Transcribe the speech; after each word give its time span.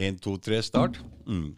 Én, 0.00 0.16
to, 0.16 0.38
tre, 0.40 0.62
start. 0.64 0.96
Mm. 1.28 1.50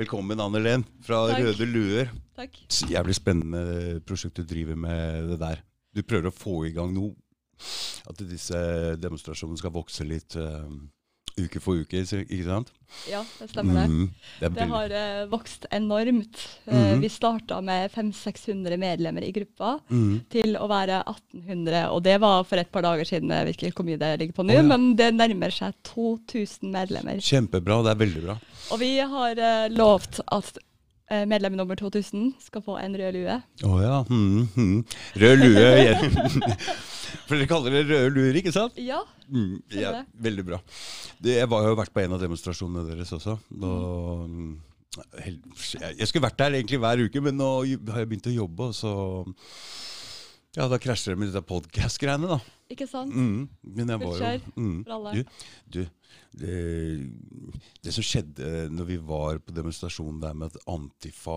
Velkommen, 0.00 0.40
Anne 0.40 0.60
Len 0.62 0.84
fra 1.04 1.26
Takk. 1.28 1.42
Røde 1.44 1.66
Luer. 1.68 2.08
Takk. 2.32 2.54
Jævlig 2.88 3.16
spennende 3.18 3.98
prosjekt 4.08 4.40
du 4.40 4.46
driver 4.48 4.78
med 4.80 5.28
det 5.28 5.36
der. 5.42 5.60
Du 5.92 6.00
prøver 6.00 6.30
å 6.30 6.32
få 6.32 6.54
i 6.64 6.72
gang 6.72 6.94
noe. 6.96 7.12
At 8.08 8.22
disse 8.24 8.56
demonstrasjonene 8.96 9.60
skal 9.60 9.74
vokse 9.76 10.06
litt 10.08 10.38
eh, 10.40 10.64
uke 11.36 11.60
for 11.60 11.82
uke, 11.82 12.00
ikke 12.00 12.44
sant? 12.46 12.70
Ja, 13.10 13.20
det 13.38 13.50
stemmer 13.50 13.76
det. 13.82 13.84
Mm. 13.90 14.04
Det 14.40 14.50
Det 14.56 14.66
har 14.70 14.92
uh, 14.94 15.26
vokst 15.28 15.66
enormt. 15.74 16.42
Mhm. 16.64 17.00
Vi 17.02 17.10
starta 17.12 17.58
med 17.60 17.90
500-600 17.92 18.78
medlemmer 18.80 19.26
i 19.26 19.32
gruppa 19.36 19.78
Mm. 19.90 20.20
til 20.32 20.56
å 20.56 20.68
være 20.70 21.02
1800, 21.04 21.90
og 21.92 22.02
det 22.02 22.16
var 22.20 22.44
for 22.44 22.56
et 22.56 22.70
par 22.72 22.82
dager 22.82 23.04
siden. 23.04 23.30
Jeg 23.30 23.46
vet 23.46 23.62
ikke 23.62 23.82
hvor 23.82 23.88
mye 23.90 24.00
det 24.00 24.12
ligger 24.20 24.38
på 24.38 24.46
nå, 24.46 24.54
oh, 24.54 24.62
ja. 24.62 24.62
men 24.62 24.94
det 24.96 25.10
nærmer 25.14 25.52
seg 25.52 25.74
2000 25.84 26.72
medlemmer. 26.72 27.20
Kjempebra. 27.20 27.82
Det 27.84 27.92
er 27.92 28.00
veldig 28.06 28.22
bra. 28.24 28.38
Og 28.72 28.80
vi 28.80 28.92
har 28.98 29.42
uh, 29.42 29.68
lovt 29.74 30.20
at 30.32 30.56
medlem 31.06 31.54
nummer 31.54 31.76
2000 31.78 32.32
skal 32.42 32.62
få 32.66 32.80
en 32.82 32.96
rød 32.98 33.14
lue. 33.14 33.34
Å 33.62 33.76
ja. 33.78 33.98
Mm, 34.10 34.48
mm. 34.56 34.78
Rød 35.22 35.44
lue. 35.44 35.66
ja. 37.06 37.18
For 37.26 37.36
dere 37.36 37.50
kaller 37.50 37.74
det 37.74 37.84
røde 37.88 38.12
luer, 38.14 38.38
ikke 38.40 38.54
sant? 38.54 38.78
Ja. 38.80 39.02
Mm, 39.26 39.58
ja, 39.74 40.04
veldig 40.22 40.46
bra. 40.46 40.60
Det, 41.18 41.36
jeg 41.40 41.50
var 41.50 41.66
jo 41.66 41.76
vært 41.78 41.94
på 41.94 42.04
en 42.04 42.16
av 42.16 42.22
demonstrasjonene 42.22 42.86
deres 42.90 43.12
også. 43.16 43.38
Og, 43.56 44.36
jeg, 44.96 46.08
skulle 46.08 46.24
vært 46.24 46.40
der 46.40 46.58
egentlig 46.58 46.80
hver 46.80 47.04
uke, 47.04 47.22
men 47.24 47.36
nå 47.36 47.50
har 47.90 48.02
jeg 48.02 48.10
begynt 48.12 48.30
å 48.30 48.36
jobbe, 48.36 48.70
og 48.70 48.76
så 48.76 48.92
Ja, 50.56 50.70
da 50.72 50.78
krasjer 50.80 51.12
det 51.12 51.20
med 51.20 51.28
disse 51.28 51.42
podkast-greiene, 51.44 52.30
da. 52.30 52.38
Ikke 52.72 52.86
sant? 52.88 53.12
Mm, 53.12 53.46
men 53.76 53.92
jeg 53.92 54.00
var 54.02 54.22
jo 54.22 54.54
mm, 54.56 54.78
for 54.86 54.94
alle. 54.96 55.12
Du, 55.12 55.74
du 55.74 55.82
det, 56.36 56.56
det 57.84 57.92
som 57.94 58.04
skjedde 58.04 58.66
når 58.72 58.88
vi 58.90 58.96
var 59.08 59.38
på 59.40 59.54
demonstrasjonen 59.56 60.18
der 60.20 60.34
med 60.36 60.52
at 60.52 60.66
Antifa 60.68 61.36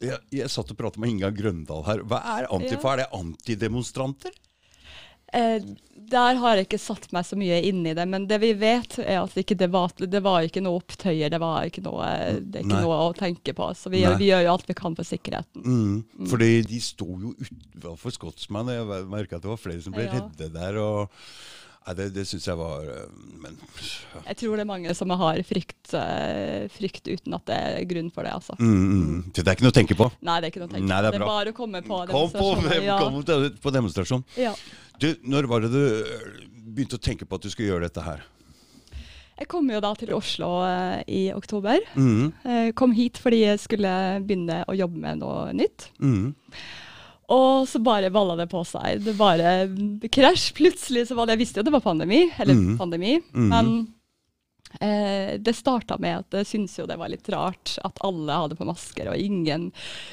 Jeg, 0.00 0.18
jeg 0.32 0.52
satt 0.52 0.72
og 0.72 0.78
pratet 0.78 1.02
med 1.02 1.12
Inga 1.12 1.32
Grøndal 1.36 1.84
her. 1.88 2.04
Hva 2.08 2.22
er 2.38 2.48
Antifa? 2.52 2.94
Er 2.94 3.02
det 3.02 3.10
antidemonstranter? 3.18 4.36
Eh, 5.32 5.62
der 6.12 6.36
har 6.36 6.58
jeg 6.58 6.66
ikke 6.66 6.78
satt 6.82 7.06
meg 7.16 7.24
så 7.24 7.38
mye 7.40 7.56
inn 7.64 7.78
i 7.88 7.94
det, 7.96 8.04
men 8.10 8.26
det 8.28 8.36
vi 8.42 8.50
vet 8.60 8.98
er 9.00 9.22
at 9.22 9.32
ikke 9.40 9.56
det, 9.56 9.70
var, 9.72 9.94
det 9.96 10.20
var 10.20 10.44
ikke 10.44 10.60
noe 10.60 10.82
opptøyer, 10.82 11.30
det 11.32 11.38
var 11.40 11.64
ikke 11.70 11.80
noe, 11.86 12.10
det 12.42 12.60
er 12.60 12.66
ikke 12.66 12.74
Nei. 12.74 12.82
noe 12.84 12.98
å 13.06 13.14
tenke 13.16 13.54
på. 13.56 13.70
Så 13.78 13.88
vi, 13.94 14.02
vi 14.20 14.28
gjør 14.28 14.44
jo 14.44 14.52
alt 14.52 14.68
vi 14.68 14.76
kan 14.76 14.98
for 14.98 15.08
sikkerheten. 15.08 15.64
Mm. 15.64 16.28
Fordi 16.28 16.50
de 16.68 16.82
sto 16.84 17.08
jo 17.16 17.32
utenfor 17.40 18.12
Scotsman. 18.12 18.74
Jeg 18.76 19.08
merka 19.08 19.38
at 19.40 19.46
det 19.46 19.54
var 19.54 19.62
flere 19.62 19.80
som 19.80 19.96
ble 19.96 20.04
Ja. 20.10 20.20
redde 20.20 20.52
der. 20.52 20.76
og 20.84 21.08
Nei, 21.82 21.94
Det, 21.98 22.04
det 22.14 22.22
syns 22.30 22.44
jeg 22.46 22.54
var 22.54 22.84
øh, 22.86 23.08
Men 23.42 23.56
ja. 23.58 24.20
Jeg 24.28 24.36
tror 24.38 24.52
det 24.54 24.62
er 24.62 24.68
mange 24.70 24.92
som 24.94 25.10
har 25.18 25.40
frykt, 25.42 25.94
eh, 25.98 26.68
frykt 26.70 27.08
uten 27.10 27.34
at 27.34 27.48
det 27.50 27.56
er 27.58 27.88
grunn 27.90 28.12
for 28.14 28.22
det, 28.22 28.36
altså. 28.36 28.54
mm, 28.60 28.84
mm. 28.92 29.16
Det 29.34 29.42
er 29.42 29.56
ikke 29.56 29.66
noe 29.66 29.72
å 29.74 29.78
tenke 29.80 29.96
på. 29.98 30.06
Nei, 30.22 30.36
det 30.38 30.46
er 30.46 30.52
ikke 30.54 30.62
noe 30.62 30.70
å 30.70 30.74
tenke 30.76 30.86
Nei, 30.86 31.00
på. 31.00 31.02
det 31.02 31.08
er 31.08 31.16
Det 31.16 31.20
er 31.24 31.26
bare 31.32 31.50
å 31.50 31.56
komme 31.56 31.82
på 31.82 31.98
Kom 32.12 32.30
på. 32.36 32.52
Ja. 32.84 33.00
kom 33.02 33.18
på, 33.26 33.40
på 33.64 33.74
demonstrasjon. 33.74 34.22
Ja. 34.38 34.52
Du, 35.00 35.14
når 35.24 35.48
var 35.50 35.60
det 35.64 35.70
du 35.72 35.80
øh, 35.80 36.36
begynte 36.74 36.98
å 36.98 37.02
tenke 37.02 37.24
på 37.26 37.36
at 37.38 37.42
du 37.42 37.50
skulle 37.50 37.70
gjøre 37.72 37.88
dette 37.88 38.04
her? 38.04 38.22
Jeg 39.38 39.48
kom 39.50 39.66
jo 39.72 39.80
da 39.82 39.90
til 39.98 40.12
Oslo 40.14 40.50
eh, 40.66 41.00
i 41.10 41.22
oktober. 41.34 41.80
Mm, 41.96 42.32
Jeg 42.44 42.74
kom 42.78 42.92
hit 42.94 43.18
fordi 43.18 43.40
jeg 43.46 43.58
skulle 43.64 43.90
begynne 44.22 44.60
å 44.70 44.76
jobbe 44.76 45.00
med 45.02 45.18
noe 45.24 45.50
nytt. 45.56 45.88
mm. 45.98 46.34
Og 47.32 47.64
så 47.70 47.78
bare 47.80 48.10
balla 48.12 48.34
det 48.36 48.48
på 48.50 48.60
seg. 48.66 48.98
Det 49.06 49.14
bare 49.16 49.64
krasj. 50.12 50.50
Plutselig 50.58 51.06
så 51.08 51.14
var 51.16 51.24
det 51.30 51.38
Jeg 51.38 51.40
visste 51.46 51.60
jo 51.62 51.64
det 51.64 51.72
var 51.72 51.80
pandemi, 51.80 52.26
eller 52.36 52.52
mm. 52.58 52.74
pandemi, 52.76 53.14
Mhm. 53.32 53.48
men 53.48 53.70
eh, 54.80 55.36
det 55.38 55.54
starta 55.56 55.98
med 56.00 56.22
at 56.22 56.38
jeg 56.40 56.46
syntes 56.52 56.78
jo 56.78 56.86
det 56.88 56.98
var 57.00 57.10
litt 57.12 57.28
rart 57.32 57.76
at 57.84 57.98
alle 58.04 58.32
hadde 58.44 58.56
på 58.58 58.66
masker, 58.68 59.10
og 59.12 59.18
ingen 59.20 59.70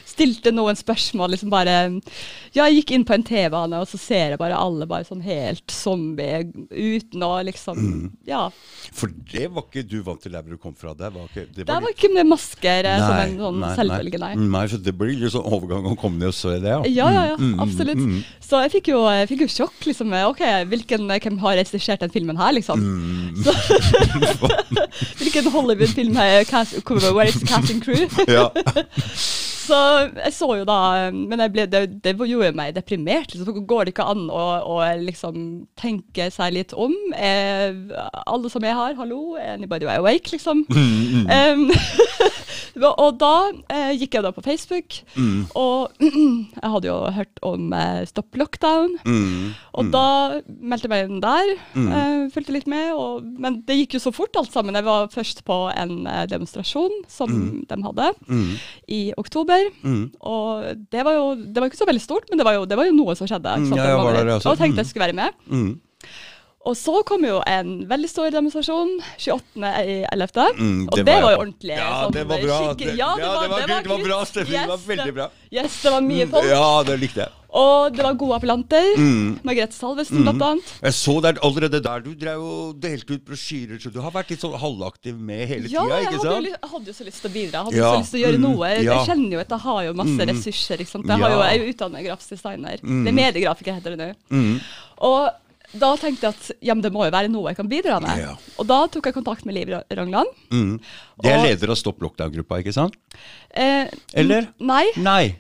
stilte 0.08 0.52
noen 0.56 0.78
spørsmål. 0.80 1.36
liksom 1.36 1.50
bare 1.54 1.78
Ja, 2.54 2.66
jeg 2.68 2.82
gikk 2.82 2.92
inn 2.98 3.06
på 3.06 3.14
en 3.16 3.24
T-bane, 3.24 3.80
og 3.80 3.88
så 3.88 4.00
ser 4.02 4.34
jeg 4.34 4.42
bare 4.42 4.58
alle 4.58 4.88
bare 4.90 5.08
sånn 5.08 5.22
helt 5.26 5.70
zombie 5.72 6.44
uten 6.70 7.24
å 7.24 7.32
liksom 7.46 7.78
mm. 7.80 8.06
Ja. 8.30 8.50
For 8.96 9.12
det 9.32 9.48
var 9.54 9.66
ikke 9.68 9.86
du 9.88 10.00
vant 10.06 10.22
til 10.24 10.34
der 10.34 10.44
hvor 10.44 10.56
du 10.56 10.62
kom 10.62 10.76
fra. 10.78 10.94
Det 10.98 11.12
var 11.14 11.28
ikke, 11.30 11.46
det 11.56 11.66
Der 11.68 11.82
var 11.82 11.94
ikke 11.94 12.12
med 12.14 12.28
masker 12.30 12.84
nei, 12.86 12.98
som 13.00 13.16
en 13.24 13.38
sånn 13.40 13.60
nei, 13.64 13.74
selvfølge, 13.78 14.22
nei. 14.22 14.34
Nei, 14.50 14.66
så 14.72 14.80
det 14.82 14.94
blir 14.98 15.16
litt 15.18 15.34
sånn 15.34 15.48
overgang 15.48 15.88
å 15.90 15.96
komme 16.00 16.20
ned 16.22 16.32
og 16.34 16.38
se 16.38 16.56
det, 16.60 16.70
ja. 16.70 16.82
Ja, 16.90 17.10
ja, 17.14 17.26
ja, 17.32 17.36
Mm, 17.40 17.54
mm, 17.54 17.60
absolutt. 17.64 18.00
mm, 18.04 18.24
Så 18.44 18.60
jeg 18.64 18.72
fikk 18.74 18.90
jo, 18.92 19.00
jeg 19.08 19.28
fikk 19.30 19.42
jo 19.46 19.50
sjokk. 19.54 19.80
liksom, 19.86 20.12
ok, 20.30 20.42
hvilken, 20.68 21.08
Hvem 21.20 21.38
har 21.40 21.56
regissert 21.60 22.00
den 22.04 22.10
filmen 22.12 22.38
her, 22.38 22.52
liksom? 22.58 22.80
mm. 22.80 23.44
Hvilken 25.20 25.52
Hollywood-film 25.52 26.18
er 26.18 26.44
cast, 26.50 26.80
Where 26.90 27.28
is 27.28 27.44
casting 27.48 27.82
crew? 27.84 28.08
ja. 28.28 28.50
Så 29.70 29.78
jeg 30.26 30.34
så 30.34 30.48
jo 30.58 30.64
da 30.66 30.78
Men 31.14 31.44
jeg 31.44 31.52
ble, 31.54 31.66
det, 31.70 31.82
det 32.02 32.16
gjorde 32.18 32.56
meg 32.58 32.74
deprimert. 32.74 33.36
liksom, 33.36 33.60
Går 33.70 33.86
det 33.86 33.94
ikke 33.94 34.08
an 34.10 34.24
å, 34.34 34.46
å 34.66 34.78
liksom 34.98 35.36
tenke 35.78 36.30
seg 36.34 36.56
litt 36.56 36.74
om? 36.74 36.96
Eh, 37.14 37.78
alle 38.26 38.50
som 38.50 38.66
er 38.66 38.74
her, 38.74 38.96
hallo, 38.98 39.36
anybody 39.38 39.86
awake, 39.86 40.34
liksom? 40.34 40.64
Mm, 40.74 40.90
mm, 41.14 41.30
Em, 41.30 41.68
og 42.88 43.18
da 43.20 43.52
eh, 43.70 43.92
gikk 44.00 44.14
jeg 44.16 44.24
da 44.24 44.32
på 44.32 44.44
Facebook, 44.46 45.00
mm, 45.18 45.48
og 45.56 45.92
jeg 46.00 46.72
hadde 46.74 46.88
jo 46.88 46.96
hørt 47.12 47.42
om 47.44 47.74
eh, 47.74 48.06
Stopp 48.06 48.36
Lockdown. 48.40 48.96
mm, 49.06 49.50
Og 49.76 49.86
mm. 49.86 49.92
da 49.92 50.04
meldte 50.48 50.88
jeg 50.88 50.94
meg 50.94 51.10
inn 51.10 51.20
der, 51.24 51.52
Mm. 51.76 51.90
eh, 51.92 52.30
fulgte 52.34 52.52
litt 52.56 52.68
med. 52.68 52.94
Og, 52.96 53.24
men 53.40 53.62
det 53.68 53.76
gikk 53.82 53.94
jo 53.98 54.04
så 54.08 54.14
fort 54.16 54.36
alt 54.40 54.52
sammen. 54.52 54.76
Jeg 54.76 54.84
var 54.88 55.08
først 55.14 55.44
på 55.48 55.58
en 55.76 56.08
eh, 56.08 56.26
demonstrasjon 56.32 56.92
som 57.08 57.30
Mm. 57.30 57.66
de 57.70 57.82
hadde 57.84 58.08
Mm, 58.28 58.56
i 58.88 59.02
oktober. 59.18 59.70
mm. 59.84 60.12
Og 60.22 60.64
det 60.92 61.04
var 61.06 61.14
jo 61.14 61.36
det 61.36 61.56
var 61.62 61.70
ikke 61.70 61.78
så 61.84 61.88
veldig 61.90 62.02
stort, 62.02 62.30
men 62.30 62.38
det 62.40 62.46
var 62.46 62.54
jo, 62.54 62.66
det 62.66 62.78
var 62.78 62.86
jo 62.86 62.94
noe 62.96 63.16
som 63.16 63.28
skjedde. 63.28 63.54
Ja, 63.76 63.86
jeg 63.86 63.98
var 63.98 64.14
der, 64.14 64.34
altså. 64.38 64.50
og 64.52 64.58
tenkte 64.58 64.82
jeg 64.84 64.86
skulle 64.92 65.08
være 65.08 65.16
med. 65.16 65.80
Og 66.70 66.76
så 66.78 67.00
kom 67.08 67.24
jo 67.26 67.40
en 67.50 67.72
veldig 67.90 68.10
stor 68.12 68.30
demonstrasjon 68.36 68.92
28.11. 69.18 70.54
mm, 70.60 70.88
Og 70.92 71.00
det 71.00 71.06
var 71.10 71.32
jo 71.34 71.40
ordentlig. 71.42 71.76
Ja, 71.80 71.90
sånn 72.04 72.14
det 72.14 72.28
var 72.30 72.44
bra. 72.46 72.60
skikkelig- 72.62 72.98
Ja, 73.00 73.16
det 73.16 73.26
var, 73.26 73.42
det 73.42 73.50
var, 73.50 73.60
kult, 73.60 73.84
det 73.84 73.90
var 73.90 74.04
bra 74.06 74.20
kult. 74.20 74.28
stemning. 74.30 74.60
Det 74.60 74.68
var 74.70 74.78
Yes, 74.78 74.88
veldig 74.92 75.14
bra. 75.16 75.28
Yes, 75.52 75.82
det 75.82 75.92
var 75.92 76.02
mye 76.02 76.28
folk. 76.30 76.46
Ja, 76.46 76.84
det 76.84 77.00
likte 77.00 77.16
jeg. 77.26 77.30
Og 77.52 77.96
det 77.96 78.04
var 78.06 78.14
gode 78.14 78.36
appellanter. 78.38 78.94
Mm. 78.96 79.40
Margrethe 79.44 79.74
Salvesen, 79.74 80.18
Mm. 80.20 80.24
blant 80.24 80.42
annet. 80.42 80.64
Jeg 80.84 80.94
så 80.94 81.20
der 81.22 81.34
allerede 81.42 81.82
der 81.82 82.00
du 82.06 82.14
drev 82.14 82.40
og 82.40 82.80
delte 82.80 83.10
ut 83.16 83.26
brosjyrer, 83.26 83.82
så 83.82 83.92
du 83.92 84.00
har 84.02 84.12
vært 84.12 84.30
litt 84.30 84.40
sånn 84.42 84.54
halvaktiv 84.54 85.18
med 85.18 85.48
hele 85.48 85.68
Ja, 85.68 85.82
tida, 85.82 85.98
ikke 86.06 86.22
sant? 86.22 86.46
Ja, 86.46 86.54
jeg 86.54 86.70
hadde 86.70 86.86
jo 86.86 86.94
så 86.94 87.06
lyst 87.10 87.22
til 87.22 87.32
å 87.32 87.34
bidra. 87.34 87.52
Jeg 87.52 87.66
hadde 87.66 87.76
Ja, 87.76 87.94
så 87.96 88.00
lyst 88.04 88.12
til 88.12 88.22
å 88.22 88.26
gjøre 88.28 88.38
mm, 88.38 88.42
noe. 88.42 88.70
Ja. 88.84 88.94
jeg 88.94 89.08
kjenner 89.10 89.32
jo 89.32 89.40
at 89.40 89.50
jeg 89.50 89.60
har 89.60 89.84
jo 89.84 89.94
masse 89.94 90.20
Mm. 90.20 90.30
ressurser. 90.30 90.78
Ikke 90.78 90.88
sant? 90.94 91.08
Jeg, 91.08 91.18
har 91.18 91.30
jo, 91.32 91.40
jeg 91.42 91.50
er 91.50 91.66
jo 91.66 91.74
utdannet 91.74 92.06
grafisk 92.06 92.30
designer. 92.30 92.78
Mm. 92.84 93.04
Det 93.04 93.10
er 93.10 93.18
mediegrafiker 93.34 93.74
heter 93.82 93.98
det 93.98 93.98
nå. 93.98 94.16
Mm. 94.30 94.62
Og 95.02 95.30
da 95.74 95.92
tenkte 96.02 96.26
jeg 96.30 96.34
at 96.36 96.52
ja, 96.66 96.74
det 96.74 96.92
må 96.94 97.06
jo 97.06 97.12
være 97.14 97.30
noe 97.30 97.52
jeg 97.52 97.58
kan 97.60 97.68
bidra 97.70 98.00
med. 98.02 98.18
Ja. 98.24 98.32
Og 98.58 98.66
da 98.70 98.80
tok 98.88 99.06
jeg 99.06 99.14
kontakt 99.14 99.46
med 99.46 99.54
Liv 99.54 99.70
Rangland. 99.70 100.28
Mm. 100.52 100.80
Det 101.22 101.32
er 101.32 101.38
Og- 101.38 101.46
leder 101.46 101.70
av 101.70 101.78
Stopp 101.78 102.00
lockdown-gruppa, 102.02 102.60
ikke 102.64 102.74
sant? 102.74 102.96
Eh, 103.54 103.88
Eller? 104.14 104.50
Nei. 104.60 104.86
Nei. 104.98 105.36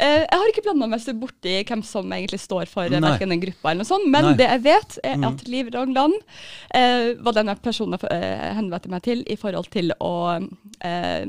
Eh, 0.00 0.22
jeg 0.26 0.38
har 0.40 0.50
ikke 0.52 0.62
blanda 0.66 0.86
meg 0.92 1.00
så 1.00 1.14
borti 1.16 1.54
hvem 1.68 1.82
som 1.84 2.10
egentlig 2.12 2.40
står 2.42 2.66
for 2.68 2.88
Nei. 2.92 3.00
verken 3.00 3.32
en 3.32 3.40
gruppe 3.40 3.70
eller 3.70 3.80
noe 3.82 3.88
sånt, 3.88 4.08
men 4.12 4.24
Nei. 4.30 4.34
det 4.40 4.48
jeg 4.50 4.62
vet, 4.66 4.98
er 5.04 5.16
Mm. 5.16 5.24
at 5.28 5.48
Liv 5.48 5.70
Rangland 5.74 6.14
eh, 6.74 7.14
var 7.20 7.32
denne 7.32 7.54
personen 7.62 7.98
jeg 7.98 8.10
eh, 8.12 8.54
henvendte 8.54 8.88
meg 8.92 9.02
til 9.02 9.22
i 9.26 9.36
forhold 9.36 9.70
til 9.70 9.92
å 10.00 10.12
eh, 10.84 11.24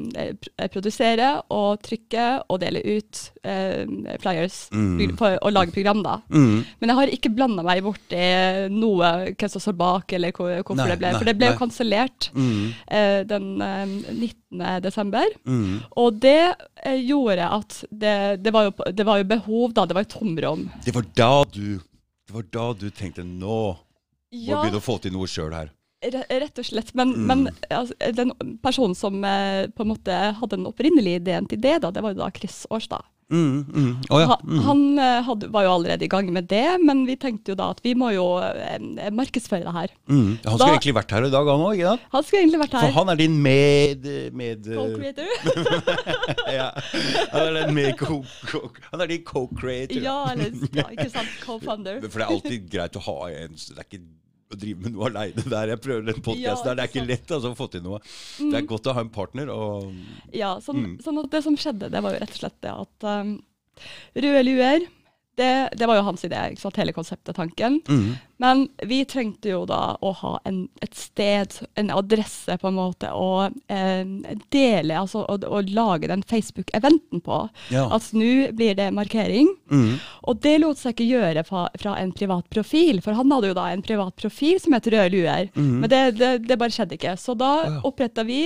produsere 0.71 1.29
og 1.53 1.81
trykke 1.85 2.25
og 2.49 2.59
dele 2.61 2.81
ut 2.83 3.21
eh, 3.43 3.85
flyers 4.21 4.69
Mm. 4.73 5.15
for 5.17 5.37
å 5.41 5.51
lage 5.51 5.71
program, 5.71 6.01
da. 6.03 6.17
Mm. 6.29 6.65
Men 6.81 6.89
jeg 6.89 6.95
har 6.97 7.07
ikke 7.13 7.31
blanda 7.35 7.63
meg 7.63 7.81
borti 7.83 8.69
noe, 8.73 9.33
hvem 9.37 9.49
som 9.49 9.61
står 9.61 9.77
bak, 9.77 10.13
eller 10.13 10.31
hvor, 10.35 10.51
hvorfor 10.63 10.75
Nei, 10.75 10.89
det 10.91 10.99
ble. 10.99 11.11
For 11.17 11.25
det 11.25 11.37
ble 11.37 11.51
jo 11.53 11.57
kansellert 11.59 12.29
Mm. 12.33 12.73
eh, 12.87 13.23
den 13.23 13.61
eh, 13.61 13.85
19. 14.11 14.81
desember. 14.81 15.25
Mm. 15.45 15.81
Og 15.97 16.19
det 16.19 16.55
eh, 16.83 16.99
gjorde 17.07 17.47
at 17.51 17.83
det, 17.91 18.43
det, 18.43 18.53
var 18.53 18.56
jo, 18.65 18.71
det 18.93 19.05
var 19.05 19.17
jo 19.21 19.23
behov, 19.23 19.73
da. 19.73 19.85
Det 19.85 19.95
var 19.95 20.03
jo 20.03 20.11
tomrom. 20.19 20.69
Det 20.85 20.93
var 20.95 21.05
da 21.15 21.31
du 21.53 21.79
Det 22.27 22.33
var 22.35 22.43
da 22.51 22.73
du 22.73 22.89
tenkte 22.91 23.23
nå 23.23 23.77
må 23.77 23.77
Ja, 24.31 24.61
begynne 24.61 24.81
å 24.81 24.83
få 24.83 24.97
til 25.01 25.13
noe 25.13 25.27
sjøl 25.31 25.53
her. 25.55 25.69
rett 26.03 26.59
og 26.59 26.65
slett. 26.65 26.93
Men, 26.93 27.13
Mm. 27.15 27.25
men 27.27 27.47
altså, 27.71 27.93
den 28.13 28.31
personen 28.61 28.93
som 28.95 29.23
eh, 29.23 29.67
på 29.67 29.81
en 29.81 29.87
måte 29.93 30.11
hadde 30.35 30.57
den 30.57 30.67
opprinnelige 30.67 31.21
ideen 31.21 31.47
til 31.47 31.59
det, 31.59 31.81
da, 31.81 31.89
det 31.91 32.03
var 32.03 32.11
jo 32.13 32.19
da 32.19 32.29
Chris 32.35 32.65
Årstad. 32.69 33.01
Mm, 33.27 33.65
mm. 33.67 33.95
Oh, 34.09 34.21
ja. 34.21 34.37
Mm. 34.43 34.59
Han 34.63 34.81
eh, 35.03 35.17
hadde, 35.27 35.49
var 35.51 35.65
jo 35.65 35.71
allerede 35.75 36.05
i 36.05 36.11
gang 36.11 36.29
med 36.31 36.47
det, 36.47 36.77
men 36.79 37.03
vi 37.09 37.17
tenkte 37.19 37.51
jo 37.51 37.57
da 37.59 37.69
at 37.73 37.81
vi 37.83 37.91
må 37.99 38.13
jo 38.15 38.25
eh, 38.39 39.09
markedsføre 39.11 39.65
det 39.65 39.73
her. 39.75 39.95
Mm. 40.07 40.37
Han 40.45 40.55
skulle 40.55 40.77
egentlig 40.77 40.95
vært 40.95 41.15
her 41.17 41.27
i 41.27 41.31
dag, 41.33 41.49
han 41.51 41.65
òg. 41.67 41.81
Han 42.13 42.23
skulle 42.23 42.43
egentlig 42.45 42.61
vært 42.63 42.77
her. 42.77 42.85
For 42.87 42.97
han 43.01 43.11
er 43.11 43.19
din 43.19 43.35
med... 43.43 44.07
med 44.31 44.69
Co-creator. 44.69 45.33
ja. 46.59 46.69
Han 47.33 47.59
er, 47.63 47.73
med 47.75 47.97
co 47.99 48.21
co 48.47 48.63
han 48.91 49.03
er 49.03 49.11
din 49.11 49.25
co-creator. 49.27 49.99
ja, 50.03 50.19
eller 50.31 50.55
ja, 50.71 50.87
ikke 50.95 51.09
sant. 51.11 51.35
Co-founder. 51.45 51.99
For 52.07 52.21
det 52.21 52.29
er 52.29 52.31
alltid 52.37 52.71
greit 52.71 52.95
å 52.95 53.03
ha 53.09 53.17
en 53.33 53.59
Det 53.59 53.75
er 53.75 53.87
ikke 53.89 54.05
å 54.53 54.57
drive 54.59 54.79
med 54.85 54.93
noe 54.95 55.09
aleine 55.09 55.43
der. 55.51 55.73
Jeg 55.73 55.81
prøver 55.83 56.05
den 56.07 56.21
podkasten 56.23 56.43
Ja, 56.43 56.55
der. 56.63 56.75
Det 56.79 56.83
er 56.85 56.91
ikke 56.93 57.07
lett 57.07 57.31
altså, 57.35 57.51
å 57.51 57.57
få 57.59 57.67
til 57.73 57.83
noe. 57.83 57.99
Det 58.39 58.55
er 58.61 58.67
godt 58.69 58.87
å 58.87 58.93
ha 58.95 59.01
en 59.03 59.09
partner. 59.13 59.49
Og 59.51 59.91
Ja, 60.33 60.53
sånn, 60.63 60.83
Mm. 60.83 60.97
sånn 61.03 61.19
at 61.23 61.31
det 61.31 61.43
som 61.43 61.57
skjedde, 61.59 61.89
det 61.91 62.01
var 62.03 62.13
jo 62.15 62.19
rett 62.23 62.35
og 62.37 62.41
slett 62.43 62.61
det 62.63 62.71
at 62.71 63.07
um, 63.11 63.33
røde 64.15 64.43
luer, 64.47 64.87
det, 65.37 65.69
det 65.77 65.87
var 65.89 65.99
jo 65.99 66.07
hans 66.07 66.25
idé, 66.25 66.39
ikke 66.51 66.65
sant, 66.65 66.79
hele 66.81 66.95
konseptet, 66.95 67.35
tanken. 67.37 67.81
mm. 67.87 68.15
Men 68.37 68.67
vi 68.85 68.99
trengte 69.09 69.49
jo 69.49 69.63
da 69.65 69.95
å 70.05 70.11
ha 70.19 70.31
en, 70.45 70.59
et 70.85 70.93
sted, 70.93 71.55
en 71.73 71.87
adresse 71.89 72.53
på 72.61 72.69
en 72.69 72.75
måte, 72.77 73.09
å 73.09 73.47
eh, 73.49 74.03
dele, 74.53 74.93
altså 74.93 75.23
å, 75.25 75.39
å 75.41 75.61
lage 75.65 76.11
den 76.11 76.21
Facebook-eventen 76.21 77.23
på. 77.25 77.39
Ja. 77.73 77.87
Altså 77.89 78.19
nå 78.19 78.51
blir 78.53 78.77
det 78.77 78.91
markering. 78.93 79.49
Mm. 79.73 79.95
Og 80.29 80.37
det 80.45 80.53
lot 80.61 80.77
seg 80.77 80.93
ikke 80.93 81.07
gjøre 81.09 81.43
fra, 81.47 81.63
fra 81.81 81.95
en 81.97 82.13
privat 82.13 82.45
profil, 82.53 83.01
for 83.01 83.17
han 83.17 83.33
hadde 83.33 83.49
jo 83.49 83.57
da 83.57 83.71
en 83.73 83.81
privat 83.81 84.13
profil 84.21 84.61
som 84.61 84.77
het 84.77 84.91
Røde 84.93 85.09
luer. 85.15 85.49
Men 85.57 85.89
det, 85.89 86.03
det, 86.19 86.31
det 86.45 86.59
bare 86.61 86.77
skjedde 86.77 86.99
ikke. 86.99 87.15
Så 87.17 87.33
da 87.41 87.51
oh, 87.57 87.65
ja. 87.65 87.81
oppretta 87.89 88.21
vi 88.27 88.43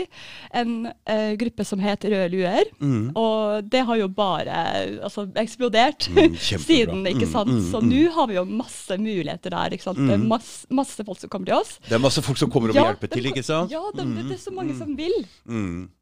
en 0.56 0.88
eh, 0.88 1.36
gruppe 1.42 1.68
som 1.68 1.84
het 1.84 2.08
Røde 2.08 2.32
luer. 2.32 2.72
Mm. 2.80 3.12
Og 3.20 3.68
det 3.68 3.84
har 3.92 4.00
jo 4.00 4.08
bare 4.08 4.64
altså, 5.04 5.28
eksplodert 5.36 6.08
Mm, 6.12 6.36
siden, 6.81 7.06
ikke 7.07 7.28
Mm, 7.28 7.31
sant. 7.31 7.50
mm, 7.50 7.62
Så 7.72 7.81
mm. 7.81 7.89
nå 7.94 8.01
har 8.18 8.28
vi 8.28 8.36
jo 8.36 8.45
masse 8.45 8.98
muligheter 8.98 9.50
der. 9.56 9.69
ikke 9.78 9.83
sant? 9.88 9.98
Det 10.01 10.13
er 10.18 10.18
masse, 10.18 10.66
masse 10.69 11.06
folk 11.06 11.19
som 11.19 11.30
kommer 11.30 11.45
til 11.45 11.56
oss. 11.56 11.80
Det 11.88 11.94
er 11.95 12.04
masse 12.04 12.22
folk 12.22 12.38
som 12.38 12.50
kommer 12.51 12.69
og 12.69 12.75
vil 12.75 12.83
hjelpe 12.83 13.07
til, 13.12 13.25
ikke 13.31 13.44
sant? 13.44 13.72
Ja, 13.72 13.81
det, 13.95 14.06
det, 14.16 14.28
det 14.30 14.38
er 14.38 14.44
så 14.44 14.51
mange 14.54 14.75
som 14.78 14.95
vil. 14.98 15.16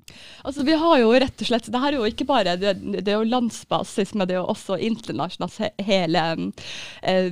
Mm. 0.09 0.45
Altså, 0.49 0.63
vi 0.65 0.73
har 0.79 0.97
jo 0.99 1.11
rett 1.19 1.41
og 1.41 1.47
slett, 1.47 1.65
Det 1.71 1.79
her 1.81 1.93
er 1.93 1.97
jo 1.99 2.05
ikke 2.09 2.25
bare 2.25 2.55
det, 2.57 2.73
det 3.03 3.07
er 3.07 3.17
jo 3.19 3.27
landsbasis, 3.29 4.13
men 4.15 4.27
det 4.27 4.35
er 4.35 4.39
jo 4.41 4.47
også 4.53 4.77
internasjonalt. 4.79 5.57
he- 5.59 5.83
Hele 5.89 6.51
eh, 7.03 7.29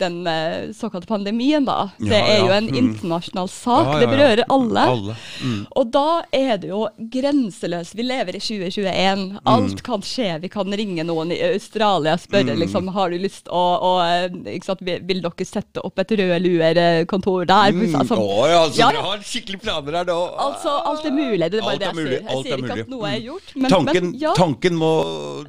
den 0.00 0.26
eh, 0.26 0.72
såkalte 0.76 1.06
pandemien, 1.06 1.64
da. 1.64 1.90
Det 1.98 2.10
Ja, 2.12 2.24
er 2.26 2.38
jo 2.40 2.46
ja. 2.46 2.56
en 2.58 2.68
Mm. 2.68 2.76
internasjonal 2.76 3.48
sak. 3.48 3.86
Ja, 3.94 3.98
Det 4.00 4.08
berører 4.08 4.44
alle. 4.48 4.80
Alle. 4.80 5.16
Mm. 5.42 5.66
Og 5.76 5.90
da 5.90 6.22
er 6.32 6.56
det 6.58 6.68
jo 6.68 6.88
grenseløst. 6.98 7.94
Vi 7.94 8.02
lever 8.02 8.36
i 8.36 8.40
2021. 8.40 9.30
Mm. 9.32 9.38
Alt 9.46 9.82
kan 9.82 10.00
skje. 10.02 10.40
Vi 10.40 10.48
kan 10.48 10.70
ringe 10.70 11.04
noen 11.04 11.32
i 11.32 11.40
Australia 11.54 12.12
og 12.14 12.20
spørre 12.20 12.54
Mm. 12.54 12.58
liksom, 12.60 12.88
har 12.92 13.10
du 13.10 13.18
lyst 13.18 13.48
å, 13.48 13.80
å 13.80 14.62
sant, 14.64 14.80
vil 14.82 15.20
dere 15.22 15.44
sette 15.46 15.80
opp 15.84 15.98
et 15.98 16.08
rød 16.10 16.42
luer-kontor 16.42 17.46
der? 17.46 17.72
Mm. 17.72 17.94
Altså, 18.00 18.16
Å 18.16 18.48
ja, 18.50 18.62
så 18.68 18.90
dere 18.92 19.02
har 19.02 19.18
skikkelig 19.18 19.60
planer 19.62 19.92
her 20.00 20.04
nå? 20.04 20.18
altså, 20.38 20.76
alt 20.86 21.04
er 21.06 21.10
mulig. 21.10 21.50
Det 21.50 21.58
er 21.60 21.62
bare 21.62 21.70
Alt 21.70 21.80
det 21.80 21.86
jeg 21.86 22.06
sier. 22.06 22.19
Jeg 22.20 22.30
alt 22.34 22.46
er 22.46 22.50
sier 22.50 22.62
ikke 22.64 22.76
at 22.84 22.92
noe 22.92 23.10
er 23.10 23.22
gjort. 23.24 23.52
Men, 23.56 23.72
tanken, 23.72 24.06
men 24.06 24.20
ja, 24.20 24.32
tanken 24.38 24.78
må 24.80 24.90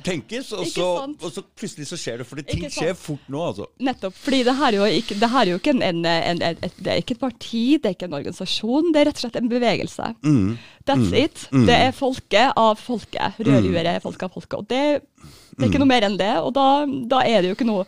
tenkes, 0.06 0.52
og 0.58 0.66
så, 0.72 0.88
og 1.12 1.28
så 1.36 1.44
plutselig 1.58 1.90
så 1.92 2.00
skjer 2.00 2.22
det. 2.22 2.28
For 2.30 2.42
ting 2.48 2.66
skjer 2.72 2.96
fort 2.98 3.28
nå, 3.32 3.44
altså. 3.52 3.68
nettopp. 3.84 4.18
Fordi 4.22 4.42
det 4.48 4.56
her 4.62 4.72
er 4.72 4.80
jo 4.80 5.02
ikke, 5.02 5.20
er 5.28 5.52
jo 5.52 5.60
ikke 5.62 5.76
en, 5.76 5.84
en, 5.90 6.02
en, 6.08 6.44
et, 6.52 6.80
det 6.80 6.94
er 6.94 7.04
ikke 7.04 7.18
et 7.18 7.24
parti, 7.26 7.64
det 7.78 7.92
er 7.92 7.98
ikke 7.98 8.10
en 8.10 8.18
organisasjon. 8.22 8.92
Det 8.94 9.04
er 9.04 9.10
rett 9.12 9.22
og 9.22 9.26
slett 9.26 9.40
en 9.42 9.52
bevegelse. 9.52 10.10
Mm. 10.24 10.50
That's 10.90 11.14
it. 11.14 11.46
Det 11.52 11.78
er 11.78 11.96
folket 11.96 12.58
av 12.60 12.82
folket. 12.82 13.40
Rødluer 13.42 13.96
er 13.96 14.04
folket 14.04 14.30
av 14.30 14.36
folket. 14.38 14.60
Og 14.62 14.70
det, 14.72 15.38
det 15.62 15.68
er 15.68 15.72
ikke 15.72 15.84
noe 15.84 15.94
mer 15.94 16.08
enn 16.10 16.20
det. 16.20 16.34
Og 16.42 16.52
da, 16.58 16.68
da 17.14 17.22
er 17.28 17.42
det 17.46 17.52
jo 17.54 17.58
ikke 17.60 17.70
noe 17.70 17.86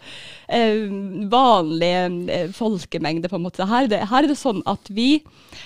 eh, 0.48 0.86
vanlig 1.32 1.92
eh, 2.34 2.52
folkemengde, 2.56 3.30
på 3.32 3.40
en 3.40 3.46
måte. 3.46 3.68
Her, 3.70 3.90
det, 3.92 4.04
her 4.12 4.24
er 4.24 4.32
det 4.32 4.40
sånn 4.40 4.62
at 4.70 4.90
vi 4.94 5.10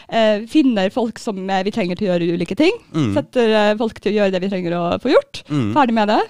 eh, 0.07 0.45
finner 0.49 0.91
folk 0.93 1.19
som 1.21 1.39
eh, 1.49 1.63
vi 1.67 1.73
trenger 1.75 1.99
til 1.99 2.09
å 2.09 2.13
gjøre 2.13 2.37
ulike 2.37 2.57
ting. 2.59 2.75
Setter 3.15 3.53
eh, 3.53 3.73
folk 3.79 3.99
til 4.03 4.13
å 4.13 4.17
gjøre 4.19 4.35
det 4.35 4.43
vi 4.45 4.51
trenger 4.53 4.77
å 4.77 4.83
få 5.03 5.11
gjort. 5.13 5.43
Ferdig 5.47 5.97
med 5.97 6.11
det. 6.11 6.21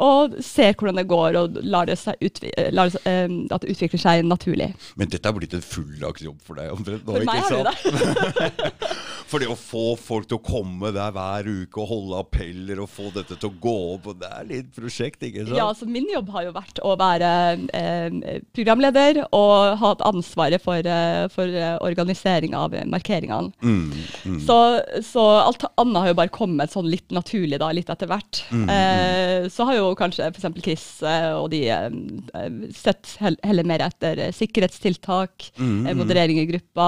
Og 0.00 0.38
ser 0.44 0.74
hvordan 0.74 1.00
det 1.00 1.06
går, 1.10 1.38
og 1.40 1.60
lar 1.64 1.88
det, 1.90 1.98
seg 2.00 2.20
utvi 2.24 2.52
eh, 2.56 2.70
lar 2.74 2.90
det, 2.92 3.04
at 3.50 3.64
det 3.64 3.74
utvikler 3.74 4.02
seg 4.02 4.24
naturlig. 4.26 4.70
Men 5.00 5.10
dette 5.12 5.28
har 5.28 5.36
blitt 5.36 5.54
en 5.56 5.64
fulldagsjobb 5.64 6.40
for 6.46 6.60
deg 6.60 6.74
omtrent 6.74 7.06
nå, 7.06 7.20
ikke 7.22 7.42
sant? 7.50 8.90
For 9.30 9.42
det 9.42 9.50
å 9.54 9.58
få 9.58 9.94
folk 10.00 10.28
til 10.30 10.40
å 10.40 10.44
komme 10.44 10.92
der 10.94 11.12
hver 11.14 11.48
uke 11.50 11.82
og 11.82 11.90
holde 11.90 12.20
appeller 12.24 12.82
og 12.82 12.90
få 12.90 13.10
dette 13.14 13.36
til 13.36 13.50
å 13.50 13.56
gå 13.62 13.76
opp, 13.94 14.10
og 14.12 14.20
det 14.22 14.30
er 14.30 14.48
litt 14.48 14.70
prosjekt, 14.76 15.19
ikke 15.28 15.44
sant? 15.46 15.56
Ja, 15.58 15.68
så 15.76 15.88
Min 15.90 16.08
jobb 16.12 16.30
har 16.34 16.46
jo 16.46 16.54
vært 16.54 16.80
å 16.86 16.94
være 17.00 17.30
eh, 17.76 18.40
programleder 18.56 19.22
og 19.36 19.76
ha 19.80 19.92
et 19.94 20.04
ansvaret 20.06 20.62
for, 20.62 20.78
eh, 20.86 21.26
for 21.34 21.50
eh, 21.50 21.76
organisering 21.84 22.54
av 22.56 22.74
markeringene. 22.90 23.52
Mm, 23.62 23.92
mm. 24.24 24.38
Så, 24.46 24.56
så 25.06 25.24
alt 25.44 25.64
annet 25.76 26.00
har 26.04 26.12
jo 26.12 26.18
bare 26.20 26.34
kommet 26.34 26.72
sånn 26.72 26.88
litt 26.90 27.10
naturlig, 27.14 27.58
da, 27.60 27.70
litt 27.76 27.90
etter 27.92 28.10
hvert. 28.10 28.44
Mm, 28.50 28.68
Eh, 28.70 29.48
så 29.50 29.64
har 29.66 29.76
jo 29.76 29.90
kanskje 29.98 30.28
f.eks. 30.30 30.46
Chris 30.62 30.84
eh, 31.06 31.30
og 31.34 31.50
de 31.52 31.62
eh, 31.72 31.88
sett 32.76 33.16
heller 33.20 33.66
mer 33.66 33.84
etter 33.88 34.28
sikkerhetstiltak, 34.36 35.50
Mm, 35.60 35.86
eh, 35.86 35.94
moderering 35.96 36.38
i 36.40 36.46
gruppa, 36.48 36.86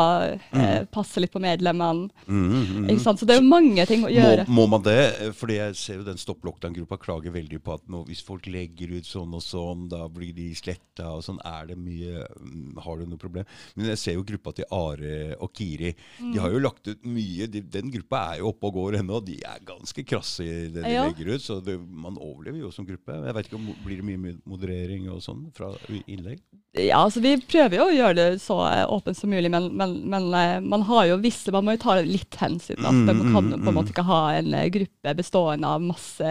passe 0.92 1.20
litt 1.20 1.32
på 1.32 1.40
medlemmene. 1.42 2.08
Mm, 2.26 2.86
mm? 2.88 2.98
Så 3.02 3.26
det 3.26 3.36
er 3.36 3.40
jo 3.40 3.48
mange 3.48 3.84
ting 3.88 4.04
å 4.06 4.10
gjøre. 4.12 4.46
Må, 4.48 4.62
må 4.62 4.76
man 4.76 4.84
det? 4.86 5.32
Fordi 5.38 5.58
jeg 5.58 5.76
ser 5.78 5.98
jo 6.00 6.06
den 6.06 6.20
Stopp 6.20 6.44
lockdown-gruppa 6.46 6.98
klager 7.02 7.34
veldig 7.34 7.60
på 7.64 7.74
at 7.76 7.84
nå, 7.90 8.04
hvis 8.12 8.22
folk 8.24 8.46
legger 8.52 8.92
ut 8.98 9.08
sånn 9.08 9.32
og 9.34 9.42
sånn, 9.42 9.88
da 9.90 10.04
blir 10.12 10.30
de 10.36 10.50
sletta 10.58 11.08
og 11.16 11.24
sånn. 11.26 11.40
Er 11.48 11.66
det 11.72 11.78
mye 11.80 12.26
mm, 12.28 12.78
Har 12.84 13.00
du 13.00 13.06
noe 13.08 13.18
problem? 13.20 13.48
Men 13.74 13.88
jeg 13.94 13.98
ser 14.02 14.14
jo 14.18 14.24
gruppa 14.28 14.52
til 14.60 14.68
Are 14.70 15.16
og 15.42 15.52
Kiri. 15.56 15.94
De 16.20 16.38
har 16.38 16.52
jo 16.52 16.60
Mm. 16.60 16.66
lagt 16.68 16.86
ut 16.92 17.02
mye. 17.08 17.46
De, 17.50 17.60
den 17.64 17.90
gruppa 17.90 18.20
er 18.34 18.38
jo 18.42 18.50
oppe 18.52 18.68
og 18.68 18.74
går 18.76 18.98
ennå. 19.00 19.18
De 19.24 19.38
er 19.42 19.64
ganske 19.66 20.04
krasse 20.06 20.44
i 20.44 20.68
det 20.68 20.82
de 20.84 20.92
Ja. 20.92 21.06
legger 21.08 21.32
ut. 21.34 21.40
Så 21.42 21.58
det, 21.64 21.78
man 21.80 22.16
overlever 22.20 22.60
jo 22.60 22.70
som 22.70 22.84
gruppe. 22.86 23.16
Jeg 23.24 23.34
vet 23.34 23.46
ikke 23.48 23.58
om 23.58 23.72
Blir 23.82 23.96
det 24.02 24.04
mye 24.04 24.36
moderering 24.46 25.08
og 25.10 25.22
sånn 25.24 25.48
fra 25.56 25.72
innlegg? 26.06 26.40
Ja, 26.74 27.02
altså 27.04 27.20
Vi 27.20 27.36
prøver 27.44 27.76
jo 27.76 27.84
å 27.90 27.92
gjøre 27.96 28.14
det 28.16 28.40
så 28.40 28.56
eh, 28.64 28.86
åpent 28.88 29.16
som 29.18 29.28
mulig, 29.32 29.50
men, 29.52 29.66
men, 29.76 29.96
men 30.08 30.28
eh, 30.34 30.60
man 30.60 30.82
har 30.88 31.06
jo 31.10 31.18
visse, 31.20 31.52
man 31.52 31.64
må 31.66 31.74
jo 31.76 31.82
ta 31.84 31.98
litt 32.00 32.36
hensyn. 32.40 32.78
Altså, 32.80 33.02
Mm, 33.02 33.06
man 33.18 33.32
kan 33.32 33.50
på 33.62 33.68
en 33.68 33.76
måte 33.76 33.92
ikke 33.92 34.04
ha 34.08 34.20
en 34.38 34.52
eh, 34.54 34.68
gruppe 34.72 35.14
bestående 35.18 35.68
av 35.68 35.80
masse 35.82 36.30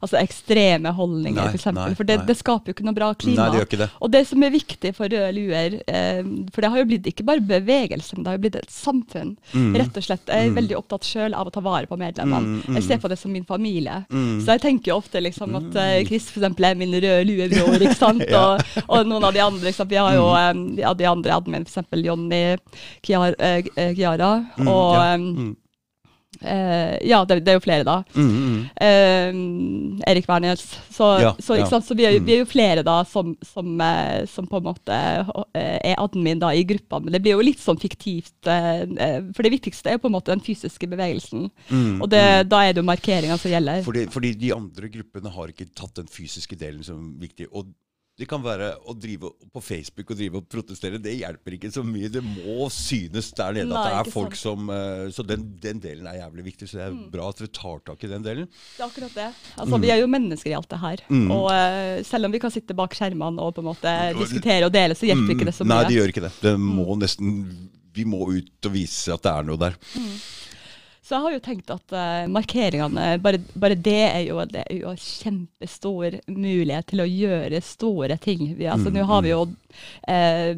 altså 0.00 0.18
ekstreme 0.20 0.90
holdninger, 1.16 1.42
f.eks. 1.42 1.52
for 1.52 1.60
eksempel. 1.60 1.96
For 1.98 2.08
det, 2.08 2.18
det 2.28 2.36
skaper 2.38 2.70
jo 2.70 2.76
ikke 2.76 2.86
noe 2.86 2.96
bra 2.96 3.10
klima. 3.16 3.38
Nei, 3.40 3.48
det 3.52 3.60
gjør 3.60 3.68
ikke 3.70 3.80
det. 3.82 3.88
Og 4.00 4.12
det 4.14 4.22
som 4.30 4.44
er 4.46 4.54
viktig 4.54 4.92
for 4.96 5.12
Røde 5.16 5.32
luer, 5.36 5.78
eh, 5.88 6.20
for 6.54 6.64
det 6.64 6.70
har 6.72 6.82
jo 6.82 6.88
blitt 6.92 7.08
ikke 7.10 7.26
bare 7.26 7.44
bevegelse, 7.46 8.16
men 8.16 8.26
det 8.26 8.32
har 8.32 8.38
jo 8.38 8.44
blitt 8.46 8.60
et 8.60 8.72
samfunn. 8.72 9.34
Mm. 9.52 9.70
Rett 9.80 10.00
og 10.00 10.06
slett. 10.06 10.32
Jeg 10.32 10.50
er 10.50 10.56
veldig 10.56 10.78
opptatt 10.78 11.08
sjøl 11.08 11.36
av 11.36 11.48
å 11.50 11.54
ta 11.54 11.62
vare 11.64 11.90
på 11.90 11.98
medlemmene. 12.00 12.56
Mm, 12.56 12.62
mm. 12.66 12.78
Jeg 12.80 12.88
ser 12.88 13.02
på 13.02 13.10
det 13.12 13.18
som 13.20 13.32
min 13.34 13.46
familie. 13.48 14.02
Mm. 14.10 14.40
Så 14.44 14.56
jeg 14.56 14.64
tenker 14.66 14.92
jo 14.92 15.00
ofte 15.00 15.22
liksom 15.22 15.56
at 15.60 15.80
eh, 15.82 15.98
Chris 16.08 16.28
eksempel 16.32 16.68
er 16.70 16.78
min 16.78 16.94
røde 16.94 17.24
luebror, 17.28 17.78
ikke 17.80 17.98
sant. 17.98 18.24
Ja. 18.36 18.56
og, 18.56 18.80
og 18.90 19.06
noen 19.06 19.24
av 19.28 19.34
de 19.36 19.40
andre, 19.44 19.68
liksom, 19.68 19.86
vi 19.88 19.98
har 20.00 20.16
jo 20.16 20.24
eh, 20.34 20.80
ja, 20.82 20.90
de 20.96 21.06
andre 21.08 21.36
admin, 21.36 21.66
eksempel 21.66 22.02
Jonny 22.04 22.42
Kiara, 23.06 23.34
eh, 23.38 23.70
eh, 23.76 23.94
Mm, 24.56 24.68
og 24.68 24.94
ja. 24.94 25.16
Mm. 26.40 26.46
eh, 26.52 26.98
ja, 27.08 27.24
det, 27.24 27.40
det 27.44 27.52
er 27.52 27.58
jo 27.58 27.64
flere, 27.64 27.84
da. 27.86 27.96
Mm, 28.14 28.30
mm. 28.36 28.58
Uh, 28.80 30.02
Erik 30.10 30.28
Wærnes. 30.28 30.62
Så, 30.92 31.08
Ja, 31.20 31.32
så, 31.40 31.56
ja. 31.58 31.66
så 31.68 31.94
vi, 31.96 32.04
er, 32.06 32.18
Mm. 32.20 32.26
vi 32.26 32.32
er 32.36 32.38
jo 32.44 32.48
flere 32.50 32.82
da 32.86 33.02
som, 33.04 33.36
som, 33.44 33.72
uh, 33.80 34.24
som 34.26 34.46
på 34.46 34.56
en 34.60 34.66
måte 34.68 34.96
er 35.54 35.96
admin 36.00 36.38
da 36.42 36.52
i 36.54 36.64
gruppa. 36.64 37.00
Men 37.02 37.12
det 37.12 37.22
blir 37.24 37.36
jo 37.36 37.44
litt 37.44 37.60
sånn 37.62 37.80
fiktivt. 37.80 38.32
for 38.46 39.42
det 39.42 39.52
viktigste 39.52 39.90
er 39.90 39.96
jo 39.96 40.04
på 40.04 40.10
en 40.10 40.16
måte 40.16 40.32
den 40.34 40.40
fysiske 40.44 40.86
bevegelsen. 40.88 41.50
Mm, 41.70 42.02
Og 42.02 42.08
det, 42.10 42.48
da 42.48 42.62
er 42.64 42.72
det 42.72 42.82
jo 42.82 42.88
markeringa 42.88 43.38
som 43.38 43.50
gjelder. 43.50 43.82
Fordi, 43.86 44.06
fordi 44.12 44.34
de 44.38 44.52
andre 44.54 44.88
gruppene 44.92 45.32
har 45.32 45.48
ikke 45.52 45.68
tatt 45.74 45.94
den 46.00 46.06
fysiske 46.10 46.56
delen 46.58 46.82
som 46.84 47.16
viktig. 47.20 47.46
Og 47.52 47.66
det 48.16 48.24
kan 48.30 48.40
være 48.40 48.70
å 48.88 48.94
drive 48.96 49.28
på 49.52 49.60
Facebook 49.60 50.08
og 50.14 50.16
drive 50.16 50.38
og 50.40 50.46
protestere. 50.48 50.96
Det 51.04 51.12
hjelper 51.18 51.56
ikke 51.58 51.68
så 51.74 51.82
mye. 51.84 52.08
Det 52.08 52.22
må 52.24 52.64
synes 52.72 53.28
der 53.36 53.52
nede 53.58 53.68
Nei, 53.68 53.76
at 53.76 53.90
det 53.92 54.08
er 54.08 54.14
folk 54.14 54.32
sant. 54.32 54.40
som 54.56 54.70
eh, 54.72 55.10
Så 55.12 55.24
den, 55.28 55.42
den 55.60 55.82
delen 55.84 56.06
er 56.08 56.22
jævlig 56.22 56.46
viktig. 56.46 56.68
Så 56.70 56.78
det 56.80 56.86
er 56.86 56.94
Mm. 56.96 57.10
bra 57.12 57.28
at 57.28 57.36
dere 57.42 57.52
tar 57.52 57.82
tak 57.84 58.04
i 58.04 58.08
den 58.14 58.24
delen. 58.24 58.48
Det 58.48 58.80
er 58.80 58.86
akkurat 58.88 59.14
det. 59.18 59.28
Altså, 59.58 59.80
Vi 59.84 59.90
er 59.92 60.00
jo 60.00 60.06
mennesker 60.08 60.50
i 60.50 60.56
alt 60.56 60.68
det 60.72 60.80
her. 60.80 61.04
Mm. 61.10 61.30
Og 61.36 61.50
eh, 61.52 62.02
selv 62.08 62.24
om 62.24 62.32
vi 62.32 62.40
kan 62.40 62.50
sitte 62.54 62.74
bak 62.78 62.96
skjermene 62.96 63.38
og 63.44 63.52
på 63.54 63.60
en 63.60 63.68
måte 63.68 63.92
diskutere 64.16 64.64
og 64.64 64.72
dele, 64.72 64.96
så 64.96 65.04
hjelper 65.10 65.36
ikke 65.36 65.50
det 65.50 65.54
så 65.58 65.64
mye. 65.66 65.74
Nei, 65.76 65.84
det 65.90 65.98
gjør 66.00 66.14
ikke 66.14 66.24
det. 66.28 66.32
Det 66.40 66.56
må 66.60 66.96
nesten 66.96 67.44
Vi 67.96 68.04
må 68.04 68.26
ut 68.32 68.66
og 68.68 68.72
vise 68.74 69.12
at 69.12 69.22
det 69.24 69.30
er 69.32 69.44
noe 69.48 69.56
der. 69.60 69.76
Så 71.06 71.14
jeg 71.14 71.22
har 71.22 71.34
jo 71.36 71.42
tenkt 71.44 71.68
at 71.70 71.92
uh, 71.94 72.24
markeringene, 72.34 73.02
bare, 73.22 73.38
bare 73.54 73.76
det 73.78 74.00
er 74.08 74.22
jo, 74.26 74.40
det 74.50 74.64
er 74.64 74.80
jo 74.80 74.90
en 74.90 74.98
kjempestor 74.98 76.16
mulighet 76.26 76.88
til 76.90 77.04
å 77.04 77.06
gjøre 77.06 77.60
store 77.62 78.16
ting. 78.18 78.42
Vi, 78.58 78.66
altså, 78.66 78.90
Nå 78.90 79.04
har 79.06 79.22
vi 79.22 79.30
jo 79.30 79.44
uh, 79.46 80.50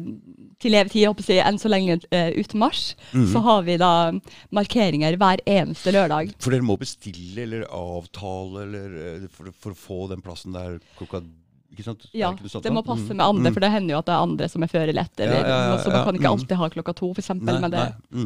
til 0.59 0.77
evig 0.79 0.93
tid, 0.95 1.03
jeg 1.03 1.11
håper 1.11 1.29
jeg, 1.29 1.43
enn 1.45 1.61
så 1.61 1.69
lenge 1.69 1.99
uh, 2.01 2.31
ut 2.33 2.55
mars, 2.57 2.81
så 3.13 3.43
har 3.45 3.61
vi 3.67 3.77
da 3.77 3.91
markeringer 4.55 5.19
hver 5.21 5.45
eneste 5.45 5.93
lørdag. 5.93 6.33
For 6.41 6.55
dere 6.55 6.65
må 6.65 6.79
bestille 6.81 7.45
eller 7.45 7.67
avtale 7.69 8.65
eller, 8.65 9.29
for, 9.29 9.53
for 9.53 9.77
å 9.77 9.81
få 9.85 9.99
den 10.15 10.25
plassen 10.25 10.57
der 10.57 10.81
klokka 10.97 11.21
Ikke 11.69 11.85
sant? 11.85 12.05
Ja, 12.17 12.31
ikke 12.33 12.49
sant, 12.49 12.65
det 12.65 12.71
må 12.73 12.81
passe 12.85 13.09
Mm, 13.09 13.17
med 13.17 13.25
andre, 13.25 13.49
mm. 13.49 13.53
for 13.55 13.63
det 13.63 13.69
hender 13.73 13.93
jo 13.93 13.99
at 13.99 14.07
det 14.07 14.13
er 14.13 14.23
andre 14.25 14.47
som 14.49 14.63
er 14.63 14.71
før. 14.71 14.89
Eller, 14.89 15.07
Ja, 15.19 15.25
ja, 15.25 15.57
ja, 15.69 15.77
så 15.83 15.91
man 15.91 16.05
kan 16.05 16.15
ikke 16.17 16.25
mm. 16.25 16.31
alltid 16.33 16.57
ha 16.57 16.69
klokka 16.73 16.93
to, 16.97 17.09
f.eks. 17.13 17.29
Men 17.39 17.69
det, 17.71 17.83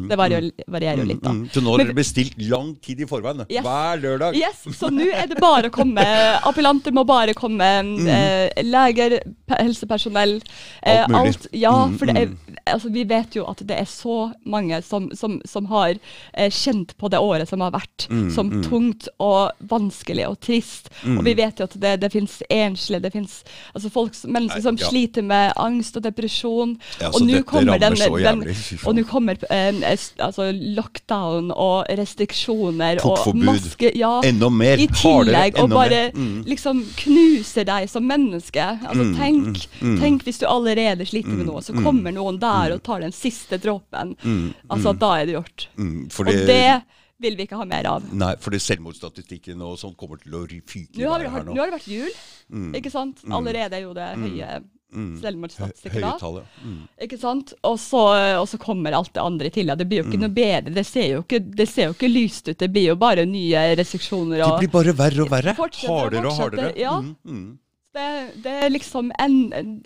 det 0.09 0.17
varierer, 0.19 0.99
jo 0.99 1.07
litt, 1.07 1.21
da. 1.23 1.33
Så 1.53 1.63
nå 1.63 1.73
har 1.73 1.83
dere 1.83 1.97
bestilt 1.97 2.37
lang 2.49 2.73
tid 2.83 3.03
i 3.03 3.07
forveien? 3.09 3.43
Yes. 3.49 3.65
Hver 3.65 4.01
lørdag? 4.03 4.37
Yes, 4.39 4.63
så 4.77 4.89
nå 4.93 5.07
er 5.11 5.29
det 5.31 5.39
bare 5.41 5.71
å 5.71 5.73
komme. 5.73 6.03
Appellanter 6.49 6.95
må 6.95 7.05
bare 7.07 7.35
komme. 7.37 7.69
Eh, 8.13 8.63
leger, 8.63 9.17
helsepersonell. 9.51 10.39
Eh. 10.81 11.03
Alt 11.03 11.11
mulig. 11.11 11.33
alt. 11.33 11.47
Ja, 11.63 11.75
for 11.99 12.13
er, 12.13 12.33
altså, 12.65 12.91
vi 12.93 13.05
vet 13.09 13.37
jo 13.37 13.47
at 13.49 13.63
det 13.67 13.77
er 13.79 13.89
så 13.89 14.17
mange 14.49 14.81
som, 14.85 15.09
som, 15.17 15.39
som 15.49 15.67
har 15.71 15.95
eh, 15.97 16.49
kjent 16.51 16.95
på 16.99 17.11
det 17.13 17.21
året 17.23 17.49
som 17.49 17.63
har 17.63 17.73
vært, 17.75 18.07
som 18.33 18.51
tungt 18.65 19.09
og 19.23 19.67
vanskelig 19.69 20.27
og 20.29 20.39
trist. 20.43 20.91
Og 21.05 21.23
vi 21.25 21.35
vet 21.37 21.59
jo 21.59 21.67
at 21.69 21.77
det, 21.79 21.97
det 22.03 22.11
finnes 22.13 22.39
enslige, 22.49 23.03
det 23.03 23.13
finnes 23.33 23.73
altså 23.73 23.89
folk, 23.89 24.13
mennesker 24.25 24.61
som 24.61 24.77
ja. 24.77 24.89
sliter 24.89 25.25
med 25.25 25.53
angst 25.57 25.97
og 25.97 26.03
depresjon. 26.03 26.75
Ja, 27.01 27.09
og 27.09 27.25
nå 27.25 27.41
kommer 27.47 27.79
den, 27.81 27.95
den, 27.97 28.43
og 28.85 28.95
nå 28.95 29.03
kommer 29.09 29.37
eh, 29.49 29.81
altså, 30.19 30.51
lockdown 30.51 31.51
og 31.51 31.85
restriksjoner 31.89 33.01
Portforbud. 33.01 33.41
og 33.41 33.53
maske... 33.53 33.91
Ja, 33.97 34.21
Enda 34.25 34.49
mer. 34.49 34.77
i 34.81 34.87
tillegg 34.87 35.59
Og 35.61 35.69
bare. 35.69 36.11
Mm. 36.13 36.43
liksom 36.47 36.83
knuser 36.99 37.65
deg 37.67 37.89
som 37.89 38.05
menneske. 38.07 38.63
Altså 38.63 39.03
Mm, 39.03 39.15
tenk, 39.17 39.57
mm, 39.81 39.87
mm. 39.89 39.95
tenk 39.99 40.23
hvis 40.23 40.39
du 40.39 40.45
allerede 40.47 41.05
sliter 41.05 41.33
med 41.35 41.47
noe, 41.49 41.61
så 41.61 41.73
mm, 41.75 41.83
kommer 41.83 42.13
noen 42.15 42.37
der 42.39 42.75
og 42.75 42.83
tar 42.85 43.01
den 43.03 43.11
siste 43.11 43.57
dråpen. 43.59 44.13
Mm, 44.23 44.53
Altså 44.69 44.93
mm, 44.93 44.99
da 45.01 45.09
er 45.19 45.25
det 45.25 45.35
gjort. 45.35 45.65
mm, 45.75 45.97
for 46.13 46.29
Og 46.29 46.47
det 46.47 46.81
vil 47.21 47.37
vi 47.37 47.45
ikke 47.47 47.59
ha 47.59 47.65
mer 47.69 47.87
av. 47.89 48.05
Nei, 48.13 48.33
for 48.41 48.55
selvmordsstatistikken 48.57 49.61
og 49.63 49.77
sånn 49.81 49.95
kommer 49.99 50.21
til 50.21 50.35
å 50.35 50.45
fyke 50.47 50.99
Nå 50.99 51.11
har, 51.11 51.25
her 51.29 51.45
nå 51.45 51.53
nå. 51.53 51.59
har 51.61 51.71
det 51.71 51.79
vært 51.79 51.91
jul, 51.91 52.23
Mm, 52.53 52.73
ikke 52.75 52.91
sant? 52.91 53.21
Allerede 53.33 53.77
er 53.77 53.85
jo 53.85 53.93
det 53.95 54.05
høye 54.19 54.47
mm. 54.93 55.13
selvmordsstatistikken 55.21 56.03
da. 56.03 56.43
Mm. 56.61 56.81
Ikke 57.05 57.17
sant? 57.17 57.53
Og 57.65 57.79
så, 57.81 58.01
og 58.41 58.47
så 58.51 58.59
kommer 58.61 58.95
alt 58.97 59.13
det 59.15 59.23
andre 59.23 59.49
til. 59.53 59.71
Ja. 59.71 59.77
Det 59.79 59.87
blir 59.89 60.01
jo 60.03 60.07
ikke 60.09 60.21
noe 60.21 60.33
bedre. 60.35 60.73
Det 60.75 60.85
ser 60.85 61.07
jo 61.15 61.23
ikke, 61.23 61.39
det 61.39 61.67
ser 61.71 61.89
jo 61.89 61.95
ikke 61.95 62.11
lyst 62.11 62.51
ut. 62.51 62.57
Det 62.59 62.69
blir 62.73 62.91
jo 62.91 62.97
bare 62.99 63.25
nye 63.29 63.65
restriksjoner. 63.79 64.43
Det 64.43 64.67
blir 64.67 64.73
bare 64.75 64.95
verre 64.99 65.25
og 65.25 65.33
verre. 65.33 65.55
Hardere 65.57 66.27
og 66.27 66.41
hardere. 66.41 66.73
ja. 66.79 66.97
Mm, 66.99 67.15
mm. 67.23 67.51
Det, 67.93 68.05
det 68.43 68.51
er 68.65 68.69
liksom 68.73 69.11
en, 69.21 69.35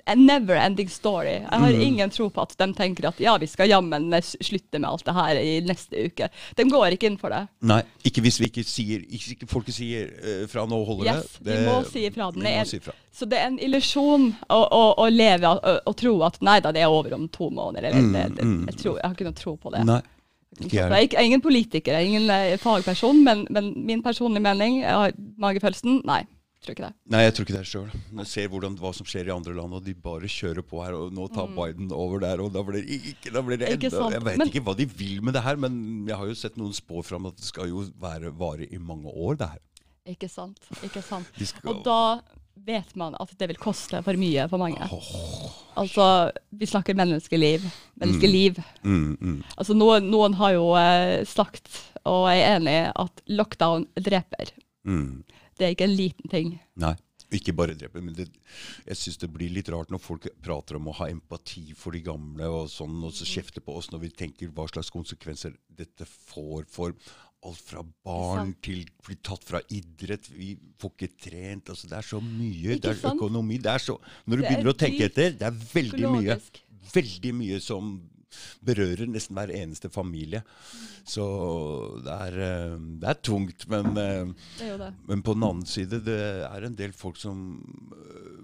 en 0.07 0.21
never 0.25 0.55
ending 0.55 0.87
story. 0.89 1.33
Jeg 1.43 1.59
har 1.59 1.71
Mm. 1.73 1.81
ingen 1.81 2.09
tro 2.09 2.29
på 2.31 2.41
at 2.41 2.53
de 2.57 2.67
tenker 2.73 3.07
at 3.09 3.19
ja, 3.19 3.33
vi 3.37 3.47
skal 3.51 3.67
jammen 3.69 4.09
slutte 4.23 4.79
med 4.79 4.87
alt 4.89 5.03
det 5.05 5.13
her 5.17 5.39
i 5.41 5.57
neste 5.67 6.05
uke. 6.07 6.29
De 6.55 6.63
går 6.71 6.95
ikke 6.95 7.09
inn 7.11 7.17
for 7.19 7.29
det. 7.35 7.41
Nei, 7.67 7.81
ikke 8.07 8.21
hvis 8.23 8.39
vi 8.39 8.47
ikke 8.47 8.63
sier 8.63 9.03
Ikke 9.11 9.47
folket 9.51 9.75
sier 9.75 10.07
uh, 10.23 10.45
fra 10.47 10.63
nå 10.65 10.79
holder 10.87 11.09
Yes, 11.11 11.35
det. 11.43 11.57
vi 11.57 11.65
må 11.67 11.75
si 11.89 12.05
ifra. 12.07 12.29
Den 12.31 12.45
er- 12.47 12.63
si 12.65 12.77
ifra. 12.79 12.93
Så 13.11 13.25
det 13.27 13.39
er 13.41 13.47
en 13.51 13.59
illusjon 13.59 14.29
å, 14.49 14.59
å, 14.71 14.83
å 15.03 15.09
leve 15.11 15.49
og, 15.49 15.95
tro 15.97 16.21
at 16.23 16.39
nei 16.41 16.59
da, 16.61 16.71
det 16.71 16.81
er 16.85 16.87
over 16.93 17.13
om 17.17 17.27
to 17.27 17.49
måneder. 17.49 17.89
Eller, 17.89 18.01
Mm, 18.07 18.13
det, 18.13 18.23
det, 18.37 18.45
mm. 18.45 18.65
jeg, 18.69 18.77
tror, 18.83 18.97
jeg 19.01 19.05
har 19.09 19.15
ikke 19.17 19.25
noe 19.31 19.33
tro 19.43 19.55
på 19.57 19.71
det. 19.73 19.83
Nei. 19.85 20.01
Jeg 20.71 21.11
er, 21.13 21.21
ingen 21.25 21.41
politiker, 21.41 21.91
jeg 21.93 22.01
er 22.01 22.07
ingen 22.07 22.29
eh, 22.33 22.55
fagperson, 22.57 23.19
men, 23.23 23.43
men 23.51 23.73
min 23.85 24.01
personlige 24.01 24.41
mening, 24.41 24.79
magefølelsen, 25.37 25.99
nei, 26.07 26.23
tror 26.63 26.73
ikke 26.75 26.87
det. 26.87 26.93
Nei, 27.13 27.21
jeg 27.23 27.33
tror 27.37 27.45
ikke 27.45 27.57
det 27.57 27.67
sjøl. 27.69 27.89
Jeg 28.17 28.27
ser 28.31 28.47
hvordan, 28.49 28.77
hva 28.81 28.91
som 28.97 29.05
skjer 29.07 29.27
i 29.29 29.33
andre 29.35 29.53
land, 29.57 29.73
og 29.77 29.83
de 29.85 29.93
bare 29.93 30.27
kjører 30.31 30.65
på 30.65 30.81
her. 30.83 30.95
Og 30.97 31.13
nå 31.13 31.27
tar 31.33 31.47
Biden 31.53 31.91
over 31.93 32.19
der, 32.23 32.41
og 32.41 32.51
da 32.55 32.63
blir 32.65 32.81
det 32.81 32.97
ikke, 32.97 33.31
da 33.35 33.41
blir 33.45 33.57
det 33.61 33.67
Mm. 33.69 33.77
Ikke 33.77 33.91
enda 33.93 34.09
Jeg 34.15 34.23
vet 34.23 34.37
men- 34.37 34.47
ikke 34.49 34.63
hva 34.65 34.75
de 34.77 34.85
vil 34.85 35.21
med 35.21 35.33
det 35.33 35.43
her, 35.43 35.55
men 35.55 36.05
jeg 36.07 36.17
har 36.17 36.25
jo 36.27 36.33
sett 36.33 36.57
noen 36.57 36.73
spå 36.73 37.03
fram 37.05 37.25
at 37.27 37.35
det 37.37 37.45
skal 37.45 37.67
jo 37.69 37.85
være 38.01 38.31
vare 38.37 38.65
i 38.71 38.77
mange 38.77 39.05
år, 39.13 39.37
det 39.37 39.49
her. 39.49 39.59
Ikke 40.07 40.29
sant, 40.29 40.57
ikke 40.83 41.03
sant. 41.03 41.27
Skal, 41.37 41.69
Og 41.69 41.83
da 41.83 42.21
vet 42.65 42.95
man 42.95 43.13
at 43.19 43.29
det 43.37 43.49
vil 43.49 43.57
koste 43.57 44.01
for 44.03 44.13
mye 44.13 44.47
for 44.49 44.57
mange. 44.57 44.81
Oh, 44.91 45.51
Altså, 45.77 46.31
vi 46.51 46.65
snakker 46.65 46.95
menneskeliv. 46.95 47.61
Menneskeliv. 48.01 48.57
mm, 48.83 49.17
mm. 49.21 49.43
Altså, 49.57 49.75
noen, 49.75 50.09
noen 50.09 50.33
har 50.33 50.53
jo 50.53 50.73
eh, 50.75 51.23
sagt, 51.25 51.69
og 52.03 52.29
jeg 52.31 52.41
er 52.41 52.55
enig 52.59 52.91
at 52.95 53.21
lockdown 53.27 53.85
dreper. 53.99 54.49
Mm. 54.87 55.23
Det 55.57 55.67
er 55.67 55.75
ikke 55.75 55.89
en 55.89 55.97
liten 55.97 56.31
ting. 56.31 56.55
Nei. 56.79 56.95
Ikke 57.35 57.51
bare 57.51 57.73
drepe, 57.75 57.99
men 57.99 58.15
det, 58.15 58.29
jeg 58.87 58.95
syns 58.95 59.17
det 59.19 59.27
blir 59.33 59.51
litt 59.51 59.67
rart 59.73 59.89
når 59.91 59.99
folk 59.99 60.29
prater 60.45 60.77
om 60.77 60.85
å 60.87 60.93
ha 61.01 61.09
empati 61.11 61.73
for 61.75 61.91
de 61.91 61.99
gamle, 62.05 62.47
og 62.47 62.69
sånn, 62.71 63.01
og 63.03 63.11
så 63.11 63.27
kjefter 63.27 63.59
på 63.65 63.75
oss 63.75 63.89
når 63.91 64.05
vi 64.05 64.11
tenker 64.15 64.53
hva 64.55 64.63
slags 64.71 64.93
konsekvenser 64.95 65.57
dette 65.67 66.07
får 66.07 66.63
for 66.71 66.95
alt 67.45 67.59
fra 67.61 67.83
barn 68.07 68.53
til 68.63 68.85
bli 69.05 69.17
tatt 69.19 69.43
fra 69.45 69.59
idrett. 69.73 70.29
Vi 70.31 70.53
får 70.79 70.93
ikke 70.95 71.11
trent. 71.27 71.69
altså 71.69 71.89
Det 71.91 71.97
er 71.99 72.07
så 72.07 72.21
mye. 72.23 72.77
Det 72.79 72.93
er 72.93 73.11
økonomi. 73.11 73.59
Det 73.61 73.73
er 73.75 73.83
så, 73.83 73.97
når 74.25 74.39
du 74.39 74.43
er 74.43 74.47
begynner 74.47 74.71
å 74.71 74.79
tenke 74.85 75.09
etter, 75.09 75.35
det 75.37 75.47
er 75.47 75.59
veldig 75.73 76.13
mye. 76.15 76.39
Veldig 76.93 77.33
mye 77.35 77.59
som 77.63 77.97
berører 78.65 79.07
nesten 79.10 79.38
hver 79.38 79.53
eneste 79.55 79.89
familie. 79.93 80.43
Så 81.07 81.25
det 82.03 82.13
er, 82.13 82.39
eh, 82.48 82.75
det 83.01 83.10
er 83.10 83.22
tungt, 83.24 83.67
men 83.72 83.91
eh, 83.98 84.34
Det 84.60 84.72
er 84.74 84.93
men 85.07 85.24
på 85.24 85.34
den 85.38 85.48
annen 85.48 85.65
side, 85.65 86.01
det 86.05 86.19
er 86.48 86.67
en 86.67 86.77
del 86.77 86.93
folk 86.93 87.17
som 87.17 87.39
øh, 87.96 88.37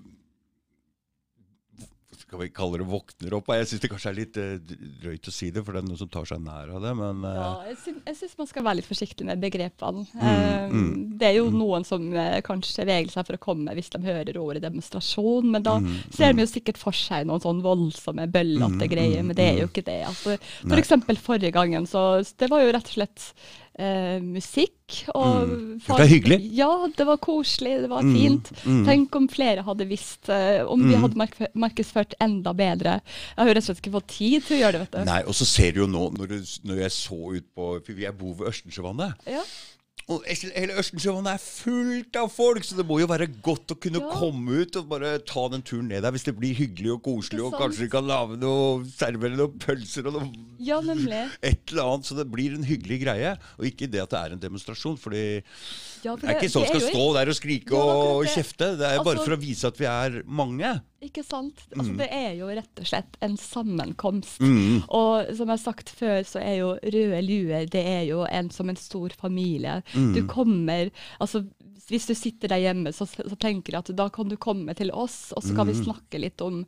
Skal 2.34 2.42
vi 2.42 2.50
kalle 2.50 2.80
det 2.82 2.86
våkner 2.90 3.34
opp? 3.38 3.52
Jeg 3.54 3.68
syns 3.70 3.82
det 3.84 3.90
kanskje 3.92 4.10
er 4.10 4.16
litt 4.18 4.38
øh, 4.42 4.56
drøyt 5.04 5.28
å 5.30 5.34
si 5.36 5.52
det, 5.54 5.62
for 5.62 5.76
det 5.78 5.84
er 5.84 5.86
noen 5.86 6.00
som 6.00 6.10
tar 6.10 6.26
seg 6.26 6.40
nær 6.42 6.72
av 6.74 6.82
det. 6.82 6.94
Men 6.98 7.20
øh, 7.30 7.36
Ja, 7.38 7.52
jeg 7.70 8.18
syns, 8.18 8.34
man 8.40 8.50
skal 8.50 8.66
være 8.66 8.80
litt 8.80 8.90
forsiktig 8.90 9.28
med 9.30 9.44
begrepene. 9.44 10.08
Mm, 10.18 10.24
Eh, 10.24 10.72
mm, 10.74 10.94
det 11.20 11.28
er 11.28 11.36
jo 11.38 11.50
noen 11.54 11.84
som 11.86 12.08
eh, 12.18 12.40
kanskje 12.46 12.86
vegrer 12.90 13.12
seg 13.14 13.28
for 13.28 13.38
å 13.38 13.42
komme 13.44 13.74
hvis 13.78 13.92
de 13.94 14.00
hører 14.02 14.40
ordet 14.42 14.64
demonstrasjon, 14.66 15.52
men 15.54 15.62
da 15.66 15.76
Mm, 15.84 15.98
ser 16.16 16.34
de 16.34 16.42
jo 16.46 16.48
sikkert 16.50 16.78
for 16.80 16.96
seg 16.96 17.26
noen 17.28 17.42
sånn 17.44 17.62
voldsomme, 17.62 18.26
bøllete 18.32 18.86
Mm, 18.86 18.90
greier, 18.90 19.22
mm, 19.22 19.28
men 19.30 19.36
det 19.38 19.46
er 19.52 19.58
jo 19.62 19.68
mm. 19.68 19.72
ikke 19.74 19.86
det. 19.92 20.00
Altså, 20.08 20.38
for 20.64 20.80
eksempel 20.80 21.20
forrige 21.20 21.52
gangen, 21.54 21.86
så 21.90 22.24
det 22.40 22.50
var 22.50 22.64
jo 22.64 22.72
rett 22.74 22.88
og 22.90 22.96
slett 22.98 23.26
eh, 23.80 24.20
musikk. 24.22 25.04
Mm. 25.16 25.80
Det 25.80 25.90
var 25.90 26.06
hyggelig. 26.06 26.38
Ja, 26.54 26.88
det 26.98 27.06
var 27.08 27.18
koselig, 27.18 27.82
det 27.82 27.90
var 27.90 28.02
Mm, 28.04 28.14
fint. 28.16 28.52
mm. 28.66 28.86
Tenk 28.86 29.16
om 29.16 29.28
flere 29.28 29.64
hadde 29.66 29.88
visst, 29.90 30.30
eh, 30.30 30.62
om 30.66 30.80
vi 30.88 30.94
Mm. 30.96 31.02
hadde 31.02 31.16
mark 31.18 31.36
markedsført 31.56 32.14
enda 32.22 32.54
bedre. 32.54 33.02
Jeg 33.36 33.38
har 33.38 33.48
jo 33.48 33.54
rett 33.54 33.64
og 33.70 33.76
slett 33.76 33.82
ikke 33.82 33.96
fått 33.98 34.08
tid 34.08 34.44
til 34.44 34.58
å 34.58 34.62
gjøre 34.62 34.72
det, 34.72 34.82
vet 34.82 34.92
du. 34.92 35.06
Nei, 35.06 35.22
og 35.24 35.34
så 35.34 35.46
ser 35.46 35.72
du 35.72 35.80
jo 35.82 35.88
nå, 35.88 36.10
når, 36.18 36.28
du, 36.28 36.38
når 36.70 36.78
jeg 36.84 36.92
så 36.92 37.36
ut 37.36 37.46
på 37.56 37.86
For 37.86 37.94
jeg 37.94 38.18
bor 38.18 38.34
ved 38.36 38.48
Ørstensjøvannet. 38.54 39.14
Ja. 39.28 39.42
Og 40.12 40.26
hele 40.28 40.76
Østensjøvannet 40.82 41.38
er 41.38 41.40
fullt 41.40 42.18
av 42.20 42.28
folk, 42.34 42.66
så 42.68 42.76
det 42.76 42.84
må 42.90 42.98
jo 43.00 43.08
være 43.08 43.30
godt 43.46 43.72
å 43.72 43.78
kunne 43.80 44.02
Ja. 44.02 44.10
komme 44.20 44.64
ut 44.66 44.76
og 44.76 44.90
bare 44.90 45.14
ta 45.24 45.48
den 45.48 45.62
turen 45.64 45.88
ned 45.88 46.04
der 46.04 46.12
hvis 46.12 46.26
det 46.28 46.36
blir 46.36 46.54
hyggelig 46.54 46.92
og 46.98 47.04
koselig, 47.04 47.40
og 47.40 47.54
kanskje 47.56 47.86
vi 47.86 47.88
kan 47.94 48.06
lage 48.06 48.36
noe, 48.38 48.84
servere 48.84 49.38
noen 49.38 49.56
pølser 49.64 50.08
og 50.08 50.18
noe 50.18 50.28
ja, 50.60 50.80
et 51.42 51.72
eller 51.72 51.84
annet, 51.84 52.06
så 52.06 52.18
det 52.20 52.28
blir 52.32 52.54
en 52.56 52.68
hyggelig 52.68 53.00
greie. 53.06 53.38
Og 53.58 53.66
ikke 53.66 53.90
det 53.90 54.02
at 54.04 54.10
det 54.12 54.20
er 54.20 54.34
en 54.34 54.44
demonstrasjon, 54.44 55.00
fordi 55.00 55.42
Ja, 56.04 56.16
for 56.18 56.28
det 56.28 56.36
er 56.36 56.40
ikke 56.42 56.52
sånn 56.52 56.68
skal 56.68 56.84
stå 56.84 57.06
der 57.16 57.32
og 57.32 57.36
skrike 57.40 57.72
og 57.72 58.26
kjefte. 58.28 58.78
Det 58.78 58.84
er 58.84 59.04
bare 59.04 59.16
Altså- 59.16 59.26
for 59.26 59.36
å 59.38 59.40
vise 59.40 59.64
at 59.68 59.78
vi 59.78 59.86
er 59.86 60.24
mange. 60.28 60.82
Ikke 61.04 61.24
sant? 61.26 61.60
Altså, 61.76 61.92
Mm. 61.94 61.98
Det 62.00 62.08
er 62.16 62.32
jo 62.40 62.48
rett 62.48 62.80
og 62.80 62.88
slett 62.88 63.18
en 63.22 63.36
sammenkomst. 63.38 64.40
Mm. 64.40 64.84
Og 64.88 65.36
som 65.36 65.48
jeg 65.50 65.58
har 65.58 65.62
sagt 65.64 65.90
før, 65.90 66.22
så 66.24 66.40
er 66.40 66.56
jo 66.62 66.70
Røde 66.84 67.20
luer 67.26 67.66
det 67.70 67.84
er 67.86 68.04
jo 68.08 68.24
en, 68.26 68.50
som 68.50 68.70
en 68.72 68.80
stor 68.80 69.10
familie. 69.20 69.82
Mm. 69.94 70.14
Du 70.16 70.22
kommer 70.28 70.90
altså 71.20 71.44
hvis 71.90 72.08
du 72.08 72.14
sitter 72.16 72.48
der 72.54 72.62
hjemme, 72.64 72.94
så, 72.96 73.06
så 73.08 73.36
tenker 73.40 73.74
jeg 73.76 73.84
at 73.84 73.92
da 73.98 74.08
kan 74.14 74.30
du 74.30 74.38
komme 74.38 74.74
til 74.78 74.92
oss, 74.92 75.32
og 75.36 75.44
så 75.44 75.56
kan 75.56 75.68
vi 75.68 75.74
Mm. 75.74 75.84
snakke 75.84 76.20
litt 76.22 76.42
om 76.46 76.60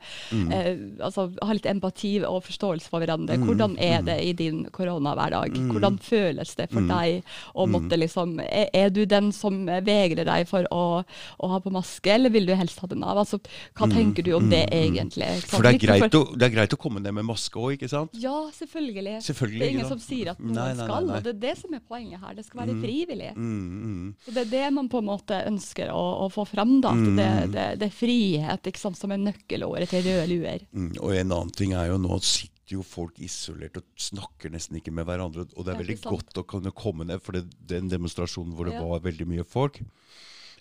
eh, 0.51 0.77
altså 0.99 1.27
Ha 1.43 1.53
litt 1.53 1.65
empati 1.69 2.17
og 2.25 2.43
forståelse 2.47 2.89
for 2.89 2.99
hverandre. 3.03 3.37
Hvordan 3.37 3.75
er 3.79 4.01
det 4.01 4.17
i 4.25 4.33
din 4.33 4.63
koronahverdag? 4.73 5.53
Hvordan 5.71 5.99
føles 6.01 6.55
det 6.55 6.69
for 6.71 6.81
deg 6.89 7.23
å 7.55 7.65
måtte 7.69 7.97
liksom 7.99 8.39
er, 8.41 8.69
er 8.73 8.89
du 8.89 9.05
den 9.05 9.31
som 9.35 9.65
vegrer 9.65 10.25
deg 10.25 10.47
for 10.49 10.65
å, 10.73 11.03
å 11.05 11.49
ha 11.51 11.59
på 11.63 11.71
maske, 11.73 12.11
eller 12.11 12.33
vil 12.33 12.45
du 12.49 12.53
helst 12.57 12.79
ha 12.83 12.87
den 12.91 13.03
av? 13.03 13.17
Altså, 13.23 13.39
hva 13.77 13.87
tenker 13.91 14.25
du 14.25 14.33
om 14.37 14.49
det 14.49 14.65
egentlig? 14.73 15.29
For 15.47 15.63
det 15.65 15.77
greit 15.83 16.15
å, 16.17 16.23
det 16.35 16.49
er 16.49 16.55
greit 16.57 16.73
å 16.75 16.81
komme 16.81 16.99
ned 17.03 17.13
med 17.13 17.25
maske 17.29 17.59
òg, 17.59 17.75
ikke 17.77 17.91
sant? 17.91 18.11
ja, 18.19 18.35
selvfølgelig. 18.57 19.19
Selvfølgelig, 19.25 19.59
Det 19.61 19.67
er 19.69 19.75
ingen 19.77 19.89
som 19.89 19.99
sier 20.01 20.31
at 20.33 20.39
noen 20.41 20.55
Nei, 20.55 20.67
nei, 20.73 20.75
nei, 20.79 20.85
skal, 20.89 21.09
og 21.11 21.23
det 21.23 21.33
er 21.35 21.39
det 21.45 21.55
som 21.61 21.73
er 21.77 21.81
poenget 21.87 22.19
her. 22.21 22.33
Det 22.37 22.45
skal 22.47 22.61
være 22.65 22.75
frivillig. 22.81 23.31
Mm, 23.35 23.69
mm. 23.85 24.15
Så 24.25 24.33
Det 24.35 24.43
er 24.45 24.51
det 24.51 24.65
man 24.73 24.89
på 24.89 25.01
en 25.05 25.11
måte 25.13 25.37
ønsker 25.47 25.93
å, 25.93 26.03
å 26.25 26.27
få 26.33 26.47
fram. 26.49 26.79
da, 26.83 26.91
at 26.95 27.15
det, 27.19 27.29
det, 27.53 27.65
det 27.81 27.87
er 27.91 27.95
frihet 27.95 28.69
sant, 28.81 28.97
som 28.99 29.13
er 29.13 29.21
nøkkelåret 29.21 29.93
til 29.93 30.03
Røde 30.09 30.27
luer. 30.31 30.65
Mm. 30.73 30.91
Og 30.99 31.13
en 31.13 31.31
annen 31.37 31.53
ting 31.55 31.77
er 31.77 31.91
jo 31.93 32.01
nå 32.01 32.17
sitter 32.25 32.51
jo 32.79 32.81
folk 32.85 33.19
isolert 33.21 33.77
og 33.77 33.85
snakker 34.01 34.49
nesten 34.49 34.79
ikke 34.79 34.93
med 34.95 35.05
hverandre. 35.05 35.45
Og 35.53 35.65
det 35.67 35.75
er 35.75 35.81
veldig 35.83 35.99
godt 36.07 36.41
å 36.41 36.45
kunne 36.49 36.73
komme 36.75 37.05
ned, 37.05 37.21
for 37.21 37.37
det, 37.37 37.45
den 37.69 37.91
demonstrasjonen 37.91 38.55
hvor 38.57 38.65
det 38.69 38.73
Ja. 38.79 38.83
var 38.85 39.05
veldig 39.05 39.27
mye 39.29 39.45
folk, 39.45 39.77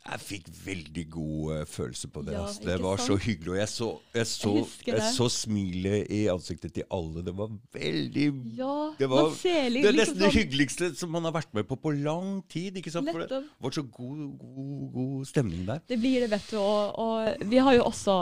Jeg 0.04 0.20
fikk 0.20 0.48
veldig 0.66 1.02
god 1.14 1.52
eh, 1.54 1.60
følelse 1.64 2.08
på 2.12 2.22
det. 2.26 2.34
Ja, 2.36 2.42
ass. 2.44 2.58
Det 2.60 2.74
var 2.76 2.82
var 2.84 3.00
så 3.00 3.14
hyggelig. 3.16 3.54
Og 3.54 3.56
jeg 3.56 3.68
så, 3.72 3.86
jeg 4.14 4.26
så, 4.28 4.50
Jeg 4.84 4.98
jeg 4.98 5.12
så 5.16 5.28
smilet 5.32 6.10
i 6.12 6.18
ansiktet 6.28 6.74
til 6.76 6.84
alle. 6.92 7.22
Det 7.24 7.32
var 7.38 7.48
veldig 7.72 8.26
Ja, 8.58 8.74
Det 8.98 9.08
var 9.08 9.30
selig, 9.38 9.80
det 9.80 9.88
er 9.88 9.96
liksom 9.96 10.02
nesten 10.02 10.18
det 10.20 10.28
sånn- 10.28 10.36
hyggeligste 10.42 10.90
som 11.00 11.10
man 11.10 11.24
har 11.24 11.32
vært 11.32 11.54
med 11.56 11.64
på 11.70 11.78
på 11.80 11.94
lang 12.04 12.42
tid. 12.52 12.76
ikke 12.76 12.92
sant? 12.92 13.08
For 13.10 13.24
det 13.24 13.40
var 13.64 13.70
så 13.78 13.82
god, 13.82 14.20
god, 14.38 14.92
god 14.92 15.24
stemning 15.26 15.64
der. 15.70 15.80
Det 15.88 15.98
blir 16.04 16.20
det, 16.20 16.30
vet 16.34 16.50
du. 16.52 16.58
Og, 16.60 16.98
og 17.00 17.48
vi 17.48 17.56
har 17.64 17.72
jo 17.78 17.84
også 17.88 18.18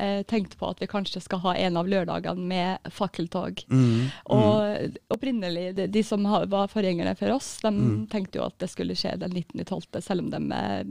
eh, 0.00 0.22
tenkt 0.24 0.56
på 0.56 0.70
at 0.72 0.80
vi 0.80 0.88
kanskje 0.90 1.20
skal 1.20 1.38
ha 1.44 1.54
en 1.66 1.76
av 1.76 1.86
lørdagene 1.86 2.48
med 2.48 2.90
fakkeltog. 2.96 3.60
Mm, 3.68 4.08
Og 4.32 4.96
opprinnelig, 5.14 5.68
de, 5.76 5.86
de 5.86 6.02
som 6.02 6.24
har, 6.32 6.46
var 6.48 6.72
forgjengerne 6.72 7.12
for 7.20 7.36
oss, 7.36 7.58
de 7.60 7.74
Mm. 7.74 8.06
tenkte 8.08 8.38
jo 8.38 8.44
at 8.46 8.56
det 8.62 8.70
skulle 8.70 8.94
skje 8.96 9.18
den 9.18 9.32
19.12., 9.34 10.00
selv 10.00 10.20
om 10.24 10.30
de 10.30 10.40
eh, 10.54 10.84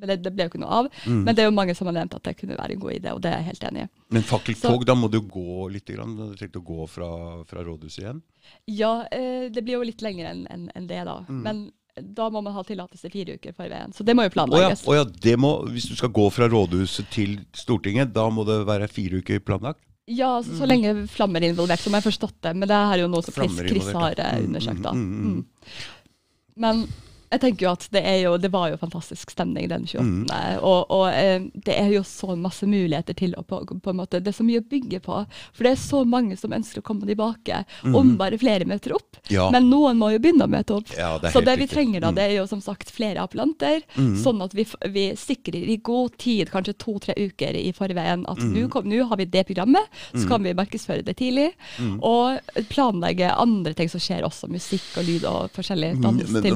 men 0.00 0.10
det, 0.12 0.16
det 0.24 0.32
ble 0.34 0.46
jo 0.46 0.52
ikke 0.52 0.62
noe 0.62 0.78
av. 0.82 0.88
Mm. 1.04 1.18
Men 1.26 1.36
det 1.36 1.42
er 1.44 1.50
jo 1.50 1.56
mange 1.56 1.74
som 1.78 1.90
har 1.90 1.96
nevnt 2.00 2.14
at 2.16 2.24
det 2.26 2.36
kunne 2.40 2.56
være 2.58 2.76
en 2.76 2.82
god 2.82 2.94
idé, 2.96 3.12
og 3.14 3.20
det 3.24 3.30
er 3.32 3.42
jeg 3.42 3.48
helt 3.50 3.66
enig 3.70 3.82
i. 3.84 3.90
Men 4.16 4.24
fakkeltog, 4.26 4.86
da 4.88 4.96
må 4.98 5.10
du 5.12 5.20
gå 5.20 5.68
litt. 5.74 5.90
Grann. 5.90 6.16
Du 6.16 6.22
har 6.28 6.38
tenkt 6.38 6.56
å 6.60 6.64
gå 6.64 6.84
fra, 6.90 7.10
fra 7.50 7.64
rådhuset 7.66 8.04
igjen? 8.04 8.22
Ja, 8.70 8.92
eh, 9.10 9.48
det 9.50 9.64
blir 9.66 9.78
jo 9.78 9.86
litt 9.88 10.02
lenger 10.04 10.30
enn 10.30 10.44
en, 10.50 10.68
en 10.76 10.86
det, 10.90 11.00
da. 11.08 11.20
Mm. 11.28 11.40
Men 11.46 11.62
da 12.00 12.28
må 12.30 12.40
man 12.44 12.54
ha 12.54 12.62
tillatelse 12.64 13.10
fire 13.12 13.34
uker 13.40 13.52
for 13.56 13.68
veien. 13.68 13.92
Så 13.92 14.06
det 14.06 14.14
må 14.16 14.22
jo 14.24 14.30
ja, 14.30 14.34
planlegges. 14.36 14.84
å 14.88 14.94
ja, 15.00 15.04
det 15.04 15.34
må, 15.40 15.50
hvis 15.74 15.88
du 15.90 15.96
skal 15.98 16.12
gå 16.14 16.28
fra 16.32 16.46
rådhuset 16.48 17.10
til 17.12 17.38
Stortinget, 17.56 18.12
da 18.14 18.28
må 18.32 18.46
det 18.48 18.60
være 18.68 18.88
fire 18.92 19.20
uker 19.20 19.42
planlagt? 19.44 19.82
Ja, 20.10 20.36
så, 20.42 20.56
så 20.62 20.66
lenge 20.66 20.94
flammer 21.10 21.42
er 21.44 21.52
involvert, 21.52 21.82
som 21.82 21.94
jeg 21.94 22.02
har 22.02 22.06
forstått 22.06 22.38
det. 22.46 22.54
Men 22.58 22.70
det 22.70 22.78
er 22.78 23.02
jo 23.02 23.10
noe 23.10 23.22
som 23.26 23.34
Chris, 23.36 23.58
Chris 23.66 23.90
har 23.94 24.14
ja. 24.16 24.30
eh, 24.30 24.40
Mm, 24.40 24.48
undersøkt, 24.50 24.82
da. 24.86 24.94
mm, 24.94 25.06
mm, 25.06 25.20
mm. 25.20 25.36
Mm. 25.36 26.64
Men 26.64 26.84
jeg 27.30 27.40
tenker 27.40 27.66
jo 27.66 27.70
at 27.72 27.84
det, 27.94 28.00
jo, 28.24 28.36
det 28.42 28.48
var 28.50 28.70
jo 28.72 28.76
fantastisk 28.80 29.30
stemning 29.30 29.68
den 29.70 29.84
28. 29.86 30.00
Mm. 30.02 30.24
Og, 30.66 30.90
og 30.90 31.04
eh, 31.14 31.44
det 31.54 31.76
er 31.78 31.92
jo 31.94 32.02
så 32.02 32.34
masse 32.36 32.66
muligheter 32.66 33.14
til 33.14 33.34
å 33.38 33.44
på, 33.46 33.60
på 33.80 33.90
en 33.92 33.96
måte, 34.00 34.18
Det 34.20 34.32
er 34.32 34.36
så 34.40 34.46
mye 34.46 34.58
å 34.62 34.66
bygge 34.66 34.98
på. 35.04 35.20
For 35.54 35.62
det 35.66 35.72
er 35.76 35.80
så 35.80 36.00
mange 36.04 36.36
som 36.36 36.50
ønsker 36.52 36.80
å 36.82 36.86
komme 36.86 37.06
tilbake, 37.06 37.64
om 37.86 38.16
bare 38.18 38.38
flere 38.40 38.66
møter 38.66 38.96
opp. 38.96 39.20
Mm. 39.22 39.30
Ja. 39.36 39.46
Men 39.54 39.68
noen 39.70 39.96
må 40.00 40.10
jo 40.10 40.18
begynne 40.18 40.48
å 40.48 40.50
møte 40.50 40.74
opp. 40.80 40.90
Ja, 40.98 41.12
det 41.22 41.30
så 41.32 41.40
det 41.44 41.54
vi 41.60 41.66
riktig. 41.68 41.74
trenger 41.76 42.00
da, 42.00 42.10
Mm. 42.10 42.16
det 42.16 42.24
er 42.24 42.34
jo 42.40 42.46
som 42.50 42.60
sagt 42.60 42.90
flere 42.90 43.22
appellanter, 43.22 43.82
sånn 44.24 44.42
at 44.42 44.52
vi, 44.54 44.66
vi 44.90 45.06
sikrer 45.14 45.68
i 45.70 45.76
god 45.76 46.16
tid, 46.18 46.50
kanskje 46.50 46.74
to-tre 46.82 47.14
uker 47.16 47.54
i 47.54 47.70
forveien, 47.76 48.24
at 48.28 48.38
Mm. 48.42 48.66
nå 48.90 49.06
har 49.08 49.16
vi 49.16 49.24
det 49.26 49.46
programmet, 49.46 49.86
så 50.14 50.26
kan 50.28 50.42
vi 50.42 50.52
markedsføre 50.54 51.04
det 51.04 51.16
tidlig, 51.16 51.52
Mm. 51.78 52.00
og 52.02 52.40
planlegge 52.68 53.30
andre 53.38 53.74
ting 53.74 53.88
som 53.88 54.00
skjer 54.02 54.22
også, 54.26 54.48
musikk 54.50 54.98
og 54.98 55.04
lyd 55.06 55.24
og 55.24 55.50
forskjellig 55.54 55.90
Mm, 55.90 56.00
Men, 56.00 56.16
Men 56.32 56.42
til. 56.42 56.54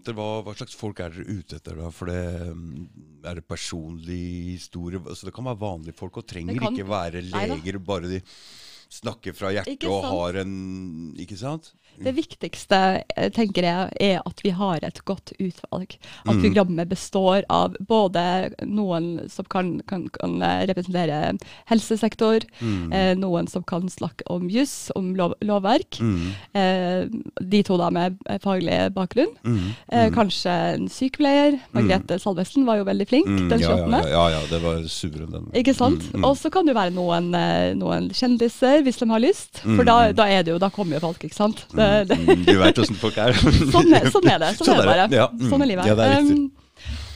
Hva, 0.00 0.14
hva, 0.16 0.42
hva 0.46 0.54
slags 0.56 0.74
folk 0.78 1.00
er 1.00 1.10
dere 1.10 1.38
ute 1.38 1.56
etter 1.58 1.76
da? 1.76 1.90
For 1.90 2.06
det, 2.10 2.22
mm, 2.56 2.88
er 3.28 3.34
det 3.40 3.46
personlig 3.48 4.20
historie? 4.58 4.98
Altså 5.04 5.28
det 5.28 5.34
kan 5.34 5.44
være 5.44 5.60
vanlige 5.60 5.94
folk, 5.98 6.16
og 6.16 6.26
trenger 6.26 6.58
kan- 6.58 6.74
ikke 6.76 6.88
være 6.88 7.22
leger. 7.22 7.56
Nei, 7.56 7.78
bare 7.78 8.08
de 8.08 8.22
snakker 8.92 9.32
fra 9.36 9.50
hjertet 9.54 9.86
og 9.88 10.04
har 10.10 10.36
en 10.42 11.14
Ikke 11.18 11.38
sant? 11.40 11.72
Det 12.02 12.14
viktigste 12.16 12.76
eh, 13.20 13.28
tenker 13.36 13.66
jeg, 13.66 13.88
er 14.00 14.22
at 14.24 14.38
vi 14.42 14.48
har 14.56 14.80
et 14.82 14.96
godt 15.04 15.34
utvalg. 15.38 15.98
At 16.24 16.32
Mm. 16.38 16.40
programmet 16.40 16.88
består 16.88 17.44
av 17.52 17.74
både 17.84 18.22
noen 18.64 19.28
som 19.28 19.44
kan, 19.44 19.74
kan, 19.86 20.06
kan 20.08 20.38
eh, 20.42 20.62
representere 20.70 21.36
helsesektor, 21.68 22.40
Mm. 22.62 22.92
eh, 22.92 23.14
noen 23.20 23.46
som 23.48 23.62
kan 23.62 23.88
snakke 23.92 24.24
om 24.32 24.48
juss, 24.48 24.90
om 24.96 25.14
lov, 25.14 25.34
lovverk. 25.44 26.00
Mm. 26.00 26.32
Eh, 26.54 27.04
de 27.44 27.62
to 27.62 27.76
da 27.76 27.90
med 27.90 28.16
eh, 28.26 28.38
faglig 28.42 28.78
bakgrunn. 28.96 29.36
Mm. 29.44 29.74
Eh, 29.92 30.08
kanskje 30.16 30.50
en 30.74 30.88
sykepleier. 30.88 31.60
Margrethe 31.76 32.18
Salvesen 32.22 32.64
var 32.64 32.80
jo 32.80 32.84
veldig 32.88 33.08
flink 33.08 33.26
Mm, 33.28 33.48
den 33.50 33.60
ja, 33.60 33.68
28. 33.76 34.02
ja, 34.08 34.10
ja, 34.16 34.24
ja, 34.40 34.40
det 34.50 34.62
var 34.62 34.80
suveren 34.88 35.30
den. 35.30 35.46
Ikke 35.54 35.74
sant? 35.76 36.00
Mm, 36.12 36.20
mm. 36.20 36.24
Og 36.24 36.36
så 36.40 36.50
kan 36.50 36.66
det 36.66 36.74
være 36.74 36.94
noen, 36.96 37.30
noen 37.78 38.08
kjendiser, 38.10 38.81
hvis 38.86 38.98
de 39.02 39.08
har 39.10 39.22
lyst. 39.22 39.60
For 39.62 39.82
Mm, 39.82 39.86
da, 39.86 39.96
mm. 40.10 40.16
da 40.16 40.26
er 40.28 40.42
det 40.42 40.52
jo, 40.54 40.58
da 40.62 40.70
kommer 40.70 40.98
jo 40.98 41.04
folk, 41.08 41.22
ikke 41.24 41.38
sant. 41.38 41.64
Det, 41.72 42.08
det, 42.08 42.18
Mm, 42.22 42.44
Du 42.46 42.58
veit 42.60 42.78
åssen 42.78 42.98
folk 42.98 43.16
er. 43.18 43.32
sånn, 43.74 43.92
er, 43.94 44.10
sånn 44.10 44.28
er 44.28 44.38
det. 44.42 44.54
Sånn, 44.58 44.74
er 44.74 44.82
det 44.82 44.90
bare. 44.90 45.08
Ja, 45.12 45.28
mm. 45.32 45.46
Sånn 45.50 45.62
er 45.62 45.72
livet. 45.74 45.86
Ja, 45.86 45.94
det 45.98 46.08
er 46.08 46.20
riktig. 46.20 46.40
Um, 46.40 46.50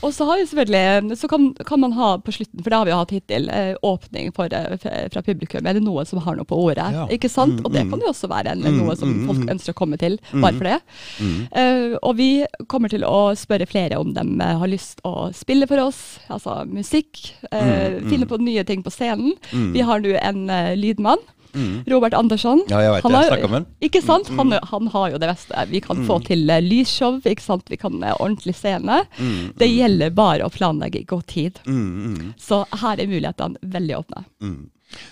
og 0.05 0.13
så 0.13 0.27
har 0.29 0.37
vi 0.37 0.45
selvfølgelig, 0.45 1.17
så 1.17 1.27
kan, 1.27 1.47
kan 1.65 1.79
man 1.81 1.91
ha 1.97 2.11
på 2.21 2.31
slutten, 2.31 2.61
for 2.61 2.69
det 2.69 2.77
har 2.77 2.85
vi 2.85 2.91
jo 2.91 2.97
hatt 2.99 3.13
hittil, 3.15 3.47
eh, 3.49 3.73
åpning 3.83 4.29
for, 4.35 4.53
eh, 4.53 4.75
fra 5.09 5.23
publikum. 5.25 5.65
Er 5.65 5.73
det 5.73 5.81
noen 5.83 6.05
som 6.05 6.21
har 6.21 6.37
noe 6.37 6.45
på 6.47 6.55
ordet? 6.67 6.85
Ja. 6.93 7.07
Ikke 7.11 7.31
sant? 7.33 7.57
Mm, 7.57 7.65
Og 7.65 7.73
det 7.73 7.81
mm. 7.83 7.89
kan 7.89 8.03
jo 8.05 8.11
også 8.11 8.29
være 8.29 8.53
en, 8.53 8.61
Mm, 8.61 8.77
noe 8.83 8.95
som 8.95 9.09
mm, 9.09 9.25
folk 9.25 9.41
mm. 9.41 9.49
ønsker 9.55 9.73
å 9.73 9.79
komme 9.81 9.97
til, 9.97 10.19
bare 10.37 10.53
for 10.53 10.69
det. 10.69 10.77
Mm. 11.19 11.39
Uh, 11.49 11.97
og 12.03 12.15
vi 12.19 12.29
kommer 12.69 12.93
til 12.93 13.03
å 13.09 13.33
spørre 13.35 13.65
flere 13.67 13.97
om 13.97 14.13
de 14.13 14.23
har 14.61 14.69
lyst 14.69 15.01
å 15.03 15.31
spille 15.33 15.67
for 15.67 15.81
oss, 15.87 16.19
altså 16.29 16.61
musikk. 16.69 17.33
Uh, 17.51 17.57
Mm, 17.57 18.03
mm. 18.05 18.09
Finne 18.11 18.27
på 18.29 18.37
nye 18.39 18.63
ting 18.63 18.83
på 18.85 18.93
scenen. 18.93 19.33
Mm. 19.51 19.73
Vi 19.73 19.81
har 19.81 19.99
nå 19.99 20.13
en 20.21 20.49
uh, 20.49 20.75
lydmann, 20.77 21.19
Mm. 21.57 21.81
Robert 21.89 22.13
Andersson. 22.19 22.61
Ja, 22.69 22.83
jeg 22.85 22.93
vet 22.95 23.07
Han 23.07 23.15
det. 23.17 23.23
Jeg 23.25 23.31
snakka 23.33 23.49
med 23.51 23.57
han. 23.59 23.67
Ikke 23.89 24.01
sant? 24.05 24.29
Mm, 24.29 24.37
Han, 24.43 24.55
han 24.71 24.87
har 24.93 25.09
jo 25.15 25.17
det 25.25 25.31
beste. 25.33 25.65
Vi 25.73 25.81
kan 25.81 26.05
få 26.05 26.19
til 26.29 26.45
uh, 26.53 26.59
lysshow, 26.61 27.17
ikke 27.25 27.41
sant? 27.49 27.65
vi 27.73 27.81
kan 27.81 27.97
uh, 28.03 28.13
ordentlig 28.19 28.55
scene. 28.59 29.01
Mm, 29.17 29.53
Det 29.57 29.67
gjelder 29.73 30.13
bare 30.15 30.45
å 30.45 30.53
planlegge 30.53 31.01
i 31.01 31.07
god 31.09 31.25
tid. 31.33 31.59
Mm, 31.65 31.91
mm, 32.13 32.33
Så 32.37 32.61
her 32.83 33.01
er 33.01 33.07
mulighetene 33.09 33.57
veldig 33.77 33.97
åpne. 34.03 34.25
mm. 34.45 34.57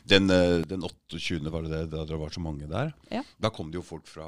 Den, 0.07 0.29
eh, 0.31 0.61
den 0.69 0.85
28. 0.87 1.49
var 1.51 1.65
det 1.65 1.69
det, 1.73 1.79
da 1.91 2.05
det 2.07 2.15
var 2.15 2.29
så 2.31 2.39
mange 2.39 2.63
der? 2.71 2.93
Ja. 3.11 3.23
Da 3.43 3.49
kom 3.51 3.73
det 3.73 3.75
jo 3.75 3.83
folk 3.83 4.05
fra 4.07 4.23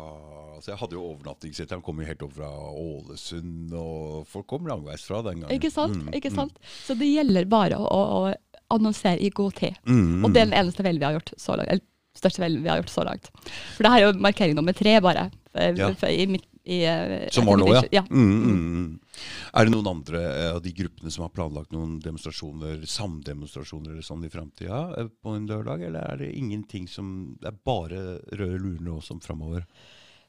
altså 0.57 0.73
Jeg 0.73 0.79
hadde 0.81 0.97
jo 0.97 1.05
overnattingssete. 1.13 1.71
Han 1.77 1.81
kom 1.85 2.01
jo 2.01 2.07
helt 2.09 2.25
opp 2.25 2.33
fra 2.35 2.49
Ålesund, 2.51 3.71
og 3.79 4.25
folk 4.27 4.47
kom 4.51 4.67
langveis 4.67 5.05
fra 5.07 5.21
den 5.23 5.41
gangen. 5.45 5.53
Ikke 5.55 5.71
sant? 5.71 5.95
Mm, 6.01 6.11
Ikke 6.19 6.33
sant? 6.35 6.57
Så 6.83 6.97
det 6.99 7.07
gjelder 7.13 7.47
bare 7.47 7.79
å, 7.79 7.87
å 7.87 8.33
annonsere 8.75 9.21
i 9.23 9.29
god 9.31 9.55
tid. 9.61 9.77
Mm, 9.87 10.25
Og 10.25 10.33
det 10.35 10.41
er 10.43 10.49
den 10.51 10.57
eneste 10.65 10.83
feilen 10.83 10.99
vi 10.99 11.07
har 11.07 11.15
gjort 11.15 11.31
så 11.39 11.55
langt. 11.55 11.85
Største 12.17 12.43
feilen 12.43 12.63
vi 12.65 12.71
har 12.71 12.81
gjort 12.81 12.93
så 12.93 13.05
langt. 13.07 13.31
For 13.75 13.85
det 13.85 13.93
her 13.93 14.03
er 14.03 14.07
jo 14.09 14.21
markering 14.23 14.57
nummer 14.57 14.75
tre, 14.77 14.99
bare. 15.03 15.29
Ja. 15.57 15.89
i 16.11 16.27
mitt, 16.29 16.45
i, 16.67 16.85
eh, 16.85 17.29
Som 17.31 17.47
var 17.47 17.57
nå, 17.57 17.67
ja. 17.73 17.81
ja. 17.91 18.03
Mm, 18.11 18.43
mm, 18.43 18.57
mm. 18.77 19.21
Er 19.57 19.65
det 19.65 19.73
noen 19.73 19.87
andre 19.89 20.21
eh, 20.27 20.49
av 20.51 20.61
de 20.61 20.73
gruppene 20.75 21.11
som 21.13 21.23
har 21.25 21.31
planlagt 21.33 21.71
noen 21.73 21.97
demonstrasjoner, 22.03 22.81
samdemonstrasjoner 22.91 23.93
eller 23.95 24.05
sånn 24.05 24.25
i 24.27 24.31
framtida 24.33 24.81
eh, 24.99 25.07
på 25.23 25.37
en 25.37 25.47
lørdag, 25.49 25.85
eller 25.87 26.11
er 26.11 26.21
det 26.21 26.33
ingenting 26.37 26.89
som 26.91 27.37
Det 27.39 27.53
er 27.53 27.61
bare 27.65 28.01
røde 28.35 28.59
lurer 28.59 28.83
nå 28.83 28.99
som 29.05 29.23
framover? 29.23 29.65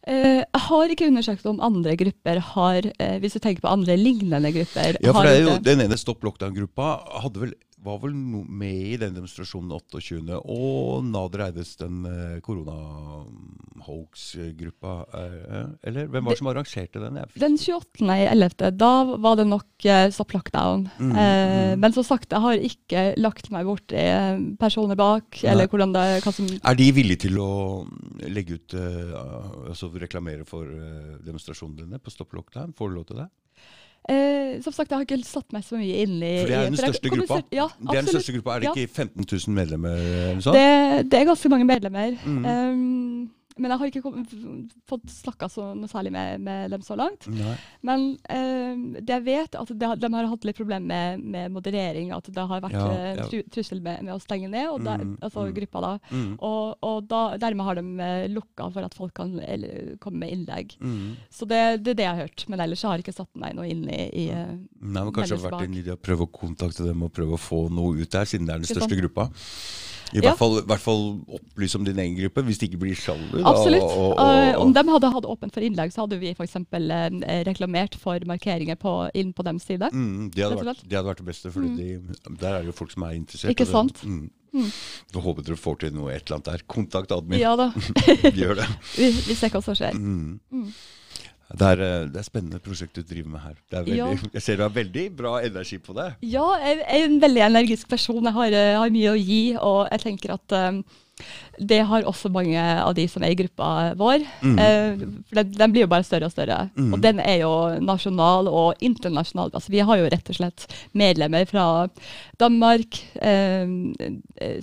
Jeg 0.06 0.46
jeg 0.46 0.62
har 0.64 0.92
ikke 0.92 1.08
undersøkt 1.10 1.46
om 1.50 1.58
andre 1.64 1.94
grupper 1.98 2.38
har, 2.54 2.86
uh, 2.86 3.16
hvis 3.20 3.34
du 3.34 3.40
tenker 3.42 3.64
på 3.64 3.70
andre 3.72 3.96
lignende 3.98 4.52
grupper 4.54 4.96
Ja, 5.02 5.12
for 5.12 5.26
det 5.26 5.32
er 5.34 5.42
jo, 5.42 5.56
Den 5.64 5.82
ene 5.84 5.98
Stopp 6.00 6.22
lockdown-gruppa 6.24 6.86
hadde 7.24 7.42
vel 7.42 7.54
var 7.84 7.98
vel 8.02 8.14
no, 8.16 8.44
med 8.48 8.92
i 8.94 8.96
den 9.00 9.14
demonstrasjonen 9.16 9.72
28., 9.74 10.38
og 10.38 11.04
Nader 11.06 11.40
Eides 11.48 11.76
den 11.80 11.96
eh, 12.08 12.40
korona-hoax-gruppa. 12.44 14.92
Eh, 15.14 15.66
eller 15.90 16.02
hvem 16.10 16.24
var 16.24 16.30
det 16.34 16.42
som 16.42 16.52
arrangerte 16.52 16.98
den? 17.02 17.14
Den 17.38 17.54
28. 17.58 18.14
i 18.14 18.26
11., 18.26 18.70
da 18.78 18.92
var 19.18 19.34
det 19.38 19.46
nok 19.48 19.68
uh, 19.86 20.10
stopp 20.14 20.32
lockdown. 20.36 20.80
Mm, 20.98 21.16
Eh, 21.18 21.72
mm. 21.72 21.80
Men 21.82 21.94
som 21.94 22.04
sagt, 22.06 22.32
jeg 22.32 22.42
har 22.42 22.64
ikke 22.68 23.02
lagt 23.20 23.50
meg 23.54 23.66
bort 23.68 23.94
i 23.94 24.02
eh, 24.02 24.40
personer 24.60 24.98
bak, 24.98 25.40
Nei. 25.40 25.50
eller 25.52 25.70
hvordan 25.70 25.94
det, 25.94 26.04
hva 26.24 26.32
som 26.34 26.48
er 26.48 26.78
de 26.78 26.88
villige 26.94 27.24
til 27.26 27.38
å 27.42 27.50
legge 28.28 28.58
ut 28.58 28.74
eh, 28.78 29.14
Altså 29.68 29.90
reklamere 29.94 30.46
for 30.48 30.68
eh, 30.68 31.18
demonstrasjonene 31.24 31.84
dine 31.84 32.02
på 32.02 32.14
Stopp 32.14 32.34
lockdown? 32.36 32.74
Får 32.78 32.90
du 32.90 32.98
lov 32.98 33.08
til 33.10 33.22
det? 33.22 33.28
Eh, 34.08 34.60
Som 34.64 34.72
sagt, 34.72 34.90
jeg 34.90 34.96
har 34.98 35.04
ikke 35.06 35.18
satt 35.24 35.52
meg 35.52 35.64
så 35.64 35.76
mye 35.78 36.02
inn 36.04 36.16
i 36.22 36.32
For 36.40 36.50
det 36.50 36.56
er 36.58 36.64
den 36.68 36.76
jeg 36.78 36.84
største 36.86 37.12
gruppa. 37.14 37.40
Ja, 37.52 37.66
Det 37.78 37.96
er 37.96 38.00
den 38.02 38.12
største 38.12 38.32
gruppa. 38.36 38.54
Er 38.56 38.58
det 38.60 38.68
Ja. 38.68 38.72
ikke 38.74 38.94
15 38.94 39.26
000 39.48 39.54
medlemmer? 39.54 39.94
eller? 39.94 40.52
Det, 40.58 41.10
det 41.12 41.20
er 41.20 41.24
ganske 41.32 41.48
mange 41.48 41.64
medlemmer. 41.68 42.16
Mm. 42.24 42.44
Um, 42.44 43.30
men 43.58 43.70
jeg 43.74 43.78
har 43.82 43.90
ikke 43.90 44.02
kom, 44.04 44.22
fått 44.88 45.08
snakka 45.12 45.48
så 45.52 45.68
noe 45.76 45.90
særlig 45.90 46.12
med, 46.14 46.40
med 46.46 46.70
dem 46.74 46.82
så 46.86 46.96
langt. 46.98 47.26
Nei. 47.32 47.54
Men 47.86 48.06
eh, 48.30 49.00
det 49.02 49.16
jeg 49.18 49.24
vet, 49.26 49.58
at 49.58 49.72
de, 49.74 49.86
har- 49.90 49.98
de 50.00 50.10
har 50.14 50.28
hatt 50.30 50.46
litt 50.48 50.58
problemer 50.58 50.86
med, 50.88 51.24
med 51.34 51.52
moderering. 51.54 52.12
At 52.16 52.30
det 52.32 52.44
har 52.50 52.62
vært 52.64 52.76
Ja, 52.78 52.86
eh, 52.94 53.10
ja. 53.18 53.26
tru, 53.30 53.42
trussel 53.54 53.82
med, 53.84 54.02
med 54.06 54.14
å 54.14 54.20
stenge 54.22 54.48
ned, 54.52 54.68
og 54.72 54.84
der, 54.86 54.98
Mm, 55.08 55.14
altså 55.22 55.44
mm. 55.46 55.52
gruppa 55.54 55.80
da. 55.84 55.90
Mm. 56.10 56.30
Og, 56.42 56.78
og 56.82 57.04
da, 57.10 57.20
dermed 57.38 57.64
har 57.68 57.78
de 57.78 57.84
uh, 57.98 58.24
lukka 58.32 58.66
for 58.74 58.86
at 58.88 58.94
folk 58.98 59.12
kan 59.14 59.36
eller, 59.40 59.94
komme 60.02 60.22
med 60.24 60.32
innlegg. 60.34 60.74
Mm. 60.80 61.16
Så 61.32 61.46
det, 61.48 61.60
det 61.84 61.92
er 61.92 61.98
det 62.00 62.06
jeg 62.06 62.14
har 62.14 62.22
hørt. 62.26 62.44
Men 62.50 62.60
ellers 62.64 62.82
har 62.86 62.96
jeg 62.98 63.06
ikke 63.06 63.16
satt 63.20 63.30
meg 63.38 63.54
noe 63.58 63.68
inn 63.70 63.84
i, 63.88 64.00
i 64.24 64.24
eh, 64.34 64.54
Nei, 64.54 65.02
men 65.04 65.12
Kanskje 65.14 65.36
det 65.38 65.44
vært 65.48 65.66
en 65.68 65.78
idé 65.80 65.94
å 65.94 66.00
prøve 66.00 66.26
å 66.26 66.32
kontakte 66.40 66.86
dem 66.86 67.02
og 67.06 67.12
prøve 67.14 67.38
å 67.38 67.40
få 67.40 67.60
noe 67.72 67.98
ut 68.02 68.10
der, 68.14 68.26
siden 68.28 68.46
det 68.48 68.54
er 68.56 68.64
den 68.64 68.70
største 68.72 68.98
gruppa. 69.00 69.28
I 70.14 70.20
hvert, 70.24 70.38
fall, 70.38 70.60
hvert 70.64 70.80
fall 70.80 71.02
opplyse 71.36 71.76
om 71.76 71.84
din 71.84 71.98
egen 71.98 72.14
gruppe, 72.16 72.42
hvis 72.46 72.58
det 72.58 72.70
ikke 72.70 72.80
blir 72.80 72.94
sjalu. 72.96 73.42
Absolutt. 73.44 73.82
og- 73.82 74.16
og- 74.16 74.18
Eh, 74.18 74.54
og- 74.54 74.62
om 74.62 74.72
de 74.72 74.82
hadde 74.88 75.10
hatt 75.12 75.24
åpent 75.24 75.52
for 75.52 75.60
innlegg, 75.60 75.92
så 75.92 76.06
hadde 76.06 76.18
vi 76.20 76.30
f.eks. 76.32 76.56
Uh, 76.56 77.44
reklamert 77.44 77.94
for 77.94 78.18
markeringer 78.24 78.76
på, 78.76 79.10
inn 79.14 79.32
på 79.32 79.44
deres 79.44 79.62
side. 79.66 79.90
Mm, 79.92 80.30
det, 80.32 80.44
hadde 80.44 80.64
vært, 80.64 80.82
det 80.88 80.96
hadde 80.96 81.08
vært 81.12 81.16
det 81.22 81.26
beste, 81.26 81.52
for 81.52 81.60
der 81.60 82.54
er 82.54 82.58
det 82.62 82.66
jo 82.66 82.72
folk 82.72 82.90
som 82.92 83.02
er 83.04 83.14
interessert. 83.18 83.50
Ikke 83.50 83.66
og 83.68 83.88
det- 83.88 83.98
sant? 83.98 84.04
Mm. 84.04 84.30
Mm. 84.54 84.72
Da 85.12 85.20
håper 85.20 85.44
dere 85.44 85.56
får 85.60 85.78
til 85.78 85.90
noe 85.92 86.08
et 86.10 86.24
eller 86.30 86.38
annet 86.40 86.44
der. 86.44 86.58
Kontakt 86.66 87.10
admin. 87.12 87.38
Ja 87.38 87.54
da, 87.54 87.70
Gjør 88.32 88.56
det. 88.56 88.68
vi, 88.96 89.10
vi 89.10 89.34
ser 89.34 89.50
hva 89.50 89.62
som 89.62 89.74
skjer. 89.74 89.92
Mm. 89.92 90.40
Det 91.48 91.64
er, 91.64 91.80
eh, 91.80 92.06
det 92.12 92.20
er 92.20 92.26
spennende 92.26 92.60
prosjekt 92.60 92.98
du 92.98 93.02
driver 93.02 93.32
med 93.32 93.40
her. 93.40 93.56
Det 93.70 93.78
er 93.78 93.84
veldig, 93.86 93.96
Ja. 93.96 94.30
Jeg 94.34 94.42
ser 94.42 94.56
du 94.56 94.62
har 94.62 94.74
veldig 94.74 95.16
bra 95.16 95.38
energi 95.40 95.78
på 95.78 95.94
det. 95.96 96.14
Ja, 96.20 96.44
jeg 96.60 96.84
er 96.84 97.04
en 97.04 97.20
veldig 97.20 97.42
energisk 97.46 97.88
person. 97.88 98.22
Jeg 98.22 98.32
har, 98.32 98.46
eh, 98.52 98.76
har 98.76 98.90
mye 98.90 99.12
å 99.14 99.16
gi, 99.16 99.56
og 99.56 99.88
jeg 99.90 100.00
tenker 100.00 100.34
at 100.34 100.52
um, 100.52 100.84
det 101.58 101.86
har 101.86 102.02
også 102.02 102.30
mange 102.30 102.60
av 102.60 102.94
de 102.94 103.08
som 103.08 103.22
er 103.22 103.30
i 103.30 103.34
gruppa 103.34 103.94
vår. 103.96 104.26
Mm. 104.42 104.58
Uh, 104.58 105.22
for 105.26 105.34
den, 105.40 105.50
den 105.52 105.72
blir 105.72 105.80
jo 105.86 105.90
bare 105.90 106.04
større 106.04 106.26
og 106.26 106.32
større. 106.32 106.70
Mm. 106.76 106.92
Og 106.92 107.00
den 107.02 107.18
er 107.18 107.40
jo 107.40 107.80
nasjonal 107.80 108.46
og 108.46 108.74
internasjonal. 108.80 109.50
Altså, 109.52 109.72
vi 109.72 109.78
har 109.78 109.96
jo 109.96 110.04
rett 110.12 110.28
og 110.28 110.36
slett 110.36 110.68
medlemmer 110.92 111.48
fra 111.48 111.88
Danmark, 112.38 113.00
eh, 113.20 113.66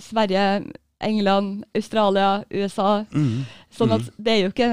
Sverige, 0.00 0.72
England, 1.00 1.64
Australia, 1.74 2.44
USA. 2.50 3.04
Mm. 3.12 3.44
Sånn 3.74 3.90
at 3.92 4.04
det 4.16 4.30
er 4.32 4.38
jo 4.44 4.50
ikke 4.52 4.66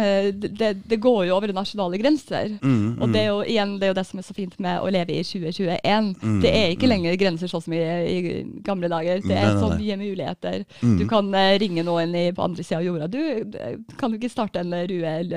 Det, 0.59 0.67
det 0.87 0.97
går 1.01 1.25
jo 1.27 1.33
over 1.35 1.51
nasjonale 1.51 1.97
grenser. 1.99 2.53
Mm, 2.61 3.01
Og 3.01 3.11
det 3.11 3.19
er 3.23 3.25
jo 3.31 3.39
igjen 3.43 3.73
det 3.79 3.87
er 3.87 3.91
jo 3.91 3.97
det 3.97 4.05
som 4.07 4.19
er 4.21 4.25
så 4.27 4.35
fint 4.37 4.53
med 4.63 4.79
å 4.79 4.91
leve 4.93 5.11
i 5.17 5.23
2021. 5.25 6.11
Mm, 6.21 6.37
Det 6.43 6.51
er 6.53 6.67
ikke 6.75 6.85
mm. 6.87 6.91
lenger 6.93 7.17
grenser 7.19 7.51
sånn 7.51 7.63
som 7.65 7.73
i, 7.73 7.81
i 7.81 8.43
gamle 8.63 8.87
dager. 8.87 9.19
Det 9.25 9.35
er 9.35 9.57
så 9.59 9.71
mye 9.73 9.97
muligheter. 9.99 10.63
Mm. 10.81 10.97
Du 11.01 11.05
kan 11.09 11.33
eh, 11.35 11.57
ringe 11.59 11.83
noen 11.83 12.13
i, 12.15 12.31
på 12.31 12.45
andre 12.45 12.63
sida 12.63 12.79
av 12.79 12.85
jorda. 12.87 13.07
Du, 13.11 13.57
kan 13.99 14.11
du 14.13 14.19
ikke 14.19 14.31
starte 14.31 14.61
en 14.61 14.71
rød 14.73 15.35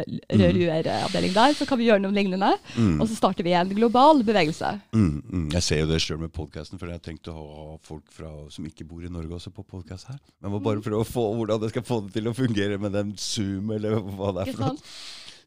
luer-avdeling 0.57 1.35
der, 1.35 1.55
så 1.59 1.66
kan 1.69 1.79
vi 1.81 1.88
gjøre 1.88 2.03
noe 2.05 2.14
lignende. 2.14 2.53
Mm. 2.77 3.01
Og 3.01 3.09
så 3.11 3.16
starter 3.19 3.47
vi 3.47 3.55
en 3.57 3.73
global 3.77 4.23
bevegelse. 4.27 4.75
Mm, 4.95 5.23
mm. 5.27 5.49
Jeg 5.57 5.62
ser 5.66 5.83
jo 5.83 5.88
det 5.90 6.01
sjøl 6.05 6.21
med 6.23 6.33
podkasten, 6.37 6.79
for 6.81 6.90
jeg 6.90 6.99
har 7.01 7.05
tenkt 7.05 7.31
å 7.33 7.37
ha 7.37 7.66
folk 7.87 8.05
fra, 8.14 8.31
som 8.53 8.66
ikke 8.69 8.87
bor 8.88 9.05
i 9.05 9.11
Norge 9.12 9.37
også 9.40 9.53
på 9.55 9.64
podkast 9.66 10.11
her. 10.12 10.21
Men 10.42 10.53
må 10.55 10.61
Mm. 10.61 10.64
bare 10.64 10.81
prøve 10.83 11.03
å 11.05 11.07
få 11.07 11.23
hvordan 11.37 11.62
jeg 11.62 11.71
skal 11.75 11.83
få 11.87 12.01
det 12.07 12.12
til 12.16 12.29
å 12.31 12.35
fungere 12.35 12.79
med 12.81 12.92
den 12.92 13.12
Zoom, 13.57 13.71
eller 13.77 13.97
hva 14.01 14.33
det 14.37 14.47
er 14.47 14.53
for 14.57 14.69
noe. 14.71 14.90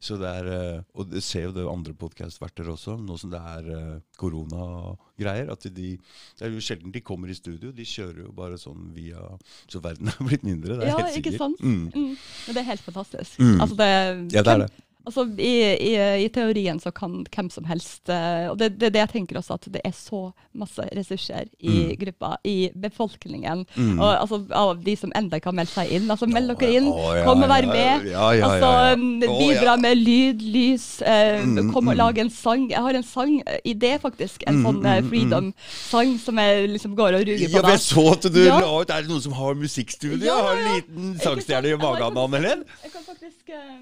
Så 0.00 0.16
det 0.16 0.28
er, 0.32 0.46
eh, 0.48 0.82
og 0.96 1.10
det 1.12 1.20
ser 1.20 1.42
jo 1.44 1.50
det 1.52 1.64
andre 1.68 1.92
podkastverter 1.92 2.70
også, 2.72 2.94
nå 3.04 3.18
som 3.20 3.28
det 3.34 3.40
er 3.50 3.66
eh, 3.74 3.98
koronagreier. 4.16 5.50
At 5.52 5.66
de, 5.76 5.90
det 6.38 6.46
er 6.46 6.54
jo 6.54 6.62
sjelden 6.64 6.92
de 6.94 7.02
kommer 7.04 7.28
i 7.28 7.36
studio. 7.36 7.68
De 7.76 7.84
kjører 7.84 8.22
jo 8.24 8.32
bare 8.32 8.56
sånn 8.60 8.90
via 8.96 9.20
Så 9.68 9.82
verden 9.84 10.08
er 10.14 10.22
blitt 10.24 10.46
mindre. 10.46 10.78
Det 10.80 10.86
er 10.88 10.92
Ja, 10.94 11.00
helt 11.02 11.18
ikke 11.20 11.34
sikkert. 11.34 11.42
sant? 11.42 11.60
Mm. 11.60 11.90
Mm. 11.92 12.14
Men 12.46 12.56
det 12.56 12.62
er 12.64 12.70
helt 12.72 12.86
fantastisk. 12.88 13.36
Mm. 13.44 13.58
Altså 13.60 13.76
det, 13.82 13.90
Ja, 14.38 14.42
det 14.46 14.54
er 14.54 14.64
det. 14.64 14.70
Altså, 15.06 15.22
i, 15.40 15.52
i, 15.80 15.92
I 16.24 16.28
teorien 16.28 16.76
så 16.78 16.90
kan 16.92 17.22
hvem 17.32 17.46
som 17.50 17.64
helst 17.64 18.10
eh, 18.12 18.50
Og 18.50 18.58
det 18.60 18.66
er 18.66 18.74
det, 18.82 18.90
det 18.92 19.00
jeg 19.00 19.08
tenker 19.14 19.38
også, 19.40 19.54
at 19.56 19.64
det 19.72 19.80
er 19.84 19.94
så 19.96 20.18
masse 20.60 20.84
ressurser 20.94 21.46
i 21.58 21.70
Mm. 21.70 21.94
gruppa, 22.02 22.34
i 22.44 22.68
befolkningen. 22.76 23.62
Mm. 23.76 23.98
Og 23.98 24.10
altså, 24.20 24.38
Av 24.52 24.74
de 24.84 24.94
som 25.00 25.12
enda 25.16 25.38
ikke 25.40 25.48
har 25.48 25.56
meldt 25.56 25.72
seg 25.72 25.90
inn. 25.96 26.10
Altså, 26.12 26.28
Meld 26.28 26.52
dere 26.52 26.74
inn, 26.76 26.88
oh, 26.92 27.14
ja, 27.16 27.24
kom 27.24 27.42
og 27.42 27.48
vær 27.48 27.66
med. 27.70 28.06
ja, 28.10 28.26
ja, 28.36 28.50
altså, 28.50 28.68
ja, 28.68 28.90
ja. 28.90 28.94
um, 28.94 29.38
Bidra 29.40 29.76
med 29.80 29.96
lyd, 30.02 30.42
lys. 30.42 30.86
eh, 31.02 31.40
Mm, 31.46 31.72
kom 31.72 31.88
og 31.88 31.94
mm. 31.94 31.98
lag 31.98 32.18
en 32.18 32.30
sang. 32.30 32.68
Jeg 32.70 32.82
har 32.84 32.94
en 33.00 33.06
sang-idé, 33.06 33.94
faktisk. 34.04 34.44
En 34.46 34.60
Mm, 34.60 34.66
sånn 34.68 34.84
eh, 34.84 35.00
mm, 35.00 35.04
mm. 35.06 35.10
freedom-sang 35.10 36.18
som 36.20 36.36
jeg 36.44 36.68
liksom 36.76 36.94
går 36.98 37.16
og 37.20 37.24
ruger 37.26 37.48
Ja, 37.48 37.56
på. 37.56 37.62
men 37.62 37.72
jeg 37.72 37.80
så 37.88 38.04
at 38.12 38.22
du 38.32 38.40
la 38.44 38.60
ut 38.80 38.90
Er 38.90 39.00
det 39.02 39.08
noen 39.10 39.22
som 39.24 39.32
har 39.32 39.54
musikkstudio? 39.54 40.26
Ja, 40.26 40.36
ja, 40.36 40.42
Har 40.44 40.56
en 40.60 40.74
liten 40.76 41.18
sangstjerne 41.24 41.72
i 41.72 41.76
magen, 41.76 42.04
faktisk- 42.04 42.24
Anne-Helen? 42.26 42.64
Jeg 42.84 42.92
kan 42.92 43.02
faktisk 43.08 43.48
eh, 43.48 43.80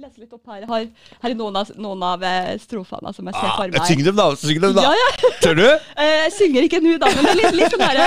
lese 0.00 0.20
litt 0.22 0.29
opp 0.36 0.46
her. 0.52 0.64
Har, 0.70 0.86
her 1.22 1.30
er 1.30 1.34
noen 1.38 1.56
av, 1.60 1.70
noen 1.76 2.02
av 2.06 2.22
eh, 2.26 2.56
strofene 2.62 3.12
som 3.16 3.26
jeg 3.30 3.34
ser 3.36 3.48
Ah, 3.50 3.56
for 3.56 3.68
meg. 3.74 3.86
Syng 3.88 4.04
dem, 4.06 4.16
da! 4.16 4.28
Syng 4.38 4.60
dem, 4.62 4.74
da! 4.76 4.82
Ja, 4.82 4.92
ja. 5.00 5.30
Tør 5.42 5.54
du? 5.60 5.66
Eh, 6.00 6.16
jeg 6.24 6.32
synger 6.32 6.64
ikke 6.64 6.78
nå, 6.80 6.94
da, 7.02 7.10
men 7.12 7.26
det 7.26 7.30
er 7.32 7.38
litt, 7.40 7.56
litt 7.58 7.74
sånn 7.74 7.82
herre 7.84 8.06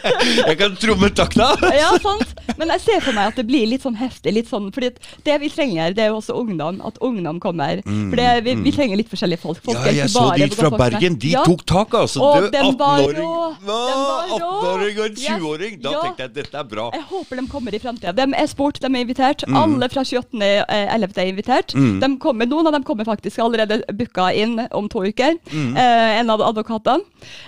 Jeg 0.48 0.56
kan 0.60 0.76
tromme 0.80 1.10
takta! 1.12 1.48
Ja, 1.82 1.90
sant. 2.00 2.30
Men 2.56 2.70
jeg 2.74 2.80
ser 2.84 3.00
for 3.04 3.16
meg 3.16 3.32
at 3.32 3.36
det 3.40 3.44
blir 3.48 3.66
litt 3.68 3.82
sånn 3.84 3.96
heftig. 3.98 4.32
Litt 4.36 4.48
sånn, 4.48 4.68
fordi 4.72 4.92
det 5.26 5.36
vi 5.42 5.48
trenger, 5.52 5.92
det 5.96 6.04
er 6.06 6.12
jo 6.12 6.20
også 6.20 6.36
ungdom. 6.38 6.78
At 6.86 6.96
ungdom 7.04 7.40
kommer. 7.42 7.80
For 7.84 8.16
det, 8.20 8.28
vi, 8.46 8.54
vi 8.62 8.72
trenger 8.74 9.00
litt 9.00 9.10
forskjellige 9.10 9.42
folk. 9.42 9.58
folk 9.64 9.80
Ja, 9.80 9.92
jeg 10.04 10.12
så 10.12 10.24
de 10.38 10.48
fra. 10.54 10.70
Bergen. 10.78 11.18
De 11.20 11.32
Ja. 11.34 11.42
tok 11.44 11.64
tak, 11.68 11.94
altså. 11.98 12.22
Og 12.22 12.46
Du, 12.46 12.50
den 12.54 12.68
18-åring 12.70 13.18
rå. 13.18 13.32
Hva? 13.64 13.78
Den 13.90 14.00
var 14.04 14.30
rå. 14.30 14.50
18-åring 14.60 15.00
og 15.00 15.06
en 15.08 15.16
20-åring. 15.24 15.74
Da 15.82 15.92
Ja. 15.94 16.02
tenkte 16.04 16.22
jeg 16.24 16.30
at 16.30 16.36
dette 16.38 16.60
er 16.62 16.68
bra. 16.70 16.86
Jeg 16.94 17.04
håper 17.10 17.40
de 17.40 17.46
kommer 17.50 17.74
i 17.74 17.80
fremtiden. 17.82 18.16
De 18.20 18.38
er 18.44 18.46
spurt, 18.52 18.80
de 18.80 18.86
er 18.92 19.00
invitert. 19.04 19.44
Alle 19.50 19.88
fra 19.92 20.04
28.11. 20.04 21.18
er 21.24 21.26
invitert. 21.32 21.63
Mm. 21.72 22.00
De 22.02 22.18
kommer, 22.18 22.46
noen 22.46 22.66
av 22.66 22.72
dem 22.76 22.84
kommer 22.84 23.04
faktisk 23.08 23.38
allerede 23.38 23.80
booka 23.96 24.28
inn 24.36 24.58
om 24.70 24.88
to 24.92 25.04
uker. 25.06 25.38
Mm. 25.52 25.72
Eh, 25.76 26.18
en 26.20 26.30
av 26.30 26.42
advokatene, 26.42 27.00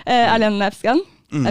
eh, 0.05 0.33
Erlend 0.33 0.63
Efsken. 0.63 1.01
Mm, 1.31 1.45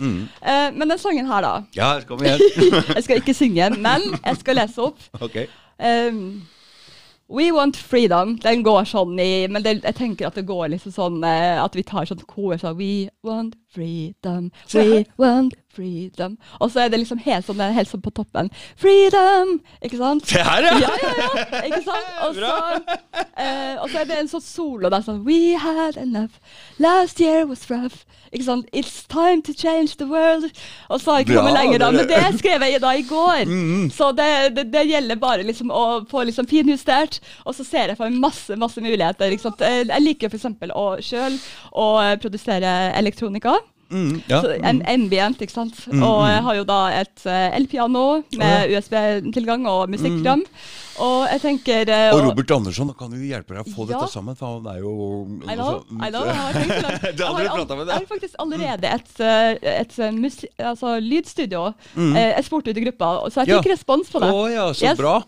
Mm. 0.00 0.28
Eh, 0.40 0.70
men 0.72 0.88
den 0.88 0.98
sangen 0.98 1.26
her, 1.26 1.42
da. 1.42 1.64
Ja, 1.76 2.00
kom 2.08 2.22
igjen. 2.24 2.40
Jeg 2.96 3.04
skal 3.04 3.16
ikke 3.20 3.34
synge, 3.36 3.70
men 3.76 4.00
jeg 4.24 4.36
skal 4.40 4.56
lese 4.56 4.78
opp. 4.80 4.96
Okay. 5.22 5.46
Um, 5.78 6.42
We 7.28 7.50
Want 7.52 7.76
Freedom. 7.76 8.38
Den 8.40 8.62
går 8.64 8.86
sånn 8.88 9.18
i 9.20 9.46
Men 9.52 9.62
det, 9.62 9.82
jeg 9.84 9.94
tenker 9.98 10.26
at 10.30 10.34
det 10.38 10.46
går 10.48 10.70
liksom 10.72 10.94
sånn 10.94 11.18
eh, 11.28 11.58
At 11.60 11.74
vi 11.76 11.82
tar 11.84 12.06
sånn 12.08 12.22
kor 12.24 12.56
Så 12.56 12.72
We 12.78 13.10
want 13.22 13.52
freedom, 13.74 14.50
we 14.74 15.04
want 15.18 15.54
freedom. 15.78 16.36
Og 16.60 16.70
så 16.72 16.80
er 16.84 16.88
det 16.92 16.98
liksom 17.02 17.20
helt 17.22 17.46
sånn, 17.46 17.60
helt 17.74 17.90
sånn 17.90 18.02
på 18.02 18.10
toppen. 18.16 18.48
Freedom! 18.80 19.58
Ikke 19.84 20.00
sant? 20.00 20.26
Se 20.26 20.42
her, 20.42 20.66
ja! 20.66 20.74
Ja, 20.82 20.94
ja, 21.04 21.12
ja. 21.22 21.60
Ikke 21.68 21.82
sant? 21.86 22.08
Og 22.26 22.34
så, 22.34 22.54
eh, 23.38 23.76
og 23.78 23.86
så 23.92 24.00
er 24.00 24.08
det 24.08 24.16
en 24.18 24.30
sånn 24.30 24.42
solo 24.42 24.90
der 24.90 25.04
sånn 25.04 25.20
We 25.26 25.54
had 25.60 25.96
enough. 26.00 26.40
Last 26.82 27.20
year 27.22 27.46
was 27.46 27.62
rough. 27.70 28.02
Ikke 28.32 28.44
sant? 28.48 28.66
It's 28.76 29.04
time 29.08 29.44
to 29.46 29.54
change 29.56 29.96
the 30.00 30.08
world. 30.10 30.48
Og 30.90 31.00
så 31.00 31.12
har 31.12 31.20
jeg 31.20 31.28
ikke 31.28 31.38
kommet 31.38 31.56
lenger, 31.56 31.84
da. 31.84 31.92
Men 31.94 32.10
det 32.10 32.20
skrev 32.40 32.64
jeg 32.66 32.82
da 32.82 32.92
i 32.98 33.06
går. 33.08 33.44
Mm. 33.48 33.86
Så 33.94 34.10
det, 34.18 34.28
det, 34.58 34.66
det 34.74 34.84
gjelder 34.90 35.20
bare 35.22 35.46
liksom 35.46 35.70
å 35.72 35.84
få 36.10 36.26
liksom 36.28 36.48
finjustert, 36.50 37.20
og 37.46 37.54
så 37.56 37.64
ser 37.64 37.92
jeg 37.92 38.00
for 38.00 38.10
meg 38.10 38.18
masse 38.28 38.58
masse 38.60 38.82
muligheter. 38.82 39.30
Ikke 39.32 39.46
sant? 39.46 39.62
Eh, 39.64 39.84
Jeg 39.88 40.04
liker 40.04 40.32
f.eks. 40.32 40.48
å 40.74 40.86
sjøl 41.04 41.38
å 41.78 41.88
produsere 42.20 42.74
elektronika. 42.98 43.58
Mm, 43.90 44.22
ja. 44.28 44.42
En 44.68 44.82
ambient, 44.86 45.40
ikke 45.40 45.54
sant. 45.54 45.78
Og 45.88 46.18
jeg 46.28 46.42
har 46.44 46.58
jo 46.58 46.64
da 46.68 46.80
et 46.98 47.24
eh, 47.24 47.56
elpiano 47.56 48.02
med 48.36 48.74
USB-tilgang 48.74 49.64
og 49.70 49.88
musikkram. 49.92 50.42
Og 50.98 51.28
jeg 51.30 51.40
tenker 51.44 51.90
uh, 51.94 52.16
Og 52.16 52.24
Robert 52.26 52.50
Andersson, 52.50 52.88
da 52.90 52.94
kan 52.98 53.12
vi 53.14 53.28
hjelpe 53.30 53.54
deg 53.54 53.62
å 53.62 53.70
få 53.70 53.84
Ja. 53.86 53.92
dette 53.92 54.08
sammen, 54.10 54.34
for 54.34 54.56
han 54.58 54.66
er 54.72 54.80
jo 54.82 54.94
I 55.46 55.54
know, 55.54 55.84
I 55.94 56.10
know, 56.10 56.24
jeg 56.26 56.34
har 56.40 56.56
tenkt 56.58 56.74
det. 56.74 57.12
Jeg 57.20 57.28
har 57.28 57.42
Jeg 57.46 57.92
har 57.94 58.06
faktisk 58.10 58.34
allerede 58.42 58.90
et, 58.96 59.12
eh, 59.22 59.78
et 59.78 59.98
eh, 60.02 60.66
altså, 60.72 60.96
lydstudio. 60.98 61.68
Mm. 61.94 62.16
Jeg 62.18 62.44
spurte 62.50 62.74
ut 62.74 62.82
i 62.82 62.86
gruppa, 62.88 63.12
så 63.30 63.44
jeg 63.44 63.54
fikk 63.54 63.70
Ja. 63.70 63.74
respons 63.76 64.10
på 64.10 64.20
det. 64.24 64.32
Oh, 64.34 64.46
ja, 64.50 64.72
så 64.74 64.90
Yes. 64.90 64.98
bra. 64.98 65.20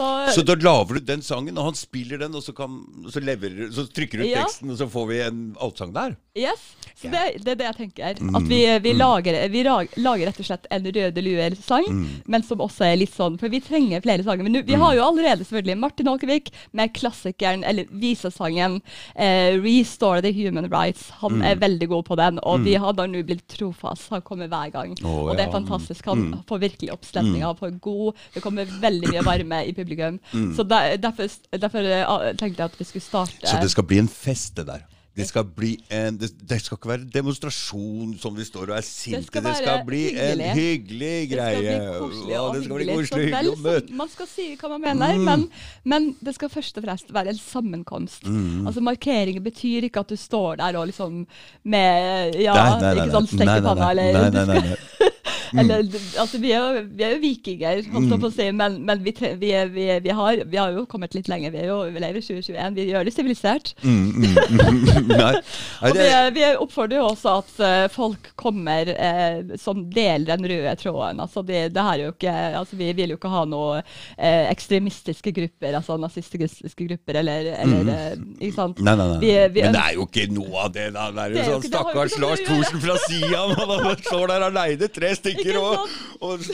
Så, 0.00 0.40
Så 0.40 0.44
da 0.46 0.54
lager 0.54 0.94
du 0.98 1.00
den 1.00 1.22
sangen, 1.22 1.58
og 1.58 1.64
han 1.70 1.74
spiller 1.78 2.18
den, 2.18 2.34
og 2.34 2.42
så, 2.42 2.54
kan, 2.56 2.78
så, 3.12 3.20
lever, 3.20 3.68
så 3.74 3.84
trykker 3.86 4.18
du 4.20 4.24
ut 4.24 4.30
Ja. 4.30 4.44
teksten, 4.44 4.70
og 4.72 4.78
så 4.80 4.88
får 4.90 5.06
vi 5.10 5.20
en 5.26 5.40
allsang 5.60 5.92
der. 5.92 6.16
yes, 6.38 6.60
så 6.96 7.10
det, 7.10 7.42
det 7.44 7.52
er 7.52 7.56
det 7.58 7.66
jeg 7.66 7.76
tenker. 7.76 8.20
Mm. 8.22 8.36
At 8.38 8.44
vi, 8.48 8.60
vi, 8.86 8.92
lager, 8.96 9.36
vi 9.50 9.62
lager 9.64 10.26
rett 10.30 10.38
og 10.40 10.46
slett 10.46 10.66
en 10.70 10.84
Røde 10.84 11.22
luer-sang, 11.26 11.84
Mm. 11.90 12.06
men 12.26 12.42
som 12.46 12.58
også 12.60 12.84
er 12.86 12.96
litt 12.96 13.12
sånn 13.12 13.36
For 13.40 13.48
vi 13.50 13.60
trenger 13.60 14.00
flere 14.00 14.22
sanger. 14.24 14.42
Men 14.46 14.52
nu, 14.52 14.62
vi 14.62 14.74
har 14.78 14.94
jo 14.94 15.02
allerede 15.04 15.44
selvfølgelig 15.44 15.76
Martin 15.78 16.06
Åkervik 16.08 16.50
med 16.72 16.94
klassikeren, 16.94 17.64
eller 17.64 17.84
visesangen 17.90 18.80
eh, 19.16 19.58
'Restore 19.58 20.22
the 20.22 20.32
Human 20.32 20.68
Rights'. 20.70 21.10
Han 21.20 21.32
Mm. 21.40 21.42
er 21.42 21.54
veldig 21.56 21.88
god 21.88 22.04
på 22.04 22.16
den, 22.16 22.38
og 22.42 22.60
vi 22.64 22.74
har 22.74 22.92
da 22.92 23.06
nå 23.06 23.22
blitt 23.26 23.46
trofast. 23.48 24.08
Han 24.10 24.22
kommer 24.22 24.48
hver 24.48 24.70
gang. 24.72 24.96
Oh, 25.04 25.28
og 25.30 25.36
det 25.36 25.46
er 25.46 25.50
ja. 25.50 25.58
fantastisk. 25.58 26.04
Han 26.06 26.18
Mm. 26.32 26.44
får 26.46 26.58
virkelig 26.60 26.90
oppstemning. 26.92 27.42
Han 27.42 27.56
får 27.56 27.80
god 27.80 28.14
Det 28.34 28.42
kommer 28.42 28.64
veldig 28.64 29.08
mye 29.12 29.22
varme 29.24 29.66
i 29.66 29.72
publikum. 29.72 29.89
Mm. 30.32 30.54
Så 30.56 30.62
der, 30.68 30.96
derfor, 30.96 31.28
derfor 31.52 31.78
eh, 31.78 32.32
tenkte 32.36 32.62
jeg 32.62 32.70
at 32.70 32.78
vi 32.78 32.84
skulle 32.84 33.02
starte 33.02 33.32
Så 33.46 33.58
det 33.62 33.70
skal 33.70 33.84
bli 33.84 33.98
en 33.98 34.08
fest, 34.08 34.56
det 34.56 34.66
der. 34.66 34.86
Det 35.16 35.26
skal 35.26 35.44
bli 35.44 35.72
en 35.90 36.16
Det, 36.16 36.30
det 36.48 36.60
skal 36.62 36.76
ikke 36.78 36.88
være 36.88 37.08
demonstrasjon 37.12 38.12
som 38.22 38.36
vi 38.36 38.44
står 38.46 38.70
og 38.70 38.76
er 38.78 38.84
sinte. 38.86 39.24
skal 39.26 39.42
Det 39.42 39.56
skal 39.58 39.82
bli 39.84 40.04
bli 40.14 40.20
en 40.22 40.40
hyggelig. 40.54 41.30
greie. 41.32 41.56
Det 41.56 41.74
skal 41.74 41.90
bli 41.90 41.98
koselig 41.98 42.30
Ja, 42.30 42.40
og 42.40 42.54
det 42.54 42.62
bli 42.62 42.84
hyggelig. 42.84 42.96
koselig, 42.96 43.24
vel 43.24 43.34
hyggelig 43.34 43.56
som- 43.56 43.62
møte. 43.66 43.96
Man 43.98 44.08
skal 44.08 44.26
si 44.26 44.56
hva 44.56 44.68
man 44.70 44.80
mener, 44.80 45.14
Mm. 45.18 45.24
men, 45.24 45.50
men 45.84 46.16
det 46.24 46.34
skal 46.34 46.48
først 46.48 46.78
og 46.78 46.84
fremst 46.84 47.12
være 47.12 47.28
en 47.28 47.38
sammenkomst. 47.38 48.24
Mm. 48.26 48.66
Altså 48.66 48.80
Markeringer 48.80 49.40
betyr 49.40 49.82
ikke 49.90 50.00
at 50.00 50.08
du 50.08 50.16
står 50.16 50.56
der 50.56 50.78
og 50.78 50.86
liksom 50.86 51.26
med 51.64 52.34
ja, 52.40 52.54
Nei, 52.54 52.70
nei, 52.70 52.80
nei, 52.80 52.92
ikke 52.92 53.12
nei, 53.46 53.60
nei. 53.60 53.90
eller 53.90 54.12
Nei, 54.12 54.30
nei, 54.30 54.44
nei, 54.46 54.60
nei. 54.70 54.76
eller, 55.58 55.84
altså, 56.20 56.38
vi, 56.38 56.52
er 56.54 56.60
jo, 56.60 56.84
vi 56.96 57.06
er 57.06 57.14
jo 57.14 57.20
vikinger, 57.22 57.82
holdt 57.94 58.14
jeg 58.14 58.22
på 58.22 58.30
å 58.30 58.34
si, 58.34 58.46
men, 58.56 58.78
men 58.86 59.02
vi, 59.04 59.14
vi, 59.40 59.52
er, 59.56 59.70
vi, 59.72 59.86
vi, 60.04 60.14
har, 60.16 60.44
vi 60.46 60.60
har 60.60 60.74
jo 60.76 60.86
kommet 60.90 61.14
litt 61.16 61.30
lenger. 61.30 61.54
Vi, 61.54 61.62
er 61.64 61.70
jo, 61.72 61.80
vi 61.90 62.02
lever 62.02 62.20
i 62.20 62.24
2021, 62.24 62.76
vi 62.78 62.86
gjør 62.90 63.08
det 63.08 63.14
sivilisert. 63.14 63.72
Mm, 63.82 63.98
mm, 64.14 64.24
mm. 64.24 65.10
Og 65.84 65.96
vi, 65.96 66.08
vi 66.36 66.46
oppfordrer 66.60 67.00
jo 67.00 67.08
også 67.10 67.34
at 67.40 67.62
eh, 67.66 67.86
folk 67.92 68.30
kommer 68.40 68.92
eh, 68.94 69.56
som 69.60 69.84
deler 69.90 70.28
den 70.30 70.48
røde 70.50 70.74
tråden. 70.80 71.22
Altså 71.22 71.44
det, 71.46 71.70
det 71.74 71.86
her 71.86 71.98
er 71.98 72.04
jo 72.06 72.14
ikke, 72.14 72.36
altså 72.60 72.78
vi 72.80 72.90
vil 72.96 73.14
jo 73.14 73.18
ikke 73.20 73.32
ha 73.32 73.44
noe 73.48 73.80
eh, 73.80 74.46
ekstremistiske 74.50 75.34
grupper, 75.36 75.76
altså 75.80 75.98
nazistiske 76.00 76.88
grupper, 76.88 77.20
eller, 77.22 77.52
eller 77.58 77.90
mm. 77.90 78.26
ikke 78.38 78.56
sant? 78.56 78.82
nei, 78.84 78.96
nei, 78.98 79.08
nei. 79.16 79.34
Men 79.60 79.76
det 79.76 79.84
er 79.84 79.96
jo 79.98 80.06
ikke 80.08 80.26
noe 80.34 80.66
av 80.66 80.74
det. 80.74 80.88
Da. 80.94 81.08
Det 81.10 81.24
er 81.24 81.30
jo 81.30 81.36
Det 81.36 81.42
er 81.42 81.50
sånn 81.50 81.64
jo 81.64 81.72
stakkars 81.72 82.14
ikke 82.14 82.22
noe 82.22 82.30
Lars. 82.30 82.46
Thorsen 82.46 82.82
fra 82.84 82.96
Sian. 83.06 83.54
Han 83.90 84.02
står 84.04 84.30
der 84.30 84.46
aleine, 84.46 84.90
tre 84.92 85.12
stykker 85.16 85.39
Ikke 85.40 85.60
og, 85.60 85.74
sant? 85.80 86.20
og 86.20 86.44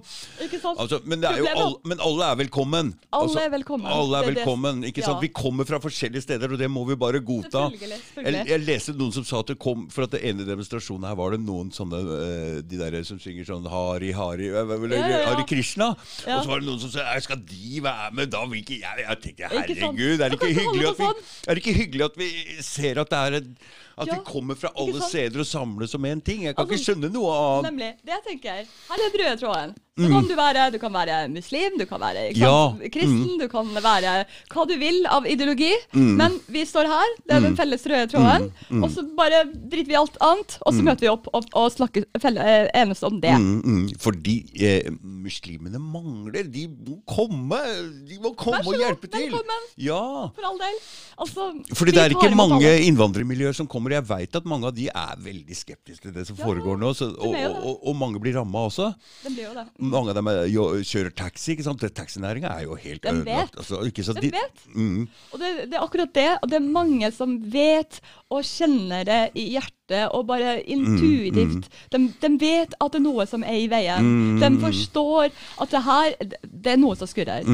Ikke 0.45 0.61
sant? 0.63 0.79
Altså, 0.83 1.01
men, 1.09 1.21
det 1.23 1.33
jo 1.41 1.47
all, 1.53 1.77
men 1.89 2.03
alle 2.05 2.29
er 2.33 2.39
velkommen. 2.43 2.93
Alle 3.11 3.23
Altså, 3.23 3.41
er 3.45 3.53
velkommen. 3.55 3.87
Alle 3.93 4.21
er 4.23 4.29
velkommen, 4.33 4.83
ikke 4.89 5.03
sant? 5.05 5.17
ja. 5.19 5.23
Vi 5.27 5.31
kommer 5.37 5.69
fra 5.69 5.79
forskjellige 5.83 6.23
steder, 6.27 6.53
og 6.55 6.59
det 6.61 6.69
må 6.73 6.85
vi 6.89 6.97
bare 7.01 7.21
godta. 7.25 7.67
Selvfølgelig, 7.71 7.89
Jeg, 7.99 8.05
selvfølgelig. 8.15 8.49
jeg 8.53 8.65
leste 8.67 8.97
noen 8.99 9.13
som 9.17 9.25
sa 9.29 9.41
at 9.43 9.53
det 9.53 9.59
kom 9.63 9.87
For 9.93 10.05
at 10.07 10.15
det 10.17 10.23
ene 10.29 10.45
demonstrasjonen 10.49 11.07
her 11.09 11.17
var 11.19 11.35
det 11.37 11.41
noen 11.45 11.71
sånne 11.75 12.01
eh, 12.17 12.57
De 12.69 12.79
der 12.81 12.97
som 13.09 13.19
synger 13.23 13.47
sånn 13.49 13.67
Hari, 13.71 14.13
Hari 14.17 14.49
eller, 14.53 14.87
Ja, 14.93 15.09
ja. 15.09 15.21
Hari 15.33 15.45
Krishna. 15.49 15.93
Og 15.97 16.43
så 16.45 16.49
var 16.51 16.61
det 16.63 16.69
noen 16.69 16.81
som 16.83 16.91
sa 16.95 17.07
"Eh, 17.15 17.21
Skal 17.25 17.41
de 17.49 17.81
være 17.85 18.11
med? 18.17 18.31
Da 18.33 18.45
vil 18.47 18.61
ikke 18.63 18.81
jeg 18.81 19.05
Jeg 19.07 19.21
tenkte 19.23 19.53
herregud, 19.53 20.21
er 20.21 20.29
det 20.33 20.39
ikke 20.41 20.53
hyggelig 20.59 20.89
at 20.93 20.99
vi, 20.99 21.05
sånn. 21.07 21.23
er 21.49 21.55
det 21.55 21.63
ikke 21.65 21.77
hyggelig 21.81 22.05
at 22.11 22.17
vi 22.21 22.29
ser 22.63 23.01
at 23.03 23.11
det 23.13 23.19
er 23.19 23.39
et 23.41 23.49
at 23.99 24.07
Ja, 24.09 24.15
vi 24.15 24.25
kommer 24.25 24.55
fra 24.59 24.71
alle 24.79 25.03
steder 25.03 25.41
og 25.41 25.47
samles 25.47 25.95
om 25.95 26.05
én 26.09 26.21
ting? 26.25 26.45
Jeg 26.45 26.57
kan 26.57 26.63
Altså, 26.65 26.75
ikke 26.75 26.85
skjønne 26.85 27.13
noe 27.13 27.33
annet. 27.39 27.71
Nemlig. 27.71 27.91
Det 28.07 28.21
tenker 28.27 28.55
jeg. 28.55 28.69
Her 28.91 29.07
er 29.07 29.17
røde 29.23 29.37
tråden. 29.41 29.75
Så 29.93 30.09
kan 30.09 30.25
du 30.25 30.33
være 30.39 30.71
Du 30.73 30.79
kan 30.81 30.93
være 30.95 31.17
muslim, 31.29 31.75
du 31.77 31.85
kan 31.85 32.01
være 32.01 32.33
sant, 32.33 32.37
Mm. 32.37 32.41
Ja, 32.41 32.73
Mm. 32.73 32.91
kristen, 32.91 33.39
du 33.39 33.47
kan 33.49 33.67
være 33.75 34.25
hva 34.51 34.67
du 34.67 34.79
vil 34.79 35.05
av 35.07 35.27
ideologi. 35.27 35.73
Men 35.93 36.41
vi 36.49 36.63
står 36.65 36.87
her, 36.89 37.09
det 37.29 37.35
er 37.37 37.41
Mm. 37.41 37.43
den 37.45 37.57
felles 37.57 37.85
røde 37.85 38.07
tråden. 38.09 38.51
Og 38.83 38.89
så 38.91 39.03
bare 39.15 39.45
driter 39.53 39.89
vi 39.89 39.95
alt 39.95 40.17
annet, 40.23 40.57
og 40.65 40.73
så 40.73 40.81
møter 40.83 41.01
vi 41.01 41.09
opp 41.09 41.29
og, 41.35 41.45
og 41.53 41.71
snakker 41.71 42.07
eh, 42.17 42.71
enes 42.75 43.03
om 43.03 43.21
det. 43.21 43.35
Mm, 43.37 43.61
mm, 43.63 43.89
fordi 43.99 44.37
eh, 44.65 44.91
muslimene 45.03 45.79
mangler. 45.79 46.51
De 46.51 46.67
må 46.69 47.03
komme 47.07 47.61
De 48.09 48.19
må 48.19 48.35
komme 48.35 48.65
og 48.65 48.73
hjelpe 48.75 49.11
til. 49.11 49.29
velkommen. 49.29 49.63
Ja. 49.77 50.29
For 50.35 50.43
all 50.43 50.57
del. 50.59 50.81
Altså, 51.19 51.53
Fordi 51.75 51.93
det 51.93 52.01
er 52.01 52.11
ikke 52.17 52.35
mange 52.35 52.65
innvandrermiljøer 52.89 53.55
som 53.55 53.67
kommer. 53.67 53.91
Jeg 53.93 54.09
veit 54.09 54.35
at 54.37 54.45
mange 54.47 54.65
av 54.65 54.75
de 54.75 54.89
er 54.89 55.17
veldig 55.21 55.55
skeptiske 55.55 56.01
til 56.09 56.13
det 56.13 56.27
som 56.27 56.37
Ja, 56.39 56.45
foregår 56.47 56.79
nå. 56.81 56.95
Så, 56.97 57.13
og, 57.19 57.37
og, 57.37 57.87
og, 57.87 57.95
mange 57.97 58.19
blir 58.19 58.35
ramma 58.41 58.65
også. 58.71 58.95
Det 59.23 59.35
blir 59.37 59.45
jo 59.51 59.55
det. 59.55 59.67
Mange 59.83 60.13
av 60.13 60.19
dem 60.21 60.29
er, 60.31 60.45
jo, 60.53 60.65
kjører 60.87 61.11
taxi. 61.19 61.57
ikke 61.57 61.65
sant? 61.67 61.83
Taxinæringa 61.97 62.53
er 62.55 62.65
jo 62.69 62.77
helt 62.79 63.03
De 63.03 63.11
ødelagt. 63.11 63.57
Altså, 63.59 63.81
ikke 63.89 64.05
sant? 64.07 64.21
De 64.23 64.31
De- 64.31 64.37
vet. 64.39 64.65
Mm. 64.77 65.09
Og 65.33 65.41
det, 65.43 65.51
det 65.73 65.75
er 65.75 65.83
akkurat 65.83 66.13
det. 66.15 66.29
Og 66.43 66.49
det 66.53 66.59
er 66.61 66.69
mange 66.79 67.11
som 67.13 67.35
vet 67.51 67.99
og 68.31 68.45
kjenner 68.47 69.03
det 69.09 69.21
i 69.35 69.49
hjertet, 69.57 69.77
og 70.13 70.27
bare 70.29 70.57
intuitivt. 70.65 71.69
De, 71.93 72.01
de 72.23 72.31
vet 72.41 72.75
at 72.81 72.93
det 72.95 73.01
er 73.01 73.05
noe 73.05 73.27
som 73.29 73.43
er 73.47 73.59
i 73.63 73.69
veien. 73.71 74.11
De 74.41 74.51
forstår 74.63 75.31
at 75.63 75.71
det 75.73 75.83
her 75.87 76.15
Det 76.43 76.73
er 76.75 76.81
noe 76.81 76.97
som 76.99 77.09
skurrer. 77.11 77.47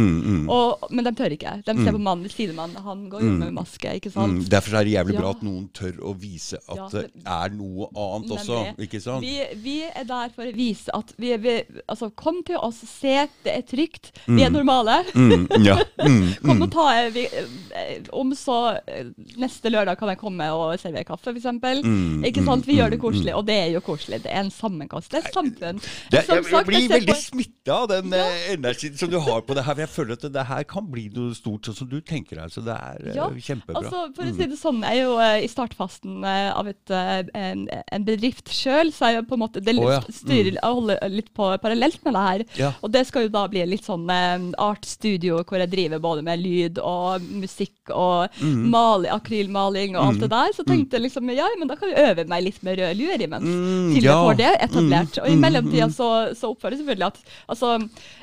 Og, 0.49 0.87
men 0.95 1.05
de 1.09 1.13
tør 1.19 1.35
ikke. 1.35 1.57
De 1.67 1.75
ser 1.83 1.93
på 1.95 2.01
mannen 2.03 2.25
ved 2.27 2.35
sidemannen, 2.35 2.81
han 2.85 3.07
går 3.13 3.25
jo 3.27 3.33
med 3.41 3.55
maske, 3.57 3.95
ikke 3.99 4.09
Mm. 4.09 4.15
sant. 4.15 4.49
Derfor 4.51 4.79
er 4.79 4.85
det 4.87 4.93
jævlig 4.95 5.15
bra 5.19 5.27
Ja. 5.29 5.35
at 5.37 5.43
noen 5.45 5.69
tør 5.77 5.99
å 6.09 6.15
vise 6.19 6.57
at 6.69 6.77
Ja, 6.79 6.87
det 6.93 7.11
er 7.27 7.51
noe 7.55 7.89
annet 7.95 8.31
også. 8.33 8.75
Det. 8.77 8.87
Ikke 8.89 9.01
sant? 9.03 9.21
Vi, 9.23 9.35
vi 9.63 9.83
er 9.85 10.05
der 10.09 10.31
for 10.35 10.45
å 10.49 10.55
vise 10.57 10.91
at 10.95 11.13
vi, 11.19 11.37
vi 11.37 11.57
Altså, 11.89 12.09
kom 12.17 12.43
til 12.47 12.57
oss, 12.57 12.81
se, 12.89 13.27
det 13.45 13.53
er 13.53 13.63
trygt. 13.69 14.11
Vi 14.27 14.43
er 14.43 14.51
normale. 14.51 15.03
Mm, 15.15 15.47
ja. 15.65 15.77
mm, 16.05 16.41
Kom 16.45 16.57
mm. 16.59 16.63
og 16.63 16.73
ta 16.73 16.87
vi, 17.15 17.27
eh, 17.27 18.01
Om 18.13 18.33
så 18.39 18.79
eh, 18.87 19.11
neste 19.41 19.71
lørdag 19.73 19.99
kan 19.99 20.09
jeg 20.13 20.19
komme 20.21 20.49
og 20.55 20.79
servere 20.81 21.05
kaffe, 21.09 21.33
f.eks. 21.35 21.47
Mm, 21.85 22.25
Ikke 22.31 22.45
sant? 22.47 22.67
Vi 22.69 22.79
gjør 22.79 22.93
det 22.95 22.99
mm, 22.99 23.05
koselig, 23.05 23.35
og 23.39 23.45
det 23.49 23.57
er 23.59 23.71
jo 23.75 23.83
koselig. 23.85 24.21
Det 24.25 24.33
er 24.33 24.43
en 24.45 24.53
sammenkast. 24.55 25.11
Det 25.13 25.21
er 25.21 25.35
samfunn. 25.35 25.81
Det, 25.83 26.23
jeg, 26.23 26.45
jeg 26.53 26.69
blir 26.69 26.89
veldig 26.93 27.17
smitta 27.21 27.77
av 27.83 27.89
den 27.93 28.15
ja. 28.17 28.27
energien 28.55 28.97
som 29.01 29.13
du 29.13 29.19
har 29.23 29.45
på 29.47 29.57
det 29.59 29.65
her. 29.67 29.77
for 29.77 29.85
Jeg 29.85 29.93
føler 29.95 30.19
at 30.19 30.27
det, 30.35 30.47
her 30.49 30.67
kan 30.69 30.89
bli 30.91 31.09
noe 31.15 31.37
stort, 31.37 31.69
sånn 31.69 31.79
som 31.83 31.91
du 31.91 31.99
tenker 32.01 32.41
deg. 32.41 32.55
Så 32.55 32.65
det 32.67 32.75
er 32.75 33.11
eh, 33.11 33.19
Ja, 33.19 33.29
kjempebra. 33.31 33.83
Altså, 33.83 34.05
for 34.17 34.29
å 34.29 34.35
si 34.35 34.49
det 34.51 34.61
sånn, 34.61 34.83
jeg 34.87 35.03
er 35.03 35.07
jo 35.07 35.17
eh, 35.23 35.45
i 35.45 35.51
startfasen 35.53 36.25
eh, 36.25 36.51
av 36.55 36.73
et, 36.73 36.95
eh, 36.95 37.23
en, 37.39 37.67
en 37.69 38.09
bedrift 38.09 38.53
sjøl, 38.55 38.93
så 38.95 39.13
jeg 39.15 39.29
på 39.29 39.39
en 39.39 39.45
måte 39.45 39.63
det 39.65 39.77
Å, 39.79 39.89
ja. 39.99 40.03
styrer 40.11 40.57
jeg 40.57 40.65
holder 40.65 41.13
litt 41.13 41.31
på 41.37 41.53
parallelt 41.63 42.03
med 42.07 42.17
det 42.17 42.27
her. 42.29 42.47
Ja. 42.59 42.73
Og 42.83 42.93
det 42.95 43.05
skal 43.09 43.29
jo 43.29 43.35
da 43.35 43.45
bli 43.51 43.63
litt 43.69 43.87
sånn 43.87 44.09
art 44.09 44.79
artstudio 44.79 45.43
hvor 45.47 45.61
jeg 45.61 45.71
driver 45.73 46.01
både 46.03 46.25
med 46.25 46.41
lyd 46.41 46.79
og 46.83 47.23
musikk 47.23 47.93
og 47.93 48.29
Mm. 48.39 48.71
maling, 48.71 49.11
akrylmaling 49.11 49.97
og 49.97 50.07
alt 50.07 50.21
det 50.21 50.31
der. 50.31 50.53
Så 50.55 50.65
tenkte 50.65 50.97
jeg 50.97 51.03
liksom 51.09 51.29
ja, 51.31 51.47
men 51.59 51.69
da 51.69 51.77
kan 51.77 51.89
vi 51.89 51.95
øve 51.95 52.08
meg 52.29 52.43
litt 52.45 52.63
med 52.63 52.79
rød 52.79 52.97
lue 52.99 53.17
imens. 53.19 53.45
Mm, 53.45 53.93
til 53.95 54.05
ja. 54.05 54.13
jeg 54.13 54.27
får 54.29 54.39
det 54.39 54.51
etablert. 54.69 55.17
Mm, 55.17 55.23
Og 55.23 55.29
i 55.29 55.35
mm, 55.37 55.43
mellomtida 55.47 55.89
så, 55.95 56.09
så 56.39 56.51
oppfører 56.53 56.77
jeg 56.77 56.83
selvfølgelig 56.83 57.07
at 57.07 57.19
altså, 57.49 57.73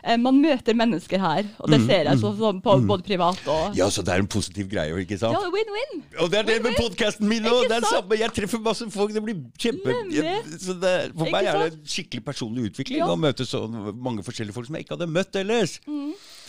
eh, 0.04 0.18
man 0.18 0.40
møter 0.42 0.74
mennesker 0.78 1.20
her, 1.20 1.44
og 1.60 1.70
det 1.74 1.82
ser 1.86 2.10
jeg 2.10 2.20
så, 2.22 2.32
sånn 2.40 2.62
på 2.66 2.78
både 2.88 3.04
privat 3.08 3.42
og 3.48 3.54
Mm, 3.66 3.76
Ja, 3.78 3.88
så 3.90 4.04
det 4.06 4.14
er 4.14 4.20
en 4.22 4.28
positiv 4.28 4.68
greie, 4.70 4.94
ikke 5.02 5.18
sant? 5.18 5.34
Ja, 5.36 5.50
win-win. 5.50 6.04
Og 6.22 6.30
det 6.32 6.40
er 6.40 6.44
det 6.48 6.56
med 6.62 6.72
win, 6.72 6.76
med 6.76 6.82
podkasten 6.84 7.28
min 7.30 7.46
òg! 7.48 7.66
Det 7.70 7.78
er 7.80 7.88
samme. 7.88 8.18
Jeg 8.20 8.34
treffer 8.36 8.60
masse 8.62 8.88
folk. 8.92 9.14
Det 9.16 9.24
blir 9.24 9.38
kjempe... 9.58 9.96
Jeg, 10.14 10.42
så 10.62 10.76
det, 10.82 10.94
for 11.16 11.32
meg 11.32 11.48
er 11.50 11.62
det 11.66 11.80
skikkelig 11.90 12.24
personlig 12.26 12.70
utvikling 12.72 13.00
Ja. 13.00 13.08
å 13.12 13.18
møte 13.20 13.46
så 13.48 13.64
mange 13.68 14.24
forskjellige 14.28 14.54
folk 14.56 14.68
som 14.68 14.76
jeg 14.78 14.86
ikke 14.86 14.98
hadde 14.98 15.08
møtt 15.12 15.40
ellers. 15.40 15.78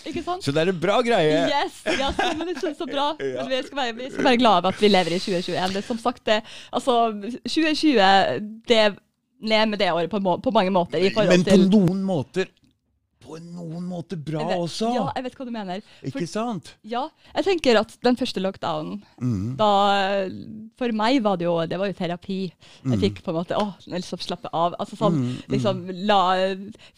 Ikke 0.06 0.22
sant? 0.22 0.44
Så 0.44 0.54
det 0.54 0.62
er 0.62 0.72
en 0.72 0.80
bra 0.80 1.00
greie. 1.04 1.40
Yes, 1.50 1.80
yes 1.86 2.20
men 2.38 2.48
det 2.48 2.56
er 2.60 2.76
så 2.78 2.88
bra. 2.88 3.08
Ja. 3.26 3.42
Men 3.42 3.50
vi 3.50 3.62
skal, 3.66 3.78
være, 3.78 3.94
vi 3.96 4.10
skal 4.12 4.24
være 4.24 4.38
glad 4.40 4.62
for 4.62 4.74
at 4.74 4.82
vi 4.82 4.88
lever 4.88 5.16
i 5.16 5.18
2021. 5.18 5.72
Det 5.74 5.80
er 5.80 5.86
som 5.86 5.98
sagt 5.98 6.22
det, 6.28 6.36
altså 6.72 6.94
2020 7.48 8.06
det 8.70 8.84
ned 9.46 9.66
med 9.72 9.78
det 9.78 9.90
året 9.92 10.10
på, 10.10 10.20
må, 10.22 10.36
på 10.42 10.52
mange 10.54 10.70
måter. 10.72 10.98
i 10.98 11.10
Men 11.16 11.44
på 11.44 11.50
til 11.50 11.66
noen 11.72 12.02
måter 12.06 12.48
På 13.26 13.38
noen 13.42 13.84
måter 13.90 14.16
bra 14.22 14.44
vet- 14.46 14.58
også. 14.62 14.92
Ja, 14.94 15.04
jeg 15.16 15.24
vet 15.26 15.34
hva 15.38 15.44
du 15.48 15.50
mener. 15.54 15.80
For, 16.00 16.08
Ikke 16.20 16.28
sant? 16.30 16.74
ja, 16.84 17.08
jeg 17.34 17.44
tenker 17.44 17.80
at 17.80 17.96
den 18.06 18.16
første 18.16 18.40
lockdownen, 18.40 19.02
Mm. 19.20 19.56
da 19.56 19.70
For 20.78 20.92
meg 20.92 21.22
var 21.24 21.36
det 21.36 21.44
jo 21.46 21.56
det 21.66 21.78
var 21.78 21.86
jo 21.90 21.92
terapi. 21.98 22.52
Mm. 22.84 22.92
Jeg 22.92 23.00
fikk 23.00 23.22
på 23.24 23.32
en 23.32 23.38
måte 23.40 23.56
å, 23.58 23.74
liksom 23.88 24.18
slappe 24.20 24.48
av. 24.52 24.74
altså 24.78 24.96
sånn, 24.96 25.36
liksom 25.48 25.86
La 26.06 26.20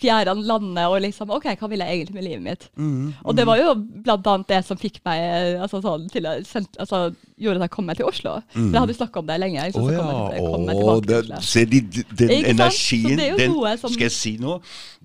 fjærene 0.01 0.45
lande 0.45 0.85
og 0.89 1.01
liksom 1.05 1.31
OK, 1.35 1.45
hva 1.59 1.69
vil 1.71 1.79
jeg 1.85 1.89
egentlig 2.03 2.15
med 2.19 2.25
livet 2.25 2.43
mitt? 2.45 2.69
Mm. 2.77 3.15
Og 3.25 3.37
det 3.37 3.47
var 3.49 3.57
jo 3.61 3.75
blant 3.75 4.27
annet 4.27 4.47
det 4.49 4.65
som 4.69 4.77
fikk 4.81 5.01
meg 5.07 5.19
eh, 5.21 5.63
altså, 5.63 5.81
sånn, 5.85 6.09
til 6.13 6.29
å 6.29 6.37
sende, 6.47 6.69
altså, 6.79 7.15
gjorde 7.39 7.61
at 7.61 7.67
jeg 7.69 7.73
kom 7.75 7.89
meg 7.89 7.99
til 7.99 8.09
Oslo. 8.09 8.35
For 8.53 8.75
jeg 8.75 8.83
hadde 8.85 8.97
snakka 8.99 9.23
om 9.23 9.29
det 9.29 9.39
lenge. 9.41 9.65
Å 9.65 9.69
oh, 9.69 9.89
så 9.89 9.95
ja. 9.95 10.05
kom 10.05 10.35
jeg, 10.35 10.45
kom 10.45 10.67
meg 10.69 10.75
Å, 10.75 10.83
tilbake 10.83 11.09
til 11.09 11.19
Oslo. 11.19 11.41
se 11.49 11.65
de, 11.73 11.81
de- 11.97 12.07
den 12.23 12.33
energien 12.53 13.25
er 13.25 13.37
den, 13.39 13.57
som- 13.79 13.93
Skal 13.95 14.07
jeg 14.09 14.17
si 14.17 14.37
noe? 14.43 14.61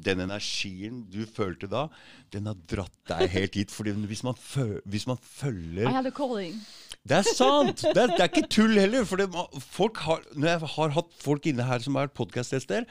Den 0.09 0.23
energien 0.25 1.03
du 1.13 1.23
følte 1.25 1.69
da, 1.71 1.87
den 2.33 2.49
har 2.49 2.57
dratt 2.69 2.95
deg 3.11 3.29
helt 3.37 3.59
hit. 3.61 3.73
Fordi 3.73 3.95
hvis 4.09 4.23
man, 4.25 4.39
hvis 4.85 5.07
man 5.09 5.21
følger 5.21 5.89
I 5.89 5.93
had 5.93 6.09
a 6.09 6.11
calling. 6.11 6.57
Det 7.03 7.17
er 7.17 7.27
sant! 7.35 7.81
Det 7.83 7.99
er, 7.99 8.13
det 8.15 8.21
er 8.23 8.29
ikke 8.29 8.47
tull 8.47 8.77
heller. 8.79 9.03
For 9.05 9.19
det, 9.19 9.27
folk 9.75 9.97
har, 10.05 10.23
når 10.35 10.53
jeg 10.53 10.71
har 10.77 10.93
hatt 10.95 11.17
folk 11.19 11.49
inne 11.51 11.65
her 11.67 11.83
som 11.83 11.97
har 11.99 12.07
podkastgjester, 12.15 12.87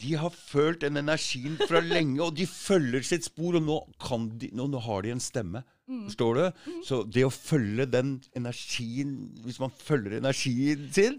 de 0.00 0.14
har 0.16 0.32
følt 0.32 0.80
den 0.82 0.96
energien 0.96 1.58
fra 1.60 1.82
lenge, 1.84 2.18
og 2.24 2.36
de 2.36 2.46
følger 2.48 3.04
sitt 3.06 3.26
spor. 3.28 3.58
Og 3.58 3.66
nå, 3.66 3.78
kan 4.02 4.30
de, 4.40 4.48
nå, 4.56 4.66
nå 4.72 4.80
har 4.86 5.04
de 5.04 5.12
en 5.14 5.22
stemme. 5.22 5.62
Mm. 5.90 6.06
Forstår 6.06 6.38
du? 6.38 6.68
Så 6.86 7.02
det 7.04 7.26
å 7.26 7.32
følge 7.34 7.88
den 7.90 8.14
energien 8.38 9.16
Hvis 9.42 9.58
man 9.60 9.72
følger 9.74 10.20
energien 10.20 10.84
sin 10.94 11.18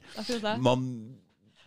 man, 0.63 0.85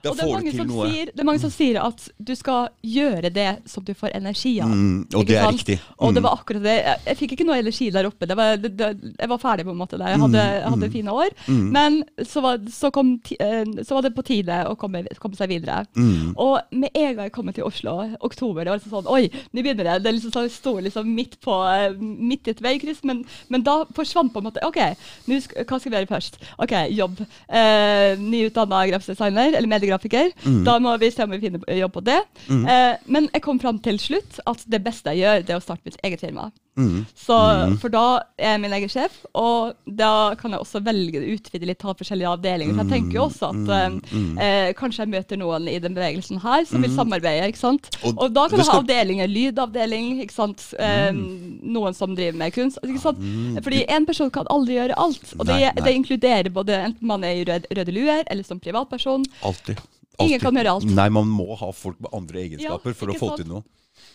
Da 0.06 0.10
Og 0.12 0.16
det 0.16 0.54
er, 0.54 0.68
sier, 0.92 1.10
det 1.12 1.20
er 1.20 1.26
mange 1.28 1.40
som 1.42 1.50
sier 1.50 1.78
at 1.82 2.04
du 2.18 2.34
skal 2.38 2.68
gjøre 2.82 3.30
det 3.34 3.48
som 3.66 3.84
du 3.84 3.92
får 3.98 4.14
energi 4.14 4.54
av. 4.62 4.70
Mm, 4.70 5.06
og 5.14 5.26
det 5.26 5.36
er 5.36 5.42
sant? 5.48 5.58
riktig. 5.58 5.78
Og 5.98 6.14
det 6.14 6.22
Mm. 6.22 6.26
var 6.28 6.36
akkurat 6.38 6.62
det. 6.62 6.76
Jeg, 6.84 7.00
jeg 7.06 7.16
fikk 7.20 7.32
ikke 7.36 7.46
noe 7.48 7.58
energi 7.58 7.90
der 7.90 8.06
oppe. 8.06 8.26
Det 8.30 8.36
var, 8.36 8.56
det, 8.56 8.90
jeg 9.18 9.28
var 9.28 9.38
ferdig 9.42 9.64
på 9.66 9.74
en 9.74 9.80
måte 9.80 9.98
der. 9.98 10.08
Jeg 10.14 10.20
hadde, 10.22 10.44
mm, 10.46 10.70
hadde 10.74 10.90
fine 10.92 11.10
år. 11.12 11.30
Mm. 11.48 11.66
Men 11.72 11.98
så 12.24 12.42
var, 12.44 12.58
så, 12.70 12.90
kom, 12.94 13.18
ti- 13.26 13.36
eh, 13.40 13.64
så 13.82 13.94
var 13.98 14.02
det 14.06 14.14
på 14.14 14.24
tide 14.24 14.60
å 14.70 14.76
komme, 14.78 15.04
komme 15.18 15.36
seg 15.36 15.48
videre. 15.48 15.82
Mm. 15.96 16.34
Og 16.36 16.60
med 16.72 16.90
en 16.94 17.14
gang 17.16 17.24
jeg 17.26 17.32
kom 17.32 17.52
til 17.52 17.64
Oslo, 17.66 17.96
oktober, 18.20 18.64
det 18.64 18.70
var 18.72 18.78
liksom 18.80 18.94
sånn 19.02 19.10
Oi, 19.12 19.28
nå 19.52 19.62
begynner 19.62 19.84
det. 19.92 20.02
Det 20.04 20.14
liksom 20.14 20.32
sånn, 20.34 20.50
sto 20.50 20.76
liksom 20.80 21.08
midt, 21.14 21.40
på, 21.44 21.54
eh, 21.66 21.92
midt 21.98 22.46
i 22.48 22.54
et 22.54 22.60
veikryss. 22.62 23.02
Men, 23.04 23.24
men 23.48 23.62
da 23.66 23.84
forsvant 23.96 24.32
på 24.32 24.38
en 24.42 24.48
måte 24.50 24.62
OK, 24.66 24.78
hva 25.26 25.78
skal 25.80 25.90
vi 25.90 25.96
gjøre 25.96 26.10
først? 26.10 26.38
OK, 26.62 26.74
jobb. 26.96 27.20
Eh, 27.48 28.16
Nyutdanna 28.20 28.84
grafisk 28.90 29.14
designer, 29.14 29.54
eller 29.56 29.68
mediegrafiker. 29.96 30.64
Da 30.66 30.78
må 30.78 30.96
vi 31.00 31.10
se 31.10 31.24
om 31.24 31.30
vi 31.30 31.40
finner 31.40 31.60
jobb 31.78 31.92
på 31.92 32.04
det. 32.06 32.20
Eh, 32.50 32.96
men 33.06 33.28
jeg 33.32 33.42
kom 33.42 33.60
fram 33.60 33.78
til 33.78 33.98
slutt 33.98 34.40
at 34.46 34.64
det 34.66 34.82
beste 34.84 35.10
jeg 35.10 35.24
gjør, 35.24 35.46
det 35.46 35.54
er 35.54 35.60
å 35.60 35.64
starte 35.64 35.82
mitt 35.84 36.00
eget 36.04 36.20
firma. 36.20 36.50
Mm. 36.76 37.06
Så, 37.16 37.36
For 37.80 37.88
da 37.88 38.02
er 38.36 38.50
jeg 38.52 38.60
min 38.60 38.74
egen 38.76 38.90
sjef, 38.92 39.14
og 39.32 39.72
da 39.88 40.34
kan 40.36 40.52
jeg 40.52 40.60
også 40.60 40.82
velge 40.84 41.22
å 41.22 41.28
utvide 41.36 41.68
litt, 41.70 41.78
ta 41.80 41.94
forskjellige 41.96 42.28
avdelinger. 42.36 42.74
For 42.76 42.84
jeg 42.84 42.92
tenker 42.92 43.16
jo 43.16 43.22
også 43.30 43.48
at 43.48 43.70
eh, 43.72 44.18
eh, 44.44 44.72
kanskje 44.76 45.06
jeg 45.06 45.12
møter 45.14 45.40
noen 45.40 45.70
i 45.72 45.78
den 45.80 45.96
bevegelsen 45.96 46.42
her 46.44 46.66
som 46.68 46.84
vil 46.84 46.92
samarbeide. 46.92 47.48
ikke 47.48 47.62
sant? 47.62 47.88
Og 48.04 48.20
Og, 48.26 48.34
da 48.36 48.44
kan 48.52 48.60
jeg 48.60 48.68
ha 48.68 48.78
avdelinger, 48.82 49.32
lydavdeling, 49.32 50.10
ikke 50.26 50.36
sant? 50.36 50.66
Eh, 50.78 51.12
noen 51.16 51.96
som 51.96 52.12
driver 52.18 52.36
med 52.44 52.52
kunst. 52.52 52.78
ikke 52.84 53.00
sant? 53.06 53.24
Fordi 53.64 53.84
en 53.96 54.06
person 54.06 54.30
kan 54.30 54.46
aldri 54.52 54.76
gjøre 54.76 54.98
alt. 55.00 55.24
Og 55.38 55.46
det, 55.48 55.56
Nei, 55.56 55.72
nei. 55.72 55.84
det 55.88 55.96
inkluderer 56.02 56.52
både 56.52 56.76
enten 56.90 57.06
man 57.08 57.24
er 57.24 57.40
i 57.40 57.44
rød, 57.48 57.66
røde 57.72 57.92
luer, 57.96 58.22
eller 58.28 58.44
som 58.44 58.60
privatperson. 58.60 59.24
Alltid. 59.42 59.80
Ingen 60.20 60.40
kan 60.40 60.54
gjøre 60.56 60.76
alt. 60.76 60.84
Nei, 60.96 61.08
man 61.12 61.28
må 61.28 61.56
ha 61.60 61.72
folk 61.76 61.98
med 62.00 62.12
andre 62.16 62.44
egenskaper 62.44 62.92
Ja, 62.92 63.00
for 63.00 63.12
å 63.12 63.16
få 63.16 63.28
sant? 63.32 63.42
til 63.42 63.48
noe. 63.54 63.62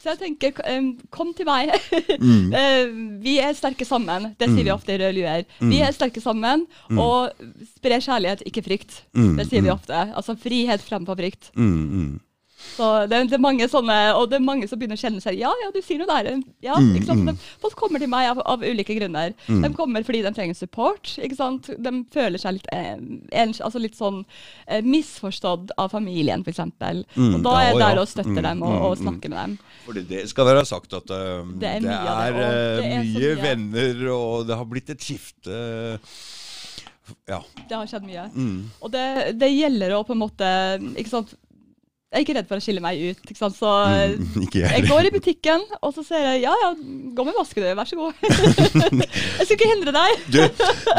Så 0.01 0.09
jeg 0.15 0.17
tenker, 0.17 0.55
kom 1.13 1.29
til 1.37 1.45
meg. 1.45 1.69
Mm. 2.17 2.49
Eh, 2.61 2.87
vi 3.21 3.35
er 3.39 3.53
sterke 3.53 3.85
sammen. 3.85 4.31
Det 4.39 4.47
sier 4.49 4.65
vi 4.65 4.71
ofte 4.73 4.95
i 4.95 4.97
Røde 4.97 5.13
luer. 5.19 5.45
Vi 5.61 5.77
er 5.85 5.93
sterke 5.93 6.21
sammen, 6.23 6.65
og 6.89 7.31
sprer 7.77 8.01
kjærlighet, 8.01 8.41
ikke 8.49 8.63
frykt. 8.65 9.03
Mm, 9.13 9.35
Det 9.37 9.45
sier 9.51 9.61
vi 9.61 9.69
ofte. 9.69 10.01
Altså 10.17 10.33
frihet 10.41 10.81
fremfor 10.81 11.15
frykt. 11.21 11.51
Mm, 11.55 11.85
mm. 11.93 12.19
Så 12.61 12.87
det, 13.09 13.17
det, 13.29 13.35
er 13.37 13.41
mange 13.43 13.65
sånne, 13.69 13.95
og 14.15 14.29
det 14.31 14.37
er 14.39 14.43
mange 14.45 14.67
som 14.69 14.79
begynner 14.79 14.97
å 14.97 15.01
kjenne 15.01 15.21
seg 15.23 15.35
Ja, 15.39 15.49
ja, 15.63 15.69
du 15.73 15.79
sier 15.83 15.99
noe 16.01 16.07
der. 16.09 16.29
Ja, 16.63 16.75
Mm, 16.81 16.95
ikke 16.97 17.07
sant? 17.09 17.19
mm. 17.21 17.25
Men 17.31 17.39
folk 17.61 17.75
kommer 17.79 17.99
til 18.01 18.09
meg 18.11 18.29
av, 18.31 18.39
av 18.45 18.63
ulike 18.63 18.95
grunner. 18.97 19.33
Mm. 19.47 19.61
De 19.65 19.71
kommer 19.77 20.05
fordi 20.07 20.21
de 20.25 20.31
trenger 20.37 20.55
support. 20.57 21.11
ikke 21.21 21.35
sant? 21.37 21.69
De 21.77 21.91
føler 22.13 22.41
seg 22.41 22.57
litt, 22.59 22.69
eh, 22.71 22.95
en, 23.41 23.53
altså 23.59 23.81
litt 23.81 23.97
sånn 23.99 24.21
eh, 24.67 24.81
misforstått 24.85 25.73
av 25.77 25.89
familien, 25.93 26.41
f.eks. 26.45 26.59
Mm, 26.61 27.35
Og 27.35 27.43
da 27.45 27.55
er 27.59 27.67
jeg 27.71 27.77
ja. 27.79 27.81
der 27.87 28.01
og 28.03 28.07
støtter 28.11 28.29
Mm, 28.31 28.43
dem 28.47 28.61
og, 28.63 28.71
og 28.71 28.91
mm, 28.91 28.91
mm. 28.91 29.01
snakker 29.03 29.29
med 29.33 29.39
dem. 29.41 29.57
Fordi 29.85 30.01
det 30.07 30.21
skal 30.31 30.45
være 30.47 30.65
sagt 30.69 30.93
at 30.93 31.09
uh, 31.11 31.41
Det 31.51 31.59
det 31.59 31.71
er 31.75 31.81
mye 31.85 32.01
det, 32.01 32.15
er, 32.15 32.39
eh, 32.41 32.75
det 32.77 32.85
er 32.85 33.03
mye 33.03 33.19
mye. 33.19 33.41
venner, 33.43 34.03
og 34.15 34.47
det 34.47 34.57
har 34.61 34.65
blitt 34.69 34.89
et 34.93 35.01
skifte. 35.03 35.57
Ja. 37.27 37.41
Det 37.67 37.75
har 37.75 37.87
skjedd 37.89 38.05
mye. 38.07 38.25
Mm. 38.31 38.59
Og 38.79 38.91
det, 38.93 39.05
det 39.41 39.49
gjelder 39.51 39.95
å 39.97 40.03
på 40.07 40.13
en 40.15 40.21
måte 40.21 40.47
ikke 40.95 41.11
sant? 41.11 41.33
Jeg 42.11 42.17
er 42.19 42.23
ikke 42.25 42.33
redd 42.35 42.47
for 42.49 42.59
å 42.59 42.63
skille 42.65 42.81
meg 42.83 42.97
ut. 42.99 43.19
ikke 43.23 43.39
sant? 43.39 43.55
Så 43.55 43.69
Mm, 43.71 44.41
ikke 44.43 44.59
jeg. 44.59 44.71
jeg 44.75 44.87
går 44.89 45.07
i 45.07 45.11
butikken, 45.15 45.61
og 45.81 45.93
så 45.95 46.03
ser 46.03 46.25
jeg 46.25 46.41
ja, 46.43 46.51
ja, 46.63 46.71
gå 47.15 47.23
med 47.23 47.37
maske, 47.37 47.61
du. 47.63 47.69
Vær 47.79 47.87
så 47.87 47.95
god. 47.95 48.13
jeg 48.99 49.45
skal 49.47 49.55
ikke 49.55 49.69
hindre 49.71 49.93
deg. 49.95 50.25
Du, 50.33 50.41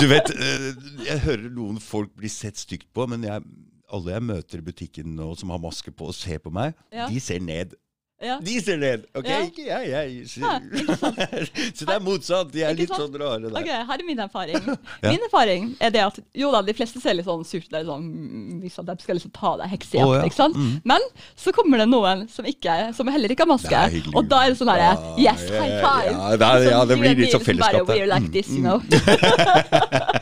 du 0.01 0.07
vet, 0.09 0.33
eh, 0.33 0.70
jeg 1.11 1.20
hører 1.27 1.51
noen 1.53 1.77
folk 1.85 2.14
bli 2.16 2.31
sett 2.33 2.57
stygt 2.57 2.88
på, 2.96 3.05
men 3.12 3.27
jeg, 3.29 3.44
alle 3.92 4.14
jeg 4.14 4.25
møter 4.25 4.62
i 4.62 4.66
butikken 4.70 5.12
nå 5.18 5.35
som 5.37 5.53
har 5.53 5.61
maske 5.61 5.92
på 5.92 6.09
og 6.09 6.16
ser 6.16 6.40
på 6.40 6.53
meg, 6.55 6.72
Ja. 6.96 7.11
de 7.12 7.20
ser 7.20 7.44
ned. 7.44 7.77
Ja. 8.23 8.39
Ned! 8.79 9.05
Ok, 9.15 9.27
Ja. 9.27 9.39
ikke 9.43 9.65
jeg. 9.67 9.89
jeg 9.91 10.29
ser. 10.31 10.43
Ja, 10.43 10.59
ikke 10.63 11.75
Så 11.75 11.87
det 11.89 11.95
er 11.95 12.01
motsatt. 12.01 12.53
De 12.53 12.63
er 12.63 12.77
litt 12.79 12.93
sånn 12.95 13.13
rare 13.19 13.41
der. 13.49 13.57
der. 13.57 13.85
Her 13.89 13.99
er 13.99 14.07
min 14.07 14.23
erfaring. 14.23 14.63
Min 15.03 15.27
erfaring 15.27 15.73
er 15.81 15.91
det 15.91 16.05
at 16.05 16.21
jo 16.39 16.53
da, 16.55 16.63
de 16.63 16.75
fleste 16.77 17.03
ser 17.03 17.19
litt 17.19 17.27
sånn 17.27 17.45
surt 17.49 17.67
ut. 17.67 17.79
Sånn, 17.89 18.07
mm, 18.07 18.63
liksom, 18.63 18.87
de 18.87 18.97
skal 19.03 19.19
liksom 19.19 19.35
ta 19.35 19.57
deg 19.63 19.75
heksejakt, 19.75 20.07
oh, 20.07 20.27
ikke 20.29 20.39
sant? 20.39 20.57
Mm. 20.57 20.79
Men 20.93 21.07
så 21.35 21.55
kommer 21.57 21.83
det 21.83 21.89
noen 21.91 22.27
som, 22.31 22.47
ikke, 22.47 22.79
som 22.97 23.11
heller 23.11 23.35
ikke 23.35 23.47
har 23.47 23.53
maske. 23.53 23.83
Er. 23.83 24.11
Og 24.15 24.31
da 24.31 24.45
er 24.47 24.55
det 24.55 24.61
sånn 24.63 24.71
herre 24.71 24.93
Yes, 25.19 25.49
high 25.51 25.81
five! 25.83 26.15
ja, 26.15 26.35
det 26.39 26.71
ja, 26.71 26.85
det 26.87 27.01
blir 27.01 27.25
litt 27.25 27.35
sånn 27.35 27.43
vi 27.43 27.57
liksom 27.59 27.65
bare. 27.67 27.87
We're 27.91 28.07
like 28.07 28.31
this, 28.31 28.53
you 28.53 28.63
mm. 28.63 28.71
know. 28.71 30.21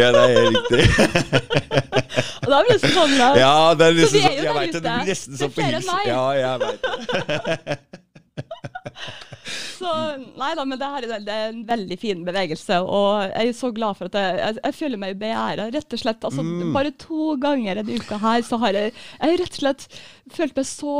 Ja, 0.00 0.08
det 0.14 0.20
er 0.20 0.28
helt 0.36 0.70
riktig. 0.70 0.84
Og 2.40 2.48
da 2.50 2.58
blir 2.64 2.76
det 2.76 2.90
sånn 2.92 3.14
da, 3.18 3.28
Ja, 3.38 3.54
det 3.78 3.84
er 3.86 3.92
Så 3.94 3.96
nesten 4.00 4.16
vi 4.16 4.20
er 4.20 4.28
sånn 4.28 4.36
jo 4.36 4.44
Jeg 4.44 4.54
veit 4.58 4.72
det. 4.72 4.82
Det 4.82 4.92
blir 4.96 5.10
nesten 5.10 5.32
sånn 5.40 5.50
er 5.50 5.54
på 5.56 5.60
meg. 5.90 6.04
Ja, 6.10 6.24
jeg 6.40 6.54
veit. 6.64 6.80
Så 9.80 9.90
nei 10.36 10.50
da, 10.58 10.64
men 10.68 10.78
det 10.78 10.88
her 10.92 11.06
er, 11.06 11.22
det 11.24 11.34
er 11.34 11.46
en 11.54 11.62
veldig 11.68 11.96
fin 12.00 12.20
bevegelse, 12.26 12.76
og 12.84 13.22
jeg 13.32 13.48
er 13.50 13.56
så 13.56 13.70
glad 13.74 13.96
for 13.98 14.10
at 14.10 14.18
jeg, 14.20 14.36
jeg, 14.42 14.58
jeg 14.66 14.76
føler 14.76 15.00
meg 15.00 15.16
beæra, 15.20 15.70
rett 15.72 15.96
og 15.96 16.02
slett. 16.02 16.26
Altså, 16.28 16.44
Mm. 16.50 16.72
Bare 16.74 16.90
to 17.00 17.34
ganger 17.40 17.80
denne 17.80 17.96
uka 18.00 18.16
her 18.20 18.42
så 18.46 18.58
har 18.62 18.76
jeg, 18.76 18.92
jeg 18.92 19.24
har 19.30 19.38
rett 19.40 19.56
og 19.56 19.60
slett 19.62 19.82
følt 20.36 20.56
meg 20.56 20.66
så 20.68 20.94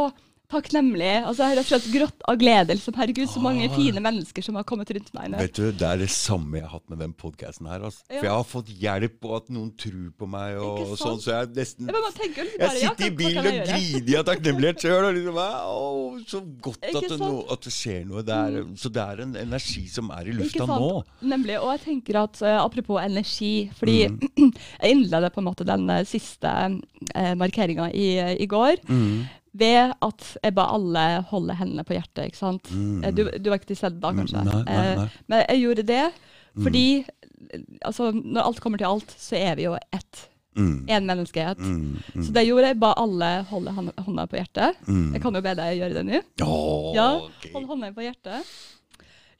takknemlig. 0.51 1.11
Altså, 1.25 1.45
jeg 1.45 1.49
har 1.53 1.57
rett 1.61 1.69
og 1.69 1.73
slett 1.73 1.89
grått 1.95 2.25
av 2.29 2.39
glede. 2.41 2.75
Liksom, 2.77 2.95
herregud, 3.01 3.29
så 3.31 3.41
mange 3.43 3.69
Ah. 3.71 3.75
fine 3.77 4.01
mennesker 4.03 4.43
som 4.45 4.55
har 4.59 4.65
kommet 4.65 4.91
rundt 4.91 5.13
meg 5.15 5.31
nå. 5.31 5.39
Vet 5.39 5.55
du, 5.55 5.71
Det 5.73 5.83
er 5.87 5.97
det 5.99 6.11
samme 6.11 6.59
jeg 6.59 6.63
har 6.67 6.73
hatt 6.79 6.91
med 6.91 6.99
den 6.99 7.13
podkasten 7.15 7.67
her. 7.71 7.81
Altså. 7.87 8.03
Ja. 8.11 8.19
For 8.19 8.27
jeg 8.27 8.35
har 8.35 8.45
fått 8.45 8.71
hjelp, 8.83 9.25
og 9.25 9.37
at 9.37 9.49
noen 9.51 9.71
tror 9.77 10.11
på 10.19 10.29
meg, 10.29 10.57
og 10.59 10.97
sånn. 10.99 11.21
Så 11.23 11.31
jeg 11.35 11.53
nesten 11.57 11.87
Jeg 11.87 11.95
bare 11.95 12.13
tenker 12.19 12.45
Jeg 12.45 12.59
bare, 12.61 12.81
ja, 12.81 12.91
sitter 12.91 13.07
i 13.07 13.11
bilen 13.11 13.47
og 13.47 13.61
griner 13.71 14.19
av 14.19 14.25
takknemlighet 14.31 14.79
sjøl. 14.85 15.05
Og 15.05 15.15
liksom, 15.15 15.41
å, 15.41 16.25
så 16.27 16.41
godt 16.61 16.85
at 16.85 17.09
det? 17.09 17.21
Mm. 17.21 17.53
at 17.53 17.61
det 17.69 17.73
skjer 17.73 18.05
noe. 18.07 18.23
Det 18.23 18.35
er, 18.35 18.61
Så 18.77 18.93
det 18.93 19.03
er 19.07 19.21
en 19.23 19.35
energi 19.37 19.87
som 19.89 20.11
er 20.11 20.29
i 20.29 20.33
lufta 20.37 20.67
nå. 20.67 21.05
Nemlig. 21.23 21.59
Og 21.61 21.71
jeg 21.79 21.81
tenker 21.87 22.23
at 22.25 22.43
uh, 22.43 22.65
apropos 22.65 23.01
energi, 23.03 23.71
fordi 23.79 24.01
Mm. 24.11 24.53
jeg 24.83 24.91
innleda 24.95 25.31
på 25.31 25.39
en 25.43 25.45
måte 25.45 25.65
den 25.67 25.89
eh, 25.91 26.05
siste 26.09 26.49
uh, 26.49 27.35
markeringa 27.37 27.91
i, 27.93 28.09
i 28.43 28.47
går 28.47 28.79
Mm. 28.89 29.27
Ved 29.53 29.93
at 30.03 30.37
jeg 30.45 30.55
ba 30.55 30.65
alle 30.75 31.05
holde 31.31 31.55
hendene 31.59 31.85
på 31.85 31.95
hjertet. 31.97 32.27
ikke 32.31 32.39
sant? 32.39 32.71
Mm. 32.71 33.05
Eh, 33.05 33.11
Du, 33.15 33.25
du 33.39 33.51
var 33.51 33.59
ikke 33.59 33.73
til 33.73 33.77
stede 33.81 34.01
da, 34.01 34.13
kanskje? 34.15 34.45
Nei, 34.45 34.63
nei, 34.65 34.75
Eh, 34.91 34.97
nei. 34.97 35.09
Men 35.29 35.45
jeg 35.49 35.61
gjorde 35.65 35.87
det 35.87 36.05
Mm. 36.51 36.63
fordi 36.67 37.05
mm. 37.07 37.79
altså, 37.87 38.11
når 38.13 38.43
alt 38.43 38.61
kommer 38.61 38.79
til 38.79 38.87
alt, 38.89 39.11
så 39.19 39.37
er 39.39 39.55
vi 39.55 39.63
jo 39.69 39.77
ett. 39.93 40.29
Mm. 40.57 40.87
Én 40.91 41.05
menneskehet. 41.07 41.59
Mm. 41.59 41.99
Mm. 42.15 42.23
Så 42.27 42.33
det 42.35 42.43
gjorde 42.47 42.67
jeg. 42.67 42.79
Ba 42.81 42.93
alle 42.99 43.29
holde 43.47 43.71
hånda 43.71 44.27
på 44.27 44.37
hjertet. 44.37 44.77
Mm. 44.89 45.13
Jeg 45.15 45.23
kan 45.23 45.35
jo 45.35 45.41
be 45.41 45.55
deg 45.55 45.79
gjøre 45.79 45.95
det 45.95 46.05
nå. 46.09 46.21
Oh, 46.43 46.91
Ja, 46.95 47.07
okay. 47.23 47.53
Hold 47.55 47.67
hånda 47.71 47.93
på 47.95 48.03
hjertet. 48.03 48.51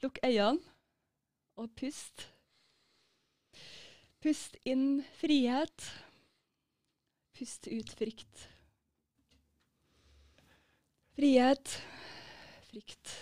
Lukk 0.03 0.17
øynene 0.23 0.59
og 1.57 1.67
pust. 1.75 2.27
Pust 4.23 4.55
inn 4.65 5.03
frihet. 5.19 5.91
Pust 7.37 7.67
ut 7.67 7.89
frykt. 7.99 8.47
Frihet, 11.17 11.77
frykt. 12.71 13.15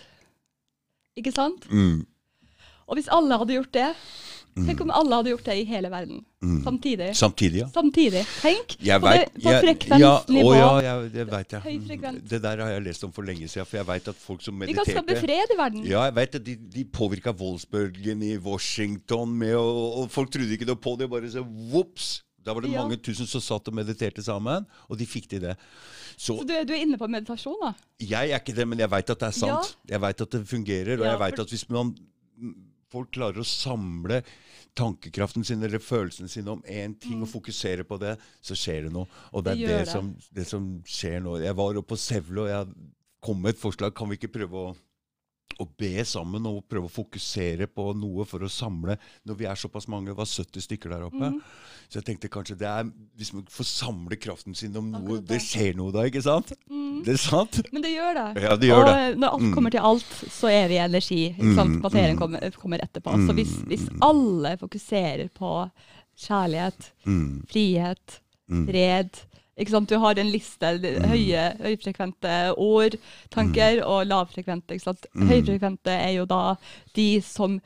Ikke 1.18 1.32
sant? 1.34 1.66
Mm. 1.70 2.04
Og 2.90 2.96
hvis 2.98 3.10
alle 3.12 3.38
hadde 3.38 3.56
gjort 3.58 3.72
det, 3.76 3.92
Mm. 4.58 4.64
tenk 4.66 4.80
om 4.82 4.90
alle 4.90 5.14
hadde 5.14 5.30
gjort 5.30 5.44
det 5.46 5.54
i 5.60 5.64
hele 5.64 5.88
verden. 5.92 6.24
Mm. 6.42 6.56
Samtidig. 6.64 7.10
Samtidig, 7.14 7.60
ja. 7.60 7.66
Samtidig. 7.72 8.22
Tenk 8.42 8.72
Jeg 8.82 9.00
på, 9.00 9.06
vet, 9.06 9.28
det, 9.34 9.42
på 9.44 9.50
jeg- 9.52 9.62
frekvensnivå. 9.64 10.54
Ja, 10.56 10.64
å, 10.66 10.82
ja, 10.82 10.94
jeg, 11.02 11.12
det 11.12 11.26
vet 11.30 11.52
jeg. 11.54 11.60
Høy 11.62 11.78
frekvens. 11.86 12.28
Det 12.28 12.40
der 12.42 12.56
har 12.64 12.70
jeg 12.72 12.82
lest 12.82 13.04
om 13.04 13.12
for 13.12 13.22
lenge 13.22 13.46
siden, 13.48 13.64
for 13.66 13.76
jeg 13.78 13.86
vet 13.86 14.08
at 14.08 14.16
folk 14.16 14.42
som 14.42 14.58
Vi 14.58 14.72
kan 14.74 14.84
skape 14.84 15.06
mediterte 15.06 15.20
fred 15.22 15.54
i 15.54 15.56
verden. 15.56 15.84
ja, 15.86 16.02
jeg 16.08 16.14
vet 16.14 16.34
at 16.34 16.44
de, 16.44 16.56
de 16.56 16.84
påvirka 16.84 17.32
voldsbølgen 17.32 18.22
i 18.26 18.36
Washington, 18.38 19.38
med 19.38 19.54
å, 19.54 20.02
og 20.02 20.10
folk 20.10 20.30
trodde 20.32 20.50
ikke 20.58 20.66
noe 20.66 20.76
på 20.82 20.96
det. 20.98 21.08
Bare 21.08 21.30
så 21.30 21.44
vops! 21.70 22.22
Da 22.44 22.54
var 22.54 22.62
det 22.62 22.70
Ja. 22.72 22.82
mange 22.82 22.96
tusen 22.96 23.26
som 23.26 23.40
satt 23.40 23.68
og 23.68 23.74
mediterte 23.74 24.22
sammen, 24.24 24.66
og 24.88 24.98
de 24.98 25.04
fikk 25.06 25.28
til 25.28 25.40
det. 25.40 25.56
Så 26.16 26.38
Så 26.38 26.46
du, 26.46 26.54
du 26.64 26.72
er 26.72 26.80
inne 26.86 26.96
på 26.98 27.08
meditasjon, 27.08 27.56
da? 27.60 27.74
jeg 28.00 28.30
er 28.30 28.38
ikke 28.40 28.54
det, 28.56 28.66
men 28.68 28.78
jeg 28.78 28.88
veit 28.90 29.10
at 29.10 29.18
det 29.18 29.28
er 29.28 29.32
sant. 29.32 29.76
Jeg 29.88 30.00
veit 30.00 30.20
at 30.20 30.30
det 30.30 30.46
fungerer, 30.48 30.94
og 30.98 31.04
Ja, 31.04 31.12
jeg 31.12 31.18
veit 31.20 31.36
for- 31.36 31.42
at 31.42 31.48
hvis 31.50 31.68
man 31.70 31.94
folk 32.90 33.10
klarer 33.12 33.38
å 33.38 33.44
samle 33.46 34.22
tankekraften 34.74 35.44
sin 35.44 35.62
eller 35.62 35.78
følelsene 35.78 36.28
sine 36.30 36.48
om 36.48 36.62
én 36.62 36.98
ting 36.98 37.20
og 37.22 37.28
fokusere 37.28 37.84
på 37.84 37.98
det, 38.00 38.16
så 38.42 38.54
skjer 38.54 38.84
det 38.86 38.92
noe. 38.92 39.06
Og 39.32 39.44
det 39.44 39.56
Mm. 39.58 39.62
Er 39.64 39.66
det, 39.66 39.78
det. 39.84 39.88
som, 39.88 40.16
det 40.32 40.46
som 40.46 40.82
skjer 40.84 41.20
nå. 41.22 41.36
Jeg 41.42 41.54
var 41.56 41.74
oppe 41.74 41.88
på 41.94 41.98
Sevle, 41.98 42.40
og 42.42 42.48
jeg 42.48 42.74
kom 43.22 43.42
med 43.42 43.54
et 43.54 43.60
forslag. 43.60 43.94
Kan 43.94 44.08
vi 44.08 44.16
ikke 44.16 44.32
prøve 44.32 44.52
å, 44.52 44.76
å 45.58 45.66
be 45.78 46.04
sammen 46.08 46.46
og 46.48 46.62
prøve 46.70 46.86
å 46.88 46.92
fokusere 46.92 47.66
på 47.66 47.90
noe 47.98 48.24
for 48.28 48.44
å 48.46 48.48
samle 48.48 48.94
Når 49.26 49.36
vi 49.40 49.48
er 49.50 49.58
såpass 49.58 49.88
mange, 49.90 50.08
det 50.12 50.16
var 50.16 50.28
70 50.30 50.62
stykker 50.64 50.92
der 50.94 51.02
oppe. 51.08 51.30
Mm. 51.34 51.40
Så 51.90 51.98
jeg 51.98 52.06
tenkte 52.06 52.30
kanskje 52.32 52.56
det 52.60 52.68
er 52.70 52.86
Hvis 53.18 53.32
man 53.34 53.44
får 53.50 53.68
samle 53.68 54.16
kraften 54.20 54.54
sin 54.56 54.76
om 54.78 54.88
noe 54.92 55.00
Akkurat 55.02 55.26
Det 55.32 55.40
skjer 55.44 55.74
noe 55.76 55.92
da, 55.92 56.06
ikke 56.08 56.22
sant? 56.24 56.52
Mm. 56.70 57.02
Det 57.04 57.12
er 57.16 57.20
sant? 57.22 57.60
Men 57.72 57.82
det 57.84 57.92
gjør 57.96 58.14
det. 58.20 58.26
Ja, 58.46 58.56
det 58.60 58.70
gjør 58.70 58.82
og 58.84 58.90
det. 58.92 59.18
når 59.20 59.28
alt 59.34 59.46
Mm. 59.50 59.54
kommer 59.54 59.70
til 59.74 59.80
alt, 59.90 60.10
så 60.30 60.50
er 60.52 60.68
vi 60.68 60.76
energi. 60.76 61.20
Ikke? 61.30 61.64
Mm, 61.64 61.80
Materien 61.82 62.14
mm. 62.14 62.18
kommer, 62.20 62.50
kommer 62.60 62.82
etterpå. 62.84 63.14
Så 63.26 63.34
hvis, 63.38 63.54
hvis 63.70 63.86
alle 64.04 64.56
fokuserer 64.60 65.28
på 65.32 65.52
kjærlighet, 66.26 66.90
frihet, 67.50 68.20
fred? 68.66 69.22
Du 69.88 69.98
har 69.98 70.18
en 70.18 70.30
liste, 70.30 70.78
Mm. 70.80 71.04
høye, 71.10 71.56
høyfrekvente 71.60 72.54
ord, 72.56 72.94
tanker, 73.30 73.82
og 73.84 74.06
lavfrekvente. 74.06 74.74
Ikke 74.74 74.84
sant? 74.84 75.06
Mm. 75.14 75.28
Høyfrekvente 75.28 75.90
er 75.90 76.12
jo 76.16 76.24
da 76.24 76.56
de 76.96 77.20
som 77.20 77.60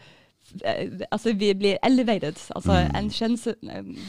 eh, 0.64 0.88
Altså, 1.12 1.32
vi 1.38 1.52
blir 1.54 1.78
elevated. 1.82 2.36
Altså, 2.54 2.72
Mm. 2.90 2.96
enchants, 2.96 3.46
eh, 3.46 3.54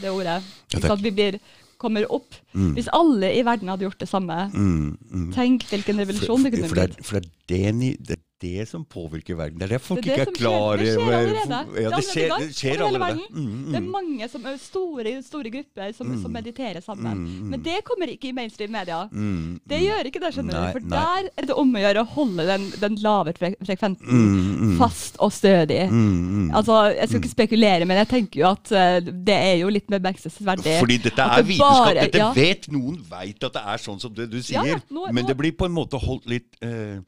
det 0.02 0.10
ordet. 0.10 0.42
Ikke 0.74 0.86
sant? 0.88 1.02
Vi 1.02 1.10
blir, 1.10 1.38
kommer 1.78 2.04
opp. 2.10 2.34
Mm. 2.54 2.74
Hvis 2.74 2.88
alle 2.92 3.32
i 3.38 3.42
verden 3.44 3.68
hadde 3.68 3.84
gjort 3.84 3.98
det 4.00 4.08
samme, 4.08 4.50
Mm, 4.52 4.96
mm. 5.10 5.32
tenk 5.32 5.62
hvilken 5.64 5.98
revolusjon 5.98 6.42
det 6.42 6.52
kunne 6.52 6.68
for, 6.68 6.74
blitt. 6.74 7.04
for 7.04 7.20
det 7.48 7.66
er 7.66 7.72
det, 7.72 7.98
det 8.06 8.10
er 8.10 8.22
det 8.42 8.66
som 8.68 8.82
påvirker 8.84 9.34
verden. 9.38 9.56
Det 9.58 9.64
er 9.64 9.70
det 9.76 9.80
folk 9.80 10.02
Det 10.04 10.12
er 10.12 10.16
det 10.16 10.24
ikke 10.26 10.32
er 10.34 10.38
klar 10.38 10.56
over. 10.60 10.76
Det 10.82 10.90
skjer 10.92 11.14
allerede. 11.16 11.60
Ja, 11.80 11.88
Det 11.88 11.96
er 11.96 12.06
skjer, 12.06 12.32
det 12.42 12.48
skjer 12.58 12.82
allerede. 12.84 13.22
Mm, 13.32 13.46
Mm, 13.46 13.70
Det 13.72 13.76
er 13.78 13.80
mm. 13.80 13.90
mange 13.94 14.28
som 14.28 14.42
store, 14.60 15.14
store 15.24 15.50
grupper 15.54 15.94
som, 15.96 16.10
som 16.22 16.32
mediterer 16.36 16.82
sammen. 16.84 17.16
Mm, 17.16 17.30
mm. 17.40 17.46
Men 17.54 17.62
det 17.64 17.78
kommer 17.88 18.12
ikke 18.12 18.28
i 18.28 18.32
mainstream 18.36 18.70
media. 18.76 18.98
Mm, 19.10 19.60
Det 19.64 19.78
mm. 19.80 19.86
gjør 19.86 20.10
ikke 20.10 20.20
det, 20.26 20.32
skjønner 20.36 20.52
Nei, 20.52 20.66
du. 20.66 20.72
For 20.76 20.80
nei. 20.84 20.98
der 21.00 21.30
er 21.42 21.48
det 21.48 21.56
om 21.56 21.72
å 21.72 21.82
gjøre 21.86 22.02
å 22.04 22.10
holde 22.16 22.46
den, 22.52 22.68
den 22.84 22.98
lave 23.06 23.32
frekventen 23.40 24.04
Mm, 24.06 24.52
mm. 24.60 24.76
fast 24.78 25.16
og 25.18 25.32
stødig. 25.32 25.80
Mm, 25.88 26.12
mm. 26.36 26.50
Altså, 26.54 26.76
Jeg 26.96 27.08
skal 27.08 27.20
ikke 27.24 27.32
spekulere, 27.34 27.86
men 27.88 27.96
jeg 28.04 28.08
tenker 28.12 28.40
jo 28.40 28.46
at 28.52 28.72
uh, 28.76 29.00
det 29.00 29.34
er 29.40 29.56
jo 29.64 29.68
litt 29.72 29.88
mer 29.88 29.98
bemerkelsesverdig. 30.04 30.76
Fordi 30.84 30.98
dette 31.08 31.22
er 31.24 31.36
det 31.40 31.46
vitenskap. 31.48 31.84
bare- 31.88 32.04
Dette 32.04 32.18
ja. 32.18 32.32
vet 32.36 32.68
noen 32.68 33.00
veit 33.10 33.44
at 33.48 33.52
det 33.56 33.62
er 33.64 33.78
sånn 33.78 34.00
som 34.00 34.12
det 34.12 34.28
du 34.30 34.38
sier. 34.42 34.62
Ja, 34.64 34.76
nå- 34.92 35.08
men 35.12 35.24
nå- 35.24 35.28
det 35.28 35.36
blir 35.40 35.52
på 35.56 35.64
en 35.64 35.72
måte 35.72 35.96
holdt 35.98 36.26
litt 36.28 36.52
eh, 36.60 37.00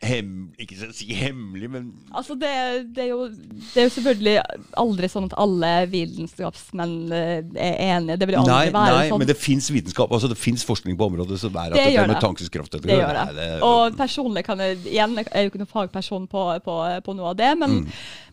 Hem, 0.00 0.28
ikke 0.56 0.78
så 0.80 0.86
si 0.96 1.10
hemmelig, 1.12 1.68
men 1.68 1.88
Altså, 2.16 2.32
det, 2.40 2.48
det, 2.96 3.02
er 3.04 3.08
jo, 3.10 3.26
det 3.28 3.82
er 3.82 3.84
jo 3.84 3.92
selvfølgelig 3.98 4.36
aldri 4.80 5.10
sånn 5.12 5.26
at 5.28 5.34
alle 5.36 5.72
vitenskapsmenn 5.92 6.94
eh, 7.12 7.42
er 7.60 7.76
enige. 7.98 8.16
Det 8.20 8.28
vil 8.30 8.36
jo 8.38 8.40
aldri 8.40 8.54
Nei, 8.54 8.70
være 8.72 8.94
nei 8.96 9.10
sånn. 9.10 9.20
men 9.20 9.28
det 9.28 9.36
fins 9.36 9.68
vitenskap, 9.74 10.12
altså 10.16 10.30
det 10.32 10.38
fins 10.40 10.64
forskning 10.64 10.96
på 10.96 11.08
området 11.10 11.36
som 11.42 11.52
er 11.60 11.74
at 11.74 11.76
Det 11.76 11.84
det, 11.98 12.06
med 12.08 12.20
tankeskraft 12.24 12.78
Det 12.80 12.96
gjør 12.96 13.20
det. 13.36 13.48
Og 13.66 13.96
personlig 13.98 14.44
kan 14.46 14.62
jeg 14.64 14.78
igjen, 14.86 15.18
jeg 15.20 15.28
er 15.36 15.44
jo 15.46 15.52
ikke 15.52 15.60
noen 15.62 15.72
fagperson 15.74 16.26
på, 16.32 16.46
på, 16.64 16.78
på 17.04 17.16
noe 17.20 17.34
av 17.34 17.38
det, 17.42 17.50
men, 17.60 17.70
Mm. 17.80 17.86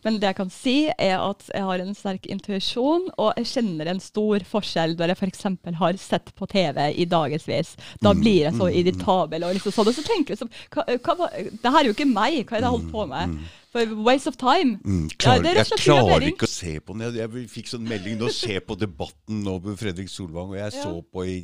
men 0.04 0.16
det 0.18 0.26
jeg 0.32 0.36
kan 0.40 0.50
si, 0.50 0.74
er 0.98 1.18
at 1.20 1.44
jeg 1.54 1.62
har 1.68 1.78
en 1.84 1.94
sterk 1.94 2.26
intuisjon, 2.32 3.06
og 3.18 3.36
jeg 3.38 3.46
kjenner 3.52 3.86
en 3.92 4.00
stor 4.02 4.42
forskjell 4.48 4.96
når 4.98 5.12
jeg 5.12 5.18
f.eks. 5.20 5.44
har 5.78 6.00
sett 6.00 6.32
på 6.38 6.48
TV 6.50 6.80
i 6.96 7.04
dagevis. 7.08 7.76
Da 8.02 8.12
Mm, 8.14 8.20
blir 8.24 8.40
jeg 8.48 8.54
så 8.56 8.66
irritabel 8.72 9.44
og 9.44 9.52
liksom 9.54 9.72
sånn. 9.76 9.88
Og 9.92 9.94
så 9.94 10.02
tenker 10.06 10.32
jeg 10.34 10.40
sånn 10.40 10.50
hva, 10.74 10.84
hva, 11.04 11.28
Det 11.62 11.72
her 11.74 11.80
er 11.80 11.88
jo 11.90 11.94
ikke 11.96 12.06
meg, 12.10 12.36
hva 12.46 12.56
er 12.58 12.62
det 12.62 12.68
jeg 12.68 12.74
holdt 12.76 12.90
på 12.92 13.06
med? 13.10 13.38
For 13.72 13.94
waste 14.06 14.30
of 14.32 14.36
time. 14.40 14.78
Mm, 14.84 15.08
Ja, 15.10 15.16
klar, 15.20 15.42
det 15.44 15.50
er 15.52 15.58
jeg 15.60 15.78
klarer 15.82 16.24
ikke 16.30 16.46
å 16.48 16.52
se 16.52 16.74
på 16.80 16.94
den. 16.96 17.02
Jeg, 17.08 17.18
jeg 17.20 17.48
fikk 17.52 17.68
sånn 17.74 17.84
melding 17.88 18.16
nå, 18.20 18.30
se 18.32 18.60
på 18.64 18.76
debatten 18.80 19.42
nå 19.44 19.58
med 19.64 19.76
Fredrik 19.80 20.08
Solvang, 20.08 20.54
og 20.54 20.56
jeg 20.56 20.72
Ja. 20.72 20.82
så 20.86 21.02
på 21.04 21.26
i 21.28 21.36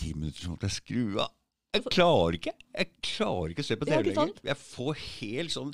ti 0.00 0.12
minutter, 0.16 0.40
så 0.42 0.50
måtte 0.54 0.66
jeg 0.70 0.78
skru 0.80 1.20
av. 1.22 1.30
Jeg 1.72 1.84
klarer 1.88 2.34
ikke 2.36 2.52
Jeg 2.76 2.88
klarer 3.00 3.52
ikke 3.54 3.62
å 3.62 3.64
se 3.64 3.76
på 3.80 3.86
Ja, 3.88 4.00
TV 4.02 4.10
lenger. 4.12 4.32
Jeg 4.44 4.56
får 4.60 4.96
helt 5.22 5.52
sånn 5.54 5.70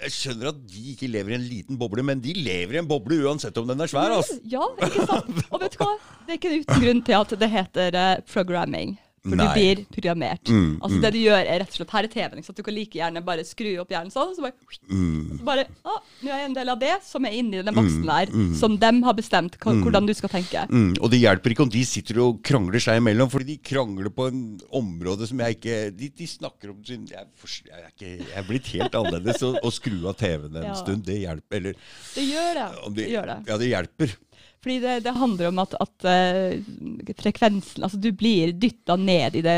Jeg 0.00 0.12
skjønner 0.14 0.48
at 0.48 0.62
de 0.70 0.84
ikke 0.94 1.10
lever 1.12 1.34
i 1.34 1.34
en 1.36 1.44
liten 1.44 1.76
boble, 1.76 2.00
men 2.02 2.22
de 2.24 2.32
lever 2.32 2.78
i 2.78 2.78
en 2.80 2.86
boble 2.88 3.18
uansett 3.26 3.58
om 3.60 3.66
den 3.68 3.82
er 3.84 3.90
svær. 3.90 4.14
Altså. 4.16 4.38
Ja, 4.48 4.62
ikke 4.80 5.04
sant? 5.04 5.42
Og 5.52 5.60
vet 5.60 5.74
du 5.76 5.82
hva? 5.82 5.90
Det 6.24 6.32
er 6.32 6.38
ikke 6.38 6.54
uten 6.62 6.80
grunn 6.86 7.02
til 7.04 7.18
at 7.18 7.34
det 7.42 7.50
heter 7.52 7.98
uh, 8.00 8.22
programming. 8.32 8.94
For 9.22 9.36
Nei. 9.36 9.44
du 9.44 9.52
blir 9.52 9.80
programmert. 9.92 10.48
Mm, 10.48 10.78
altså 10.80 10.96
mm. 10.96 11.02
Det 11.04 11.10
du 11.12 11.18
gjør, 11.20 11.42
er 11.44 11.58
rett 11.60 11.68
og 11.68 11.76
slett 11.76 11.90
Her 11.92 12.06
er 12.06 12.08
TV-en. 12.08 12.42
Så? 12.46 12.54
Du 12.56 12.62
kan 12.64 12.72
like 12.74 12.96
gjerne 12.96 13.20
bare 13.22 13.42
skru 13.44 13.68
opp 13.82 13.90
hjernen 13.92 14.08
sånn, 14.14 14.30
og 14.32 14.36
så 14.38 14.40
bare, 14.46 14.54
Mm, 14.88 15.38
så 15.38 15.44
bare 15.44 15.64
Å, 15.84 15.96
Nå 16.22 16.30
er 16.30 16.38
jeg 16.40 16.46
en 16.48 16.54
del 16.56 16.68
av 16.72 16.78
det 16.80 16.94
som 17.04 17.24
er 17.28 17.34
inni 17.36 17.60
den 17.62 17.74
boksen 17.76 18.00
Mm, 18.00 18.06
der, 18.08 18.32
mm. 18.32 18.54
som 18.56 18.78
dem 18.80 19.02
har 19.04 19.12
bestemt 19.14 19.58
Mm. 19.60 19.82
hvordan 19.84 20.06
du 20.08 20.14
skal 20.14 20.30
tenke. 20.32 20.64
mm. 20.70 20.96
Og 21.02 21.10
det 21.10 21.20
hjelper 21.20 21.50
ikke 21.52 21.62
om 21.66 21.68
de 21.68 21.84
sitter 21.84 22.18
og 22.24 22.40
krangler 22.42 22.80
seg 22.80 22.96
imellom, 22.96 23.28
fordi 23.28 23.44
de 23.44 23.58
krangler 23.58 24.08
på 24.08 24.28
en 24.28 24.58
område 24.72 25.28
som 25.28 25.38
jeg 25.38 25.58
ikke 25.60 25.76
De, 25.96 26.08
de 26.08 26.26
snakker 26.26 26.70
om 26.70 26.82
sin 26.84 27.04
jeg, 27.06 27.26
jeg, 27.44 27.76
er 27.76 27.92
ikke, 27.92 28.24
jeg 28.24 28.36
er 28.36 28.48
blitt 28.48 28.66
helt 28.72 28.94
annerledes. 28.94 29.42
Å 29.42 29.70
skru 29.70 30.08
av 30.08 30.16
TV-en 30.16 30.56
en 30.56 30.64
Ja. 30.64 30.74
stund, 30.74 31.04
det 31.04 31.20
hjelper. 31.20 31.56
Eller 31.60 31.74
Det 32.14 32.24
gjør 32.24 32.54
det. 32.54 32.86
om 32.86 32.94
det 32.94 33.08
gjør 33.10 33.26
det. 33.26 33.38
Ja, 33.48 33.56
det 33.58 33.68
hjelper. 33.68 34.16
Fordi 34.60 34.78
det, 34.82 34.96
det 35.06 35.14
handler 35.16 35.48
om 35.48 35.60
at, 35.62 35.74
at 35.80 36.06
uh, 36.06 37.12
frekvensen 37.20 37.84
Altså, 37.86 37.96
du 37.96 38.10
blir 38.12 38.52
dytta 38.60 38.96
ned 39.00 39.38
i 39.40 39.44
det, 39.44 39.56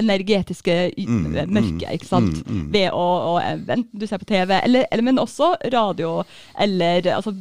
energetiske 0.00 0.78
Mm, 1.00 1.26
mm, 1.32 1.52
mørket, 1.52 1.86
ikke 1.96 2.06
sant? 2.06 2.40
mm, 2.46 2.56
mm. 2.56 2.66
Ved 2.72 2.94
å, 2.96 3.04
å 3.32 3.34
Enten 3.40 4.00
du 4.00 4.06
ser 4.08 4.20
på 4.22 4.28
TV, 4.28 4.54
eller, 4.58 4.86
eller, 4.90 5.04
men 5.06 5.20
også 5.22 5.52
radio, 5.72 6.22
eller 6.60 7.06
altså 7.14 7.32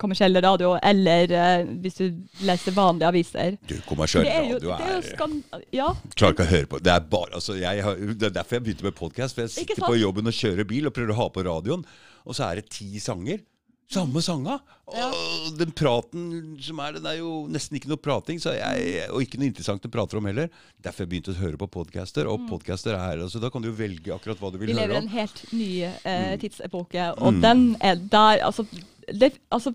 kommersiell 0.00 0.36
radio, 0.42 0.74
eller 0.82 1.34
uh, 1.34 1.70
hvis 1.82 2.00
du 2.00 2.06
leser 2.46 2.76
vanlige 2.76 3.10
aviser. 3.10 3.58
Du, 3.68 3.76
kommersiell 3.88 4.26
radio 4.28 4.74
er 4.74 4.88
er 4.88 5.02
er. 5.02 5.64
Ja. 5.74 5.90
Klarer 6.14 6.36
ikke 6.36 6.46
å 6.46 6.52
høre 6.52 6.70
på. 6.72 6.82
Det 6.84 6.94
er, 6.94 7.04
bare, 7.10 7.34
altså, 7.40 7.56
jeg 7.58 7.84
har, 7.84 8.00
det 8.14 8.30
er 8.30 8.34
derfor 8.40 8.58
jeg 8.58 8.66
begynte 8.68 8.88
med 8.88 8.96
podkast. 8.98 9.36
For 9.36 9.46
jeg 9.46 9.54
sitter 9.54 9.84
på 9.84 9.98
jobben 9.98 10.30
og 10.30 10.36
kjører 10.36 10.68
bil 10.68 10.90
og 10.90 10.96
prøver 10.96 11.14
å 11.14 11.20
ha 11.22 11.28
på 11.34 11.46
radioen, 11.46 11.86
og 12.28 12.36
så 12.36 12.48
er 12.50 12.60
det 12.60 12.68
ti 12.74 12.90
sanger. 13.02 13.42
Samme 13.88 14.20
sanga! 14.20 14.58
Ja. 14.92 15.06
Og 15.12 15.54
den 15.56 15.70
praten 15.76 16.24
som 16.64 16.80
er, 16.84 16.96
den 16.98 17.06
er 17.08 17.18
jo 17.22 17.30
nesten 17.52 17.76
ikke 17.78 17.88
noe 17.88 18.00
prating, 18.00 18.36
så 18.40 18.52
jeg, 18.56 19.06
og 19.12 19.22
ikke 19.24 19.40
noe 19.40 19.48
interessant 19.48 19.84
å 19.84 19.90
prate 19.92 20.16
om 20.18 20.28
heller. 20.28 20.50
Derfor 20.84 21.04
jeg 21.06 21.10
begynte 21.14 21.32
å 21.32 21.38
høre 21.40 21.60
på 21.60 21.68
podcaster. 21.72 22.28
Og 22.28 22.44
podcaster 22.50 22.92
er, 22.96 23.22
altså, 23.24 23.40
da 23.40 23.48
kan 23.52 23.64
du 23.64 23.70
jo 23.70 23.76
velge 23.78 24.12
akkurat 24.12 24.40
hva 24.42 24.50
du 24.52 24.58
vil 24.60 24.74
høre 24.74 24.76
om. 24.76 24.80
Vi 24.80 24.84
lever 24.84 24.96
i 24.96 25.02
en 25.04 25.12
helt 25.14 25.40
ny 25.56 25.70
eh, 25.88 26.34
tidsepoke, 26.44 27.06
og 27.16 27.38
Mm. 27.38 27.40
den 27.44 27.64
er 27.80 27.96
der 28.12 28.44
altså, 28.44 28.64
det, 29.08 29.32
altså 29.52 29.72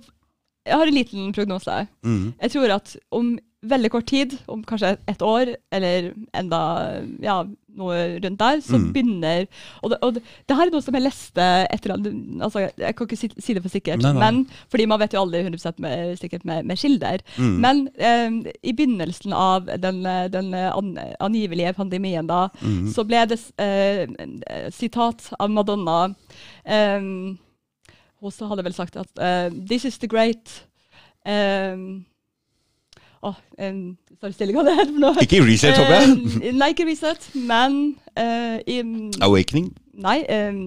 Jeg 0.65 0.77
har 0.79 0.87
en 0.87 0.95
liten 0.95 1.33
prognose. 1.35 1.79
Mm. 2.05 2.33
Jeg 2.39 2.51
tror 2.53 2.71
at 2.77 2.93
om 3.11 3.33
veldig 3.63 3.89
kort 3.93 4.05
tid, 4.11 4.33
om 4.51 4.63
kanskje 4.67 4.97
et 5.07 5.21
år, 5.23 5.53
eller 5.71 6.11
enda 6.35 6.59
ja, 7.23 7.35
noe 7.73 7.95
rundt 8.21 8.37
der, 8.37 8.59
så 8.61 8.77
Mm. 8.77 8.89
begynner 8.93 9.45
Og, 9.81 9.89
det, 9.89 9.97
og 10.05 10.13
det, 10.13 10.21
det 10.47 10.55
her 10.57 10.67
er 10.67 10.71
noe 10.75 10.81
som 10.85 10.93
jeg 10.93 11.03
leste 11.07 11.45
etter 11.73 11.93
altså, 11.95 12.67
Jeg 12.77 12.95
kan 12.95 13.07
ikke 13.07 13.17
si, 13.17 13.29
si 13.41 13.53
det 13.55 13.63
for 13.63 13.73
sikkert, 13.73 14.03
Nei, 14.03 14.11
nei. 14.13 14.19
men 14.21 14.41
fordi 14.69 14.85
man 14.91 14.99
vet 15.01 15.13
jo 15.15 15.21
aldri 15.23 15.41
100 15.41 15.73
med, 15.81 16.17
sikkert 16.21 16.45
med, 16.45 16.65
med 16.69 16.77
kilder. 16.77 17.23
Mm. 17.37 17.55
Men 17.65 17.81
eh, 17.97 18.53
i 18.61 18.73
begynnelsen 18.77 19.33
av 19.33 19.65
den, 19.81 20.03
den 20.35 20.53
an, 20.53 20.93
angivelige 21.19 21.73
pandemien, 21.73 22.27
da, 22.29 22.49
Mm. 22.61 22.91
så 22.93 23.03
ble 23.09 23.25
det 23.31 23.39
eh, 23.57 24.03
eh, 24.05 24.69
sitat 24.71 25.31
av 25.39 25.49
Madonna 25.49 26.13
eh, 26.65 27.01
Hun 28.23 28.31
hadde 28.49 28.63
vel 28.63 28.73
sagt 28.77 28.95
at 29.01 29.19
eh, 29.19 29.49
This 29.67 29.85
is 29.85 29.97
the 29.97 30.07
great 30.07 30.61
um, 31.25 32.05
Åh, 33.23 33.37
um, 33.57 33.97
står 34.17 34.33
det 34.33 34.75
heter 34.77 34.91
for 34.93 34.99
noe? 35.03 35.23
Ikke 35.23 35.41
reset, 35.45 35.77
håper 35.77 35.95
jeg. 35.99 36.17
Eh, 36.43 36.53
nei, 36.57 36.69
ikke 36.73 36.87
reset, 36.89 37.29
men 37.35 37.79
eh, 38.19 38.59
i, 38.67 38.81
Awakening. 39.23 39.71
Nei, 39.93 40.23
um, 40.25 40.61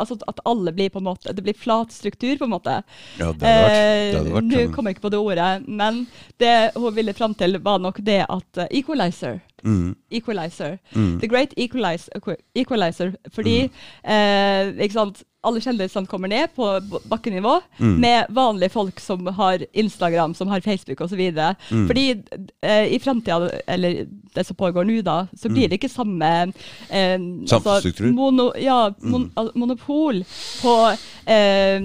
altså 0.00 0.16
at 0.26 0.38
alle 0.48 0.72
blir 0.72 0.88
på 0.88 0.96
en 0.96 1.04
måte 1.04 1.34
Det 1.36 1.42
blir 1.44 1.52
flat 1.52 1.92
struktur, 1.92 2.38
på 2.40 2.46
en 2.46 2.54
måte. 2.54 2.78
Ja, 3.20 3.28
det 3.36 3.44
hadde 3.44 3.44
vært, 3.44 3.74
det 3.74 4.16
hadde 4.18 4.32
vært 4.38 4.46
Nå 4.48 4.60
sånn. 4.62 4.70
kommer 4.72 4.90
jeg 4.90 4.96
ikke 4.96 5.04
på 5.04 5.12
det 5.12 5.20
ordet, 5.20 5.50
men 5.68 5.98
det 6.40 6.54
hun 6.78 6.94
ville 6.96 7.12
fram 7.18 7.34
til, 7.36 7.58
var 7.60 7.82
nok 7.84 8.00
det 8.06 8.22
at 8.24 8.62
uh, 8.64 8.70
equalizer 8.70 9.42
Mm. 9.64 9.94
Equalizer. 10.12 10.78
Mm. 10.92 11.20
The 11.20 11.26
Great 11.26 11.54
Equalizer. 11.56 12.36
equalizer 12.54 13.14
fordi 13.32 13.70
eh, 14.04 14.72
ikke 14.84 14.92
sant, 14.92 15.22
alle 15.44 15.60
kjendisene 15.64 16.08
kommer 16.08 16.28
ned 16.28 16.52
på 16.56 16.66
bakkenivå 17.08 17.54
Mm. 17.80 17.94
med 18.00 18.26
vanlige 18.30 18.70
folk 18.70 19.00
som 19.00 19.26
har 19.26 19.64
Instagram, 19.72 20.34
som 20.34 20.48
har 20.48 20.60
Facebook 20.60 21.00
osv. 21.00 21.20
Mm. 21.70 21.86
Fordi 21.88 22.04
eh, 22.62 22.73
i 22.94 22.98
framtida, 23.02 23.50
eller 23.66 24.06
det 24.34 24.44
som 24.48 24.56
pågår 24.58 24.84
nå, 24.88 24.96
da, 25.06 25.26
så 25.38 25.48
blir 25.52 25.68
det 25.70 25.78
ikke 25.78 25.88
samme 25.92 26.30
eh, 26.90 27.18
Samfunnsstruktur? 27.46 28.08
mono, 28.12 28.48
ja, 28.58 28.88
mon, 29.00 29.28
mm. 29.36 29.50
monopol 29.54 30.24
på, 30.62 30.72
eh, 31.30 31.78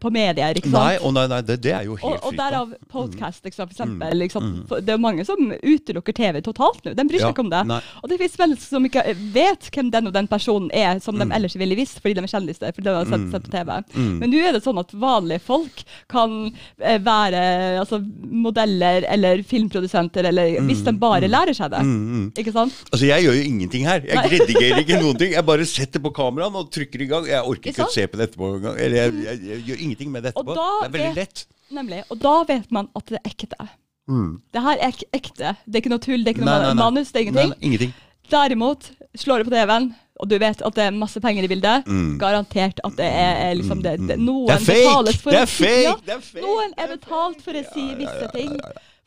på 0.00 0.10
medier, 0.14 0.56
ikke 0.56 0.70
sant? 0.70 0.78
Nei, 0.80 0.94
og 1.04 1.12
nei, 1.16 1.26
nei, 1.30 1.40
det, 1.44 1.58
det 1.66 1.74
er 1.76 1.84
jo 1.90 1.98
helt 2.00 2.08
Og, 2.08 2.16
og 2.24 2.30
fritt. 2.32 2.40
derav 2.40 2.72
podcast, 2.90 3.44
ikke 3.44 3.58
sant, 3.58 3.72
for 3.74 3.76
eksempel. 3.76 4.24
Mm. 4.24 4.48
Mm. 4.50 4.62
For 4.70 4.80
Det 4.86 4.94
er 4.94 5.02
mange 5.02 5.26
som 5.28 5.52
utelukker 5.60 6.16
TV 6.16 6.40
totalt 6.46 6.84
nå. 6.88 6.94
De 6.96 7.04
bryr 7.10 7.20
seg 7.20 7.28
Ja, 7.28 7.34
ikke 7.34 7.44
om 7.44 7.52
det. 7.52 7.62
nei. 7.68 7.80
Og 8.02 8.08
det 8.10 8.18
finnes 8.22 8.38
mennesker 8.40 8.72
som 8.78 8.88
ikke 8.88 9.04
vet 9.36 9.68
hvem 9.74 9.90
den 9.92 10.08
og 10.10 10.16
den 10.16 10.30
personen 10.30 10.70
er, 10.72 10.98
som 11.04 11.18
Mm. 11.20 11.28
de 11.28 11.36
ellers 11.36 11.56
ville 11.60 11.76
visst 11.76 12.00
fordi 12.00 12.14
de 12.16 12.24
er 12.24 12.32
kjendiser. 12.32 12.72
fordi 12.72 12.86
de 12.88 12.94
har 12.96 13.04
sett, 13.10 13.28
sett 13.34 13.44
på 13.44 13.52
TV. 13.52 13.76
Mm. 13.94 14.18
Men 14.22 14.30
nå 14.32 14.40
er 14.48 14.52
det 14.56 14.62
sånn 14.64 14.78
at 14.80 14.92
vanlige 14.96 15.40
folk 15.44 15.82
kan 16.08 16.52
eh, 16.80 16.98
være 16.98 17.42
altså, 17.82 18.00
modeller 18.24 19.04
eller 19.10 19.42
filmprodusenter, 19.42 20.24
eller 20.30 20.56
hvis 20.68 20.80
de 20.86 20.94
bare 21.02 21.28
lærer 21.30 21.56
seg 21.58 21.70
det. 21.74 21.82
Mm, 21.86 22.00
mm. 22.14 22.24
Ikke 22.42 22.54
sant? 22.54 22.78
Altså, 22.90 23.04
Jeg 23.10 23.26
gjør 23.26 23.36
jo 23.38 23.44
ingenting 23.50 23.84
her. 23.90 24.00
Jeg 24.08 24.32
redigerer 24.36 24.82
ikke 24.84 25.00
noen 25.04 25.18
ting. 25.20 25.34
Jeg 25.36 25.46
bare 25.50 25.66
setter 25.68 26.02
på 26.06 26.12
kameraet 26.16 26.56
og 26.62 26.70
trykker 26.74 27.04
i 27.04 27.10
gang. 27.10 27.28
Jeg 27.30 27.42
orker 27.52 27.72
Ikke 27.74 27.86
å 27.86 27.92
se 27.94 28.06
på 28.10 28.20
det 28.20 28.30
etterpå 28.30 28.52
engang. 28.58 28.78
Eller 28.80 29.02
jeg, 29.04 29.14
jeg, 29.28 29.42
jeg 29.52 29.64
gjør 29.70 29.84
ingenting 29.86 30.12
med 30.14 30.26
det 30.28 30.34
etterpå. 30.34 30.56
Det 30.58 30.66
er 30.88 30.94
veldig 30.98 31.14
lett. 31.20 31.46
Nemlig. 31.70 32.02
Og 32.10 32.18
da 32.24 32.34
vet 32.48 32.70
man 32.74 32.88
at 32.98 33.12
det 33.12 33.20
er 33.20 33.30
ekte. 33.34 33.70
Det 34.10 34.62
her 34.64 34.78
er 34.80 34.88
ek 34.90 35.02
ekte. 35.14 35.52
Det 35.66 35.76
er 35.78 35.82
ikke 35.84 35.92
noe 35.92 36.02
tull, 36.02 36.22
det 36.26 36.32
er 36.32 36.34
ikke 36.38 36.46
noe 36.46 36.54
Nei, 36.56 36.62
nei, 36.64 36.70
nei. 36.74 36.78
manus, 36.82 37.12
det 37.14 37.20
er 37.20 37.26
ingenting. 37.28 37.52
Ingenting. 37.68 37.92
Derimot, 38.30 38.88
slår 39.18 39.42
du 39.44 39.50
på 39.50 39.52
TV-en, 39.54 39.86
og 40.20 40.28
du 40.28 40.34
vet 40.42 40.60
at 40.66 40.74
det 40.76 40.82
er 40.88 40.96
masse 40.98 41.22
penger 41.22 41.46
i 41.46 41.50
bildet, 41.50 41.86
Mm. 41.86 42.18
garantert 42.20 42.82
at 42.84 42.96
det 42.98 43.06
er, 43.06 43.38
er 43.50 43.54
liksom 43.58 43.80
det, 43.82 43.94
det, 44.08 44.16
Noen 44.20 44.46
Det 44.50 44.56
er 44.56 44.64
fake! 44.66 45.14
Det 45.30 45.38
er 45.40 45.46
fake! 45.50 45.84
Ja, 45.86 45.94
Det 46.06 46.14
er 46.16 46.20
fake! 46.26 46.42
Noen 46.44 46.74
er 46.76 46.90
betalt 46.96 47.40
for 47.46 47.56
å 47.56 47.62
si 47.72 47.86
visse 48.02 48.28
ting. 48.34 48.52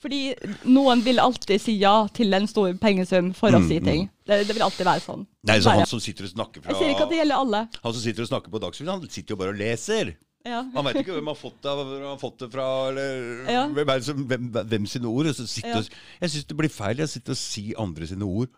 Fordi 0.03 0.19
noen 0.67 0.99
vil 1.05 1.21
alltid 1.23 1.61
si 1.63 1.77
ja 1.79 1.93
til 2.11 2.35
en 2.35 2.47
stor 2.49 2.73
pengesum 2.81 3.31
for 3.37 3.55
å 3.55 3.61
si 3.63 3.79
ting. 3.83 4.09
Det, 4.27 4.41
det 4.49 4.55
vil 4.55 4.65
alltid 4.65 4.87
være 4.87 5.03
sånn. 5.03 5.23
Mm, 5.23 5.47
Nei, 5.47 5.57
så 5.63 5.75
Han 5.77 5.87
som 5.87 6.01
sitter 6.03 6.27
og 6.27 6.33
snakker 6.33 6.63
fra 6.63 6.73
Jeg 6.73 6.81
sier 6.81 6.91
ikke 6.91 7.05
at 7.07 7.13
det 7.13 7.19
gjelder 7.21 7.43
alle. 7.45 7.61
Han 7.85 7.95
som 7.95 8.03
sitter 8.03 8.25
og 8.25 8.29
snakker 8.31 8.51
på 8.51 8.61
Dagsrevyen, 8.63 8.91
han 8.97 9.13
sitter 9.13 9.35
jo 9.35 9.39
bare 9.39 9.53
og 9.55 9.59
leser. 9.61 10.13
Ja. 10.43 10.59
Han 10.73 10.87
veit 10.89 10.99
ikke 10.99 11.15
hvem 11.15 11.29
han 11.29 11.31
har 11.31 11.39
fått 11.39 11.61
det, 11.63 11.73
har 12.03 12.17
fått 12.19 12.41
det 12.43 12.49
fra, 12.51 12.65
eller 12.89 13.51
Ja. 13.51 13.61
hvem, 13.71 13.93
er 13.93 14.03
som, 14.03 14.25
hvem, 14.27 14.49
hvem 14.51 14.89
sine 14.91 15.07
ord. 15.07 15.29
Ja. 15.31 15.77
og, 15.77 15.87
jeg 16.19 16.33
syns 16.33 16.49
det 16.49 16.57
blir 16.59 16.73
feil 16.73 16.99
jeg 16.99 17.13
sitter 17.13 17.35
og 17.35 17.39
sier 17.39 17.79
andre 17.79 18.09
sine 18.11 18.27
ord. 18.27 18.51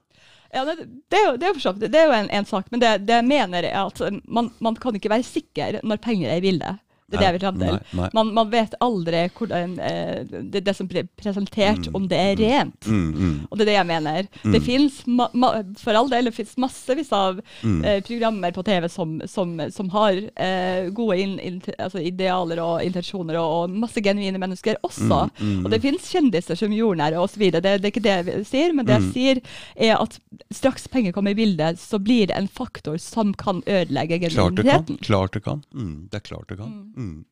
Ja, 0.56 0.64
det, 0.66 0.78
det, 1.12 1.20
er 1.20 1.26
jo, 1.28 1.36
det 1.38 1.48
er 1.50 1.54
jo 1.60 1.74
det 1.84 2.00
er 2.00 2.16
en, 2.16 2.32
en 2.32 2.48
sak, 2.48 2.72
men 2.72 2.82
det, 2.82 2.92
det 3.06 3.20
jeg 3.20 3.28
mener 3.28 3.68
er 3.70 3.78
at 3.84 4.02
man, 4.26 4.50
man 4.64 4.78
kan 4.82 4.96
ikke 4.98 5.12
være 5.12 5.28
sikker 5.28 5.82
når 5.84 6.02
penger 6.02 6.32
er 6.32 6.42
i 6.42 6.46
bildet. 6.48 6.82
Det 7.16 7.20
er 7.20 7.24
det 7.24 7.30
jeg 7.32 7.38
vil 7.40 7.46
fram 7.46 7.60
til. 7.60 7.72
nei, 7.72 8.02
nei. 8.02 8.10
Man, 8.14 8.34
man 8.36 8.50
vet 8.52 8.76
aldri 8.84 9.24
hvordan 9.38 9.76
eh, 9.80 10.24
det, 10.52 10.64
det 10.66 10.76
som 10.76 10.88
blir 10.92 11.08
presentert, 11.20 11.88
om 11.96 12.08
det 12.12 12.20
er 12.20 12.36
rent. 12.40 12.88
Mm, 12.88 13.08
mm. 13.16 13.36
Og 13.50 13.58
det 13.58 13.66
er 13.66 13.72
det 13.72 13.78
jeg 13.80 13.90
mener. 13.92 14.30
Det 14.44 15.06
ma 15.08 15.28
ma 15.34 15.52
for 15.80 15.96
all 15.96 16.10
del, 16.10 16.26
det 16.30 16.36
finnes 16.36 16.58
massevis 16.58 17.12
av 17.16 17.42
Mm. 17.64 17.84
eh, 17.86 18.02
programmer 18.04 18.52
på 18.52 18.64
TV 18.66 18.88
som, 18.90 19.22
som, 19.28 19.56
som 19.72 19.90
har 19.90 20.18
eh, 20.36 20.90
gode 20.94 21.18
in, 21.20 21.40
in, 21.40 21.62
altså 21.80 22.00
idealer 22.02 22.60
og 22.62 22.84
intensjoner, 22.84 23.38
og, 23.40 23.54
og 23.70 23.70
masse 23.86 24.02
genuine 24.04 24.38
mennesker 24.42 24.76
også. 24.84 25.30
Mm, 25.40 25.66
Og 25.66 25.72
det 25.72 25.82
finnes 25.84 26.08
kjendiser 26.12 26.56
som 26.60 26.74
jordnære 26.74 27.20
osv. 27.22 27.48
Det, 27.52 27.62
det 27.64 27.74
er 27.76 27.92
ikke 27.92 28.04
det 28.06 28.16
jeg 28.16 28.46
sier, 28.50 28.74
men 28.74 28.86
Mm. 28.86 28.90
det 28.90 28.96
jeg 29.00 29.12
sier 29.14 29.42
er 29.90 29.96
at 30.02 30.20
straks 30.54 30.88
penger 30.92 31.12
kommer 31.16 31.32
i 31.32 31.38
bildet, 31.38 31.80
så 31.80 31.98
blir 32.00 32.28
det 32.28 32.36
en 32.38 32.48
faktor 32.48 32.98
som 33.02 33.34
kan 33.34 33.64
ødelegge 33.66 34.20
Klart 34.30 34.56
det 34.60 34.66
kan. 34.66 34.98
Klart 35.02 35.34
det 35.34 35.44
kan. 35.44 35.64
Mm, 35.74 36.08
det 36.12 36.20
er 36.20 36.26
klart 36.28 36.48
det 36.50 36.58
kan. 36.60 36.74
Mm. 37.06 37.24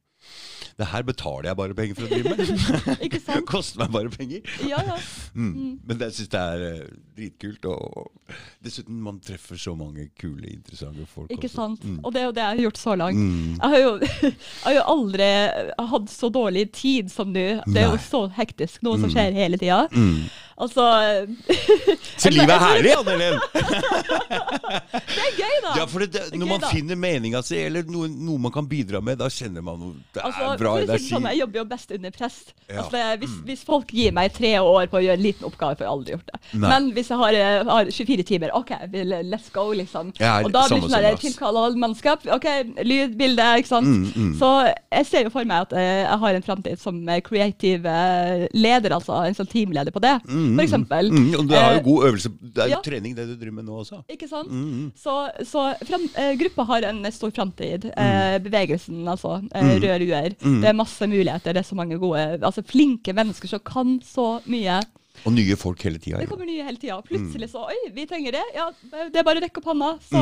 Det 0.79 0.87
her 0.89 1.03
betaler 1.05 1.49
jeg 1.51 1.57
bare 1.59 1.75
penger 1.77 1.97
for 1.99 2.07
å 2.07 2.09
drive 2.09 2.31
med. 2.33 2.47
Ikke 3.05 3.19
Det 3.19 3.25
sant? 3.27 3.45
koster 3.45 3.81
meg 3.83 3.91
bare 3.93 4.09
penger. 4.13 4.47
Ja, 4.65 4.79
ja. 4.87 4.95
Mm. 5.35 5.75
Men 5.85 5.99
jeg 6.01 6.15
syns 6.15 6.31
det 6.33 6.39
er 6.41 6.63
eh, 6.65 6.87
dritkult. 7.19 7.67
Og 7.69 8.07
dessuten, 8.65 9.01
man 9.05 9.19
treffer 9.21 9.59
så 9.61 9.75
mange 9.77 10.07
kule, 10.17 10.47
interessante 10.49 11.05
folk. 11.11 11.29
Ikke 11.35 11.45
også. 11.51 11.59
sant? 11.59 11.83
Mm. 11.85 11.99
Og 12.01 12.15
det 12.15 12.23
er 12.23 12.25
jo 12.25 12.33
det 12.39 12.45
jeg 12.45 12.55
har 12.55 12.63
gjort 12.63 12.81
så 12.81 12.95
langt. 13.03 13.19
Mm. 13.21 13.59
Jeg 13.59 13.73
har, 13.75 13.83
jo, 13.83 13.91
jeg 14.31 14.63
har 14.65 14.77
jo 14.79 14.85
aldri 14.95 15.29
hatt 15.93 16.09
så 16.15 16.31
dårlig 16.39 16.65
tid 16.79 17.13
som 17.13 17.29
nå. 17.35 17.45
Det 17.67 17.83
er 17.83 17.91
jo 17.91 17.99
så 18.07 18.23
hektisk, 18.39 18.81
noe 18.87 18.97
som 19.03 19.13
skjer 19.13 19.37
hele 19.37 19.61
tida. 19.61 19.83
Mm. 20.53 20.61
Altså 20.63 20.83
Så 22.23 22.29
livet 22.29 22.53
er 22.53 22.61
herlig, 22.61 22.93
Det 24.93 25.21
er 25.23 25.33
gøy, 25.37 25.55
da! 25.63 25.73
Ja, 25.77 25.85
for 25.89 26.03
det, 26.05 26.21
når 26.33 26.45
gøy, 26.45 26.49
man 26.49 26.61
da. 26.63 26.69
finner 26.71 26.99
meninga 26.99 27.41
si, 27.45 27.57
eller 27.65 27.87
noe, 27.89 28.07
noe 28.11 28.41
man 28.41 28.53
kan 28.53 28.67
bidra 28.69 29.01
med, 29.03 29.17
da 29.21 29.29
kjenner 29.33 29.63
man 29.65 29.79
noe 29.81 29.95
Det 30.13 30.21
er 30.21 30.27
Altså, 30.29 30.51
bra 30.61 30.73
energi. 30.81 31.09
sånn, 31.09 31.27
jeg 31.31 31.39
jobber 31.41 31.59
jo 31.61 31.65
best 31.73 31.93
under 31.97 32.13
press. 32.15 32.37
Ja. 32.67 32.73
Mm. 32.73 32.79
Altså, 32.83 33.01
hvis, 33.23 33.33
hvis, 33.33 33.43
hvis 33.49 33.63
folk 33.67 33.93
gir 33.93 34.13
meg 34.15 34.33
tre 34.35 34.53
år 34.61 34.89
på 34.91 34.99
å 34.99 35.03
gjøre 35.03 35.17
en 35.19 35.25
liten 35.25 35.47
oppgave, 35.47 35.77
får 35.79 35.85
jeg 35.87 35.93
aldri 35.93 36.15
gjort 36.15 36.29
det. 36.31 36.39
Nei. 36.53 36.69
Men 36.73 36.89
hvis 36.97 37.11
jeg 37.13 37.21
har, 37.23 37.39
eh, 37.39 37.71
har 37.73 37.91
24 37.97 38.27
timer, 38.29 38.53
OK, 38.57 38.71
let's 39.33 39.49
go, 39.53 39.65
liksom. 39.77 40.13
Er, 40.19 40.45
og 40.47 40.53
da 40.53 40.65
blir 40.69 40.81
det 40.83 40.89
sånn 40.93 41.07
der 41.07 41.19
tilkall 41.21 41.59
av 41.63 41.77
mannskap. 41.79 42.25
OK, 42.37 42.47
lyd, 42.85 43.17
bilde, 43.19 43.49
ikke 43.61 43.71
sant. 43.73 43.89
Mm, 44.13 44.33
Så 44.39 44.49
jeg 44.69 45.09
ser 45.09 45.27
jo 45.27 45.33
for 45.33 45.47
meg 45.49 45.67
at 45.67 45.75
eh, 45.77 46.03
jeg 46.03 46.19
har 46.23 46.39
en 46.39 46.45
framtid 46.45 46.81
som 46.81 47.01
eh, 47.09 47.21
creative 47.25 47.89
eh, 47.89 48.45
leder, 48.57 48.95
altså. 48.99 49.19
En 49.27 49.37
sånn 49.37 49.49
teamleder 49.51 49.93
på 49.95 50.01
det, 50.03 50.15
for 50.55 50.63
eksempel. 50.65 51.11
Mm, 51.13 51.29
og 51.39 51.47
du 51.49 51.53
har 51.55 51.73
jo 51.73 51.79
Eh, 51.79 51.83
god 51.87 52.07
øvelse. 52.09 52.31
Det 52.41 52.63
er 52.63 52.67
jo 52.71 52.75
ja. 52.75 52.81
trening, 52.85 53.15
det 53.17 53.27
du 53.27 53.35
driver 53.35 53.55
med 53.59 53.65
nå 53.69 53.77
også. 53.83 54.01
Ikke 54.09 54.29
sant? 54.29 54.49
Mm, 54.51 54.91
Så, 54.95 55.13
så 55.49 55.63
fram, 55.87 56.07
eh, 56.15 56.33
gruppa 56.41 56.65
har 56.71 56.89
en 56.89 57.03
stor 57.11 57.31
framtid. 57.31 57.89
Mm. 57.91 58.03
Eh, 58.05 58.39
bevegelsen, 58.45 59.03
altså. 59.07 59.37
Eh, 59.53 59.71
Røde 59.79 59.99
ruer. 60.03 60.35
Det 60.39 60.69
er 60.69 60.73
masse 60.77 61.07
muligheter. 61.07 61.53
Det 61.53 61.63
er 61.63 61.69
så 61.69 61.75
mange 61.75 61.97
gode, 61.99 62.39
altså 62.41 62.63
flinke 62.63 63.13
mennesker 63.13 63.47
som 63.47 63.59
kan 63.65 63.99
så 64.03 64.41
mye. 64.45 64.81
Og 65.23 65.31
nye 65.31 65.55
folk 65.55 65.79
hele 65.85 65.99
tida. 66.01 66.17
Det 66.19 66.27
kommer 66.27 66.47
nye 66.49 66.63
hele 66.65 66.79
tida. 66.81 66.97
Plutselig 67.05 67.47
så 67.53 67.61
Oi, 67.69 67.77
vi 67.95 68.03
trenger 68.09 68.33
det. 68.35 68.41
Ja, 68.57 68.65
det 68.91 69.21
er 69.21 69.23
bare 69.23 69.39
å 69.39 69.43
rekke 69.45 69.61
opp 69.61 69.67
hånda, 69.71 69.91
så, 70.03 70.19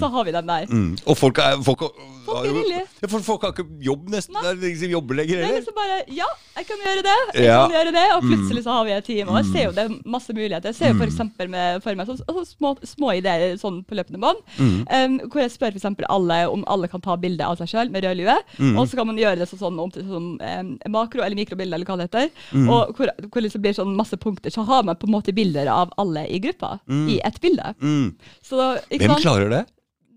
så 0.00 0.08
har 0.10 0.24
vi 0.26 0.32
dem 0.34 0.48
der. 0.48 0.64
Mm. 0.72 0.96
Og 1.06 1.18
folk 1.20 1.38
er, 1.44 1.60
folk, 1.62 1.84
Folk 2.26 2.48
er 2.48 2.56
villige. 2.56 2.86
Ja, 3.04 3.10
folk 3.22 3.44
har 3.46 3.52
ikke 3.54 3.66
jobb 3.86 4.08
nesten. 4.10 4.34
Det 4.42 4.48
er 4.50 4.56
liksom 4.58 4.80
som 4.88 4.94
jobber 4.96 5.18
lenger 5.20 5.38
er 5.38 5.44
heller. 5.46 5.60
liksom 5.60 5.76
bare 5.78 5.98
Ja, 6.16 6.26
jeg 6.56 6.66
kan 6.66 6.82
gjøre 6.82 7.04
det. 7.06 7.14
Jeg 7.36 7.44
Ja. 7.46 7.58
kan 7.68 7.76
gjøre 7.76 7.92
det. 7.94 8.06
Og 8.16 8.24
plutselig 8.26 8.64
så 8.66 8.74
har 8.74 8.84
vi 8.88 8.94
et 8.96 9.04
team. 9.06 9.28
Og 9.30 9.36
jeg 9.38 9.46
ser 9.52 9.64
jo 9.68 9.74
det 9.76 9.84
er 9.84 9.94
masse 10.16 10.34
muligheter. 10.34 10.72
Jeg 10.72 10.78
ser 10.80 10.90
jo 10.96 11.06
eksempel 11.06 11.48
med, 11.54 11.82
for 11.84 11.94
meg 11.94 12.10
så, 12.10 12.16
altså 12.26 12.44
små, 12.56 12.72
små 12.82 13.12
ideer 13.20 13.54
sånn 13.62 13.84
på 13.86 13.94
løpende 14.00 14.18
bånd. 14.18 14.42
Um, 14.58 15.20
hvor 15.30 15.44
jeg 15.44 15.54
spør 15.54 15.76
eksempel 15.78 16.08
alle 16.10 16.40
om 16.50 16.64
alle 16.66 16.88
kan 16.90 17.00
ta 17.04 17.14
bilde 17.20 17.46
av 17.46 17.60
seg 17.62 17.68
sjøl 17.70 17.92
med 17.94 18.02
rød 18.02 18.16
lue. 18.24 18.36
Og 18.74 18.88
så 18.90 18.96
kan 18.98 19.06
man 19.06 19.16
gjøre 19.22 19.38
det 19.44 19.48
så, 19.52 19.60
sånn 19.60 19.78
om 19.78 19.90
til 19.94 20.02
sånn 20.08 20.28
um, 20.42 20.74
makro- 20.90 21.22
eller 21.22 21.36
mikrobilde, 21.38 21.76
eller 21.78 21.86
hva 21.86 21.96
det 22.02 22.08
heter. 22.10 22.30
Og 22.66 22.96
hvor, 22.96 23.06
hvor 23.30 23.38
det 23.38 23.46
liksom 23.46 23.62
blir 23.62 23.76
sånn 23.78 23.94
masse 23.94 24.05
punkter. 24.16 24.50
Så 24.54 24.62
har 24.62 24.86
man 24.86 24.96
på 24.96 25.08
en 25.08 25.14
måte 25.16 25.34
bilder 25.34 25.66
av 25.66 25.90
alle 25.98 26.22
i 26.30 26.38
gruppa 26.38 26.78
i 27.10 27.18
ett 27.24 27.40
bilde. 27.40 27.74
Mm. 27.82 28.14
Så, 28.42 28.78
Hvem 28.90 29.16
klarer 29.18 29.50
det? 29.50 29.64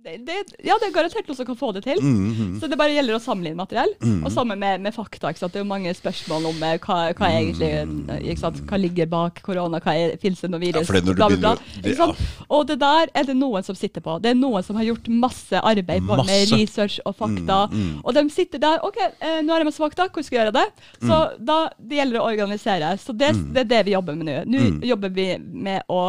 Det, 0.03 0.13
det, 0.25 0.35
ja, 0.63 0.77
det 0.79 0.87
er 0.87 0.93
garantert 0.95 1.27
noen 1.27 1.35
som 1.35 1.45
kan 1.47 1.57
få 1.59 1.69
det 1.75 1.81
til. 1.83 1.99
Mm, 1.99 2.53
Så 2.61 2.67
det 2.71 2.77
bare 2.79 2.93
gjelder 2.95 3.17
å 3.17 3.21
samle 3.21 3.51
inn 3.51 3.57
materiell. 3.59 3.91
Og 4.23 4.31
sammen 4.31 4.59
med, 4.61 4.79
med 4.85 4.93
fakta. 4.95 5.31
Det 5.35 5.49
er 5.59 5.63
jo 5.63 5.67
mange 5.67 5.91
spørsmål 5.97 6.45
om 6.53 6.63
eh, 6.63 6.77
hva, 6.79 6.97
hva 7.17 7.29
egentlig 7.35 8.37
sant? 8.39 8.61
Hva 8.69 8.79
ligger 8.79 9.09
bak 9.11 9.41
korona, 9.43 9.81
hva 9.83 9.95
fins 10.21 10.39
det 10.45 10.49
noe 10.53 10.61
virus, 10.63 10.87
Ja, 10.87 11.01
bla, 11.03 11.27
bla, 11.35 11.39
bla. 11.41 11.53
Ikke? 11.83 12.07
Og 12.47 12.63
det 12.69 12.77
der 12.81 13.11
er 13.13 13.27
det 13.27 13.35
noen 13.37 13.65
som 13.67 13.75
sitter 13.75 14.03
på. 14.05 14.15
Det 14.23 14.31
er 14.31 14.39
noen 14.39 14.63
som 14.63 14.79
har 14.79 14.87
gjort 14.87 15.09
masse 15.11 15.59
arbeid 15.59 16.07
både 16.07 16.25
med 16.29 16.53
research 16.55 16.99
og 17.05 17.17
fakta. 17.19 17.59
Og 18.03 18.15
de 18.15 18.23
sitter 18.31 18.63
der. 18.63 18.79
OK, 18.87 18.97
eh, 19.03 19.41
nå 19.43 19.51
har 19.53 19.63
jeg 19.65 19.69
masse 19.69 19.83
fakta, 19.83 20.07
hvordan 20.07 20.27
skal 20.29 20.39
jeg 20.39 20.45
gjøre 20.45 20.55
det? 20.61 20.65
Så 21.03 21.19
da 21.51 21.59
det 21.77 21.99
gjelder 21.99 22.21
å 22.23 22.29
organisere. 22.31 22.93
Så 23.03 23.11
det, 23.19 23.33
det 23.53 23.65
er 23.65 23.69
det 23.75 23.83
vi 23.89 23.97
jobber 23.97 24.15
med 24.15 24.31
nå. 24.31 24.39
Nå 24.47 24.87
jobber 24.87 25.11
vi 25.19 25.27
med 25.39 25.83
å 25.91 26.01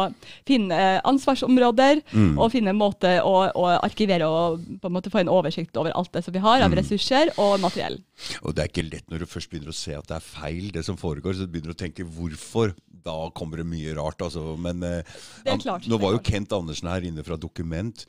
finne 0.47 0.79
eh, 0.79 0.99
ansvarsområder 1.11 2.01
og 2.37 2.51
finne 2.53 2.71
en 2.71 2.79
måte 2.79 3.17
å, 3.25 3.35
å 3.51 3.80
arkivere 3.83 4.27
og 4.29 4.61
på 4.81 4.89
en 4.89 4.95
måte 4.95 5.11
få 5.13 5.21
en 5.23 5.31
oversikt 5.31 5.77
over 5.81 5.91
alt 5.97 6.11
det 6.13 6.23
som 6.25 6.33
vi 6.35 6.39
har 6.43 6.61
av 6.65 6.73
ressurser 6.77 7.33
og 7.41 7.59
materiell. 7.63 7.99
Og 8.45 8.55
det 8.55 8.63
er 8.63 8.71
ikke 8.71 8.87
lett 8.91 9.09
når 9.11 9.23
du 9.25 9.29
først 9.31 9.49
begynner 9.51 9.73
å 9.73 9.77
se 9.77 9.95
at 9.97 10.07
det 10.07 10.17
er 10.19 10.25
feil, 10.25 10.71
det 10.75 10.85
som 10.87 10.97
foregår. 11.01 11.33
Så 11.37 11.45
du 11.47 11.51
begynner 11.53 11.73
å 11.75 11.81
tenke 11.81 12.05
hvorfor. 12.05 12.73
Da 13.01 13.15
kommer 13.33 13.57
det 13.57 13.65
mye 13.65 13.95
rart, 13.97 14.19
altså. 14.21 14.53
Men 14.61 14.83
eh, 14.85 15.01
han- 15.47 15.57
nå 15.89 15.97
var 15.97 16.11
jo. 16.13 16.19
Mm. 16.19 16.27
Kent 16.27 16.51
Andersen 16.53 16.87
her 16.91 17.01
inne 17.01 17.23
fra 17.25 17.33
Dokument 17.41 18.03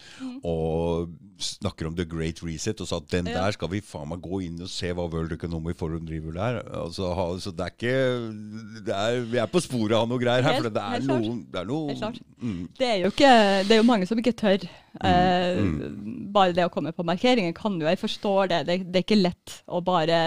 og 0.45 1.15
snakker 1.43 1.89
om 1.89 1.97
The 1.97 2.05
Great 2.05 2.43
Reset 2.45 2.79
og 2.85 2.87
sa 2.91 2.99
at 3.01 3.09
den 3.11 3.25
der 3.25 3.55
skal 3.57 3.71
vi 3.73 3.81
faen 3.81 4.11
meg 4.13 4.21
gå 4.23 4.43
inn 4.45 4.61
og 4.63 4.69
se 4.71 4.93
hva 4.95 5.09
World 5.11 5.33
Economic 5.33 5.79
Forum 5.81 6.05
driver 6.07 6.37
der. 6.37 6.61
Altså, 6.77 7.09
ha, 7.17 7.25
så 7.41 7.55
det 7.57 7.65
er 7.65 7.73
ikke 7.73 8.85
det 8.87 8.95
er, 8.95 9.21
Vi 9.33 9.41
er 9.43 9.49
på 9.51 9.63
sporet 9.65 9.97
av 9.97 10.07
noe 10.13 10.21
greier 10.23 10.45
her, 10.45 10.61
for 10.61 10.69
det 10.69 10.85
er 10.85 11.07
noe, 11.09 11.35
det 11.51 11.63
er 11.65 11.69
noe 11.73 12.13
Mm, 12.43 12.69
Det 12.77 12.87
er 12.89 12.97
jo 13.05 13.11
ikke, 13.13 13.29
det 13.69 13.71
er 13.71 13.79
jo 13.81 13.87
mange 13.87 14.07
som 14.07 14.19
ikke 14.19 14.33
tør. 14.35 14.65
Eh, 15.01 15.61
Mm, 15.63 16.33
Bare 16.33 16.53
det 16.57 16.65
å 16.65 16.71
komme 16.73 16.93
på 16.97 17.05
markeringen 17.05 17.53
kan 17.57 17.75
jo 17.81 17.87
Jeg 17.89 17.99
forstår 18.01 18.49
det. 18.51 18.59
Det, 18.69 18.77
det 18.93 19.01
er 19.01 19.05
ikke 19.05 19.19
lett 19.21 19.55
å 19.69 19.81
bare? 19.85 20.19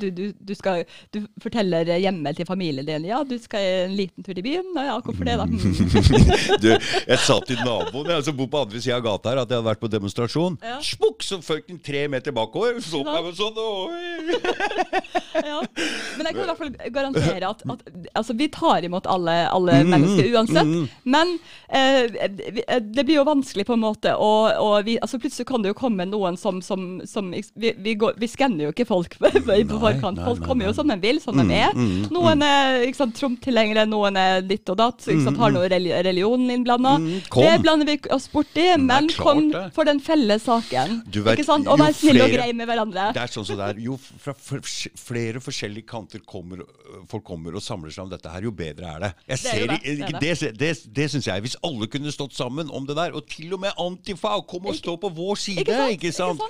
Du, 0.00 0.06
du, 0.10 0.32
du, 0.36 0.52
skal, 0.56 0.84
du 1.12 1.20
forteller 1.42 1.88
hjemme 2.00 2.32
til 2.36 2.46
familien 2.48 2.84
din 2.86 3.04
ja, 3.08 3.22
du 3.24 3.36
skal 3.40 3.60
en 3.86 3.94
liten 3.96 4.24
tur 4.24 4.36
i 4.38 4.44
byen. 4.44 4.68
Ja, 4.76 4.98
hvorfor 5.04 5.24
det, 5.24 5.36
da? 5.40 5.46
Mm. 5.48 5.60
du, 6.64 6.68
jeg 6.74 7.18
sa 7.24 7.38
til 7.48 7.60
naboen 7.64 8.10
jeg, 8.14 8.24
som 8.28 8.36
bor 8.38 8.48
på 8.52 8.62
andre 8.64 8.80
sida 8.82 8.98
av 9.00 9.04
gata 9.06 9.32
her, 9.32 9.42
at 9.44 9.50
jeg 9.52 9.60
hadde 9.60 9.68
vært 9.70 9.82
på 9.84 9.90
demonstrasjon. 9.92 10.58
Ja. 10.64 10.78
Smukk, 10.84 11.24
så 11.26 11.40
føk 11.44 11.68
den 11.70 11.80
tre 11.84 12.04
meter 12.12 12.34
bakover. 12.36 12.80
Så 12.84 13.00
på 13.04 13.16
meg 13.16 13.36
sånn 13.36 13.60
ja. 15.40 15.60
Men 16.16 16.26
jeg 16.28 16.34
kan 16.34 16.42
i 16.42 16.48
hvert 16.48 16.60
fall 16.60 16.72
garantere 16.94 17.48
at, 17.50 17.62
at 17.64 17.84
altså, 18.18 18.36
vi 18.38 18.48
tar 18.52 18.84
imot 18.86 19.08
alle, 19.10 19.36
alle 19.50 19.78
Mm, 19.80 19.90
mennesker 19.94 20.26
uansett. 20.34 20.70
Men 21.08 21.30
eh, 21.68 22.04
eh, 22.26 22.80
det 22.82 23.04
blir 23.06 23.16
jo 23.20 23.24
vanskelig 23.28 23.64
på 23.68 23.74
en 23.76 23.80
måte, 23.84 23.89
og, 23.90 24.50
og 24.60 24.74
vi, 24.86 24.96
altså, 25.02 25.18
plutselig 25.22 25.46
kan 25.48 25.64
det 25.64 25.72
jo 25.72 25.78
komme 25.78 26.06
noen 26.08 26.38
som, 26.40 26.60
som, 26.64 27.00
som 27.08 27.30
Vi, 27.30 27.72
vi, 27.76 27.94
går, 27.98 28.16
vi 28.20 28.28
skanner 28.30 28.68
jo 28.68 28.74
ikke 28.74 28.86
folk 28.88 29.16
på, 29.20 29.30
forkant. 29.80 30.20
Folk 30.24 30.44
kommer 30.46 30.68
jo 30.68 30.74
som 30.76 30.90
de 30.90 30.96
vil, 31.02 31.20
som 31.22 31.38
de 31.38 31.46
er. 31.56 31.76
Noen 32.12 32.44
er 32.46 32.86
Trump-tilhengere, 33.16 33.86
noen 33.90 34.16
er 34.20 34.44
ditt 34.46 34.68
og 34.70 34.78
datt, 34.80 35.08
har 35.40 35.54
noe 35.54 35.68
reli 35.72 35.92
religion 36.04 36.42
innblanda. 36.52 36.96
Mm, 37.00 37.20
det 37.34 37.52
blander 37.64 37.88
vi 37.88 37.96
oss 38.14 38.28
borti, 38.32 38.66
men 38.80 39.08
kom 39.16 39.48
for 39.74 39.88
den 39.88 40.02
felles 40.04 40.44
saken. 40.46 41.00
Ikke 41.10 41.46
sant? 41.46 41.68
Og 41.70 41.80
vær 41.80 41.94
snill 41.96 42.22
og 42.24 42.34
grei 42.34 42.50
med 42.56 42.68
hverandre. 42.70 43.10
Det 43.16 43.24
er 43.24 43.32
sånn 43.32 43.48
som 43.48 43.60
det 43.60 43.70
er. 43.72 43.80
Jo 43.80 43.96
fra 44.00 44.34
flere 44.36 45.42
forskjellige 45.42 45.88
kanter 45.90 46.22
kommer, 46.26 46.64
folk 47.10 47.24
kommer 47.24 47.54
og 47.58 47.62
samler 47.64 47.90
seg 47.94 48.04
om 48.04 48.10
dette 48.12 48.30
her, 48.32 48.42
jo 48.46 48.52
bedre 48.56 48.90
er 48.96 49.04
det. 49.04 49.10
Jeg 49.28 49.38
Det 49.38 49.38
er 49.38 49.38
ser, 49.38 49.66
det, 49.66 49.80
det 50.20 50.34
det, 50.40 50.58
det, 50.60 50.70
det 50.96 51.06
syns 51.12 51.26
jeg. 51.30 51.40
Hvis 51.46 51.56
alle 51.66 51.86
kunne 51.92 52.12
stått 52.14 52.34
sammen 52.36 52.70
om 52.70 52.86
det 52.86 52.96
der, 52.98 53.12
og 53.16 53.26
til 53.30 53.54
og 53.54 53.60
med 53.64 53.72
Antifa 53.78 54.36
kom 54.48 54.66
og 54.70 54.76
stå 54.78 54.96
på 55.00 55.08
vår 55.16 55.34
side, 55.40 55.60
Ikke 55.64 55.76
sant? 55.76 55.92
ikke 55.92 56.12
sant? 56.12 56.40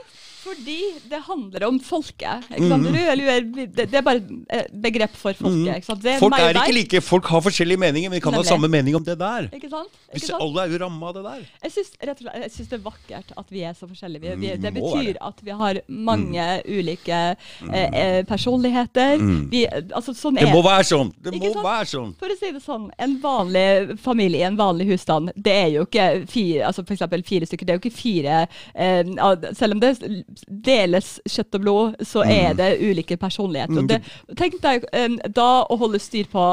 Fordi 0.40 0.78
det 1.10 1.20
handler 1.26 1.66
om 1.68 1.78
folket. 1.84 2.46
Lue, 2.56 3.36
det, 3.54 3.74
det 3.76 3.98
er 4.00 4.04
bare 4.06 4.22
et 4.56 4.70
begrep 4.82 5.14
for 5.20 5.36
folket. 5.36 5.74
Ikke 5.80 5.88
sant? 5.90 6.02
Det 6.04 6.16
Folk 6.20 6.36
er 6.38 6.56
ikke 6.56 6.74
like, 6.76 7.00
folk 7.04 7.26
har 7.30 7.42
forskjellige 7.44 7.80
meninger, 7.82 8.10
men 8.10 8.16
de 8.18 8.22
kan 8.24 8.32
Nemlig. 8.32 8.48
ha 8.48 8.54
samme 8.54 8.70
mening 8.72 8.96
om 8.96 9.04
det 9.04 9.18
der. 9.20 9.48
Ikke 9.52 9.70
sant? 9.72 9.92
Ikke 10.14 10.26
sant? 10.26 10.42
alle 10.42 10.64
er 10.64 10.72
jo 10.74 10.80
ramma 10.84 11.10
av 11.10 11.14
det 11.18 11.24
der. 11.26 11.42
Jeg 11.66 11.74
syns, 11.76 11.90
slett, 11.96 12.22
jeg 12.24 12.50
syns 12.56 12.70
det 12.72 12.78
er 12.78 12.84
vakkert 12.86 13.34
at 13.42 13.52
vi 13.52 13.64
er 13.68 13.76
så 13.78 13.88
forskjellige. 13.90 14.22
Vi, 14.24 14.36
vi, 14.46 14.54
det 14.56 14.70
Mm, 14.70 14.78
betyr 14.80 15.12
være. 15.12 15.22
at 15.28 15.44
vi 15.44 15.50
har 15.60 15.80
mange 15.88 16.46
ulike 16.70 17.20
eh, 17.30 18.24
personligheter. 18.24 18.24
personligheter. 18.30 19.50
Vi, 19.50 19.64
altså, 19.94 20.14
sånn 20.16 20.38
er. 20.38 20.46
Det 20.46 20.50
er 20.50 20.54
må 20.56 20.62
være 20.64 20.84
sånn! 20.88 21.12
Det 21.20 21.34
må 21.36 21.52
være 21.62 21.86
sånn! 21.90 22.14
For 22.20 22.32
å 22.32 22.36
si 22.38 22.50
det 22.54 22.62
sånn, 22.64 22.88
en 22.98 23.16
vanlig 23.22 23.96
familie, 24.00 24.46
en 24.48 24.56
vanlig 24.58 24.88
husstand, 24.92 25.32
det 25.36 25.54
er 25.64 25.68
jo 25.74 25.84
ikke 25.86 26.06
fire, 26.30 26.66
altså 26.70 26.84
for 26.86 27.22
fire 27.28 27.46
stykker. 27.48 27.66
Det 27.68 27.74
er 27.74 27.78
jo 27.78 27.84
ikke 27.84 27.96
fire 27.98 28.40
eh, 28.74 29.04
Selv 29.58 29.76
om 29.76 29.80
det 29.82 29.92
deles 30.46 31.18
kjøtt 31.28 31.56
og 31.58 31.64
blod, 31.64 32.00
så 32.06 32.22
er 32.24 32.54
det 32.58 32.68
ulike 32.80 33.16
personligheter. 33.20 33.80
Mm, 33.82 33.88
det, 33.90 34.00
tenk 34.38 34.58
deg 34.62 34.86
eh, 34.92 35.16
da 35.36 35.48
å 35.66 35.78
holde 35.80 36.00
styr 36.02 36.28
på 36.30 36.44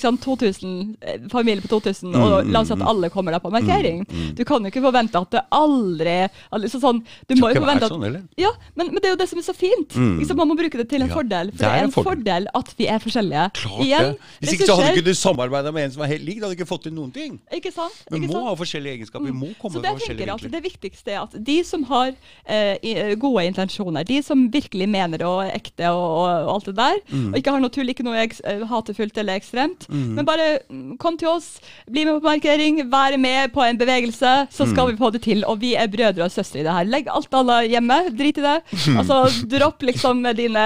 sant, 0.00 0.22
2000, 0.24 0.96
eh, 1.00 1.20
familie 1.32 1.62
på 1.64 1.70
2000, 1.76 2.14
og 2.14 2.30
Mm, 2.40 2.52
la 2.54 2.60
oss 2.62 2.68
si 2.70 2.72
at 2.72 2.78
mm, 2.80 2.86
alle 2.88 3.08
kommer 3.10 3.32
der 3.34 3.42
på 3.42 3.50
markering. 3.52 4.04
mm. 4.08 4.34
Du 4.38 4.44
kan 4.44 4.62
jo 4.62 4.70
ikke 4.70 4.82
forvente 4.82 5.18
at 5.18 5.30
det 5.34 5.42
aldri 5.50 6.28
liksom 6.62 6.80
sånn, 6.80 7.00
Du 7.28 7.34
må 7.40 7.50
jo 7.52 7.60
forvente 7.60 7.86
at 7.88 7.92
sånn, 7.92 8.28
ja, 8.38 8.50
men, 8.74 8.92
men 8.92 9.00
det 9.00 9.10
er 9.10 9.14
jo 9.14 9.20
det 9.20 9.28
som 9.30 9.40
er 9.40 9.46
så 9.46 9.54
fint. 9.56 9.94
Mm. 9.96 10.20
Ikke? 10.22 10.36
Man 10.38 10.48
må 10.50 10.56
bruke 10.58 10.80
det 10.80 10.88
til 10.90 11.02
en 11.04 11.10
fordel. 11.12 11.50
For 11.52 11.64
det 11.64 11.70
er 11.70 11.84
en 11.88 11.94
fordel. 11.94 12.48
at 12.54 12.72
vi 12.78 12.86
er 12.90 13.02
forskjellige. 13.02 13.46
Klart 13.60 13.84
Igjen, 13.84 14.12
det. 14.12 14.30
Hvis 14.40 14.54
ikke 14.56 14.68
så 14.70 14.76
hadde 14.80 14.94
du 14.96 15.00
ikke 15.02 15.14
samarbeida 15.20 15.72
med 15.74 15.88
en 15.88 15.94
som 15.94 16.04
var 16.04 16.10
helt 16.12 16.24
lik. 16.26 16.40
Da 16.40 16.46
hadde 16.48 16.56
du 16.56 16.62
ikke 16.62 16.70
fått 16.70 16.86
til 16.88 16.94
noen 16.96 17.12
ting. 17.14 17.38
Ikke 17.52 17.72
sant? 17.74 17.96
Vi 18.10 18.22
må 18.24 18.32
sant? 18.32 18.48
ha 18.48 18.54
forskjellige 18.62 19.00
egenskaper. 19.00 19.26
Vi 19.26 19.36
må 19.36 19.52
komme 19.60 19.76
Så 19.76 19.84
med 19.84 20.00
forskjellige 20.00 20.30
vinkler. 20.30 20.54
Det 20.56 20.62
viktigste 20.66 21.14
er 21.14 21.20
at 21.24 21.36
de 21.50 21.58
som 21.66 21.84
har 21.90 22.12
eh, 22.46 23.16
gode 23.20 23.44
intensjoner, 23.50 24.04
de 24.08 24.20
som 24.26 24.46
virkelig 24.52 24.88
mener 24.90 25.22
og 25.28 25.42
er 25.44 25.54
ekte 25.58 25.88
og, 25.92 26.04
og, 26.24 26.50
alt 26.56 26.70
det 26.70 26.76
der, 26.80 26.98
Mm. 27.10 27.28
og 27.32 27.38
ikke 27.40 27.50
har 27.54 27.60
noe 27.62 27.70
tull, 27.74 27.88
ikke 27.90 28.04
noe 28.06 28.16
eh, 28.24 28.64
hatefullt 28.70 29.16
eller 29.18 29.38
ekstremt, 29.40 29.86
men 29.90 30.24
bare 30.26 30.60
mm, 30.70 30.96
kom 31.02 31.16
til 31.20 31.28
oss, 31.28 31.48
bli 31.90 32.04
med 32.06 32.20
på 32.20 32.28
markering, 32.28 32.82
vær 32.92 33.16
med 33.20 33.52
på 33.54 33.62
en 33.66 33.78
bevegelse, 33.80 34.32
så 34.50 34.66
skal 34.70 34.86
Mm. 34.86 34.92
vi 34.92 34.96
få 35.00 35.10
det 35.12 35.22
til. 35.22 35.44
Og 35.44 35.60
vi 35.60 35.74
er 35.76 35.86
brødre 35.90 36.24
og 36.24 36.30
søstre 36.32 36.60
i 36.60 36.64
det 36.64 36.72
her. 36.72 36.84
Legg 36.88 37.08
alt 37.10 37.34
alle 37.34 37.56
hjemme, 37.68 37.96
drit 38.16 38.38
i 38.38 38.44
det. 38.44 38.56
Altså, 39.00 39.18
dropp 39.50 39.82
liksom 39.82 40.22
dine 40.36 40.62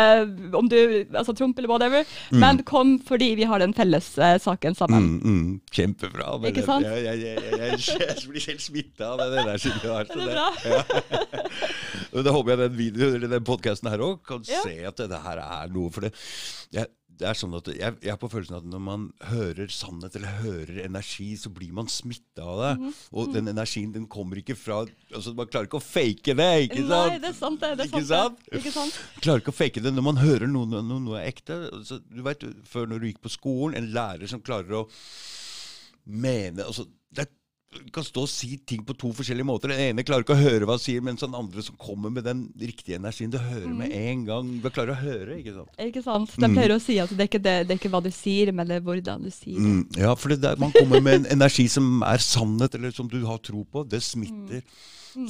Om 0.55 0.69
du 0.69 0.77
altså 1.15 1.33
Trump 1.37 1.59
eller 1.59 1.69
whatever, 1.69 2.05
men 2.33 2.63
kom 2.65 2.99
fordi 3.07 3.35
vi 3.39 3.45
har 3.49 3.59
den 3.59 3.73
felles 3.75 4.13
uh, 4.19 4.37
saken 4.39 4.75
sammen. 4.75 5.03
Mm, 5.03 5.21
mm, 5.25 5.61
kjempebra. 5.73 6.39
men 6.41 6.51
Ikke 6.53 6.65
sant? 6.67 6.85
Jeg, 6.87 7.05
jeg, 7.05 7.21
jeg, 7.21 7.79
jeg, 7.81 8.29
blir 8.31 8.47
helt 8.49 8.63
smitta 8.63 9.11
av 9.15 9.19
det 9.19 9.45
der. 9.45 9.57
siden 9.59 9.81
du 9.83 9.89
har, 9.93 10.05
så 10.05 10.21
Er 10.21 10.35
bra. 10.35 10.49
det- 10.63 12.25
Da 12.25 12.31
håper 12.45 12.55
jeg 12.55 12.63
den 12.69 12.77
videoen 12.79 13.17
eller 13.19 13.33
den 13.39 13.47
podkasten 13.49 13.89
her 13.91 14.05
òg 14.05 14.21
kan 14.29 14.45
Ja. 14.47 14.61
se 14.63 14.77
at 14.93 14.97
det 15.09 15.23
her 15.25 15.41
er 15.41 15.73
noe. 15.73 15.89
For 15.91 16.05
det, 16.05 16.13
jeg, 16.77 16.87
det 17.15 17.29
er 17.31 17.37
sånn 17.39 17.53
at 17.55 17.69
jeg, 17.71 17.95
jeg 18.03 18.11
er 18.11 18.17
på 18.19 18.27
følelsen 18.29 18.57
at 18.59 18.65
når 18.67 18.81
man 18.83 19.03
hører 19.31 19.69
sannhet 19.71 20.17
eller 20.19 20.33
hører 20.43 20.81
energi, 20.83 21.29
så 21.39 21.49
blir 21.55 21.71
man 21.73 21.87
smitta 21.87 22.43
av 22.43 22.59
det. 22.65 22.71
Mhm. 22.83 22.95
Og 23.15 23.31
den 23.37 23.51
energien 23.53 23.93
den 23.95 24.09
kommer 24.11 24.41
ikke 24.41 24.57
fra 24.59 24.81
altså 25.15 25.33
Man 25.39 25.47
klarer 25.47 25.69
ikke 25.71 25.79
å 25.79 25.85
fake 25.85 26.35
det, 26.35 26.49
ikke 26.67 26.83
sant? 26.89 27.13
Nei, 27.15 27.19
det 27.23 27.31
er 27.31 27.39
sant, 27.39 27.61
det. 27.63 27.71
det 27.79 27.87
er 27.87 27.93
Ikke 27.93 28.07
sant, 28.09 28.41
det. 28.51 28.59
Ikke 28.59 28.73
sant? 28.75 28.99
klarer 29.23 29.45
ikke 29.45 29.55
å 29.55 29.61
fake 29.61 29.85
det 29.85 29.95
når 29.95 30.09
man 30.11 30.17
hører 30.25 30.51
noe, 30.51 30.67
noe, 30.67 30.83
noe 30.83 31.21
er 31.23 31.31
ekte. 31.31 31.61
Altså, 31.71 32.01
du 32.03 32.23
vet, 32.27 32.43
Før 32.67 32.91
når 32.91 32.99
du 33.01 33.07
gikk 33.13 33.23
på 33.23 33.31
skolen, 33.37 33.79
en 33.79 33.93
lærer 33.95 34.27
som 34.27 34.43
klarer 34.43 34.83
å 34.83 34.89
mene 36.05 36.67
altså, 36.67 36.85
det 37.15 37.29
du 37.31 37.39
kan 37.95 38.05
stå 38.07 38.25
og 38.25 38.31
si 38.31 38.57
ting 38.67 38.83
på 38.87 38.97
to 38.99 39.11
forskjellige 39.17 39.47
måter. 39.47 39.73
Den 39.73 39.83
ene 39.91 40.05
klarer 40.07 40.25
ikke 40.27 40.37
å 40.37 40.41
høre 40.41 40.69
hva 40.69 40.77
han 40.77 40.83
sier, 40.83 41.05
mens 41.05 41.25
den 41.25 41.37
andre 41.37 41.65
som 41.67 41.77
kommer 41.81 42.13
med 42.15 42.27
den 42.27 42.47
riktige 42.61 42.99
energien, 43.01 43.33
du 43.33 43.39
hører 43.43 43.71
med 43.75 43.95
en 43.95 44.25
gang. 44.29 44.51
Du 44.63 44.71
klarer 44.71 44.95
å 44.95 44.99
høre, 45.01 45.39
ikke 45.41 45.55
sant? 45.57 45.77
Ikke 45.89 46.05
sant? 46.05 46.35
De 46.41 46.51
pleier 46.55 46.75
å 46.77 46.81
si 46.83 46.99
at 47.03 47.13
det 47.13 47.21
er, 47.27 47.31
ikke 47.31 47.43
det, 47.45 47.57
det 47.69 47.77
er 47.77 47.83
ikke 47.83 47.93
hva 47.95 48.03
du 48.05 48.11
sier, 48.15 48.53
men 48.55 48.71
det 48.71 48.81
er 48.81 48.87
hvordan 48.87 49.25
du 49.27 49.31
sier 49.35 49.59
det. 49.59 49.71
Mm, 49.77 49.85
ja, 50.05 50.17
for 50.19 50.35
det 50.35 50.41
der, 50.45 50.61
man 50.61 50.75
kommer 50.75 51.03
med 51.05 51.21
en 51.21 51.31
energi 51.39 51.69
som 51.73 52.03
er 52.07 52.23
sannhet, 52.23 52.79
eller 52.79 52.95
som 52.95 53.11
du 53.11 53.21
har 53.29 53.43
tro 53.45 53.65
på. 53.65 53.87
Det 53.89 54.03
smitter. 54.05 54.65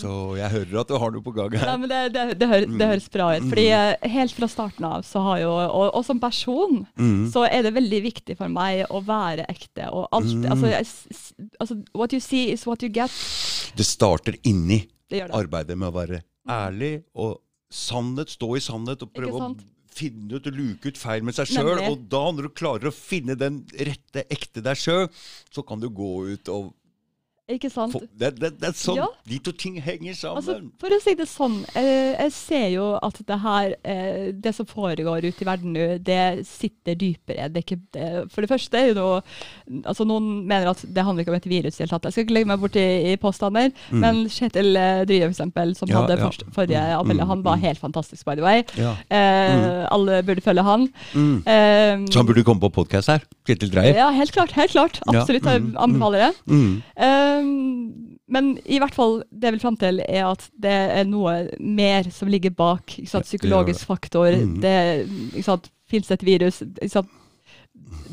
Så 0.01 0.13
jeg 0.39 0.51
hører 0.55 0.81
at 0.81 0.89
du 0.89 0.95
har 0.99 1.11
noe 1.15 1.23
på 1.27 1.33
gang 1.37 1.51
Nei, 1.53 1.61
her. 1.61 1.77
men 1.83 1.89
det, 1.93 2.01
det, 2.15 2.25
det, 2.41 2.49
høres, 2.49 2.71
det 2.81 2.89
høres 2.91 3.09
bra 3.13 3.27
ut. 3.37 3.49
Fordi 3.51 3.67
eh, 3.77 4.09
helt 4.15 4.33
fra 4.39 4.49
starten 4.49 4.85
av 4.89 5.03
så 5.05 5.23
har 5.27 5.43
jo 5.43 5.51
Og, 5.55 5.87
og 5.95 6.05
som 6.07 6.21
person 6.23 6.87
Mm. 6.97 7.29
så 7.33 7.45
er 7.49 7.63
det 7.67 7.75
veldig 7.75 8.01
viktig 8.05 8.37
for 8.39 8.49
meg 8.49 8.85
å 8.91 9.01
være 9.05 9.45
ekte. 9.51 9.91
Og 9.93 10.09
alt 10.15 10.47
altså, 10.51 10.71
s- 10.81 11.07
s- 11.11 11.35
altså 11.61 11.77
What 11.95 12.13
you 12.17 12.21
see 12.21 12.51
is 12.53 12.67
what 12.67 12.83
you 12.83 12.89
get. 12.89 13.11
Det 13.77 13.85
starter 13.87 14.37
inni. 14.45 14.85
Det 15.11 15.21
det. 15.29 15.35
arbeidet 15.37 15.77
med 15.79 15.91
å 15.93 15.95
være 15.99 16.23
ærlig 16.49 17.03
og 17.15 17.41
sannhet, 17.71 18.31
stå 18.33 18.57
i 18.57 18.61
sannhet 18.61 19.03
og 19.05 19.13
prøve 19.13 19.41
å 19.41 19.55
finne 19.95 20.35
ut 20.41 20.47
og 20.51 20.57
luke 20.57 20.89
ut 20.91 20.99
feil 20.99 21.23
med 21.23 21.35
seg 21.37 21.47
sjøl. 21.53 21.79
Og 21.91 22.09
da, 22.11 22.23
når 22.35 22.49
du 22.49 22.55
klarer 22.57 22.89
å 22.91 22.95
finne 22.95 23.37
den 23.39 23.61
rette, 23.79 24.25
ekte 24.33 24.63
deg 24.65 24.77
sjøl, 24.81 25.05
så 25.55 25.63
kan 25.67 25.79
du 25.83 25.89
gå 25.91 26.09
ut 26.33 26.49
og 26.51 26.73
Ikke 27.53 27.69
sant? 27.69 27.93
For, 27.93 28.01
det, 28.17 28.31
det, 28.41 28.49
det 28.57 28.69
er 28.71 28.73
sånn 28.73 28.97
Ja. 28.97 29.07
de 29.29 29.39
to 29.45 29.53
ting 29.53 29.75
henger 29.85 30.15
sammen. 30.17 30.39
Altså, 30.41 30.55
for 30.81 30.95
å 30.97 30.99
si 31.05 31.13
det 31.19 31.27
sånn, 31.29 31.59
eh, 31.77 32.15
jeg 32.23 32.33
ser 32.33 32.69
jo 32.73 32.87
at 33.05 33.19
det 33.29 33.37
her, 33.43 33.75
eh, 33.85 34.31
det 34.33 34.55
som 34.57 34.65
foregår 34.65 35.27
ute 35.29 35.45
i 35.45 35.49
verden 35.51 35.75
nå, 35.77 35.99
det 36.01 36.47
sitter 36.49 36.97
dypere. 36.97 37.51
Det 37.53 37.61
ikke, 37.67 37.77
det, 37.93 38.07
for 38.33 38.41
det 38.47 38.49
første 38.49 38.81
er 38.81 38.87
jo 38.89 38.95
noe 38.97 39.19
altså 39.85 40.07
Noen 40.09 40.47
mener 40.49 40.71
at 40.73 40.81
det 40.89 41.05
handler 41.05 41.21
ikke 41.27 41.35
om 41.35 41.37
et 41.37 41.49
virus. 41.53 41.77
i 41.77 41.83
det 41.83 41.85
hele 41.85 41.93
tatt. 41.99 42.09
Jeg 42.09 42.13
skal 42.17 42.25
ikke 42.25 42.37
legge 42.39 42.49
meg 42.49 42.61
bort 42.65 42.77
i, 42.81 42.87
i 43.13 43.17
påstander, 43.21 43.73
men 43.93 44.23
Kjetil 44.33 44.73
eh, 44.81 45.05
Drye, 45.05 45.29
for 45.29 45.37
eksempel, 45.37 45.75
som 45.77 45.85
Mm. 45.85 45.93
Ja, 45.93 46.01
hadde 46.01 46.17
ja. 46.19 46.25
først, 46.31 46.43
forrige 46.57 46.81
Mm, 46.81 46.97
appell, 47.03 47.21
mm, 47.21 47.29
han 47.29 47.43
var 47.45 47.57
mm. 47.57 47.63
helt 47.69 47.79
fantastisk, 47.79 48.25
by 48.25 48.35
the 48.41 48.43
way. 48.43 48.63
Ja. 48.81 48.95
Eh, 49.13 49.85
Alle 49.93 50.23
burde 50.25 50.41
følge 50.41 50.63
han. 50.65 50.89
Mm. 51.13 51.37
Eh, 51.45 52.07
Så 52.09 52.19
han 52.23 52.27
burde 52.27 52.43
komme 52.43 52.61
på 52.65 52.73
podkast 52.73 53.09
her. 53.13 53.21
Kjetil 53.47 53.69
Dreyer. 53.71 53.95
ja, 54.01 54.09
helt 54.17 54.33
klart. 54.33 54.53
helt 54.57 54.71
klart, 54.73 55.01
Absolutt. 55.07 55.45
Jeg 55.45 55.61
mm, 55.61 55.77
anbefaler 55.77 56.25
det. 56.31 56.33
Mm. 57.43 57.49
Ehm, 57.49 58.19
men 58.35 58.59
i 58.65 58.79
hvert 58.81 58.95
fall, 58.95 59.19
det 59.31 59.51
jeg 59.51 59.53
vil 59.57 59.61
fram 59.61 59.77
til, 59.77 60.01
er 60.09 60.25
at 60.31 60.47
det 60.57 60.73
er 60.73 61.05
noe 61.05 61.49
mer 61.61 62.09
som 62.11 62.29
ligger 62.33 62.51
bak. 62.57 62.95
Sant? 63.07 63.27
Psykologisk 63.29 63.87
faktor. 63.87 64.31
Mm. 64.33 64.61
Det? 64.63 64.75
Fins 65.91 66.09
det 66.09 66.21
et 66.23 66.27
virus? 66.27 66.63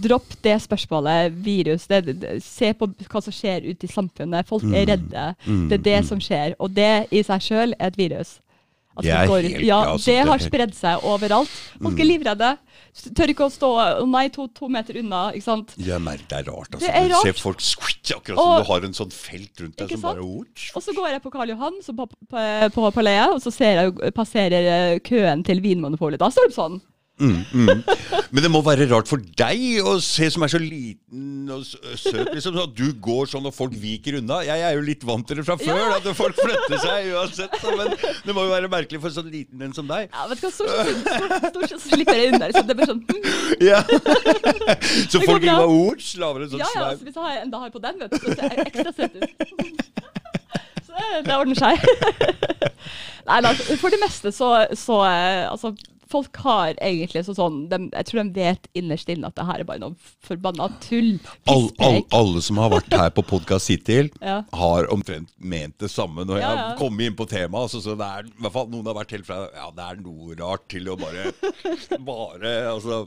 Dropp 0.01 0.33
det 0.43 0.57
spørsmålet. 0.63 1.31
Virus. 1.45 1.87
Det, 1.87 2.01
det, 2.21 2.43
se 2.43 2.73
på 2.73 2.87
hva 3.07 3.21
som 3.21 3.33
skjer 3.35 3.67
ute 3.69 3.85
i 3.87 3.91
samfunnet. 3.91 4.47
Folk 4.49 4.63
er 4.63 4.67
Mhm. 4.67 4.87
redde. 4.89 5.35
Mm, 5.47 5.69
Det 5.69 5.79
er 5.79 5.83
det 5.83 5.99
mm. 6.01 6.07
som 6.07 6.19
skjer. 6.19 6.55
Og 6.59 6.73
det 6.75 7.07
i 7.11 7.23
seg 7.23 7.41
sjøl 7.41 7.73
er 7.79 7.87
et 7.87 7.97
virus. 7.97 8.39
At 8.97 9.03
Det 9.03 9.11
er 9.11 9.27
går- 9.27 9.41
helt- 9.47 9.63
ja, 9.63 9.83
ja, 9.85 9.97
det 9.97 10.27
har 10.27 10.37
spredd 10.39 10.73
seg 10.75 10.99
overalt. 11.07 11.47
Folk 11.81 11.97
er 11.99 12.03
Mm. 12.03 12.09
livredde. 12.11 12.57
Tør 13.15 13.29
ikke 13.31 13.45
å 13.47 13.51
stå 13.51 13.69
å 14.03 14.07
nei, 14.09 14.27
to, 14.27 14.47
to 14.47 14.67
meter 14.67 14.97
unna. 14.99 15.31
ikke 15.31 15.43
sant? 15.43 15.73
Jeg 15.77 16.01
merker 16.01 16.27
det 16.27 16.39
er 16.47 16.51
rart. 16.51 16.67
Altså. 16.75 16.79
Det 16.79 16.89
er 16.95 17.07
Du 17.07 17.15
ser 17.23 17.33
folk 17.39 17.59
skvitt, 17.61 18.11
akkurat 18.11 18.35
som 18.35 18.47
Og- 18.51 18.65
du 18.65 18.71
har 18.73 18.81
en 18.83 18.91
sånn 18.93 19.13
felt 19.13 19.55
rundt 19.61 19.77
deg 19.77 19.89
som 19.91 20.01
bare 20.01 20.19
Ouch. 20.21 20.71
Og 20.75 20.83
så 20.83 20.93
går 20.93 21.07
jeg 21.11 21.23
på 21.23 21.31
Karl 21.31 21.47
Johan 21.47 21.79
så 21.81 21.95
på, 21.95 22.05
på, 22.29 22.71
på, 22.73 22.91
på 22.93 23.01
Leia, 23.03 23.29
og 23.31 23.39
så 23.41 23.51
ser 23.53 23.79
jeg, 23.79 24.13
passerer 24.13 24.61
jeg 24.61 25.03
køen 25.03 25.41
til 25.45 25.61
Vinmonopolet. 25.61 26.17
Da 26.19 26.27
står 26.29 26.47
det 26.49 26.55
sånn. 26.55 26.81
Mm, 27.21 27.41
mm. 27.53 27.81
Men 28.33 28.45
det 28.45 28.49
må 28.49 28.61
være 28.65 28.87
rart 28.89 29.09
for 29.09 29.21
deg 29.37 29.81
å 29.85 29.97
se 30.01 30.29
som 30.33 30.45
er 30.45 30.51
så 30.53 30.59
liten 30.61 31.51
og 31.51 31.65
søt, 31.67 32.31
liksom, 32.33 32.57
at 32.63 32.73
du 32.77 32.87
går 33.03 33.29
sånn 33.29 33.45
og 33.49 33.53
folk 33.53 33.75
viker 33.77 34.17
unna. 34.21 34.39
Jeg 34.47 34.63
er 34.65 34.77
jo 34.77 34.83
litt 34.85 35.03
vant 35.05 35.27
til 35.27 35.37
det 35.41 35.45
fra 35.45 35.57
før, 35.59 35.81
Ja. 35.81 35.97
at 35.99 36.07
folk 36.17 36.39
flytter 36.39 36.81
seg 36.81 37.11
uansett. 37.13 37.57
Så, 37.61 37.75
men 37.77 37.93
det 38.25 38.35
må 38.37 38.45
jo 38.47 38.53
være 38.53 38.71
merkelig 38.71 39.01
for 39.03 39.11
en 39.11 39.17
sånn 39.19 39.31
liten 39.33 39.61
en 39.67 39.75
som 39.77 39.89
deg. 39.89 40.09
Ja, 40.09 40.25
vet 40.31 40.41
du 40.41 40.47
hva, 40.47 41.49
Stort 41.51 41.69
sett 41.69 41.85
slipper 41.85 42.17
jeg 42.17 42.33
unna. 42.33 42.49
Liksom. 42.49 42.67
Det 42.71 42.77
blir 42.79 42.91
sånn 42.91 43.03
mm. 43.05 43.21
Ja. 43.61 43.81
Så 45.11 45.21
folk 45.21 45.43
vil 45.43 45.51
ha 45.51 45.65
ord? 45.67 46.01
Slaver 46.01 46.45
en 46.45 46.53
sånn 46.53 46.63
Ja, 46.63 46.69
ja, 46.73 46.89
svær 46.91 47.05
hvis 47.05 47.17
jeg 47.17 47.23
har 47.27 47.43
enda 47.45 47.61
har 47.61 47.73
på 47.73 47.81
den, 47.83 48.01
vet 48.01 48.15
du, 48.15 48.19
så 48.23 48.35
ser 48.37 48.55
jeg 48.55 48.67
ekstra 48.71 48.93
søt 48.95 49.13
ut. 49.21 49.31
Så 50.91 50.97
det, 50.97 51.21
det 51.23 51.35
ordner 51.39 51.55
seg. 51.55 51.79
Nei, 53.29 53.37
da, 53.45 53.51
for 53.79 53.93
det 53.93 53.99
meste 54.01 54.31
så, 54.35 54.49
så 54.75 54.97
eh, 55.07 55.45
Altså, 55.47 55.71
folk 56.11 56.37
har 56.43 56.75
egentlig 56.83 57.23
så 57.27 57.33
sånn 57.37 57.61
de, 57.71 57.77
Jeg 57.93 58.07
tror 58.09 58.21
de 58.21 58.33
vet 58.35 58.67
innerst 58.77 59.09
inne 59.13 59.29
at 59.31 59.35
det 59.39 59.45
her 59.47 59.63
er 59.63 59.67
bare 59.69 59.81
noe 59.83 59.95
forbanna 60.27 60.67
tull. 60.83 61.13
all, 61.47 61.69
all, 61.79 62.01
Alle 62.19 62.41
som 62.45 62.59
har 62.61 62.69
vært 62.75 62.91
her 62.93 63.09
på 63.15 63.23
podkast 63.31 63.71
hittil, 63.73 64.11
Ja. 64.21 64.41
har 64.53 64.89
omtrent 64.93 65.31
ment 65.39 65.77
det 65.81 65.89
samme 65.93 66.25
når 66.27 66.41
jeg 66.41 66.47
Ja, 66.49 66.55
ja. 66.69 66.75
kommet 66.79 67.07
inn 67.09 67.15
på 67.19 67.27
temaet. 67.31 67.69
Altså, 67.69 67.81
så 67.85 67.95
det 67.99 68.07
er, 68.07 68.27
i 68.29 68.41
hvert 68.43 68.55
fall 68.59 68.69
Noen 68.73 68.91
har 68.91 68.99
vært 69.01 69.15
helt 69.17 69.25
fra 69.31 69.39
Ja, 69.55 69.69
det 69.75 69.87
er 69.87 70.03
noe 70.03 70.35
rart 70.39 70.67
til 70.71 70.91
å 70.91 70.97
bare 70.99 71.31
Bare 72.11 72.53
Altså 72.75 73.03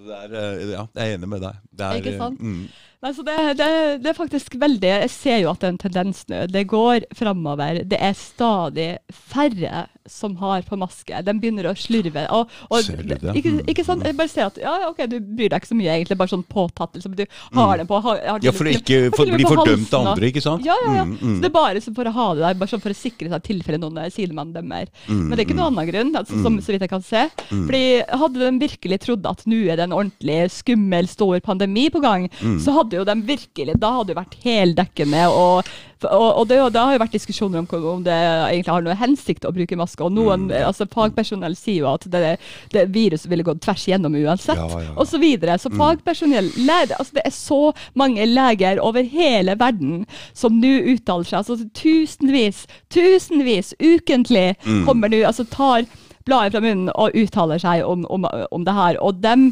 så 0.00 0.06
det 0.06 0.16
er, 0.16 0.32
eh, 0.38 0.70
ja, 0.70 0.84
jeg 0.96 1.02
er 1.10 1.18
enig 1.18 1.28
med 1.28 1.42
deg. 1.44 1.56
Det 1.76 1.84
er, 1.84 1.98
Ikke 2.00 2.12
sant? 2.16 2.38
Mm, 2.40 2.62
Nei, 3.00 3.14
så 3.16 3.22
det, 3.24 3.34
det, 3.56 3.66
det 4.04 4.10
er 4.10 4.16
faktisk 4.16 4.58
veldig 4.60 4.88
Jeg 4.90 5.10
ser 5.14 5.38
jo 5.40 5.48
at 5.54 5.62
det 5.62 5.68
er 5.70 5.72
en 5.72 5.78
tendens 5.80 6.18
nå. 6.28 6.42
Det 6.52 6.66
går 6.68 7.06
framover. 7.16 7.80
Det 7.88 7.96
er 7.96 8.12
stadig 8.18 8.90
færre 9.08 9.86
som 10.10 10.34
har 10.40 10.64
på 10.66 10.76
maske. 10.80 11.20
De 11.24 11.32
begynner 11.38 11.68
å 11.70 11.74
slurve. 11.78 12.24
Og, 12.34 12.50
og, 12.68 12.82
Ser 12.84 13.00
du 13.00 13.12
det? 13.14 13.34
Ikke, 13.38 13.52
ikke 13.72 13.84
sant? 13.86 14.04
Jeg 14.04 14.16
bare 14.18 14.30
ser 14.32 14.48
at 14.48 14.58
ja, 14.60 14.72
ok, 14.88 15.04
du 15.08 15.16
bryr 15.22 15.52
deg 15.52 15.60
ikke 15.62 15.70
så 15.70 15.78
mye, 15.78 15.94
egentlig. 15.94 16.18
Bare 16.20 16.32
sånn 16.32 16.44
påtatt. 16.50 16.96
Liksom. 16.98 17.14
Du 17.16 17.22
har 17.56 17.80
den 17.80 17.88
på. 17.88 18.00
Har, 18.04 18.20
har 18.26 18.40
Mm. 18.40 18.46
Ja, 18.48 18.52
for 18.56 18.68
å 18.68 18.72
ikke 18.72 18.98
for, 19.12 19.28
bli 19.28 19.44
fordømt 19.44 19.92
av 19.96 20.06
andre, 20.12 20.28
ikke 20.30 20.40
sant? 20.42 20.64
Ja, 20.64 20.74
ja, 20.86 20.92
ja. 21.00 21.02
Mm, 21.04 21.12
mm. 21.20 21.34
Så 21.36 21.42
det 21.44 21.48
er 21.50 21.54
bare 21.54 21.80
for 21.84 22.08
å 22.08 22.12
ha 22.16 22.26
det 22.34 22.42
der, 22.44 22.58
bare 22.62 22.72
sånn 22.72 22.82
for 22.82 22.94
å 22.94 22.96
sikre 22.96 23.28
seg 23.28 23.42
i 23.42 23.46
tilfelle 23.50 23.80
noen 23.82 23.98
sidemann 24.14 24.52
dømmer. 24.54 24.88
Mm, 25.06 25.18
Men 25.26 25.34
det 25.34 25.42
er 25.42 25.46
ikke 25.46 25.56
noen 25.58 25.74
annen 25.74 25.90
grunn, 25.90 26.12
altså, 26.20 26.38
som, 26.44 26.56
så 26.64 26.72
vidt 26.74 26.84
jeg 26.86 26.92
kan 26.92 27.04
se. 27.04 27.24
Fordi 27.50 27.82
hadde 28.22 28.40
de 28.40 28.50
virkelig 28.64 29.00
trodd 29.04 29.28
at 29.28 29.44
nå 29.50 29.60
er 29.66 29.76
det 29.80 29.86
en 29.88 29.96
ordentlig 29.98 30.38
skummel, 30.56 31.10
stor 31.12 31.40
pandemi 31.44 31.88
på 31.92 32.02
gang, 32.04 32.28
Mm. 32.40 32.56
så 32.62 32.72
hadde 32.72 32.89
hadde 32.90 32.98
jo 32.98 33.06
de 33.06 33.16
virkelig 33.26 33.76
Da 33.80 33.92
hadde 33.94 34.10
det 34.10 34.18
vært 34.18 34.36
heldekkende. 34.42 35.22
Og, 35.30 35.68
og, 36.08 36.28
og 36.40 36.48
det, 36.48 36.58
det, 36.74 36.80
har 36.80 36.94
jo 36.94 37.02
vært 37.02 37.14
diskusjoner 37.14 37.62
om 37.62 37.86
om 37.90 38.02
det 38.04 38.16
egentlig 38.16 38.74
har 38.74 38.84
noe 38.84 38.98
hensikt 38.98 39.46
å 39.46 39.52
bruke 39.54 39.78
maske. 39.78 40.02
Og 40.04 40.12
noen 40.12 40.48
mm. 40.48 40.56
altså 40.66 40.88
fagpersonell 40.90 41.56
sier 41.58 41.84
jo 41.84 41.90
at 41.92 42.06
det, 42.10 42.36
det 42.74 42.86
viruset 42.94 43.30
ville 43.30 43.46
gått 43.46 43.62
tvers 43.64 43.86
gjennom 43.88 44.16
uansett, 44.18 44.58
ja, 44.58 44.82
ja. 44.86 44.94
osv. 44.96 45.10
Så, 45.10 45.22
videre. 45.22 45.58
så 45.60 45.68
mm. 45.68 45.76
fagpersonell 45.76 46.50
altså 46.70 47.12
Det 47.14 47.24
er 47.26 47.34
så 47.34 47.72
mange 47.98 48.24
leger 48.26 48.80
over 48.80 49.04
hele 49.04 49.56
verden 49.58 50.04
som 50.32 50.60
nå 50.60 50.70
uttaler 50.94 51.28
seg. 51.28 51.42
altså 51.42 51.58
Tusenvis, 51.76 52.64
tusenvis 52.88 53.74
ukentlig 53.80 54.54
mm. 54.64 54.86
kommer 54.86 55.12
nå, 55.12 55.20
altså 55.26 55.44
tar 55.44 55.84
bladet 56.28 56.54
fra 56.54 56.62
munnen 56.64 56.92
og 56.94 57.16
uttaler 57.16 57.60
seg 57.60 57.84
om, 57.86 58.06
om, 58.12 58.26
om 58.50 58.64
det 58.64 58.76
her. 58.76 58.98
Og 59.02 59.20
dem 59.24 59.50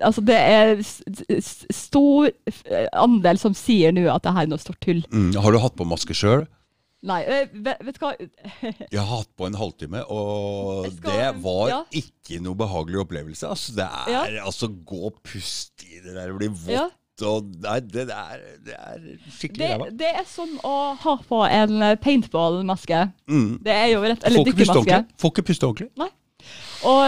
Altså, 0.00 0.24
det 0.24 0.36
er 0.36 0.82
stor 1.42 2.28
andel 2.92 3.40
som 3.40 3.56
sier 3.56 3.94
nå 3.94 4.06
at 4.12 4.26
det 4.26 4.34
her 4.36 4.46
er 4.46 4.52
noe 4.52 4.62
stort 4.62 4.82
tull. 4.84 5.04
Mm. 5.12 5.32
Har 5.40 5.54
du 5.54 5.60
hatt 5.62 5.78
på 5.78 5.88
maske 5.88 6.16
sjøl? 6.16 6.44
Nei, 7.04 7.20
vet, 7.28 7.52
vet, 7.84 7.98
du 7.98 8.00
hva 8.00 8.14
Jeg 8.94 8.96
har 8.96 9.10
hatt 9.10 9.30
på 9.36 9.44
en 9.44 9.56
halvtime, 9.60 10.00
og 10.08 10.86
skal, 10.88 11.10
det 11.10 11.30
var 11.44 11.64
ja. 11.68 11.80
ikke 12.00 12.40
noe 12.44 12.56
behagelig 12.56 13.02
opplevelse. 13.04 13.48
Altså, 13.50 13.74
det 13.76 13.88
er 13.88 14.12
ja. 14.14 14.44
altså 14.44 14.70
Gå 14.72 15.00
og 15.10 15.18
puste 15.26 15.84
i 15.84 16.00
det 16.00 16.16
der, 16.16 16.32
bli 16.36 16.48
vått. 16.48 16.72
Ja. 16.78 16.88
Og 17.22 17.46
nei, 17.62 17.76
det, 17.86 18.08
er, 18.10 18.40
det 18.66 18.74
er 18.74 19.02
skikkelig 19.36 19.68
ræva. 19.68 19.86
Det, 19.86 19.98
det, 20.00 20.08
er 20.18 20.24
som 20.26 20.56
å 20.66 20.74
ha 20.98 21.14
på 21.28 21.44
en 21.46 21.84
paintball-maske. 22.02 23.04
Mm. 23.30 23.50
Det 23.62 23.74
er 23.74 23.86
jo 23.92 24.00
rett 24.02 24.26
Eller 24.26 24.48
dykkermaske. 24.48 24.98
Får 25.22 25.34
ikke 25.34 25.46
puste 25.52 25.68
ordentlig. 25.68 25.92
Nei. 26.00 26.10
Og 26.84 27.02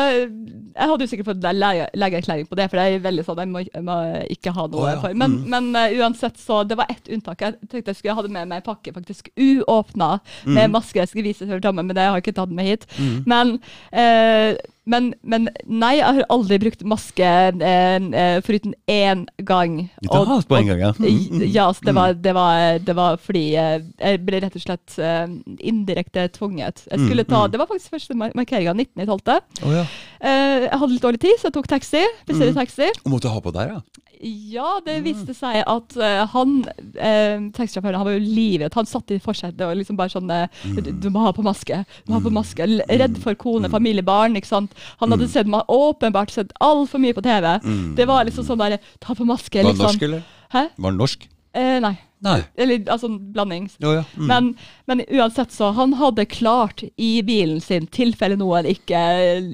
jeg 0.77 0.91
hadde 0.91 1.07
jo 1.07 1.11
sikkert 1.11 1.31
fått 1.31 1.47
legeerklæring 1.47 2.49
på 2.49 2.59
det, 2.59 2.68
for 2.68 2.81
det 2.81 2.85
er 2.87 3.05
veldig 3.07 3.24
sånn, 3.24 3.41
jeg 3.43 3.53
må, 3.53 3.62
må 3.87 3.97
ikke 4.33 4.53
ha 4.57 4.66
noe 4.68 4.83
oh, 4.83 4.91
ja. 4.91 5.01
for. 5.03 5.16
Men, 5.16 5.39
mm. 5.39 5.51
men 5.53 5.70
uh, 5.77 5.97
uansett, 6.03 6.39
så 6.41 6.62
det 6.68 6.79
var 6.81 6.91
ett 6.93 7.11
unntak. 7.12 7.45
Jeg 7.45 7.59
tenkte 7.70 7.93
jeg 7.95 8.01
skulle 8.01 8.16
ha 8.18 8.27
det 8.27 8.35
med 8.37 8.51
meg 8.53 8.62
i 8.62 8.66
pakke, 8.66 8.95
faktisk 8.97 9.31
uåpna, 9.33 10.16
mm. 10.45 10.55
med 10.59 10.74
maske. 10.77 11.01
Jeg 11.01 11.12
skulle 11.12 11.29
vise 11.31 11.61
Tommen, 11.64 11.89
men 11.89 11.97
det 11.97 12.05
har 12.05 12.18
jeg 12.18 12.27
ikke 12.27 12.39
tatt 12.41 12.53
med 12.55 12.68
hit. 12.68 12.89
Mm. 13.01 13.16
Men 13.31 13.55
uh, 13.97 14.59
men, 14.87 15.09
men, 15.26 15.49
nei, 15.66 15.97
jeg 15.99 16.07
har 16.18 16.28
aldri 16.30 16.59
brukt 16.62 16.84
maske 16.87 17.26
eh, 17.26 17.97
eh 18.22 18.37
foruten 18.47 18.74
én 18.91 19.24
gang. 19.49 19.80
Og, 20.07 20.14
og, 20.20 20.45
på 20.47 20.59
en 20.61 20.70
gang, 20.70 20.82
ja. 20.84 20.93
Mm, 20.99 21.43
ja, 21.43 21.66
altså, 21.66 21.82
det, 21.89 21.95
var, 21.97 22.14
det, 22.14 22.34
var, 22.37 22.78
det, 22.78 22.97
var, 22.97 23.18
fordi 23.22 23.45
eh, 23.59 23.80
jeg 23.99 24.22
ble 24.26 24.41
rett 24.45 24.55
og 24.55 24.62
slett 24.62 24.99
uh, 25.03 25.26
indirekte 25.59 26.28
tvunget. 26.37 26.84
Jeg 26.87 27.03
skulle 27.03 27.26
ta, 27.26 27.47
Det 27.51 27.59
var 27.59 27.70
faktisk 27.70 27.99
første 27.99 28.14
markeringa, 28.14 28.76
19.12. 28.78 29.66
Oh, 29.66 29.74
ja. 29.74 29.84
uh, 30.22 30.66
jeg 30.68 30.78
hadde 30.78 30.93
litt 30.95 31.07
dårlig 31.09 31.22
tid, 31.26 31.34
så 31.41 31.51
jeg 31.51 31.59
tok 31.59 31.70
taxi. 31.74 32.05
Bestilte 32.28 32.55
mm. 32.55 32.61
taxi. 32.62 32.91
Og 33.03 33.14
måtte 33.16 33.32
ha 33.32 33.43
på 33.43 33.55
der, 33.59 33.74
ja? 33.74 34.05
Ja, 34.21 34.79
det 34.87 35.01
viste 35.05 35.35
seg 35.37 35.61
at 35.69 35.97
uh, 36.01 36.23
han 36.33 36.55
eh, 36.95 37.43
taxisjåføren 37.57 37.99
han 37.99 38.09
var 38.09 38.17
jo 38.17 38.23
livredd. 38.25 38.75
Han 38.79 38.89
satt 38.89 39.12
i 39.14 39.21
forsetet 39.23 39.64
og 39.67 39.77
liksom 39.79 39.99
bare 39.99 40.12
sånn 40.14 40.31
du, 40.31 40.91
du, 40.91 41.09
må 41.12 41.25
ha 41.27 41.35
på 41.37 41.45
maske. 41.47 41.83
Du 42.05 42.12
må 42.12 42.19
ha 42.19 42.25
på 42.25 42.33
mm. 42.33 42.39
maske. 42.39 42.69
Redd 42.89 43.21
for 43.23 43.39
kone, 43.39 43.69
mm. 43.69 43.75
familie, 43.77 44.07
barn. 44.07 44.39
ikke 44.39 44.53
sant? 44.53 44.77
Han 45.03 45.12
hadde 45.14 45.29
sett, 45.29 45.51
sett, 45.51 45.71
åpenbart 45.77 46.35
sett 46.35 46.55
altfor 46.64 47.03
mye 47.03 47.17
på 47.17 47.25
TV. 47.27 47.53
Det 47.99 48.09
var 48.09 48.27
liksom 48.29 48.47
sånn 48.49 48.61
bare 48.61 48.81
Ta 49.03 49.14
på 49.14 49.27
maske. 49.29 49.61
Var 49.61 49.69
han 49.69 49.75
liksom. 49.75 49.93
norsk, 49.93 50.09
eller? 50.09 50.27
Hæ? 50.53 50.69
Var 50.77 50.93
han 50.93 51.01
norsk? 51.01 51.29
nei. 51.57 51.97
Nei. 52.25 52.39
Eller 52.57 52.81
altså 52.89 53.11
blandings. 53.12 53.77
Oh, 53.85 53.93
ja. 53.93 54.05
mm. 54.17 54.27
men, 54.27 54.47
men, 54.89 55.03
uansett, 55.12 55.53
så 55.53 55.69
Han 55.77 55.93
hadde 56.01 56.25
klart 56.25 56.83
i 56.97 57.11
bilen 57.23 57.61
sin, 57.61 57.87
tilfelle 57.93 58.39
noen 58.41 58.69
ikke, 58.71 59.01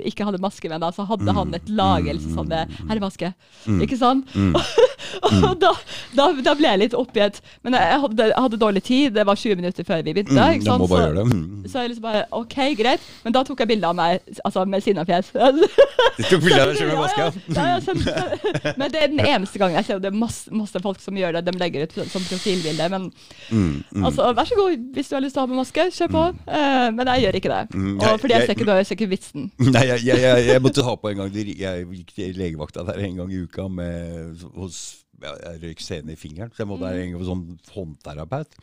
ikke 0.07 0.29
hadde 0.29 0.41
maske 0.43 0.71
med, 0.71 0.81
da, 0.85 0.93
så 0.95 1.07
hadde 1.09 1.27
mm. 1.27 1.35
han 1.41 1.59
et 1.59 1.73
lager 1.73 2.21
som 2.23 2.39
sånn 2.43 2.55
herremaske. 2.91 3.33
Mm. 3.67 3.83
Ikke 3.87 3.99
sant? 3.99 4.31
Mm. 5.13 5.45
og 5.49 5.55
mm. 5.57 5.61
da, 5.63 5.73
da, 6.17 6.29
da, 6.45 6.55
ble 6.59 6.71
jeg 6.71 6.83
litt 6.85 6.97
oppgitt. 6.99 7.41
Men 7.67 7.77
jeg 7.79 8.01
hadde, 8.05 8.29
jeg 8.31 8.47
hadde, 8.47 8.61
dårlig 8.63 8.83
tid, 8.87 9.11
det 9.17 9.27
var 9.27 9.41
20 9.41 9.61
minutter 9.61 9.89
før 9.89 10.03
vi 10.03 10.15
begynte. 10.15 10.37
sant? 10.37 10.87
Så, 10.89 11.73
så, 11.73 11.83
jeg 11.83 11.93
liksom 11.93 12.07
bare 12.07 12.25
OK, 12.31 12.57
greit. 12.79 13.11
Men 13.25 13.37
da 13.37 13.45
tok 13.47 13.65
jeg 13.65 13.73
bilde 13.75 13.91
av 13.91 13.99
meg 13.99 14.23
altså 14.45 14.65
med 14.69 14.85
sinnafjes. 14.85 15.33
du 15.59 16.25
tok 16.29 16.47
bilde 16.47 16.61
av 16.61 16.73
deg 16.73 16.81
selv 16.81 16.95
med 16.95 17.03
maske? 17.03 17.29
Ja, 17.57 17.67
ja, 17.73 17.79
ja, 17.83 18.75
men 18.81 18.93
det 18.93 19.03
er 19.03 19.13
den 19.13 19.25
eneste 19.25 19.61
gangen 19.61 19.79
jeg 19.81 19.89
ser 19.89 20.01
det 20.03 20.11
er 20.13 20.17
masse, 20.17 20.51
masse 20.55 20.81
folk 20.83 21.01
som 21.03 21.17
gjør 21.19 21.39
det. 21.39 21.47
De 21.49 21.59
legger 21.59 21.87
ut 21.89 21.99
som 21.99 22.23
profil 22.23 22.53
profilbilde. 22.53 22.89
Men 22.89 23.13
mm, 23.51 23.85
mm. 23.93 24.05
altså, 24.05 24.33
vær 24.33 24.45
så 24.45 24.55
god, 24.55 24.77
hvis 24.95 25.09
du 25.09 25.15
har 25.15 25.25
lyst 25.25 25.35
til 25.35 25.43
å 25.43 25.47
ha 25.47 25.51
på 25.51 25.59
maske, 25.59 25.87
kjør 25.97 26.13
på. 26.13 26.25
Uh, 26.47 26.89
men 26.97 27.13
jeg 27.15 27.27
gjør 27.27 27.39
ikke 27.41 27.53
det. 27.53 27.63
Mm, 27.75 27.95
og 27.99 28.21
fordi 28.21 28.35
jeg, 28.35 28.47
ser 28.47 28.57
ikke, 28.57 28.79
jeg 28.81 28.87
ser 28.87 28.99
ikke 28.99 29.11
vitsen. 29.13 29.51
Nei, 29.59 29.85
jeg, 29.93 30.07
jeg, 30.07 30.47
jeg, 30.49 30.63
måtte 30.63 30.87
ha 30.87 30.97
på 30.97 31.13
en 31.13 31.23
gang 31.23 31.37
Jeg 31.37 31.87
gikk 31.93 32.17
til 32.17 32.37
legevakta 32.39 32.87
der 32.89 33.01
en 33.07 33.23
gang 33.23 33.33
i 33.33 33.45
uka 33.47 33.69
med, 33.69 34.43
hos 34.57 35.02
jeg 35.25 35.63
røyk 35.63 35.83
sene 35.85 36.15
i 36.15 36.19
fingeren, 36.21 36.53
så 36.53 36.63
jeg 36.63 36.71
måtte 36.71 36.89
være 36.89 37.07
en 37.07 37.17
gang 37.17 37.27
sånn 37.29 37.45
håndterapeut. 37.75 38.59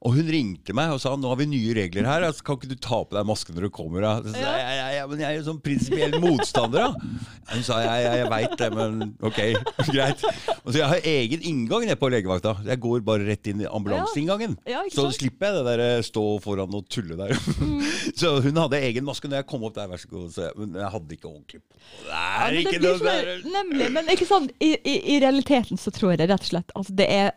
Og 0.00 0.14
hun 0.16 0.30
ringte 0.32 0.72
meg 0.72 0.94
og 0.94 1.00
sa 1.02 1.10
nå 1.12 1.28
har 1.28 1.36
vi 1.36 1.46
nye 1.50 1.74
regler 1.76 2.06
her. 2.08 2.24
Altså, 2.24 2.44
kan 2.46 2.56
ikke 2.56 2.70
du 2.70 2.78
ta 2.80 3.02
på 3.04 3.16
deg 3.18 3.26
masken 3.28 3.56
når 3.56 3.66
du 3.66 3.72
kommer? 3.74 4.00
Da? 4.00 4.12
Så, 4.24 4.32
ja. 4.40 4.52
Ja, 4.56 4.86
ja, 4.96 5.02
men 5.10 5.20
jeg 5.20 5.28
er 5.28 5.36
jo 5.36 5.42
sånn 5.50 5.58
prinsipiell 5.60 6.16
motstander, 6.22 6.86
da. 6.86 7.18
Hun 7.50 7.64
sa 7.66 7.80
ja, 7.84 7.96
ja, 8.00 8.14
jeg 8.22 8.30
veit 8.32 8.54
det, 8.62 8.68
men 8.72 9.10
ok, 9.20 9.40
greit. 9.94 10.24
Og 10.62 10.70
så 10.70 10.80
Jeg 10.80 10.88
har 10.88 11.08
egen 11.12 11.44
inngang 11.50 11.84
nede 11.84 11.98
på 12.00 12.08
legevakta. 12.12 12.54
Jeg 12.64 12.80
går 12.80 13.04
bare 13.04 13.26
rett 13.28 13.50
inn 13.52 13.60
i 13.60 13.68
ambulanseinngangen. 13.68 14.56
så 14.94 15.10
slipper 15.12 15.50
jeg 15.50 15.58
det 15.58 15.66
der 15.68 15.84
eh, 15.84 16.06
stå 16.06 16.24
foran 16.40 16.80
og 16.80 16.88
tulle 16.88 17.20
der. 17.20 17.36
Mm. 17.60 17.84
så 18.22 18.38
hun 18.40 18.62
hadde 18.62 18.80
egen 18.80 19.04
maske 19.04 19.28
når 19.28 19.42
jeg 19.42 19.50
kom 19.52 19.68
opp 19.68 19.76
der, 19.76 19.90
vær 19.92 20.00
så 20.00 20.08
god. 20.14 20.32
Så 20.32 20.46
jeg, 20.48 20.56
men 20.62 20.80
jeg 20.80 20.94
hadde 20.96 21.18
ikke 21.18 21.28
ordentlig 21.28 21.60
på. 21.60 21.70
Det 22.06 22.16
er 22.16 22.54
det 22.54 22.64
ikke 22.64 22.80
noe 22.84 22.98
der. 23.04 23.30
Nemlig. 23.52 23.90
Men 23.92 24.10
ikke 24.12 24.28
sant, 24.28 24.52
i, 24.64 24.72
i, 24.80 24.96
i, 25.14 25.20
realiteten 25.20 25.80
så 25.80 25.92
tror 25.94 26.14
jeg 26.14 26.24
rett 26.30 26.44
og 26.44 26.48
slett 26.48 26.74
altså 26.76 26.94
det 26.96 27.06
er, 27.12 27.30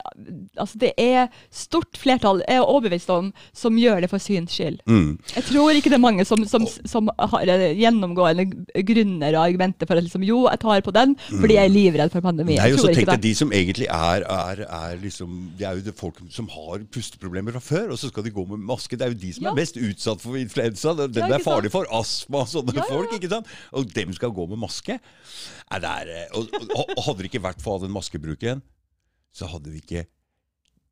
altså 0.59 0.79
det 0.81 0.91
er 0.99 1.31
stort 1.53 1.99
flertall 1.99 2.43
er 2.57 2.65
overbevist 2.65 3.09
om, 3.13 3.31
som 3.55 3.77
gjør 3.79 4.03
det 4.03 4.09
for 4.11 4.21
syns 4.21 4.53
skyld. 4.53 4.79
Mm. 4.89 5.17
Jeg 5.33 5.45
tror 5.49 5.77
ikke 5.77 5.91
det 5.91 5.97
er 5.97 6.03
mange 6.03 6.25
som, 6.27 6.43
som, 6.49 6.65
som 6.89 7.09
har 7.17 7.49
gjennomgående 7.79 8.45
grunner 8.87 9.37
og 9.37 9.41
argumenter 9.43 9.89
for 9.89 9.99
at 9.99 10.05
liksom, 10.05 10.25
jo, 10.27 10.43
jeg 10.49 10.61
tar 10.63 10.83
på 10.85 10.93
den 10.95 11.15
fordi 11.29 11.57
jeg 11.57 11.69
er 11.69 11.73
livredd 11.73 12.13
for 12.13 12.25
pandemi. 12.25 12.57
Nei, 12.59 12.71
og 12.75 12.81
så 12.83 12.93
tenk 12.93 13.09
deg 13.09 13.23
De 13.23 13.33
som 13.37 13.53
egentlig 13.55 13.87
er, 13.89 14.25
er, 14.29 14.63
er 14.67 14.97
liksom, 15.01 15.35
Det 15.59 15.67
er 15.67 15.79
jo 15.79 15.85
det 15.87 15.95
folk 15.97 16.19
som 16.33 16.49
har 16.53 16.83
pusteproblemer 16.93 17.55
fra 17.57 17.63
før, 17.63 17.93
og 17.95 18.01
så 18.01 18.11
skal 18.11 18.25
de 18.27 18.33
gå 18.35 18.45
med 18.49 18.63
maske. 18.69 18.97
Det 18.99 19.07
er 19.07 19.13
jo 19.13 19.19
de 19.21 19.33
som 19.37 19.47
ja. 19.47 19.53
er 19.53 19.59
mest 19.61 19.79
utsatt 19.79 20.23
for 20.23 20.39
influensa. 20.39 20.95
Den 21.03 21.21
ja, 21.23 21.29
er 21.37 21.45
farlig 21.45 21.73
for 21.73 21.89
astma 21.93 22.43
og 22.43 22.51
sånne 22.51 22.75
ja, 22.77 22.87
folk. 22.89 23.15
ikke 23.17 23.31
sant? 23.31 23.49
Og 23.73 23.89
dem 23.95 24.13
skal 24.17 24.33
gå 24.35 24.47
med 24.51 24.61
maske. 24.61 24.99
Er 25.73 25.83
det, 25.83 26.27
og, 26.37 26.51
og, 26.75 26.83
og 26.97 27.05
hadde 27.07 27.23
det 27.23 27.31
ikke 27.31 27.45
vært 27.45 27.63
for 27.63 27.77
all 27.77 27.85
den 27.85 27.93
maskebruken, 27.95 28.61
så 29.33 29.49
hadde 29.49 29.71
vi 29.73 29.81
ikke 29.81 30.05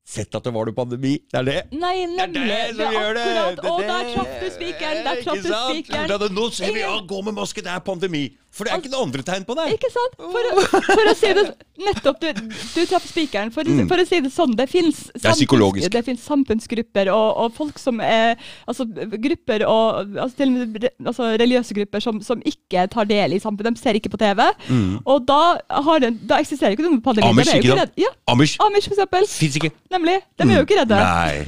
sett 0.08 0.36
at 0.36 0.43
det 0.43 0.54
var 0.54 0.68
noe 0.68 0.76
pandemi. 0.76 1.14
Det 1.32 1.39
er 1.39 1.47
det. 1.47 1.58
Nei, 1.78 2.06
nemlig. 2.10 2.34
Det 2.34 2.41
er 2.41 2.72
det 2.72 2.76
som 2.78 2.95
gjør 2.95 3.18
det. 3.18 3.26
det, 3.62 3.72
og 3.72 3.82
der 3.86 4.14
traff 4.16 4.34
du 4.41 4.47
spikeren. 4.56 5.04
Der 5.06 5.22
traff 5.24 5.43
du 5.45 5.52
spikeren. 5.54 6.28
Nå 6.36 6.47
ser 6.56 6.74
vi, 6.76 6.84
ja, 6.84 6.93
gå 7.08 7.22
med 7.28 7.38
maske, 7.38 7.64
det 7.64 7.72
er 7.72 7.84
pandemi. 7.86 8.26
For 8.52 8.68
det 8.68 8.74
er 8.74 8.82
ikke 8.82 8.91
noe 8.91 9.06
andre 9.08 9.24
tegn 9.24 9.45
på 9.47 9.56
det. 9.56 9.66
Ikke 9.78 9.89
sant? 9.93 10.18
For, 10.20 10.82
for 10.89 11.10
å 11.12 11.16
si 11.16 11.30
det 11.38 11.45
Nettopp, 11.82 12.20
du, 12.22 12.41
du 12.76 12.82
traff 12.86 13.06
spikeren. 13.08 13.49
For, 13.56 13.66
mm. 13.66 13.88
for, 13.89 14.02
å 14.02 14.06
si 14.06 14.20
det 14.22 14.30
sånn, 14.34 14.52
det 14.60 14.68
fins 14.70 16.26
samfunnsgrupper 16.28 17.10
og, 17.14 17.28
og, 17.41 17.56
folk 17.58 17.80
som 17.82 18.02
er 18.04 18.36
Altså 18.70 18.86
grupper 18.86 19.64
og 19.66 20.12
altså, 20.14 20.36
til 20.38 20.52
og 20.52 20.76
med 20.76 20.86
altså, 20.91 21.32
religiøse 21.41 21.76
grupper 21.80 22.04
som, 22.04 22.20
som, 22.26 22.41
ikke 22.45 22.86
tar 22.91 23.08
del 23.10 23.38
i 23.38 23.39
samfunnet. 23.41 23.80
De 23.80 23.82
ser 23.82 23.97
ikke 23.97 24.12
på 24.14 24.20
TV. 24.22 24.43
Mm. 24.70 24.99
Og 25.10 25.24
da, 25.28 25.39
har 25.88 26.04
den 26.04 26.20
da 26.28 26.41
eksisterer 26.43 26.76
ikke 26.76 26.86
noen 26.86 27.02
pandemi. 27.04 27.32
Amish, 27.32 27.54
ikke 27.58 27.80
sant? 27.80 27.95
Ja. 27.99 28.12
Amish. 28.32 28.58
Amish, 28.64 28.89
for 28.91 28.97
eksempel. 28.97 29.28
Fins 29.32 29.58
ikke. 29.62 29.72
Nemlig. 29.95 30.20
De 30.38 30.47
er 30.47 30.60
jo 30.60 30.68
ikke 30.68 30.80
redde. 30.82 30.99
Nei. 31.02 31.41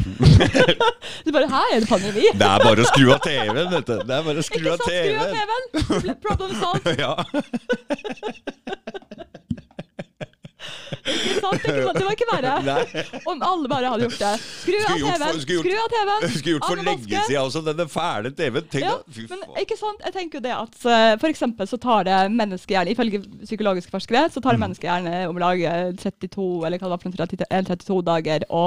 du 1.28 1.32
bare 1.36 1.52
Her 1.52 1.76
er 1.76 1.84
det 1.84 1.92
pandemi. 1.92 2.26
det 2.32 2.50
er 2.50 2.64
bare 2.64 2.84
å 2.84 2.90
skru 2.90 3.14
av 3.14 3.22
TV-en, 3.28 3.72
vet 3.76 3.92
du. 3.92 3.96
Det 4.02 4.18
er 4.18 4.28
bare 4.32 4.40
å 4.40 4.48
skru 4.48 4.72
av 4.72 4.84
TV-en. 4.88 5.38
TV 5.38 6.18
Problem 6.24 6.58
solved. 6.62 6.93
Ja. 6.98 7.26
Ikke 11.04 11.40
sant? 11.42 11.64
Det 11.64 12.06
var 12.06 12.16
ikke 12.16 12.28
verre. 12.30 12.76
Om 13.30 13.42
alle 13.44 13.70
bare 13.72 13.92
hadde 13.94 14.08
gjort 14.08 14.20
det. 14.22 14.34
Skru 14.64 14.78
av 14.80 15.00
TV-en! 15.02 15.42
Skru 15.44 15.74
av 15.78 15.90
TV-en! 15.94 16.28
Skulle 16.34 16.56
gjort 16.56 16.68
for 16.70 16.84
lenge 16.88 17.24
siden 17.28 17.42
også, 17.42 17.64
denne 17.66 17.88
fæle 17.92 18.34
TV-en. 18.38 18.70
Tenk 18.74 18.86
ja, 18.86 18.96
men 19.32 19.44
ikke 19.62 19.78
sant? 19.80 20.04
Jeg 20.06 20.16
tenker 20.16 20.40
jo 20.40 20.44
det 20.46 20.54
at 20.56 20.78
uh, 20.86 21.14
for 21.22 21.30
eksempel 21.30 21.70
så 21.70 21.80
tar 21.82 22.08
det 22.08 22.20
menneskehjerne, 22.34 22.94
ifølge 22.94 23.24
psykologiske 23.44 23.94
forskere, 23.94 24.26
så 24.34 24.42
tar 24.42 24.56
det 24.56 24.62
mm. 24.62 24.66
menneskehjerne 24.68 25.16
om 25.30 25.42
lag 25.42 25.64
32 26.00 26.48
eh, 26.48 26.68
eller 26.68 26.82
hva 26.82 26.94
det 26.94 27.14
var 27.20 27.74
32 27.74 28.00
dager 28.08 28.48
å 28.54 28.64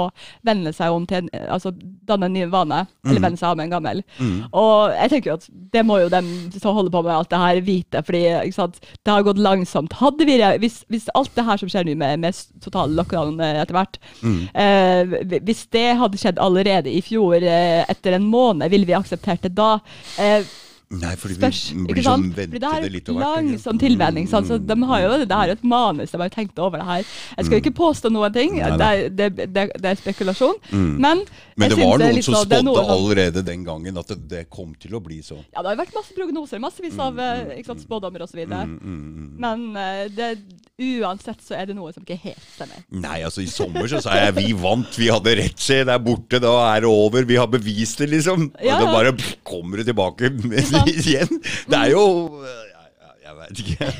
venne 0.47 0.73
seg 0.75 0.93
om 0.93 1.07
til 1.09 1.29
altså 1.47 1.73
danne 2.07 2.29
en 2.29 2.35
ny 2.35 2.45
vane, 2.51 2.83
eller 3.05 3.21
mm. 3.21 3.25
venne 3.27 3.39
seg 3.39 3.49
av 3.49 3.59
med 3.59 3.67
en 3.67 3.75
gammel. 3.77 4.03
Mm. 4.19 4.37
Og 4.51 4.93
jeg 4.95 5.13
tenker 5.13 5.31
jo 5.31 5.37
at 5.39 5.47
det 5.73 5.85
må 5.87 5.99
jo 6.03 6.11
dem 6.13 6.29
som 6.55 6.75
holder 6.77 6.93
på 6.93 7.03
med 7.05 7.15
alt 7.15 7.31
det 7.33 7.41
her 7.41 7.61
vite, 7.65 8.03
fordi 8.07 8.23
ikke 8.35 8.59
sant? 8.59 8.79
det 9.03 9.13
har 9.13 9.25
gått 9.25 9.41
langsomt. 9.41 9.95
Hadde 10.01 10.27
vi, 10.27 10.37
hvis, 10.61 10.81
hvis 10.91 11.09
alt 11.17 11.33
det 11.37 11.45
her 11.47 11.59
som 11.61 11.71
skjer 11.71 11.86
nå 11.87 11.95
med, 12.03 12.19
med 12.19 12.35
total 12.63 12.91
lockdown 12.97 13.39
eh, 13.39 13.61
etter 13.63 13.77
hvert. 13.79 13.97
Mm. 14.21 14.37
Eh, 14.53 15.39
hvis 15.47 15.65
det 15.71 15.87
hadde 15.97 16.17
skjedd 16.21 16.39
allerede 16.43 16.91
i 16.91 17.01
fjor, 17.05 17.39
eh, 17.41 17.83
etter 17.89 18.17
en 18.19 18.27
måned, 18.29 18.69
ville 18.73 18.85
vi 18.89 18.97
akseptert 18.97 19.41
det 19.47 19.55
da? 19.57 19.79
Eh, 20.19 20.43
Nei, 20.87 21.17
fordi 21.19 21.35
spørs. 21.35 21.57
vi 21.75 21.83
blir 21.91 22.05
sånn 22.05 22.21
Fordi 22.31 22.45
det 22.47 22.61
vente 22.61 22.67
er 22.77 22.83
det 22.85 22.91
litt 22.93 23.09
og 23.11 23.17
hvert. 23.19 23.41
langsom 23.43 23.79
tilvenning. 23.81 24.27
Sant? 24.31 24.47
Så 24.47 24.55
de 24.57 24.75
har 24.87 25.01
jo, 25.03 25.09
det 25.27 25.35
er 25.35 25.49
jo 25.49 25.55
et 25.57 25.63
manus, 25.67 26.13
de 26.13 26.17
har 26.21 26.29
jo 26.29 26.35
tenkt 26.37 26.61
over 26.63 26.79
det 26.79 26.85
her. 26.87 27.01
Jeg 27.35 27.43
skal 27.45 27.57
jo 27.57 27.59
ikke 27.65 27.73
påstå 27.75 28.11
noen 28.15 28.31
ting, 28.37 28.53
Mm. 28.55 28.77
Det 28.79 28.87
er, 28.87 29.09
det, 29.09 29.27
det, 29.51 29.65
det 29.83 29.89
er 29.91 29.99
spekulasjon. 29.99 30.55
Mm. 30.71 30.93
Men, 31.03 31.25
Men 31.59 31.69
det 31.73 31.77
var 31.77 31.91
er 31.99 32.05
noen 32.05 32.15
litt 32.15 32.23
som 32.23 32.37
sånn- 32.37 32.55
er 32.55 32.63
spådde 32.63 32.85
allerede 32.95 33.43
den 33.43 33.65
gangen 33.67 33.97
at 33.99 34.07
det, 34.07 34.17
det 34.31 34.49
kom 34.49 34.71
til 34.79 34.95
å 34.95 35.01
bli 35.03 35.19
sånn. 35.19 35.43
Ja, 35.51 35.59
det 35.59 35.73
har 35.73 35.75
jo 35.75 35.81
vært 35.83 35.93
masse 35.99 36.15
prognoser, 36.15 36.59
massevis 36.63 36.95
av 37.03 37.13
Mm, 37.19 37.19
eh, 37.51 37.57
ikke 37.59 37.65
sant, 37.73 37.83
spådommer 37.83 38.23
osv. 38.23 38.39
Mm, 38.47 38.79
mm, 38.79 39.03
mm. 39.11 39.29
Men 39.43 39.67
eh, 39.75 40.07
det, 40.07 40.31
uansett 40.77 41.41
så 41.41 41.55
er 41.57 41.65
det 41.71 41.75
noe 41.77 41.89
som 41.93 42.03
ikke 42.05 42.19
helt 42.21 42.43
stemmer. 42.53 42.83
Nei, 42.93 43.23
altså 43.25 43.41
i 43.41 43.49
sommer 43.49 43.87
så 43.89 43.97
sa 44.03 44.13
jeg 44.19 44.35
vi 44.37 44.51
vant, 44.61 44.93
vi 44.99 45.07
hadde 45.09 45.33
rett, 45.39 45.57
se, 45.61 45.79
det 45.87 45.93
er 45.95 46.03
borte, 46.05 46.37
da 46.43 46.53
er 46.75 46.85
det 46.85 46.91
over, 46.91 47.25
vi 47.25 47.39
har 47.41 47.49
bevist 47.49 47.97
det, 48.03 48.11
liksom. 48.13 48.51
Ja, 48.61 48.77
Og 48.77 48.83
da 48.83 48.85
ja. 48.85 48.93
bare 48.93 49.13
pff, 49.17 49.35
kommer 49.47 49.81
det 49.81 49.87
tilbake 49.89 50.29
med, 50.45 50.61
igjen. 50.93 51.41
Det 51.65 51.79
er 51.81 51.93
jo 51.95 52.03
ja, 52.45 52.85
ja, 53.01 53.09
Jeg 53.25 53.33
vet 53.41 53.63
ikke. 53.65 53.89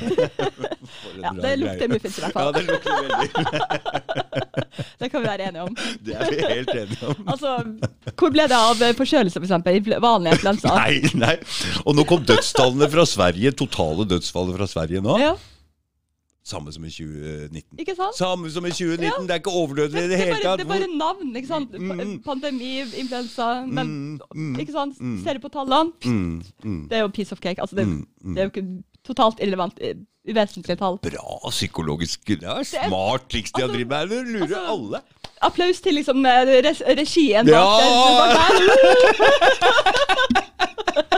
Ja, 1.18 1.32
Det 1.34 1.50
lukter 1.58 1.90
muffins 1.90 2.16
i 2.16 2.22
hvert 2.22 2.32
fall. 2.36 2.46
Ja, 2.46 2.52
det 2.54 2.62
lukter 2.70 2.92
veldig. 3.02 3.28
Det 4.98 5.08
kan 5.10 5.22
vi 5.22 5.26
være 5.26 5.48
enige 5.50 5.64
om. 5.66 5.74
Det 6.06 6.14
er 6.14 6.30
vi 6.30 6.38
helt 6.46 6.70
enige 6.74 7.10
om. 7.10 7.20
Altså, 7.34 7.56
Hvor 8.18 8.30
ble 8.34 8.44
det 8.50 8.54
av 8.56 8.82
eh, 8.86 8.94
forkjølelse, 8.98 9.42
f.eks.? 9.42 9.98
Vanlig 10.02 10.32
influensa? 10.36 10.74
Nei, 10.78 11.00
nei. 11.18 11.34
Og 11.84 11.98
nå 11.98 12.04
kom 12.08 12.22
dødstallene 12.26 12.86
fra 12.92 13.04
Sverige, 13.06 13.52
totale 13.58 14.06
dødsfallet 14.10 14.54
fra 14.60 14.68
Sverige 14.70 15.02
nå. 15.04 15.18
Ja, 15.22 15.34
Samme 16.48 16.72
som 16.72 16.84
i 16.88 16.90
2019. 16.90 17.78
ikke 17.82 17.94
sant? 17.98 18.16
Samme 18.16 18.50
som 18.54 18.64
i 18.64 18.70
2019. 18.72 19.04
Ja. 19.04 19.10
Det 19.28 19.30
er 19.36 19.40
ikke 19.42 19.52
overdødelig 19.60 20.00
i 20.00 20.08
det 20.08 20.10
Det 20.14 20.18
hele 20.22 20.38
tatt. 20.42 20.58
det 20.58 20.64
er 20.66 20.70
bare 20.72 20.88
navn. 20.96 21.36
ikke 21.36 21.48
sant? 21.50 21.74
Mm. 21.76 22.22
Pandemi, 22.24 22.70
influensa 23.02 23.48
men, 23.66 23.86
Mm, 23.88 24.20
mm, 24.34 24.58
Ikke 24.60 24.72
sant? 24.72 25.00
mm. 25.00 25.18
Ser 25.24 25.32
du 25.36 25.40
på 25.44 25.48
tallene? 25.52 25.92
mm, 26.04 26.42
mm, 26.64 26.88
Det 26.88 26.96
er 26.96 27.00
jo 27.04 27.08
piece 27.08 27.32
of 27.32 27.38
cake. 27.44 27.60
altså 27.60 27.76
Det, 27.76 27.86
mm, 27.86 28.06
mm. 28.24 28.34
det 28.34 28.40
er 28.40 28.44
jo 28.48 28.50
ikke 28.54 28.82
totalt 29.06 29.40
irrelevant, 29.40 29.74
eh, 29.80 29.94
uvesentlige 30.28 30.76
tall. 30.76 30.98
Bra 31.04 31.50
psykologisk 31.50 32.24
Det 32.26 32.42
er 32.42 32.62
smart 32.64 33.28
triks 33.30 33.52
de 33.52 33.60
har 33.62 33.68
altså- 33.68 33.76
drevet 33.76 33.88
med. 33.88 34.08
Det 34.08 34.26
lurer 34.32 34.42
altså- 34.56 34.72
alle. 34.72 35.00
Applaus 35.42 35.80
til 35.80 35.94
liksom 35.94 36.26
eh, 36.26 36.46
regien 36.98 37.46
Ja! 37.46 37.64
bak 38.18 38.30
der. 38.34 38.48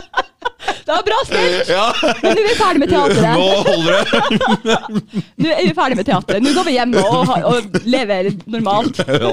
Det 0.91 0.95
var 0.97 1.03
bra 1.07 1.19
spilt! 1.23 1.69
Ja, 1.71 1.85
Men 2.21 2.33
nå 2.35 2.41
er 2.41 2.47
vi 2.49 2.55
ferdig 2.59 2.79
med 2.81 2.89
teatret. 2.91 3.31
nå 3.39 3.47
holder 3.63 3.91
det. 3.95 4.03
Nå 5.39 5.53
er 5.53 5.61
vi 5.69 5.73
ferdig 5.77 5.97
med 6.01 6.09
teatret. 6.09 6.43
Nå 6.43 6.51
går 6.57 6.67
vi 6.67 6.73
hjem 6.75 6.91
og, 6.99 7.31
og 7.53 7.79
lever 7.87 8.27
normalt. 8.51 8.99
Ja. 9.07 9.31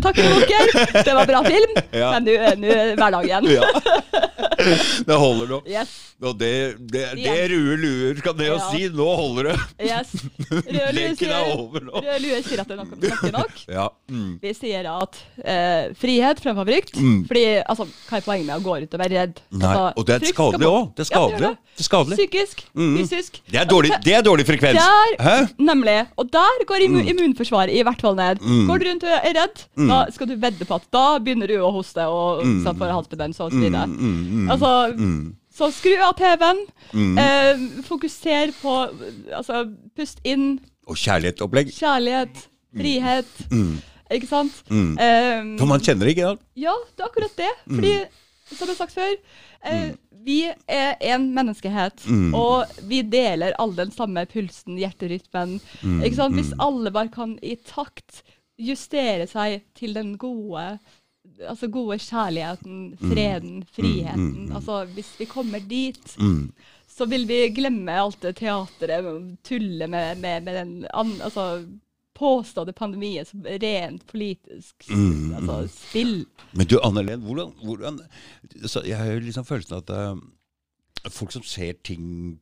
Takk 0.00 0.16
for 0.16 0.46
dere. 0.48 1.02
Det 1.04 1.14
var 1.18 1.26
bra 1.28 1.42
film. 1.44 1.76
Ja. 1.92 2.08
Men 2.14 2.24
nå 2.24 2.34
er 2.38 2.56
er 2.72 2.94
hverdagen. 2.96 3.44
Ja. 3.52 3.66
Det 5.06 5.16
holder 5.18 5.48
nå. 5.50 5.58
Yes. 5.68 5.90
Og 6.22 6.36
det, 6.38 6.50
det, 6.92 7.00
det 7.18 7.32
rue 7.50 7.74
luer 7.80 8.20
kan 8.22 8.36
det 8.38 8.46
å 8.52 8.58
Ja. 8.60 8.66
si. 8.70 8.84
Nå 8.94 9.06
holder 9.18 9.48
det. 9.50 9.54
yes. 9.82 10.12
Rød 10.52 10.68
lue 10.68 10.92
Leken 10.94 11.32
er 11.34 11.48
sier, 12.46 12.62
at 12.62 12.68
det 12.70 12.76
er 12.76 12.78
nok, 12.78 12.92
nok, 13.02 13.24
nok. 13.34 13.62
Ja. 13.74 13.86
Mm. 14.12 14.28
Vi 14.44 14.52
sier 14.54 14.86
at 14.92 15.18
eh, 15.42 15.90
frihet 15.98 16.42
fremfor 16.44 16.68
frykt. 16.68 16.94
Mm. 17.00 17.24
Fordi, 17.30 17.44
altså, 17.66 17.88
hva 18.06 18.20
er 18.20 18.26
poenget 18.28 18.46
med 18.52 18.54
å 18.60 18.64
gå 18.68 18.76
ut 18.84 18.94
og 18.96 19.02
være 19.02 19.16
redd? 19.18 19.42
Altså, 19.58 19.82
og 19.98 20.06
det 20.08 20.14
er 20.20 20.28
skadelig 20.30 20.70
òg. 20.70 20.86
Det 20.94 21.08
det 21.72 21.82
er 21.82 21.88
skadelig. 21.88 22.18
Psykisk, 22.20 22.62
Mm. 22.76 22.94
fysisk. 23.00 23.40
Det 23.50 23.58
er 23.60 23.66
dårlig, 23.68 23.90
det 24.04 24.14
er 24.14 24.22
dårlig 24.24 24.46
frekvens. 24.46 24.78
Der, 24.78 25.48
nemlig. 25.58 25.98
Og 26.20 26.30
der 26.32 26.64
går 26.68 26.86
immu 26.86 27.02
immunforsvaret 27.08 27.74
i 27.74 27.82
hvert 27.82 28.00
fall 28.04 28.14
ned. 28.18 28.38
Mm. 28.44 28.66
Går 28.70 28.78
du 28.78 28.86
rundt 28.90 29.06
og 29.08 29.18
er 29.18 29.36
redd, 29.40 29.64
da 29.88 29.98
skal 30.12 30.26
du 30.28 30.36
vedde 30.36 30.64
på 30.68 30.74
at 30.74 30.86
da 30.92 31.18
begynner 31.18 31.46
du 31.48 31.54
å 31.58 31.72
hoste 31.72 32.04
og 32.08 32.42
Mm. 32.44 32.64
mm. 32.64 32.78
får 32.78 32.92
halsbetennelse 32.96 33.40
og 33.44 33.50
så 33.52 33.56
Mm, 33.56 33.62
videre. 33.62 33.86
mm, 33.86 34.24
mm, 34.32 34.50
Altså, 34.50 34.96
mm, 34.96 35.36
så 35.54 35.70
skru 35.72 35.94
av 36.02 36.14
TV-en. 36.16 36.66
mm. 36.92 37.18
Eh, 37.18 37.82
fokuser 37.82 38.52
på 38.62 38.76
Altså, 39.36 39.64
pust 39.96 40.20
inn. 40.24 40.60
Og 40.86 40.96
kjærlighetsopplegg. 40.96 41.72
Kjærlighet. 41.72 42.48
Frihet. 42.76 43.26
Mm, 43.50 43.78
Ikke 44.12 44.28
sant? 44.28 44.52
mm. 44.68 44.98
Eh, 44.98 45.58
For 45.58 45.66
man 45.66 45.80
kjenner 45.80 46.04
det 46.06 46.16
ikke, 46.16 46.34
da. 46.34 46.36
ja, 46.56 46.74
det 46.96 47.00
er 47.04 47.08
akkurat 47.08 47.36
det. 47.36 47.52
Fordi, 47.68 47.92
som 48.52 48.66
jeg 48.68 48.76
har 48.76 48.86
sagt 48.86 48.94
før, 48.94 49.14
eh, 49.64 49.92
vi 50.24 50.52
er 50.68 50.96
en 51.00 51.34
menneskehet, 51.34 52.04
Mm. 52.06 52.34
og 52.34 52.66
vi 52.86 53.02
deler 53.02 53.52
alle 53.58 53.74
den 53.76 53.90
samme 53.90 54.26
pulsen, 54.26 54.76
hjerterytmen. 54.78 55.60
Mm, 55.82 56.14
sant? 56.14 56.34
Hvis 56.34 56.52
mm. 56.52 56.60
alle 56.60 56.90
bare 56.92 57.08
kan 57.08 57.38
i 57.42 57.56
takt 57.56 58.22
justere 58.62 59.26
seg 59.30 59.62
til 59.78 59.94
den 59.98 60.16
gode 60.18 60.78
Altså 61.42 61.68
gode 61.70 61.96
kjærligheten, 62.02 62.96
freden, 62.98 63.60
friheten. 63.72 64.24
mm, 64.32 64.46
mm. 64.48 64.56
Altså 64.58 64.84
Hvis 64.94 65.12
vi 65.20 65.24
kommer 65.30 65.58
dit, 65.70 66.16
Mm. 66.18 66.52
så 66.88 67.06
vil 67.06 67.28
vi 67.28 67.48
glemme 67.54 67.92
alt 67.92 68.18
det 68.22 68.36
teatret, 68.36 69.38
tulle 69.44 69.86
med, 69.86 70.18
med, 70.18 70.40
med 70.42 70.54
den 70.58 70.86
altså, 70.92 71.64
påståtte 72.14 72.72
pandemien 72.72 73.24
som 73.24 73.46
rent 73.46 74.06
politisk 74.06 74.90
Mm, 74.90 75.34
altså, 75.34 75.68
spill. 75.68 76.26
Men 76.52 76.66
du, 76.66 76.78
Anne-Len, 76.82 77.20
hvordan, 77.22 77.52
hvordan 77.64 78.00
så 78.66 78.82
Jeg 78.84 78.98
har 78.98 79.06
jo 79.12 79.20
liksom 79.20 79.44
følelsen 79.44 79.76
at 79.78 79.90
uh, 79.90 80.18
folk 81.08 81.32
som 81.32 81.42
ser 81.42 81.72
ting 81.84 82.38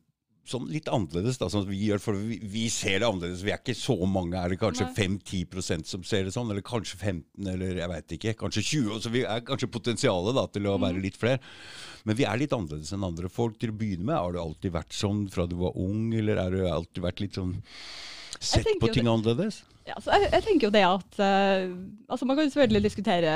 sånn 0.47 0.65
litt 0.71 0.87
annerledes, 0.91 1.37
da, 1.37 1.47
sånn 1.53 1.67
vi 1.67 1.77
gjør, 1.87 2.01
vi, 2.17 2.39
vi 2.49 2.63
ser 2.73 2.99
det 2.99 3.07
annerledes. 3.07 3.43
Vi 3.45 3.51
er 3.53 3.59
ikke 3.61 3.75
så 3.77 3.95
mange. 4.09 4.35
Er 4.39 4.49
det 4.49 4.57
kanskje 4.61 4.87
5-10 4.97 5.85
som 5.85 6.03
ser 6.07 6.25
det 6.25 6.33
sånn? 6.33 6.49
Eller 6.51 6.65
kanskje 6.65 6.97
15, 6.97 7.47
eller 7.53 7.77
jeg 7.77 7.91
veit 7.91 8.15
ikke. 8.17 8.33
Kanskje 8.41 8.63
20. 8.65 8.99
Så 9.05 9.11
vi 9.13 9.21
er 9.23 9.43
kanskje 9.47 9.69
potensialet 9.71 10.35
da, 10.35 10.47
til 10.47 10.67
å 10.67 10.77
Mm. 10.77 10.87
være 10.87 11.01
litt 11.03 11.17
flere. 11.21 11.39
Men 12.05 12.15
vi 12.17 12.25
er 12.25 12.37
litt 12.41 12.51
annerledes 12.57 12.91
enn 12.93 13.03
andre 13.05 13.29
folk. 13.29 13.59
Til 13.61 13.69
å 13.71 13.77
begynne 13.77 14.03
med, 14.09 14.15
har 14.17 14.31
du 14.33 14.39
alltid 14.41 14.71
vært 14.73 14.91
sånn 14.97 15.29
fra 15.29 15.45
du 15.47 15.55
var 15.61 15.77
ung, 15.77 16.13
eller 16.13 16.37
har 16.41 16.49
du 16.51 16.65
alltid 16.67 17.03
vært 17.03 17.19
litt 17.21 17.33
sånn 17.37 17.61
Sett 18.41 18.65
på 18.81 18.91
ting 18.91 19.05
annerledes? 19.05 19.61
Ja, 19.87 19.95
så 19.97 20.13
jeg, 20.13 20.29
jeg 20.29 20.43
tenker 20.45 20.67
jo 20.67 20.73
det 20.75 20.83
at 20.85 21.17
uh, 21.17 21.71
altså 22.11 22.27
Man 22.29 22.37
kan 22.37 22.45
jo 22.45 22.51
selvfølgelig 22.53 22.83
diskutere 22.85 23.31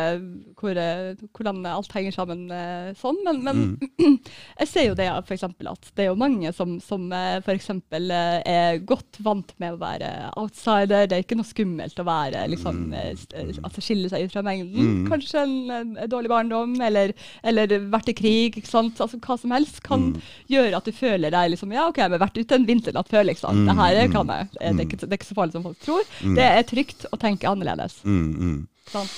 hvor, 0.59 0.77
eh, 0.77 1.15
hvordan 1.33 1.63
alt 1.65 1.93
henger 1.95 2.13
sammen 2.13 2.43
uh, 2.51 2.91
sånn, 2.99 3.17
men, 3.25 3.41
men 3.45 3.61
Mm. 3.65 4.17
jeg 4.59 4.67
ser 4.67 4.83
jo 4.89 4.95
det 4.97 5.05
for 5.25 5.33
eksempel 5.35 5.69
at 5.71 5.87
det 5.95 6.03
er 6.03 6.09
jo 6.09 6.17
mange 6.19 6.49
som, 6.53 6.75
som 6.83 7.07
f.eks. 7.13 7.69
Er 7.95 8.81
godt 8.87 9.17
vant 9.23 9.53
med 9.61 9.75
å 9.75 9.79
være 9.79 10.09
outsider. 10.37 11.07
Det 11.07 11.15
er 11.17 11.23
ikke 11.23 11.37
noe 11.39 11.47
skummelt 11.47 11.99
å 12.01 12.05
være 12.05 12.43
liksom, 12.51 12.81
mm. 12.91 13.61
altså 13.63 13.83
skille 13.83 14.11
seg 14.11 14.27
ut 14.27 14.35
fra 14.35 14.43
mengden. 14.45 14.75
Mm. 14.75 15.07
Kanskje 15.09 15.45
en, 15.45 15.55
en 15.71 16.11
dårlig 16.11 16.31
barndom, 16.31 16.75
eller, 16.83 17.13
eller 17.47 17.77
vært 17.93 18.11
i 18.11 18.17
krig. 18.17 18.59
ikke 18.59 18.69
sant? 18.69 18.99
Altså 19.01 19.19
Hva 19.23 19.39
som 19.41 19.55
helst 19.55 19.81
kan 19.85 20.05
Mm. 20.05 20.21
gjøre 20.51 20.77
at 20.77 20.85
du 20.85 20.93
føler 20.93 21.33
deg 21.33 21.51
liksom 21.53 21.71
Ja, 21.73 21.87
OK, 21.89 21.97
jeg 22.01 22.11
har 22.11 22.21
vært 22.21 22.37
ute 22.37 22.57
en 22.59 22.67
vinternatt 22.67 23.09
før, 23.09 23.25
liksom. 23.29 23.63
Mm, 23.63 23.69
Det 23.69 23.75
her 23.79 23.95
mm, 23.95 24.13
kan 24.13 24.33
jeg. 24.35 24.49
Det 24.51 24.61
er, 24.61 24.73
mm. 24.75 24.81
ikke, 24.85 24.99
det 25.01 25.09
er 25.09 25.19
ikke 25.19 25.29
så 25.31 25.37
farlig 25.39 25.55
som 25.55 25.65
folk 25.65 25.79
tror. 25.81 26.03
Mm. 26.35 26.41
Det 26.41 26.49
er 26.51 26.67
trygt 26.67 27.07
å 27.09 27.19
tenke 27.21 27.49
annerledes. 27.49 28.01
Mm, 28.03 28.27
mm. 28.35 28.59
Sant? 28.91 29.15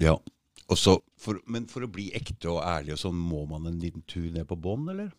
Ja. 0.00 0.18
For, 0.70 1.40
men 1.50 1.66
for 1.66 1.82
å 1.82 1.90
bli 1.90 2.10
ekte 2.14 2.52
og 2.52 2.60
ærlig, 2.62 2.94
og 2.94 3.00
sånn, 3.02 3.18
må 3.18 3.42
man 3.48 3.66
en 3.66 3.80
liten 3.82 4.04
tur 4.08 4.28
ned 4.30 4.46
på 4.48 4.58
bånn, 4.60 4.86
eller? 4.92 5.10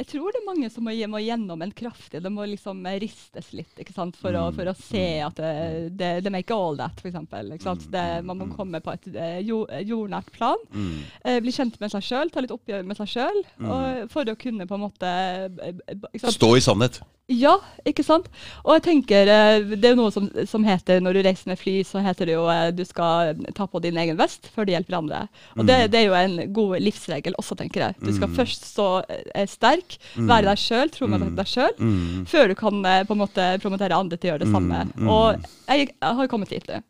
Jeg 0.00 0.06
tror 0.14 0.32
det 0.32 0.40
er 0.40 0.46
mange 0.46 0.68
som 0.72 0.86
må, 0.86 0.94
må 1.12 1.20
gjennom 1.20 1.60
en 1.60 1.72
kraftig 1.76 2.22
Det 2.24 2.30
må 2.32 2.46
liksom 2.48 2.84
ristes 3.02 3.50
litt 3.56 3.82
ikke 3.82 3.92
sant? 3.92 4.16
For, 4.16 4.32
å, 4.32 4.46
Mm, 4.50 4.56
for 4.56 4.70
å 4.70 4.74
se 4.78 5.02
at 5.24 5.36
det, 5.36 5.50
det, 5.98 6.10
det 6.24 6.32
make 6.32 6.54
all 6.54 6.78
that, 6.78 7.02
f.eks. 7.02 7.90
Man 8.24 8.38
må 8.38 8.48
komme 8.54 8.80
på 8.80 8.94
et 8.94 9.08
eh, 9.12 9.40
jo, 9.44 9.62
jordnært 9.86 10.30
plan. 10.32 10.62
Mm. 10.72 11.02
Eh, 11.24 11.38
bli 11.44 11.52
kjent 11.54 11.76
med 11.82 11.92
seg 11.92 12.06
sjøl, 12.06 12.32
ta 12.32 12.42
litt 12.42 12.54
oppgjør 12.54 12.86
med 12.88 12.98
seg 12.98 13.12
sjøl. 13.12 13.42
Mm. 13.60 14.08
For 14.12 14.30
å 14.30 14.38
kunne 14.40 14.66
på 14.70 14.78
en 14.78 14.84
måte 14.86 15.10
eh, 15.10 15.68
eh, 15.68 15.98
ikke 16.14 16.24
sant? 16.24 16.38
Stå 16.38 16.54
i 16.56 16.64
sannhet. 16.64 17.00
Ja, 17.30 17.52
ikke 17.86 18.02
sant? 18.02 18.24
Og 18.64 18.72
jeg 18.74 18.82
tenker, 18.82 19.28
eh, 19.30 19.60
Det 19.76 19.84
er 19.86 19.92
jo 19.94 20.00
noe 20.00 20.10
som, 20.10 20.24
som 20.50 20.64
heter 20.66 20.98
når 21.00 21.14
du 21.14 21.20
reiser 21.22 21.46
med 21.52 21.60
fly, 21.60 21.76
så 21.86 22.02
heter 22.02 22.26
det 22.26 22.34
jo 22.34 22.48
eh, 22.50 22.70
du 22.74 22.82
skal 22.88 23.36
ta 23.54 23.68
på 23.70 23.80
din 23.84 23.94
egen 24.02 24.18
vest 24.18 24.48
før 24.50 24.66
du 24.66 24.72
hjelper 24.74 24.98
andre. 24.98 25.20
Og 25.56 25.62
det, 25.68 25.76
det 25.92 26.00
er 26.00 26.08
jo 26.08 26.16
en 26.18 26.52
god 26.52 26.74
livsregel 26.82 27.36
også, 27.38 27.54
tenker 27.60 27.84
jeg. 27.86 27.94
Du 28.02 28.10
skal 28.12 28.28
Mm. 28.32 28.34
først 28.40 28.66
stå 28.72 28.88
eh, 29.08 29.46
sterk, 29.46 29.96
være 30.16 30.50
deg 30.50 30.58
sjøl, 30.58 30.90
tro 30.90 31.06
på 31.06 31.20
Mm. 31.22 31.36
deg 31.36 31.46
sjøl, 31.46 31.74
Mm. 31.78 32.26
før 32.26 32.48
du 32.48 32.54
kan 32.58 32.84
eh, 32.84 33.04
på 33.04 33.14
en 33.14 33.22
måte 33.22 33.46
promotere 33.62 33.94
andre 33.94 34.18
til 34.18 34.30
å 34.30 34.32
gjøre 34.34 34.44
det 34.44 34.52
samme. 34.52 34.82
Mm, 34.90 34.92
mm. 35.04 35.08
Og 35.08 35.46
jeg, 35.68 35.94
jeg 36.02 36.14
har 36.20 36.26
kommet 36.28 36.48
dit. 36.50 36.66
jeg. 36.66 36.82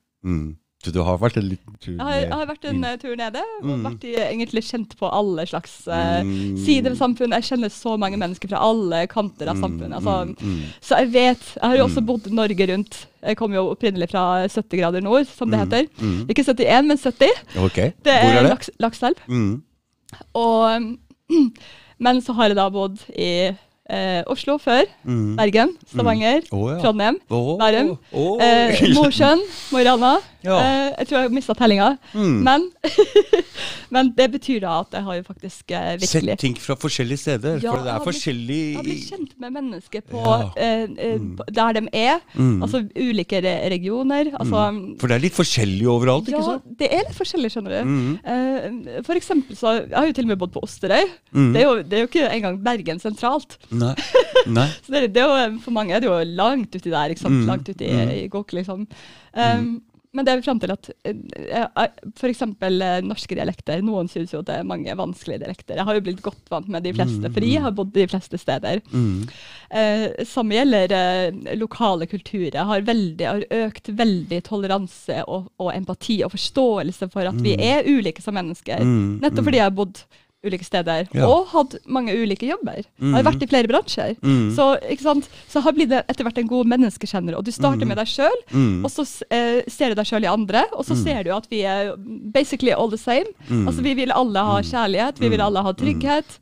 Mm. 0.80 0.86
Så 0.86 0.92
du 0.94 1.02
har 1.04 1.18
vært 1.20 1.36
en 1.36 1.44
liten 1.44 1.74
tur 1.78 1.92
Jeg 1.98 2.22
jeg 2.24 2.30
har 2.32 2.46
vært 2.48 2.64
en 2.70 2.84
eh, 2.84 2.96
tur 2.96 3.14
nede 3.16 3.40
og 3.60 3.66
Mm. 3.68 3.82
vært 3.84 4.04
i, 4.04 4.14
egentlig 4.16 4.62
kjent 4.64 4.96
på 4.96 5.10
alle 5.12 5.44
slags 5.46 5.86
Mm. 5.86 6.56
sider 6.64 6.90
ved 6.90 6.96
samfunnet. 6.98 7.42
Jeg 7.42 7.58
kjenner 7.58 7.68
så 7.70 7.98
mange 7.98 8.16
mennesker 8.16 8.48
fra 8.48 8.58
alle 8.64 9.06
kanter 9.06 9.48
av 9.48 9.56
samfunnet. 9.56 9.92
Altså, 10.00 10.24
Mm, 10.24 10.36
mm, 10.40 10.62
Så 10.80 10.96
jeg 10.96 11.12
vet 11.12 11.38
Jeg 11.60 11.68
har 11.68 11.76
jo 11.76 11.84
også 11.84 12.00
Mm. 12.00 12.06
bodd 12.06 12.30
Norge 12.32 12.66
rundt. 12.72 13.06
Jeg 13.22 13.36
kom 13.36 13.52
jo 13.52 13.74
opprinnelig 13.74 14.10
fra 14.10 14.48
70 14.48 14.78
grader 14.80 15.00
nord, 15.02 15.26
som 15.26 15.50
det 15.50 15.58
Mm. 15.60 15.68
heter. 15.68 15.88
mm. 16.00 16.26
Ikke 16.30 16.44
71, 16.44 16.86
men 16.86 16.96
70. 16.96 17.28
Ok. 17.58 17.74
Det 17.74 17.94
Hvor 18.04 18.12
er, 18.12 18.36
er 18.38 18.42
det? 18.42 18.50
Laks, 18.50 18.70
Lakselv. 18.80 19.16
Mm. 19.28 19.62
Og 20.34 20.96
Men 21.98 22.22
så 22.22 22.32
har 22.34 22.48
jeg 22.48 22.56
da 22.56 22.68
bodd 22.70 22.98
i 23.14 23.52
eh, 23.90 24.22
Oslo 24.30 24.56
før. 24.56 24.84
Mm. 25.04 25.36
Bergen, 25.36 25.76
Stavanger, 25.86 26.40
Å, 26.50 26.60
ja. 26.70 26.80
Trondheim, 26.80 27.18
Å, 27.28 27.40
Oh, 27.58 27.98
oh. 28.14 28.40
eh, 28.40 28.80
Mosjøen, 28.94 29.40
Mo 29.72 29.78
i 29.78 29.84
Rana, 29.84 30.12
Ja. 30.42 30.56
Uh, 30.56 30.86
jeg 31.00 31.08
tror 31.10 31.22
jeg 31.26 31.32
mista 31.36 31.54
tellinga. 31.58 31.88
Mm. 32.14 32.36
Men, 32.46 32.68
men 33.94 34.10
det 34.16 34.26
betyr 34.32 34.60
da 34.64 34.76
at 34.84 34.94
jeg 34.96 35.04
har 35.06 35.18
jo 35.18 35.24
faktisk 35.26 35.72
eh, 35.76 35.98
Sett 36.08 36.30
ting 36.40 36.54
fra 36.60 36.76
forskjellige 36.80 37.20
steder. 37.24 37.58
Ja, 37.64 37.72
for 37.74 37.84
det 37.84 37.92
er 37.94 38.04
forskjellig 38.06 38.58
Jeg 38.60 38.78
har 38.78 38.86
blitt 38.86 39.10
kjent 39.10 39.34
med 39.42 39.54
mennesker 39.58 40.04
på, 40.10 40.22
Ja. 40.24 40.50
eh, 40.56 40.86
Mm. 41.20 41.38
der 41.52 41.72
de 41.76 41.82
er. 41.96 42.20
Mm. 42.34 42.62
Altså 42.62 42.80
ulike 42.96 43.40
regioner. 43.42 44.30
Altså, 44.38 44.62
For 45.00 45.08
det 45.08 45.16
er 45.16 45.24
litt 45.26 45.36
forskjellig 45.36 45.86
overalt, 45.90 46.28
ja, 46.30 46.58
det 46.78 46.88
er 46.92 47.04
litt 47.08 47.16
forskjellig, 47.18 47.50
skjønner 47.52 47.74
du. 47.76 47.90
Mm. 47.90 49.04
For 49.06 49.14
eksempel 49.18 49.56
så 49.56 49.74
Jeg 49.80 49.96
har 49.96 50.06
jo 50.06 50.12
til 50.16 50.24
og 50.24 50.28
med 50.32 50.38
bodd 50.38 50.52
på 50.54 50.62
Osterøy. 50.64 51.04
Mm. 51.34 51.52
Det, 51.52 51.60
er 51.60 51.66
jo, 51.66 51.74
det 51.82 51.92
er 51.98 52.00
jo 52.04 52.08
ikke 52.10 52.30
engang 52.30 52.58
Bergen 52.64 52.98
sentralt. 53.02 53.58
Nei. 53.70 53.94
Nei. 54.56 54.68
Så 54.86 54.92
det, 54.94 55.12
det 55.14 55.22
er 55.22 55.28
jo, 55.50 55.58
for 55.64 55.70
mange 55.76 55.94
er 55.94 56.00
det 56.00 56.08
jo 56.10 56.18
langt 56.36 56.74
uti 56.74 56.90
der? 56.90 57.14
Mm. 57.26 57.46
langt 57.48 57.68
uti 57.68 57.90
Mm. 57.90 58.10
i 58.14 58.28
Gokk, 58.30 58.52
liksom. 58.54 58.86
Um, 59.34 59.80
Men 60.12 60.26
det 60.26 60.32
er 60.32 60.40
frem 60.42 60.58
til 60.58 60.72
at 60.74 60.88
uh, 61.06 61.84
f.eks. 62.18 62.40
Uh, 62.42 63.00
norske 63.06 63.36
dialekter. 63.38 63.78
Noen 63.86 64.08
syns 64.10 64.32
jo 64.34 64.40
det 64.42 64.56
er 64.58 64.66
mange 64.66 64.90
vanskelige 64.98 65.38
dialekter. 65.44 65.76
Jeg 65.78 65.86
har 65.86 65.94
jo 65.94 66.02
blitt 66.08 66.22
godt 66.24 66.50
vant 66.50 66.66
med 66.68 66.82
de 66.82 66.92
fleste, 66.96 67.20
Mm. 67.28 67.34
fordi 67.36 67.52
jeg 67.52 67.62
har 67.62 67.70
bodd 67.78 67.92
de 67.94 68.06
fleste 68.10 68.38
steder. 68.42 68.80
Mm. 68.90 69.28
Eh, 69.70 70.06
samme 70.26 70.56
gjelder 70.56 70.92
eh, 70.96 71.54
lokale 71.60 72.06
kulturer. 72.10 72.58
Har, 72.66 72.82
veldig, 72.82 73.26
har 73.28 73.44
økt 73.68 73.92
veldig 74.00 74.40
toleranse 74.48 75.20
og, 75.28 75.46
og 75.62 75.70
empati 75.76 76.18
og 76.26 76.32
forståelse 76.34 77.10
for 77.12 77.30
at 77.30 77.38
vi 77.38 77.54
Mm. 77.54 77.62
er 77.70 77.86
ulike 77.86 78.22
som 78.22 78.34
mennesker. 78.34 78.82
Mm. 78.82 79.20
Nettopp 79.22 79.44
fordi 79.46 79.60
jeg 79.62 79.68
har 79.70 79.78
bodd 79.78 80.02
ulike 80.44 80.64
steder 80.64 81.06
Ja. 81.12 81.26
og 81.28 81.48
hatt 81.52 81.74
mange 81.86 82.14
ulike 82.16 82.46
jobber. 82.48 82.82
Mm. 83.00 83.12
har 83.14 83.22
vært 83.26 83.42
i 83.42 83.46
flere 83.46 83.68
bransjer. 83.68 84.14
Mm. 84.22 84.54
Så, 84.56 84.78
så 85.52 85.60
har 85.60 85.72
blitt 85.76 85.92
etter 85.92 86.24
hvert 86.24 86.38
en 86.38 86.48
god 86.48 86.66
menneskekjenner. 86.66 87.36
Og 87.36 87.44
du 87.44 87.50
starter 87.52 87.84
Mm. 87.84 87.88
med 87.88 87.96
deg 87.98 88.06
sjøl, 88.08 88.38
Mm. 88.52 88.84
og 88.84 88.90
så 88.90 89.04
eh, 89.30 89.62
ser 89.68 89.90
du 89.90 89.94
deg 89.96 90.06
sjøl 90.06 90.24
i 90.24 90.32
andre, 90.32 90.64
og 90.72 90.84
så 90.84 90.94
Mm. 90.96 91.02
ser 91.04 91.22
du 91.24 91.30
at 91.36 91.46
vi 91.50 91.60
er 91.62 91.94
basically 92.32 92.72
all 92.72 92.88
the 92.90 92.96
same. 92.96 93.26
Mm. 93.50 93.66
Altså 93.68 93.82
Vi 93.82 93.94
vil 93.94 94.10
alle 94.12 94.38
ha 94.38 94.60
kjærlighet, 94.62 95.18
vi 95.20 95.28
vil 95.28 95.40
alle 95.40 95.62
ha 95.62 95.72
trygghet. 95.72 96.38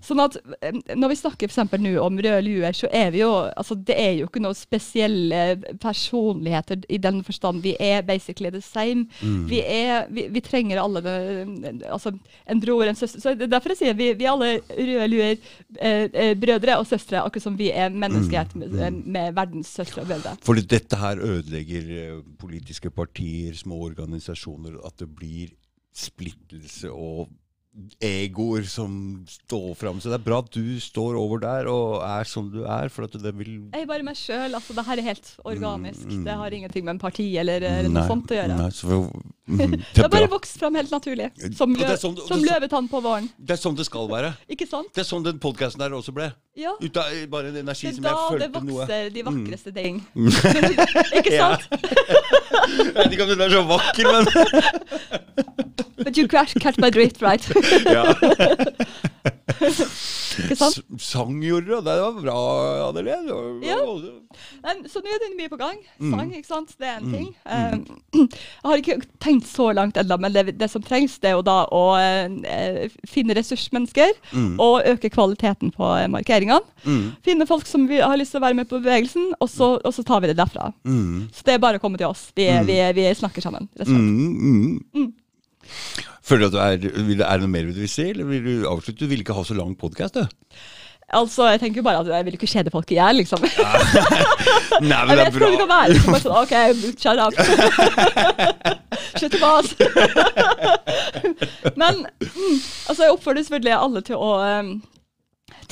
Sånn 0.00 0.20
at 0.24 0.36
eh, 0.62 0.72
Når 0.96 1.08
vi 1.08 1.14
snakker 1.16 1.46
eksempel 1.48 1.78
nå 1.80 2.00
om 2.00 2.16
røde 2.16 2.42
luer, 2.44 2.72
så 2.72 2.88
er 2.92 3.10
vi 3.10 3.18
jo 3.20 3.50
altså 3.56 3.74
Det 3.84 3.96
er 3.98 4.16
jo 4.18 4.26
ikke 4.28 4.40
noen 4.40 4.54
spesielle 4.56 5.60
personligheter 5.80 6.82
i 6.88 6.96
den 6.98 7.22
forstand. 7.22 7.62
Vi 7.62 7.76
er 7.80 8.02
basically 8.02 8.50
the 8.50 8.60
same. 8.62 9.06
Vi, 9.20 9.60
er, 9.60 10.06
vi, 10.10 10.28
vi 10.32 10.40
trenger 10.40 10.80
alle 10.82 11.00
det, 11.04 11.82
altså 11.90 12.12
en 12.48 12.60
bror, 12.60 12.84
en 12.88 12.94
søster. 12.98 13.20
Så 13.20 13.34
det 13.42 13.48
er 13.48 13.52
derfor 13.56 13.74
jeg 13.74 13.80
sier 13.82 13.96
vi, 13.98 14.08
vi 14.18 14.26
er 14.28 14.32
alle 14.32 14.50
røde 14.70 15.08
luer, 15.10 15.48
eh, 15.80 16.04
eh, 16.12 16.32
brødre 16.38 16.78
og 16.78 16.86
søstre, 16.86 17.20
akkurat 17.26 17.44
som 17.48 17.58
vi 17.58 17.70
er 17.74 17.90
menneskehet 17.90 18.54
med, 18.56 18.70
Mm. 18.72 19.02
med 19.12 19.34
verdens 19.34 19.74
søstre 19.74 20.02
og 20.04 20.08
brødre. 20.12 20.36
For 20.46 20.54
dette 20.54 20.96
her 20.96 21.18
ødelegger 21.18 21.90
eh, 21.98 22.22
politiske 22.38 22.90
partier, 22.90 23.52
små 23.58 23.82
organisasjoner, 23.90 24.78
at 24.86 24.98
det 25.02 25.10
blir 25.16 25.50
splittelse 25.94 26.90
og 26.90 27.28
egoer 28.04 28.66
som 28.68 29.24
står 29.28 29.74
fram. 29.80 30.00
Så 30.00 30.10
det 30.12 30.18
er 30.18 30.24
bra 30.26 30.38
at 30.42 30.50
du 30.52 30.76
står 30.82 31.16
over 31.16 31.40
der 31.40 31.68
og 31.72 32.02
er 32.04 32.28
som 32.28 32.50
du 32.52 32.62
er, 32.68 32.90
for 32.92 33.06
at 33.08 33.14
det 33.16 33.32
vil 33.38 33.54
Jeg 33.72 33.82
er 33.84 33.88
bare 33.88 34.04
meg 34.04 34.18
sjøl. 34.20 34.52
Altså, 34.58 34.76
det 34.76 34.84
her 34.84 35.00
er 35.00 35.06
helt 35.08 35.30
organisk. 35.48 36.04
Mm, 36.04 36.18
mm. 36.18 36.24
Det 36.26 36.36
har 36.42 36.56
ingenting 36.58 36.84
med 36.84 36.94
en 36.98 37.00
parti 37.02 37.30
eller, 37.40 37.64
eller 37.64 37.88
noe 37.94 38.04
sånt 38.10 38.28
å 38.34 38.36
gjøre. 38.36 38.58
Nei, 38.60 38.68
så, 38.76 38.98
mm, 39.48 39.56
Det 39.56 39.68
det, 39.72 40.02
har 40.02 40.04
er 40.10 40.14
bare 40.18 40.30
vokst 40.34 40.60
fram 40.60 40.76
helt 40.76 40.92
naturlig. 40.92 41.30
Som, 41.56 41.72
det 41.78 41.86
er 41.88 41.94
lø 41.94 41.96
sånn- 42.04 42.18
som 42.20 42.20
det 42.20 42.28
er 42.28 42.34
sånn- 42.36 42.46
løvetann 42.50 42.90
på 42.92 43.00
våren. 43.08 43.30
det 43.40 43.56
er 43.56 43.62
sånn 43.64 43.78
det 43.80 43.88
skal 43.88 44.10
være. 44.12 44.34
Ikke 44.52 44.68
sant? 44.68 44.92
Det 44.92 45.00
er 45.06 45.08
sånn 45.08 45.24
den 45.24 45.40
podkasten 45.42 45.80
her 45.86 45.96
også 45.96 46.12
ble. 46.16 46.28
Ja. 46.60 46.74
Ut 46.76 46.96
av 47.00 47.08
eh, 47.08 47.24
bare 47.32 47.48
en 47.48 47.56
energi 47.62 47.88
Det 47.88 47.94
er 47.94 47.96
som 47.96 48.04
da 48.04 48.12
jeg 48.12 48.42
det 48.42 48.50
følte 48.52 48.66
noe 48.68 48.84
vokser 48.84 49.10
de 49.16 49.22
Mm. 49.22 49.28
vakreste 49.32 49.72
ting. 49.72 50.02
Ikke 51.18 51.32
sant? 51.40 51.64
Jeg 52.72 52.92
vet 52.96 53.12
ikke 53.16 53.24
om 53.24 53.30
den 53.32 53.40
er 53.46 53.52
så 53.56 53.62
vakker, 53.64 54.04
men 54.12 54.24
But 56.02 56.16
you 56.18 56.26
catch 56.26 56.78
my 56.78 56.90
drift, 56.90 57.22
right? 57.22 57.44
Ikke 59.62 60.56
sant? 60.56 60.78
S- 60.96 61.04
Sang 61.12 61.34
gjorde 61.44 61.68
du, 61.68 61.74
det 61.84 61.94
var 62.00 62.14
bra, 62.16 62.36
Anneli. 62.88 63.12
Ja. 63.66 63.76
så 64.88 65.02
nå 65.04 65.10
er 65.12 65.20
det 65.20 65.28
mye 65.36 65.50
på 65.52 65.58
gang. 65.60 65.76
Mm. 66.00 66.12
Sang, 66.14 66.30
ikke 66.38 66.48
sant. 66.48 66.72
Det 66.80 66.88
er 66.88 66.96
en 66.96 67.04
Mm. 67.04 67.12
ting. 67.12 67.28
Um, 67.44 68.00
jeg 68.32 68.70
har 68.70 68.76
ikke 68.80 68.96
tenkt 69.20 69.46
så 69.50 69.68
langt 69.76 69.96
ennå, 70.00 70.16
men 70.24 70.32
det, 70.32 70.54
det 70.58 70.70
som 70.72 70.82
trengs, 70.82 71.18
det 71.20 71.28
er 71.32 71.36
jo 71.36 71.44
da 71.46 71.58
å 71.68 71.82
eh, 72.00 72.88
finne 73.08 73.36
ressursmennesker 73.36 74.12
Mm. 74.32 74.56
og 74.62 74.86
øke 74.88 75.10
kvaliteten 75.12 75.70
på 75.76 75.84
eh, 76.00 76.08
markeringene. 76.08 76.62
Mm. 76.86 77.12
Finne 77.24 77.46
folk 77.46 77.66
som 77.68 77.84
har 77.92 78.16
lyst 78.16 78.32
til 78.32 78.40
å 78.40 78.46
være 78.46 78.56
med 78.62 78.68
på 78.72 78.80
bevegelsen, 78.80 79.34
og 79.40 79.48
så, 79.52 79.74
og 79.84 79.92
så 79.94 80.02
tar 80.08 80.20
vi 80.24 80.32
det 80.32 80.38
derfra. 80.40 80.72
Mm. 80.88 81.28
Så 81.34 81.44
det 81.44 81.54
er 81.58 81.62
bare 81.62 81.76
å 81.78 81.82
komme 81.84 81.98
til 82.00 82.08
oss. 82.08 82.30
Vi, 82.36 82.48
Mm. 82.48 82.66
vi, 82.66 82.80
vi 83.02 83.10
snakker 83.14 83.42
sammen. 83.44 83.68
rett 83.76 83.88
og 83.88 83.92
slett. 83.92 85.12
Føler 86.22 86.46
du 86.46 86.58
at 86.60 86.80
du 86.82 86.86
er, 86.88 87.02
vil, 87.08 87.20
er 87.20 87.40
det 87.40 87.44
noe 87.46 87.50
mer 87.52 87.66
du 87.66 87.80
vil 87.82 87.90
si, 87.90 88.10
eller 88.12 88.28
vil 88.28 88.44
du 88.46 88.68
avslutte? 88.70 89.00
Du 89.02 89.10
vil 89.10 89.24
ikke 89.24 89.36
ha 89.36 89.42
så 89.46 89.56
lang 89.58 89.74
podkast, 89.78 90.14
du? 90.20 90.24
Altså, 91.12 91.44
jeg 91.50 91.60
tenker 91.60 91.82
jo 91.82 91.84
bare 91.84 92.00
at 92.00 92.08
jeg 92.08 92.24
vil 92.24 92.36
ikke 92.38 92.48
kjede 92.48 92.70
folk 92.72 92.88
i 92.94 92.96
hjel, 92.96 93.18
liksom. 93.20 93.42
Nei, 94.88 95.00
Jeg 95.10 95.18
vet 95.18 95.34
hvordan 95.34 95.52
det 95.52 95.58
kan 95.60 95.72
være. 95.72 95.98
Så 95.98 96.20
sånn, 96.22 96.38
OK, 96.40 96.54
shut 97.02 97.18
up. 97.26 97.34
Slutt 99.18 99.36
å 99.36 99.40
mase. 99.42 99.76
Men 101.82 102.06
mm, 102.06 102.56
altså, 102.88 103.02
jeg 103.04 103.12
oppfordrer 103.12 103.44
selvfølgelig 103.44 103.76
alle 103.76 104.00
til 104.08 104.16
å 104.16 104.30
um, 104.40 104.72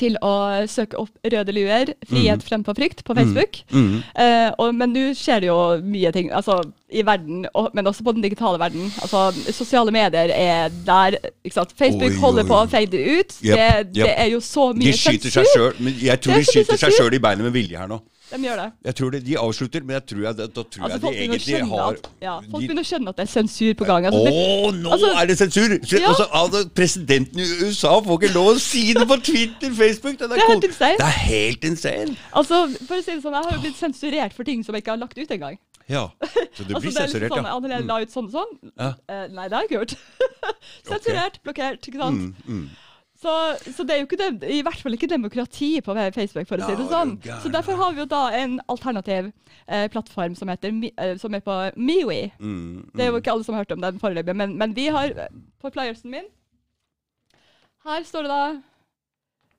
til 0.01 0.17
å 0.25 0.33
søke 0.71 0.99
opp 1.01 1.31
Røde 1.31 1.55
luer, 1.55 1.93
frihet 2.09 2.45
fremfor 2.47 2.77
frykt, 2.79 3.03
på 3.07 3.15
Facebook. 3.17 3.61
Mm. 3.73 4.01
Eh, 4.25 4.49
og, 4.57 4.75
men 4.77 4.95
nå 4.95 5.11
skjer 5.19 5.45
det 5.45 5.51
jo 5.51 5.59
mye 5.85 6.13
ting 6.15 6.31
altså, 6.37 6.61
i 6.91 7.05
verden, 7.07 7.45
og, 7.55 7.71
men 7.77 7.87
også 7.91 8.05
på 8.07 8.15
den 8.17 8.25
digitale 8.25 8.61
verden. 8.61 8.89
Altså, 9.05 9.29
Sosiale 9.55 9.93
medier 9.95 10.33
er 10.35 10.73
der. 10.87 11.19
Facebook 11.51 12.11
Oi, 12.11 12.21
holder 12.21 12.45
oi, 12.45 12.49
på 12.49 12.57
å 12.59 12.69
fade 12.71 13.01
ut. 13.01 13.37
Yep, 13.41 13.45
det, 13.45 13.69
yep. 13.97 14.05
det 14.05 14.15
er 14.15 14.31
jo 14.33 14.41
så 14.45 14.71
mye 14.77 14.91
De 14.91 14.97
skyter 14.97 15.33
seg 15.33 15.47
sensur. 15.47 15.77
sjøl, 15.77 15.93
jeg 16.07 16.25
tror 16.25 16.41
de 16.41 16.49
skyter 16.49 16.73
seg 16.77 16.87
sensur. 16.87 17.05
sjøl 17.05 17.19
i 17.21 17.23
beinet 17.23 17.47
med 17.47 17.55
vilje 17.57 17.81
her 17.81 17.91
nå. 17.91 18.01
De 18.31 18.39
gjør 18.45 18.61
det. 18.62 18.66
Jeg 18.87 18.95
tror 19.01 19.11
det, 19.11 19.20
De 19.26 19.37
avslutter, 19.39 19.83
men 19.87 19.97
jeg 19.97 20.05
tror 20.11 20.20
jeg, 20.26 20.37
da, 20.39 20.47
da 20.47 20.62
tror 20.62 20.85
Altså, 20.87 20.99
jeg 20.99 21.01
de 21.03 21.22
egentlig 21.24 21.62
har 21.70 21.97
at, 21.97 22.11
ja, 22.22 22.35
folk 22.51 22.62
begynner 22.62 22.85
å 22.85 22.89
skjønne 22.91 23.09
at 23.14 23.16
det 23.20 23.24
er 23.26 23.31
sensur 23.33 23.72
på 23.81 23.89
gang. 23.89 24.07
Altså, 24.11 24.20
å, 24.31 24.70
nå 24.76 24.93
altså- 24.95 25.11
er 25.20 25.26
det 25.31 25.37
sensur! 25.41 25.74
Se, 25.85 25.99
Ja. 26.01 26.09
altså, 26.12 26.26
altså, 26.41 26.62
presidenten 26.74 27.41
i 27.43 27.49
USA 27.64 27.97
får 28.07 28.20
ikke 28.20 28.33
lov 28.35 28.53
å 28.55 28.59
si 28.62 28.85
det 28.95 29.07
på 29.09 29.16
Twitter, 29.31 29.74
Facebook! 29.74 30.18
Det 30.18 30.28
er, 30.28 30.35
Det 30.37 30.45
er 30.45 30.53
helt 30.53 30.68
insane. 30.70 30.97
Det 31.01 31.09
er 31.09 31.18
helt 31.26 31.64
insane! 31.64 32.16
altså, 32.33 32.61
for 32.87 32.95
å 32.95 33.03
si 33.03 33.11
det 33.16 33.22
sånn, 33.24 33.35
Jeg 33.41 33.45
har 33.45 33.53
jo 33.59 33.61
blitt 33.66 33.81
sensurert 33.81 34.33
for 34.37 34.45
ting 34.45 34.62
som 34.64 34.74
jeg 34.74 34.85
ikke 34.85 34.95
har 34.95 35.03
lagt 35.03 35.18
ut 35.18 35.31
engang. 35.31 35.59
Ja, 35.91 36.05
Så 36.55 36.62
du 36.64 36.74
Altså, 36.74 36.81
blir 36.81 36.81
det 36.81 36.81
er 36.81 36.81
liksom 36.81 37.09
sensurert, 37.09 37.33
sånn, 37.35 37.45
ja. 37.49 37.57
Anneli 37.57 37.87
la 37.87 37.97
ut 38.05 38.12
sånn 38.14 38.28
og 38.31 38.37
sånn. 38.37 38.53
Ja. 38.78 38.93
Uh, 39.11 39.26
nei, 39.35 39.49
det 39.49 39.57
har 39.59 39.64
jeg 39.66 39.70
ikke 39.70 39.81
gjort. 39.81 39.95
Sensurert, 40.93 41.41
blokkert, 41.43 41.89
ikke 41.91 41.99
sant. 41.99 42.20
Mm, 42.20 42.35
mm. 42.47 42.68
Så, 43.21 43.33
så 43.77 43.85
det 43.85 43.93
er 43.93 43.99
jo 44.01 44.07
ikke 44.09 44.16
dem, 44.16 44.39
i 44.49 44.62
hvert 44.64 44.81
fall 44.81 44.97
ikke 44.97 45.09
demokrati 45.11 45.75
på 45.85 45.93
Facebook, 46.14 46.47
for 46.49 46.57
å 46.57 46.68
si 46.71 46.77
det 46.79 46.87
sånn. 46.89 47.11
Så 47.43 47.51
derfor 47.53 47.77
har 47.77 47.93
vi 47.93 48.01
jo 48.01 48.07
da 48.09 48.21
en 48.39 48.55
alternativ 48.73 49.29
eh, 49.66 49.91
plattform 49.93 50.37
som, 50.39 50.49
heter, 50.49 50.73
eh, 50.95 51.12
som 51.21 51.37
er 51.37 51.43
på 51.45 51.57
Miwi. 51.77 52.31
Mm, 52.41 52.89
Det 52.95 53.05
er 53.05 53.11
jo 53.11 53.18
mm. 53.18 53.21
ikke 53.21 53.35
alle 53.35 53.45
som 53.45 53.59
har 53.59 53.66
hørt 53.66 53.75
om 53.77 53.85
den 53.85 54.01
foreløpig, 54.01 54.37
men, 54.41 54.57
men 54.57 54.73
vi 54.77 54.89
har 54.95 55.12
på 55.61 55.73
flyersen 55.75 56.14
min 56.14 56.31
Her 57.85 58.09
står 58.09 58.25
det 58.25 58.33
da 58.33 58.47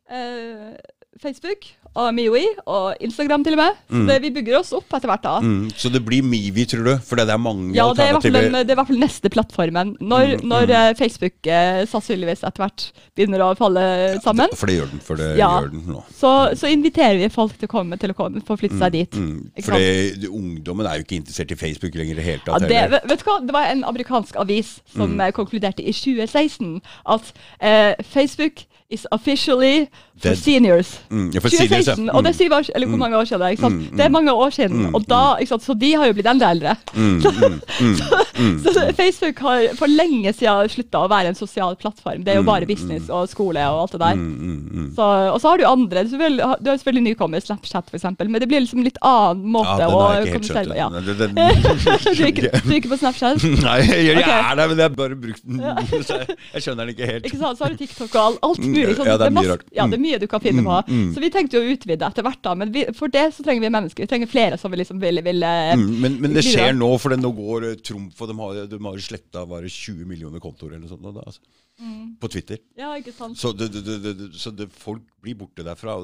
eh, 0.10 0.74
Facebook 1.20 1.66
og 1.94 2.14
Miwi 2.16 2.46
og 2.72 2.96
Instagram 3.04 3.44
til 3.44 3.58
og 3.58 3.60
med. 3.60 3.74
Så 3.90 3.96
Mm. 4.00 4.08
det, 4.08 4.22
vi 4.22 4.30
bygger 4.32 4.60
oss 4.62 4.72
opp 4.72 4.94
etter 4.96 5.10
hvert 5.12 5.24
da. 5.26 5.34
Mm, 5.44 5.70
så 5.76 5.90
det 5.92 6.00
blir 6.06 6.22
MeWe, 6.24 6.64
tror 6.66 6.86
du? 6.88 6.98
For 7.04 7.18
det 7.20 7.28
er 7.30 7.38
mange 7.38 7.76
Ja, 7.76 7.84
er, 7.84 7.90
alternativer. 7.92 8.42
Ja, 8.48 8.64
det 8.64 8.70
er 8.70 8.72
i 8.72 8.76
hvert 8.80 8.88
fall 8.88 8.98
neste 9.02 9.30
plattformen. 9.30 9.98
Når, 10.00 10.38
Mm, 10.40 10.48
når 10.48 10.66
mm. 10.68 10.72
eh, 10.72 10.94
Facebook 10.96 11.34
eh, 11.48 11.86
sannsynligvis 11.86 12.44
etter 12.48 12.64
hvert 12.64 12.92
begynner 13.18 13.44
å 13.44 13.58
falle 13.58 14.22
sammen, 14.24 14.48
For 14.56 14.68
det 14.68 14.78
gjør 14.80 14.90
den. 14.92 15.00
For 15.02 15.16
det 15.20 15.38
Ja. 15.38 15.50
gjør 15.60 15.72
den 15.72 15.84
nå. 15.88 16.04
så, 16.16 16.56
så 16.56 16.68
inviterer 16.72 17.18
vi 17.20 17.28
folk 17.28 17.58
til 17.60 17.68
å 17.68 17.72
komme 17.72 18.00
til 18.00 18.12
å 18.12 18.16
komme, 18.16 18.40
få 18.42 18.56
flytte 18.58 18.80
seg 18.80 18.92
dit. 18.94 19.12
Mm, 19.12 19.52
for 19.62 20.32
ungdommen 20.32 20.86
er 20.88 20.96
jo 20.96 21.04
ikke 21.04 21.20
interessert 21.20 21.52
i 21.52 21.56
Facebook 21.56 21.94
lenger 21.96 22.14
i 22.14 22.16
det 22.16 22.24
hele 22.24 22.42
Ja, 22.48 22.58
det, 22.88 23.02
vet 23.10 23.20
du 23.20 23.26
hva? 23.30 23.40
det 23.46 23.52
var 23.52 23.66
en 23.68 23.84
amerikansk 23.84 24.36
avis 24.40 24.80
som 24.96 25.12
Mm. 25.12 25.28
eh, 25.28 25.32
konkluderte 25.32 25.84
i 25.84 25.92
2016 25.92 26.82
at 27.06 27.34
eh, 27.60 27.96
Facebook 28.02 28.64
is 28.92 29.06
officially 29.12 29.88
for 30.22 30.30
Dead. 30.30 30.38
seniors. 30.38 30.90
Mm, 31.10 31.32
ja, 31.34 31.40
for 31.42 31.50
seniors, 31.50 31.88
ja. 31.88 31.96
2016, 31.96 32.10
og 32.14 32.24
det 32.24 32.30
er 32.30 32.38
syv 32.38 32.52
år, 32.54 32.66
eller 32.76 32.88
hvor 32.88 32.98
Mm. 32.98 33.00
mange 33.02 33.18
år 33.18 33.26
siden 33.26 33.42
det 33.42 33.50
ikke 33.56 33.62
sant? 33.66 33.76
Mm, 33.82 33.98
Det 33.98 34.04
er 34.06 34.10
mm. 34.10 34.14
mange 34.18 34.32
år 34.34 34.50
siden, 34.54 34.78
Mm, 34.82 34.96
og 34.96 35.08
da, 35.10 35.22
ikke 35.42 35.48
sant? 35.54 35.64
så 35.66 35.74
de 35.80 35.90
har 35.98 36.06
jo 36.06 36.14
blitt 36.14 36.30
enda 36.30 36.50
eldre. 36.52 36.76
Mm, 36.94 37.02
mm, 37.02 37.62
mm, 37.82 37.96
mm, 38.42 38.58
Så 38.64 38.94
Facebook 39.00 39.40
har 39.40 39.64
for 39.80 39.88
lenge 39.88 40.34
siden 40.38 40.70
slutta 40.70 41.02
å 41.02 41.10
være 41.10 41.28
en 41.32 41.36
sosial 41.40 41.76
plattform. 41.76 42.24
Det 42.24 42.34
er 42.36 42.36
jo 42.38 42.44
Mm, 42.44 42.52
bare 42.52 42.66
business 42.70 43.10
og 43.10 43.30
skole 43.30 43.64
og 43.66 43.82
alt 43.88 43.92
det 43.96 44.00
der. 44.04 44.16
mm, 44.16 44.36
mm, 44.38 44.70
mm. 44.74 44.96
Så, 44.96 45.02
og 45.34 45.42
så 45.42 45.48
har 45.50 45.58
du 45.58 45.66
andre. 45.66 46.04
Du, 46.12 46.18
vil, 46.18 46.38
du 46.38 46.70
har 46.70 46.78
selvfølgelig 46.78 47.04
nykommer, 47.16 47.40
Snapchat 47.42 47.90
f.eks., 47.90 48.04
men 48.20 48.40
det 48.40 48.48
blir 48.48 48.62
liksom 48.62 48.84
litt 48.84 48.98
annen 49.02 49.46
måte 49.52 49.80
Ja, 49.80 49.88
å 49.90 50.22
kommunisere 50.22 50.68
på. 50.70 50.76
Ja. 50.76 50.90
Du, 52.12 52.26
ikke, 52.28 52.50
du 52.52 52.72
er 52.72 52.76
ikke 52.82 52.90
på 52.92 52.98
Snapchat? 53.00 53.42
Nei, 53.64 53.78
jeg, 53.88 54.06
jeg 54.06 54.18
okay. 54.22 54.56
der, 54.56 54.68
men 54.68 54.78
jeg 54.78 54.86
har 54.86 54.96
bare 54.96 55.16
brukt 55.16 55.42
den. 55.48 55.62
jeg 55.62 56.62
skjønner 56.62 56.86
den 56.86 56.94
ikke 56.96 57.08
helt. 57.10 57.26
Ikke 57.26 57.40
sant? 57.42 57.58
Så 57.58 57.66
har 57.66 57.74
du 57.74 57.78
TikTok 57.82 58.16
og 58.16 58.38
alt 58.44 58.60
mulig 58.66 58.81
mulig. 58.82 58.96
Sånn, 58.98 59.10
Ja, 59.12 59.18
det 59.22 59.28
er 59.28 59.36
mye 59.38 59.50
rart. 59.52 59.66
Ja, 59.78 59.88
det 59.88 59.98
er 60.00 60.04
mye 60.04 60.20
du 60.20 60.28
kan 60.28 60.42
finne 60.44 60.62
Mm, 60.62 60.68
på. 60.70 60.78
mm. 60.90 61.14
Så 61.16 61.24
vi 61.24 61.30
tenkte 61.34 61.58
jo 61.58 61.64
å 61.64 61.72
utvide 61.76 62.08
etter 62.10 62.24
hvert, 62.28 62.42
da. 62.42 62.56
Men 62.56 62.72
vi, 62.72 62.86
for 62.98 63.08
det 63.08 63.26
så 63.36 63.44
trenger 63.46 63.62
vi 63.68 63.70
mennesker. 63.78 64.04
Vi 64.04 64.12
trenger 64.12 64.28
flere 64.32 64.58
som 64.62 64.72
vil 64.72 64.80
liksom 64.84 65.00
vil, 65.02 65.22
vil 65.26 65.44
eh, 65.44 65.74
Mm, 65.76 66.00
men, 66.02 66.20
men 66.22 66.34
det 66.34 66.44
skjer 66.44 66.74
nå, 66.76 66.92
for 67.00 67.10
det 67.16 67.20
nå 67.22 67.32
går 67.36 67.70
eh, 67.72 67.76
Trumf 67.82 68.22
og 68.22 68.28
de 68.28 68.38
har, 68.42 68.62
de 68.68 68.80
har 68.84 68.98
sletta 68.98 69.46
bare 69.48 69.70
20 69.70 70.06
millioner 70.06 70.40
kontoer 70.40 70.74
eller 70.76 70.86
noe 70.88 70.90
sånt. 70.90 71.04
Da, 71.16 71.22
altså. 71.26 71.40
Mm. 71.82 72.16
På 72.22 72.28
Twitter. 72.30 72.60
Ja, 72.78 72.92
ikke 73.00 73.12
sant. 73.16 73.40
Så, 73.42 73.52
det, 73.58 73.72
det, 73.74 73.98
det, 74.06 74.30
så 74.38 74.52
det, 74.54 74.68
folk 74.72 75.02
blir 75.22 75.36
borte 75.38 75.62
derfra. 75.66 75.96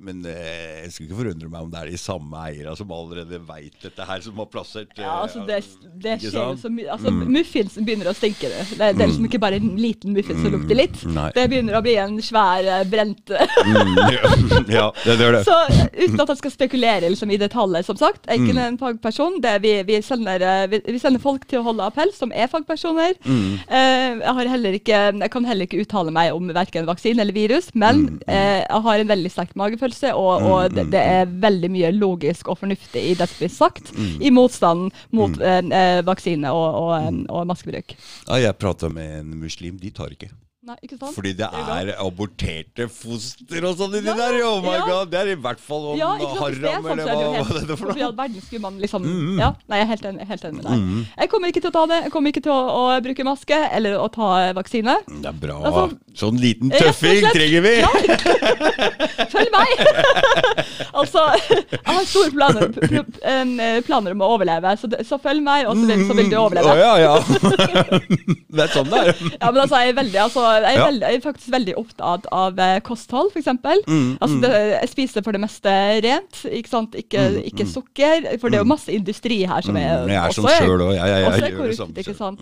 men 0.00 0.22
eh, 0.28 0.82
jeg 0.84 0.92
skulle 0.92 1.08
ikke 1.10 1.18
forundre 1.22 1.48
meg 1.52 1.64
om 1.66 1.70
det 1.72 1.80
er 1.82 1.90
de 1.92 1.98
samme 2.00 2.36
eierne 2.46 2.72
som 2.76 2.92
allerede 2.92 3.40
veit 3.48 3.74
dette 3.84 4.06
her, 4.08 4.20
som 4.24 4.36
har 4.40 4.46
plassert 4.52 4.92
eh, 4.96 5.04
Ja, 5.04 5.18
altså 5.26 5.42
det, 5.48 5.58
det 6.04 6.14
skjer 6.22 6.36
jo 6.36 6.56
så 6.60 6.70
mye. 6.72 6.88
Altså, 6.92 7.10
Mm. 7.12 7.26
Muffins 7.34 7.74
begynner 7.84 8.08
å 8.08 8.14
stinke. 8.16 8.48
Det, 8.48 8.78
det, 8.78 8.86
er 8.88 9.08
liksom 9.10 9.26
ikke 9.28 9.40
bare 9.42 9.58
en 9.60 9.74
liten 9.76 10.14
muffins 10.16 10.40
som 10.40 10.52
lukter 10.54 10.78
litt. 10.78 11.02
Nei. 11.12 11.26
Det 11.36 11.44
begynner 11.52 11.76
å 11.76 11.82
bli 11.84 11.96
en 12.00 12.16
svær 12.24 12.64
eh, 12.64 12.84
brent 12.88 13.32
Mm, 13.32 14.68
ja, 14.72 14.86
det, 15.04 15.16
gjør 15.20 15.36
det. 15.36 15.42
Så 15.46 15.56
eh, 15.68 15.86
uten 16.06 16.20
at 16.22 16.32
jeg 16.32 16.40
skal 16.40 16.52
spekulere 16.54 17.10
liksom, 17.12 17.30
i 17.34 17.38
detaljer, 17.40 17.84
som 17.86 17.98
sagt. 18.00 18.26
Jeg 18.26 18.38
er 18.38 18.42
ikke 18.46 18.52
Mm. 18.52 18.62
en 18.66 18.78
fagperson. 18.80 19.36
Det 19.42 19.50
er 19.56 19.60
vi, 19.64 19.72
vi, 19.88 19.98
sender, 20.04 20.42
eh, 20.44 20.64
vi, 20.72 20.80
vi 20.92 20.98
sender 21.02 21.20
folk 21.22 21.44
til 21.48 21.60
å 21.60 21.66
holde 21.68 21.84
appell, 21.88 22.12
som 22.16 22.32
er 22.34 22.48
fagpersoner. 22.52 23.14
Mm. 23.24 23.58
Eh, 23.68 24.08
jeg, 24.22 24.34
har 24.38 24.50
heller 24.54 24.78
ikke, 24.78 25.00
jeg 25.22 25.30
kan 25.32 25.44
heller 25.48 25.66
ikke 25.68 25.80
uttale 25.84 26.12
meg 26.14 26.32
om 26.34 26.50
verken 26.54 26.86
vaksine 26.88 27.22
eller 27.24 27.32
virus, 27.36 27.70
men 27.74 28.02
Mm, 28.02 28.20
eh, 28.26 28.60
jeg 28.66 28.82
har 28.86 28.98
en 29.02 29.08
veldig 29.08 29.30
sterk 29.32 29.54
magefølelse, 29.56 30.12
og, 30.18 30.42
og 30.42 30.74
det, 30.74 30.86
det 30.92 31.00
er 31.00 31.26
veldig 31.26 31.70
mye 31.70 31.92
logisk 31.94 32.48
og 32.52 32.58
fornuftig 32.60 33.02
i 33.12 33.14
det 33.14 33.28
som 33.30 33.38
blir 33.42 33.52
sagt, 33.54 33.92
Mm. 33.96 34.20
i 34.22 34.30
motstand 34.34 34.90
mot 35.12 35.40
eh, 35.40 35.62
eh, 35.62 36.02
vaksine 36.06 36.50
og, 36.52 36.68
og, 36.82 37.12
Mm. 37.12 37.26
og 37.30 37.46
maskebruk. 37.46 37.94
Ja, 38.28 38.36
jeg 38.48 38.58
prata 38.58 38.88
med 38.88 39.20
en 39.20 39.36
muslim, 39.40 39.78
de 39.78 39.90
tar 39.90 40.10
ikke. 40.14 40.30
Nei, 40.62 40.76
ikke 40.86 40.94
sant? 40.94 41.10
Fordi 41.16 41.32
det 41.34 41.42
Er 41.42 41.86
det 41.88 41.94
er 41.96 42.00
aborterte 42.04 42.84
foster 42.86 43.64
og 43.66 43.80
sånn 43.80 43.96
inni 43.98 44.06
Ja, 44.06 44.14
der! 44.14 44.36
Oh 44.46 44.60
my 44.62 44.76
ja. 44.76 44.84
god! 44.86 45.08
Det 45.10 45.18
er 45.18 45.30
i 45.32 45.38
hvert 45.42 45.58
fall 45.58 45.88
om 45.90 45.96
Ja, 45.98 46.12
det 46.20 46.28
haram, 46.38 46.86
eller 46.92 47.02
er 47.02 47.18
det 47.18 47.24
hva, 47.24 47.24
hva 47.32 47.32
helt, 47.40 47.56
er 47.62 47.66
det 47.72 47.78
for 47.80 47.90
noe? 47.90 48.10
verden 48.20 48.44
skulle 48.44 48.62
man 48.62 48.76
liksom 48.78 49.02
Mm, 49.02 49.16
mm. 49.32 49.38
Ja, 49.42 49.48
nei, 49.66 49.80
jeg 49.80 49.84
er 49.84 49.90
helt 49.90 50.04
enig, 50.06 50.26
helt 50.28 50.44
enig 50.46 50.56
med 50.60 50.66
deg. 50.68 50.82
Mm. 50.84 51.00
Jeg 51.18 51.30
kommer 51.32 51.50
ikke 51.50 51.62
til 51.64 51.70
å 51.72 51.74
ta 51.74 51.82
det. 51.90 51.96
Jeg 52.04 52.12
kommer 52.14 52.30
ikke 52.30 52.42
til 52.44 52.52
å, 52.54 52.60
å 52.78 52.82
bruke 53.02 53.24
maske 53.26 53.58
eller 53.74 53.96
å 53.98 54.06
ta 54.14 54.28
vaksine. 54.54 54.94
Det 55.10 55.30
er 55.32 55.40
bra. 55.42 55.56
Altså, 55.66 55.98
sånn 56.22 56.38
liten 56.38 56.70
tøffing 56.70 57.26
trenger 57.34 57.64
vi! 57.66 57.74
Følg 59.34 59.50
meg! 59.54 59.72
altså, 61.00 61.24
jeg 61.50 61.82
har 61.88 62.06
store 62.06 62.30
planer, 62.36 62.68
pl 62.76 63.02
pl 63.02 63.26
em, 63.32 63.52
planer 63.88 64.14
om 64.14 64.22
å 64.22 64.30
overleve, 64.36 64.76
så, 64.78 64.90
så 65.08 65.18
følg 65.22 65.42
meg, 65.44 65.66
og 65.66 65.78
så 65.80 65.88
vil, 65.90 66.06
så 66.06 66.16
vil 66.20 66.30
du 66.30 66.38
Å 66.38 66.44
overleve. 66.46 66.76
ja, 66.78 66.94
ja. 67.02 67.14
det 68.56 68.66
er 68.68 68.72
sånn 68.76 68.90
det 68.92 69.02
er. 69.02 69.12
Ja, 69.40 69.50
men 69.50 69.60
altså, 69.64 69.82
jeg 69.82 69.92
er, 69.94 69.98
veldig, 69.98 70.20
altså, 70.28 70.46
jeg 70.60 70.76
er, 70.76 70.84
veldig, 70.86 71.06
jeg 71.08 71.16
er 71.16 71.24
faktisk 71.24 71.52
veldig 71.52 71.74
opptatt 71.80 72.26
av 72.32 72.58
eh, 72.58 72.78
kosthold, 72.84 73.30
f.eks. 73.32 73.48
Mm, 73.86 74.18
Altså, 74.20 74.36
mm. 74.36 74.42
det, 74.44 74.50
jeg 74.82 74.88
spiser 74.92 75.24
for 75.26 75.32
det 75.32 75.40
meste 75.42 75.72
rent, 76.04 76.42
ikke 76.50 76.68
sant? 76.68 76.94
Ikke, 76.98 77.22
Mm, 77.32 77.36
ikke 77.48 77.64
mm. 77.64 77.70
sukker. 77.72 78.26
For 78.40 78.48
det 78.52 78.58
er 78.58 78.62
jo 78.64 78.68
masse 78.72 78.92
industri 78.92 79.38
her 79.48 79.62
som 79.64 79.76
er 79.76 80.06
jeg 80.08 80.16
er 80.18 80.34
som 80.36 80.46
sjøl 80.48 80.80
òg. 80.82 80.92
Jeg, 80.96 81.08
jeg, 81.08 81.42
jeg, 81.42 81.52
gjør 81.52 81.66
det 81.70 81.76
samme 81.78 82.02
ikke 82.02 82.14
sant? 82.18 82.40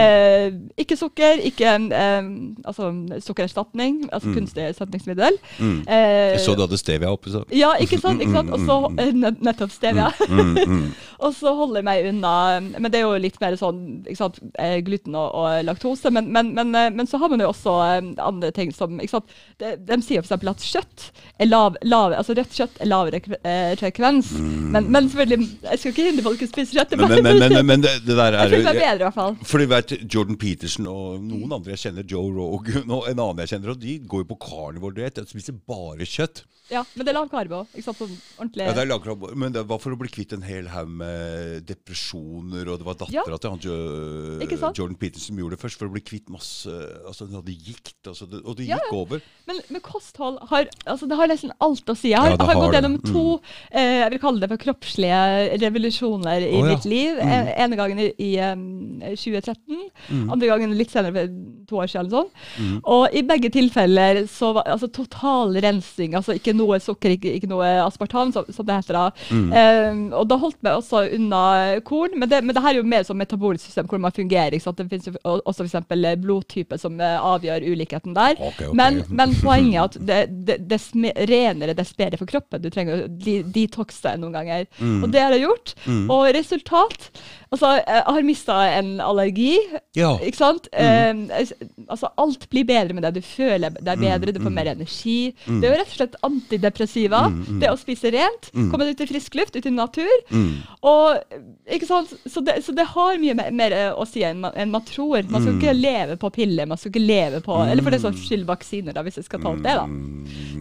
Eh, 0.00 0.46
ikke 0.84 0.96
sukker, 0.96 1.42
ikke 1.50 1.74
eh, 2.00 2.30
altså, 2.64 2.90
sukkererstatning, 3.26 4.00
altså 4.12 4.32
kunstig 4.34 4.64
erstatningsmiddel. 4.70 5.38
Eh, 5.60 6.36
Jeg 6.36 6.40
så 6.44 6.54
du 6.56 6.62
hadde 6.64 6.78
stevia 6.80 7.10
oppe, 7.12 7.30
så. 7.32 7.42
ja, 7.54 7.72
ikke 7.82 7.98
sant? 8.00 8.22
ikke 8.22 8.32
sant? 8.38 8.50
Og 8.54 8.64
så 8.66 8.78
nett- 9.16 9.42
nettopp 9.44 9.72
stevia. 9.74 10.10
Og 11.20 11.34
så 11.36 11.50
holder 11.52 11.82
jeg 11.82 11.84
meg 11.84 12.06
unna 12.08 12.30
Men 12.60 12.86
det 12.88 13.00
er 13.00 13.04
jo 13.04 13.16
litt 13.20 13.36
mer 13.42 13.52
sånn 13.60 13.80
ikke 14.08 14.16
sant? 14.22 14.38
eh, 14.58 14.78
gluten 14.86 15.14
og, 15.18 15.34
og 15.36 15.64
laktose. 15.68 16.08
Men, 16.14 16.30
men, 16.32 16.54
men, 16.56 16.70
eh, 16.74 16.88
men 16.96 17.08
så 17.10 17.20
har 17.20 17.28
man 17.32 17.42
jo 17.44 17.49
også 17.50 17.74
um, 18.00 18.10
andre 18.22 18.50
ting 18.54 18.72
som? 18.74 18.98
De, 19.00 19.72
de 19.76 19.98
sier 20.04 20.22
f.eks. 20.24 20.32
at 20.34 20.66
kjøtt 20.66 21.06
er 21.40 21.50
lav, 21.50 21.76
lav, 21.86 22.14
altså 22.16 22.36
rødt 22.38 22.54
kjøtt 22.56 22.80
er 22.80 22.90
lavere 22.90 23.20
eh, 23.40 23.72
frekvens. 23.80 24.32
Men, 24.40 24.88
men 24.90 25.08
selvfølgelig, 25.10 25.48
jeg 25.66 25.82
skal 25.82 25.94
ikke 25.94 26.06
hindre 26.08 26.26
folk 26.28 26.44
i 26.44 26.48
å 26.48 26.52
spise 26.52 26.78
kjøtt. 26.78 26.96
Mm. 26.96 27.04
Men, 27.06 27.24
men, 27.26 27.42
men, 27.42 27.66
men, 27.72 27.84
det, 27.86 27.96
det 28.06 28.16
der 28.18 28.38
er 28.38 28.54
bedre, 28.54 28.94
i 29.00 29.04
hvert 29.06 29.18
fall. 29.18 29.36
Fordi 29.52 29.68
vet, 29.74 29.96
Jordan 30.06 30.38
Peterson 30.40 30.88
og 30.90 31.20
noen 31.24 31.58
andre 31.58 31.74
jeg 31.74 31.84
kjenner, 31.86 32.06
Joe 32.08 32.30
Rogan 32.36 32.96
og 32.96 33.10
en 33.10 33.18
annen 33.18 33.44
jeg 33.44 33.54
kjenner, 33.54 33.74
og 33.74 33.82
de 33.82 33.98
går 34.06 34.24
jo 34.24 34.30
på 34.32 34.40
carnivore-diett. 34.46 35.20
De 35.20 35.34
spiser 35.34 35.60
bare 35.68 36.08
kjøtt. 36.08 36.44
Ja, 36.70 36.84
men 36.94 37.06
det 37.06 37.12
er 37.12 37.18
lav 37.18 37.28
karbo. 37.32 37.64
Ikke 37.74 37.84
sant? 37.88 37.98
Sånn 38.00 38.12
ordentlig 38.38 38.66
Ja, 38.66 38.74
det 38.76 38.84
er 38.84 38.90
laget, 38.90 39.36
men 39.36 39.54
det 39.54 39.64
var 39.68 39.80
for 39.82 39.94
å 39.94 39.98
bli 39.98 40.10
kvitt 40.12 40.32
en 40.36 40.44
hel 40.46 40.68
haug 40.70 40.88
med 41.00 41.66
depresjoner, 41.66 42.68
og 42.70 42.78
det 42.80 42.86
var 42.86 42.96
Ja. 43.10 43.22
dattera 43.24 43.38
til 43.40 43.50
han 43.50 43.60
Jo- 43.60 44.72
Jordan 44.74 44.96
Peterson 44.96 45.34
som 45.34 45.36
gjorde 45.38 45.56
det 45.56 45.60
først, 45.60 45.78
for 45.78 45.88
å 45.88 45.92
bli 45.92 46.00
kvitt 46.00 46.28
masse 46.30 46.70
Altså, 47.06 47.26
hun 47.26 47.40
hadde 47.40 47.54
gikt, 47.54 47.96
altså, 48.06 48.28
det, 48.30 48.42
og 48.44 48.56
det 48.56 48.66
Ja, 48.68 48.78
gikk 48.78 48.92
over. 48.92 49.22
Men, 49.46 49.60
men 49.68 49.80
kosthold 49.80 50.38
har, 50.48 50.68
altså 50.86 51.08
det 51.08 51.16
har 51.16 51.26
nesten 51.28 51.52
alt 51.60 51.84
å 51.90 51.96
si. 51.96 52.10
Jeg 52.10 52.18
har, 52.18 52.30
Ja, 52.30 52.44
har 52.44 52.54
gått 52.54 52.74
gjennom 52.76 52.98
to 53.02 53.40
eh, 53.72 54.00
jeg 54.04 54.10
vil 54.14 54.22
kalle 54.22 54.40
det 54.40 54.48
for 54.52 54.62
kroppslige 54.62 55.58
revolusjoner 55.60 56.46
i 56.46 56.54
oh, 56.60 56.66
ja. 56.66 56.74
mitt 56.74 56.84
liv. 56.88 57.18
En, 57.18 57.50
ene 57.66 57.76
gangen 57.78 57.98
i, 57.98 58.08
i 58.18 58.30
um, 58.40 59.00
2013, 59.16 60.30
andre 60.30 60.50
gangen 60.50 60.74
litt 60.78 60.92
senere, 60.92 61.12
for 61.12 61.66
to 61.70 61.80
år 61.82 61.90
siden. 61.90 62.10
Sånn. 62.12 62.30
Mm. 62.60 62.76
Og 62.94 63.16
i 63.16 63.22
begge 63.26 63.50
tilfeller 63.54 64.24
så 64.30 64.52
var 64.56 64.68
altså 64.70 64.90
total 64.92 65.56
rensing. 65.62 66.14
altså 66.18 66.36
Ikke 66.38 66.54
noe 66.60 66.78
sukker, 66.82 67.16
ikke, 67.16 67.34
ikke 67.38 67.50
noe 67.50 67.68
aspartam, 67.84 68.32
som, 68.34 68.48
som 68.52 68.66
det 68.68 68.78
heter. 68.80 68.98
da. 68.98 69.26
Mm. 69.30 69.50
Um, 69.50 70.02
og 70.20 70.28
da 70.30 70.38
holdt 70.40 70.60
vi 70.60 70.72
også 70.72 71.04
unna 71.16 71.42
korn. 71.86 72.16
Men 72.20 72.30
det, 72.30 72.42
men 72.44 72.56
det 72.56 72.64
her 72.64 72.74
er 72.74 72.80
jo 72.82 72.90
mer 72.94 73.06
som 73.06 73.18
metabolisk 73.20 73.66
system, 73.66 73.88
hvor 73.90 74.02
man 74.02 74.14
fungerer. 74.14 74.54
ikke 74.54 74.66
sant? 74.66 74.80
Det 74.80 74.88
finnes 74.92 75.10
jo 75.10 75.36
også 75.40 75.66
f.eks. 75.66 76.20
blodtype 76.20 76.78
som 76.80 77.00
eh, 77.00 77.16
avgjør 77.32 77.66
ulikheten 77.72 78.16
der. 78.16 78.36
Okay, 78.38 78.68
okay. 78.68 78.76
Men, 78.76 79.02
men 79.08 79.34
poenget 79.42 79.80
er 79.80 79.84
at 79.84 79.98
det, 80.10 80.20
det, 80.48 80.58
dess 80.70 80.90
renere, 81.30 81.76
dess 81.76 81.92
bedre 81.98 82.20
for 82.20 82.30
kroppen. 82.30 82.62
Du 82.62 82.70
trenger 82.72 83.04
å 83.06 83.10
de, 83.10 83.40
detoxe 83.54 84.16
noen 84.20 84.36
ganger. 84.38 84.68
Mm. 84.78 85.04
Og 85.04 85.12
det 85.14 85.24
har 85.24 85.36
jeg 85.36 85.46
gjort. 85.46 85.76
Og 86.10 86.26
resultat 86.36 87.10
Altså, 87.50 87.70
jeg 87.82 88.02
har 88.06 88.22
mista 88.22 88.56
en 88.76 88.90
allergi. 89.02 89.56
Ja. 89.98 90.12
Ikke 90.22 90.38
sant? 90.38 90.68
Mm. 90.70 91.24
Eh, 91.34 91.48
altså, 91.90 92.12
alt 92.22 92.44
blir 92.52 92.66
bedre 92.68 92.94
med 92.94 93.02
det. 93.02 93.16
Du 93.18 93.26
føler 93.26 93.74
deg 93.74 93.98
bedre, 93.98 94.34
du 94.36 94.38
får 94.38 94.54
mer 94.54 94.70
energi. 94.70 95.32
Mm. 95.48 95.56
Det 95.58 95.66
er 95.66 95.74
jo 95.74 95.80
rett 95.80 95.90
og 95.90 95.96
slett 95.98 96.14
antidepressiva. 96.28 97.24
Det 97.58 97.72
å 97.72 97.80
spise 97.80 98.12
rent, 98.14 98.52
komme 98.54 98.86
deg 98.86 98.94
ut 98.94 99.02
i 99.02 99.08
frisk 99.10 99.38
luft, 99.40 99.58
ut 99.58 99.66
i 99.66 99.74
natur. 99.74 100.14
Mm. 100.30 100.52
Og, 100.92 101.40
ikke 101.74 101.90
sant? 101.90 102.14
Så, 102.22 102.44
det, 102.46 102.60
så 102.66 102.76
det 102.76 102.86
har 102.92 103.18
mye 103.18 103.34
mer, 103.42 103.50
mer 103.50 103.76
å 103.98 104.06
si 104.06 104.22
enn 104.26 104.44
man, 104.46 104.54
enn 104.54 104.70
man 104.70 104.86
tror. 104.86 105.26
Man 105.26 105.42
skal 105.42 105.58
ikke 105.58 105.74
leve 105.74 106.20
på 106.22 106.30
piller, 106.38 106.70
man 106.70 106.78
skal 106.78 106.94
ikke 106.94 107.02
leve 107.02 107.42
på 107.42 107.58
Eller 107.66 107.82
for 107.82 107.94
det 107.94 108.02
saks 108.04 108.28
skyld 108.28 108.46
vaksiner, 108.46 108.94
da, 108.94 109.02
hvis 109.06 109.18
jeg 109.18 109.26
skal 109.26 109.42
ta 109.42 109.50
opp 109.50 109.66
det, 109.66 109.74
da. 109.74 109.90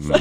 Så. 0.10 0.18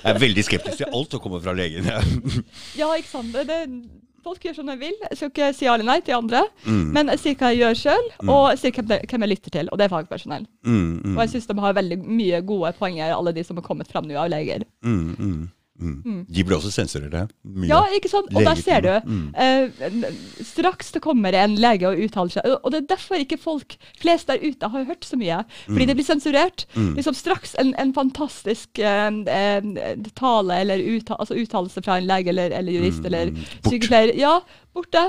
Jeg 0.00 0.10
er 0.10 0.22
veldig 0.26 0.48
skeptisk 0.48 0.82
til 0.82 0.90
alt 0.90 1.14
som 1.14 1.22
kommer 1.22 1.42
fra 1.44 1.54
legen. 1.54 1.86
Ja, 2.80 2.90
ikke 2.96 3.10
sant. 3.10 3.34
Det, 3.34 3.46
det, 3.46 3.99
folk 4.24 4.42
gjør 4.44 4.54
som 4.60 4.66
de 4.70 4.76
vil. 4.80 4.96
Jeg 5.10 5.16
skal 5.18 5.30
ikke 5.32 5.50
si 5.56 5.64
ja 5.66 5.74
eller 5.76 5.88
nei 5.88 5.98
til 6.06 6.16
andre. 6.18 6.42
Mm. 6.66 6.82
Men 6.96 7.12
jeg 7.14 7.22
sier 7.22 7.38
hva 7.40 7.52
jeg 7.52 7.62
gjør 7.62 7.78
sjøl, 7.82 8.10
og 8.26 8.42
jeg 8.52 8.58
sier 8.64 8.76
hvem, 8.80 9.22
jeg 9.26 9.32
lytter 9.34 9.54
til. 9.58 9.70
Og 9.72 9.78
det 9.80 9.86
er 9.86 9.94
fagpersonell. 9.94 10.44
Mm, 10.66 10.82
mm, 11.04 11.14
Og 11.16 11.22
jeg 11.24 11.32
syns 11.34 11.48
de 11.50 11.58
har 11.64 11.78
veldig 11.80 11.98
mye 12.04 12.42
gode 12.46 12.72
poenger, 12.80 13.14
alle 13.16 13.32
de 13.36 13.44
som 13.46 13.56
har 13.60 13.66
kommet 13.66 13.90
fram 13.90 14.08
nå 14.08 14.18
av 14.20 14.30
leger. 14.32 14.66
mm, 14.84 15.48
mm, 15.80 15.96
mm. 16.04 16.20
De 16.28 16.44
ble 16.46 16.56
også 16.56 16.72
sensurert. 16.74 17.32
Mye. 17.42 17.68
Ja, 17.70 17.80
ikke 17.96 18.10
sant? 18.12 18.30
Og 18.34 18.46
der 18.46 18.60
ser 18.60 18.84
du. 18.84 18.90
Mm. 19.04 19.34
eh, 19.34 20.10
straks 20.46 20.92
det 20.94 21.02
kommer 21.04 21.34
en 21.36 21.56
lege 21.60 21.88
og 21.88 21.98
uttaler 22.04 22.36
seg, 22.36 22.48
og 22.60 22.70
det 22.72 22.82
er 22.82 22.88
derfor 22.94 23.20
ikke 23.20 23.40
folk 23.40 23.76
flest 24.00 24.30
der 24.30 24.42
ute 24.42 24.70
har 24.72 24.86
hørt 24.88 25.04
så 25.06 25.18
mye. 25.20 25.42
Fordi 25.66 25.88
det 25.88 25.96
blir 25.98 26.06
sensurert. 26.06 26.66
Liksom 26.76 27.16
Straks 27.20 27.54
en, 27.60 27.74
en 27.80 27.92
fantastisk 27.94 28.78
eh, 28.78 29.08
eh, 29.34 29.70
tale 30.18 30.60
eller 30.62 30.82
uttale, 30.94 31.20
altså 31.20 31.36
uttalelse 31.40 31.82
fra 31.84 31.98
en 31.98 32.08
lege 32.08 32.32
eller, 32.32 32.54
eller 32.56 32.72
jurist 32.78 33.04
eller 33.04 33.32
sykepleier 33.66 34.14
Ja, 34.18 34.40
borte. 34.74 35.02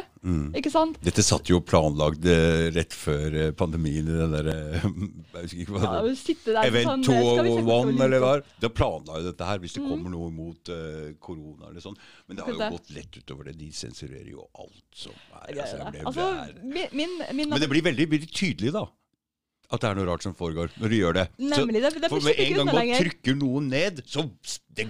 Ikke 0.58 0.72
sant? 0.74 0.98
Dette 1.06 1.24
satt 1.26 1.50
jo 1.50 1.60
planlagd 1.66 2.26
eh, 2.30 2.68
rett 2.76 2.94
før 2.96 3.38
eh, 3.38 3.50
pandemien 3.58 4.08
i 4.08 4.18
den 4.20 4.36
derre 4.36 4.56
Jeg 4.82 5.44
husker 5.46 5.64
ikke 5.64 5.76
hva 5.76 5.82
Ja, 5.84 5.92
det 6.06 6.36
der 6.46 6.70
Event 6.70 6.90
sånn, 6.90 7.06
eh, 7.06 7.08
skal 7.08 7.46
vi 7.48 7.54
sette 7.56 7.66
på 7.66 7.78
201 7.82 7.92
lyd 7.92 8.06
eller 8.08 8.24
hva. 8.24 8.32
Da 8.66 8.72
planla 8.82 9.20
jo 9.20 9.28
dette 9.30 9.50
her 9.52 9.62
hvis 9.64 9.78
det 9.78 9.84
kommer 9.86 10.14
noe 10.14 10.32
mot 10.36 10.72
uh, 10.74 11.12
korona 11.24 11.70
eller 11.72 11.84
sånn. 11.84 12.00
Men 12.28 12.40
det 12.40 12.48
har 12.48 12.56
jo 12.56 12.72
gått 12.78 12.96
lett 12.96 13.20
utover 13.22 13.50
det. 13.50 13.58
De 13.62 13.70
sensurerer 13.76 14.32
jo 14.32 14.48
alt 14.62 15.04
som 15.04 15.16
er. 15.42 15.54
Ja, 15.58 15.68
Altså, 15.72 15.78
jeg 15.78 15.94
ble, 15.94 16.08
Altså, 16.10 16.64
min, 16.66 16.90
min, 16.98 17.14
min 17.38 17.54
Men 17.54 17.62
det 17.62 17.70
blir 17.72 17.86
veldig, 17.86 18.10
veldig 18.12 18.32
tydelig, 18.34 18.74
da. 18.76 18.88
At 19.72 19.84
det 19.84 19.88
er 19.88 20.00
noe 20.02 20.08
rart 20.10 20.26
som 20.26 20.34
foregår, 20.36 20.74
når 20.82 20.92
du 20.92 20.96
gjør 20.98 21.16
det. 21.16 21.26
Nemlig, 21.40 21.80
det- 21.86 22.02
det 22.04 22.10
for 22.12 22.20
med 22.26 22.40
en 22.44 22.58
gang 22.60 22.72
man 22.76 22.90
trykker 23.00 23.38
noen 23.40 23.70
ned, 23.72 24.02
så 24.04 24.26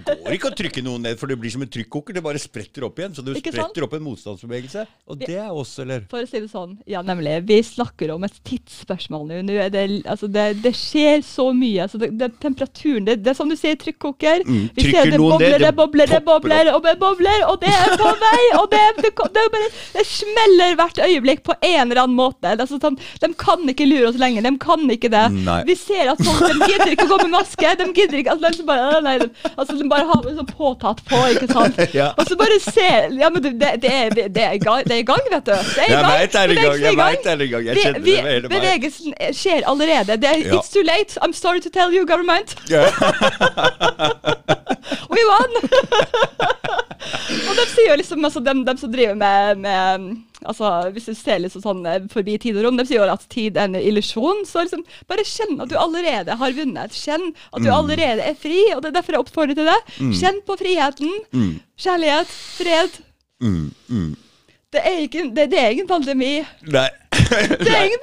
det 0.00 0.16
går 0.24 0.36
ikke 0.38 0.50
å 0.50 0.56
trykke 0.62 0.84
noen 0.86 1.06
ned, 1.06 1.18
for 1.20 1.30
det 1.30 1.38
blir 1.40 1.52
som 1.54 1.64
en 1.64 1.70
trykkoker. 1.72 2.16
Det 2.16 2.24
bare 2.24 2.40
spretter 2.42 2.86
opp 2.88 2.98
igjen. 3.00 3.14
Så 3.16 3.24
du 3.24 3.32
Ikke 3.34 3.52
sant? 3.52 3.70
spretter 3.72 3.86
opp 3.86 3.96
en 3.98 4.04
motstandsbevegelse. 4.06 4.86
Og 5.12 5.22
det 5.22 5.36
er 5.36 5.50
oss, 5.50 5.74
eller? 5.82 6.06
For 6.12 6.24
å 6.24 6.28
si 6.28 6.40
det 6.42 6.50
sånn, 6.52 6.76
ja 6.90 7.02
nemlig. 7.06 7.38
Vi 7.48 7.58
snakker 7.66 8.14
om 8.14 8.24
et 8.28 8.38
tidsspørsmål 8.48 9.26
nå. 9.30 9.56
er 9.66 9.72
det, 9.72 9.84
altså 10.06 10.28
det, 10.32 10.46
det 10.64 10.74
skjer 10.78 11.22
så 11.26 11.50
mye. 11.56 11.86
Altså 11.86 12.00
det, 12.02 12.32
temperaturen 12.42 13.08
det, 13.08 13.20
er 13.26 13.38
som 13.38 13.50
du 13.50 13.56
sier, 13.58 13.76
trykkoker. 13.80 14.46
Mm, 14.46 14.68
Vi 14.76 14.88
ser 14.90 15.12
det 15.12 15.20
bobler, 15.20 15.56
ned, 15.58 15.66
det 15.66 15.74
bobler, 15.76 16.10
det 16.10 16.22
bobler, 16.26 16.72
og 16.74 16.82
det 16.86 16.96
bobler, 17.00 17.46
og 17.48 17.60
det 17.62 17.72
er 17.72 17.96
på 17.98 18.10
vei! 18.22 18.42
Og 18.58 18.68
det, 18.72 18.82
det, 19.00 19.12
det, 19.36 19.44
bare, 19.54 19.68
det 19.96 20.04
smeller 20.08 20.76
hvert 20.78 21.00
øyeblikk 21.06 21.42
på 21.46 21.56
en 21.58 21.90
eller 21.90 22.02
annen 22.04 22.18
måte. 22.18 22.54
Altså 22.54 22.78
sånn, 22.82 22.98
de 23.22 23.32
kan 23.40 23.62
ikke 23.72 23.86
lure 23.88 24.10
oss 24.10 24.20
lenger. 24.20 24.46
De 24.46 24.54
kan 24.62 24.84
ikke 24.92 25.10
det. 25.12 25.24
Nei. 25.46 25.60
Vi 25.68 25.76
ser 25.78 26.12
at 26.12 26.22
folk 26.22 26.42
de 26.46 26.70
gidder 26.70 26.94
ikke 26.94 27.08
å 27.08 27.12
gå 27.14 27.20
med 27.24 27.34
maske. 27.36 27.74
De 27.80 27.88
gidder 27.90 28.22
ikke, 28.22 28.36
altså, 28.36 28.52
de, 28.62 28.66
bare, 28.68 29.00
nei, 29.04 29.16
de, 29.22 29.28
altså, 29.54 29.78
de 29.82 29.88
bare 29.90 30.04
har 30.08 30.20
det 30.24 30.32
sånn 30.38 30.46
påtatt 30.50 31.00
på, 31.08 31.18
ikke 31.34 31.48
sant. 31.50 31.76
Ja. 31.98 32.08
Og 32.16 32.24
så 32.28 32.36
bare 32.40 32.58
se 32.62 32.86
Ja, 33.18 33.28
men 33.32 33.42
det, 33.44 33.52
det, 33.60 33.68
er, 33.90 34.08
det, 34.14 34.42
er 34.42 34.52
i 34.56 34.58
gang, 34.62 34.82
det 34.86 34.92
er 34.96 35.00
i 35.02 35.06
gang, 35.08 35.22
vet 35.32 35.46
du. 35.46 35.52
Det 35.52 35.58
er 35.82 35.88
i 35.88 35.90
Jeg 35.92 35.98
gang. 35.98 36.12
veit 36.12 36.32
det 36.32 36.40
er 36.42 36.48
i 36.54 36.56
gang. 36.60 36.76
Jeg 36.86 36.96
veit 37.02 37.22
det 37.26 37.32
er 37.34 37.40
i 37.44 37.46
gang. 37.52 37.64
Jeg 37.68 37.76
kjenner 37.82 38.00
vi, 38.06 38.14
det 38.16 38.24
med 38.24 38.32
bevegelsen 38.54 39.08
skjer 39.36 39.60
allerede. 39.68 40.12
Det 40.22 40.28
er, 40.30 40.38
Ja. 40.42 40.46
It's 40.58 40.70
too 40.72 40.82
late. 40.82 41.18
I'm 41.22 41.32
sorry 41.36 41.60
to 41.60 41.70
tell 41.70 41.92
you, 41.94 42.06
government. 42.06 42.56
Yeah. 42.70 42.90
We 45.12 45.20
won! 45.28 45.50
og 47.48 47.52
de 47.58 47.64
sier 47.74 47.90
jo 47.92 47.96
liksom, 48.00 48.24
altså, 48.24 48.40
dem, 48.44 48.64
de 48.66 48.74
som 48.80 48.92
driver 48.92 49.14
med, 49.18 49.56
med 49.62 50.08
altså, 50.48 50.90
Hvis 50.92 51.06
du 51.10 51.14
ser 51.14 51.38
litt 51.42 51.52
sånn 51.54 51.84
eh, 51.86 52.00
forbi 52.12 52.38
tid 52.42 52.56
og 52.56 52.64
rom, 52.66 52.76
de 52.80 52.84
sier 52.88 53.00
jo 53.02 53.08
at 53.12 53.26
tid 53.32 53.56
er 53.56 53.68
en 53.70 53.74
illusjon. 53.80 54.44
Så 54.48 54.64
liksom, 54.64 54.84
bare 55.08 55.24
kjenn 55.26 55.60
at 55.62 55.68
du 55.72 55.76
allerede 55.78 56.36
har 56.40 56.52
vunnet. 56.56 56.92
Kjenn 56.96 57.28
at 57.52 57.62
du 57.62 57.68
Mm. 57.70 57.76
allerede 57.76 58.22
er 58.30 58.34
fri. 58.34 58.60
Og 58.74 58.82
det 58.82 58.90
er 58.92 58.98
derfor 59.00 59.12
jeg 59.16 59.24
oppfordrer 59.26 59.54
til 59.58 59.68
det. 59.70 59.78
Kjenn 60.20 60.40
på 60.46 60.56
friheten. 60.60 61.12
Mm. 61.32 61.60
Kjærlighet. 61.78 62.26
Fred. 62.58 62.98
Mm, 63.42 63.70
mm. 63.88 64.10
Det 64.72 64.80
er, 64.86 64.98
ikke, 65.06 65.26
det, 65.34 65.50
det 65.52 65.58
er 65.60 65.70
ingen 65.74 65.88
pandemi. 65.90 66.34
Nei. 66.72 66.88
Det 67.32 67.72
er 67.72 67.84
ingen 67.88 68.02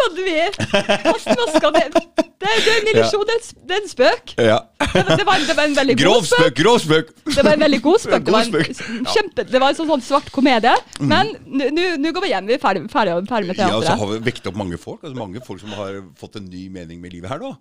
maska. 1.39 1.71
Det, 1.75 1.83
det, 1.93 2.25
det 2.39 2.49
er 2.49 2.77
en 2.79 2.89
illusjon. 2.93 3.25
Det 3.29 3.35
er 3.35 3.39
en 3.39 3.67
det 3.69 3.75
er 3.77 3.81
en 3.83 3.89
spøk. 3.91 4.33
Ja. 4.49 4.57
Det 4.79 5.03
var, 5.05 5.15
det 5.19 5.25
var, 5.27 5.41
det 5.47 5.55
var 5.57 5.63
en 5.69 5.75
veldig 5.77 5.95
Grov 5.99 6.19
god 6.21 6.29
spøk. 6.29 6.53
grov 6.59 6.77
spøk! 6.81 7.09
Det 7.35 7.43
var 7.45 7.51
en 7.53 7.63
veldig 7.65 7.81
god 7.85 7.99
spøk. 8.05 8.23
Det 8.25 8.33
var 8.33 8.47
en 8.47 9.09
kjempe, 9.13 9.45
det 9.51 9.61
var 9.61 9.73
en 9.73 9.77
sånn, 9.79 9.89
sånn 9.91 10.05
svart 10.07 10.31
komedie. 10.33 10.75
Men 10.99 11.33
nå- 11.45 12.13
går 12.15 12.25
vi 12.25 12.31
hjem. 12.33 12.47
Vi 12.49 12.55
er 12.57 12.61
ferdig, 12.63 12.85
ferdig, 12.93 13.17
ferdig 13.29 13.51
med 13.51 13.59
Ja, 13.61 13.71
og 13.77 13.85
så 13.85 13.97
har 13.99 14.13
vi 14.13 14.21
vekket 14.29 14.49
opp 14.51 14.57
mange 14.59 14.79
folk. 14.81 15.03
Altså 15.03 15.17
mange 15.19 15.43
folk 15.45 15.61
som 15.61 15.75
har 15.77 15.99
fått 16.19 16.39
en 16.41 16.47
ny 16.49 16.67
mening 16.73 17.01
med 17.03 17.13
livet 17.13 17.29
her 17.29 17.43
nå. 17.43 17.53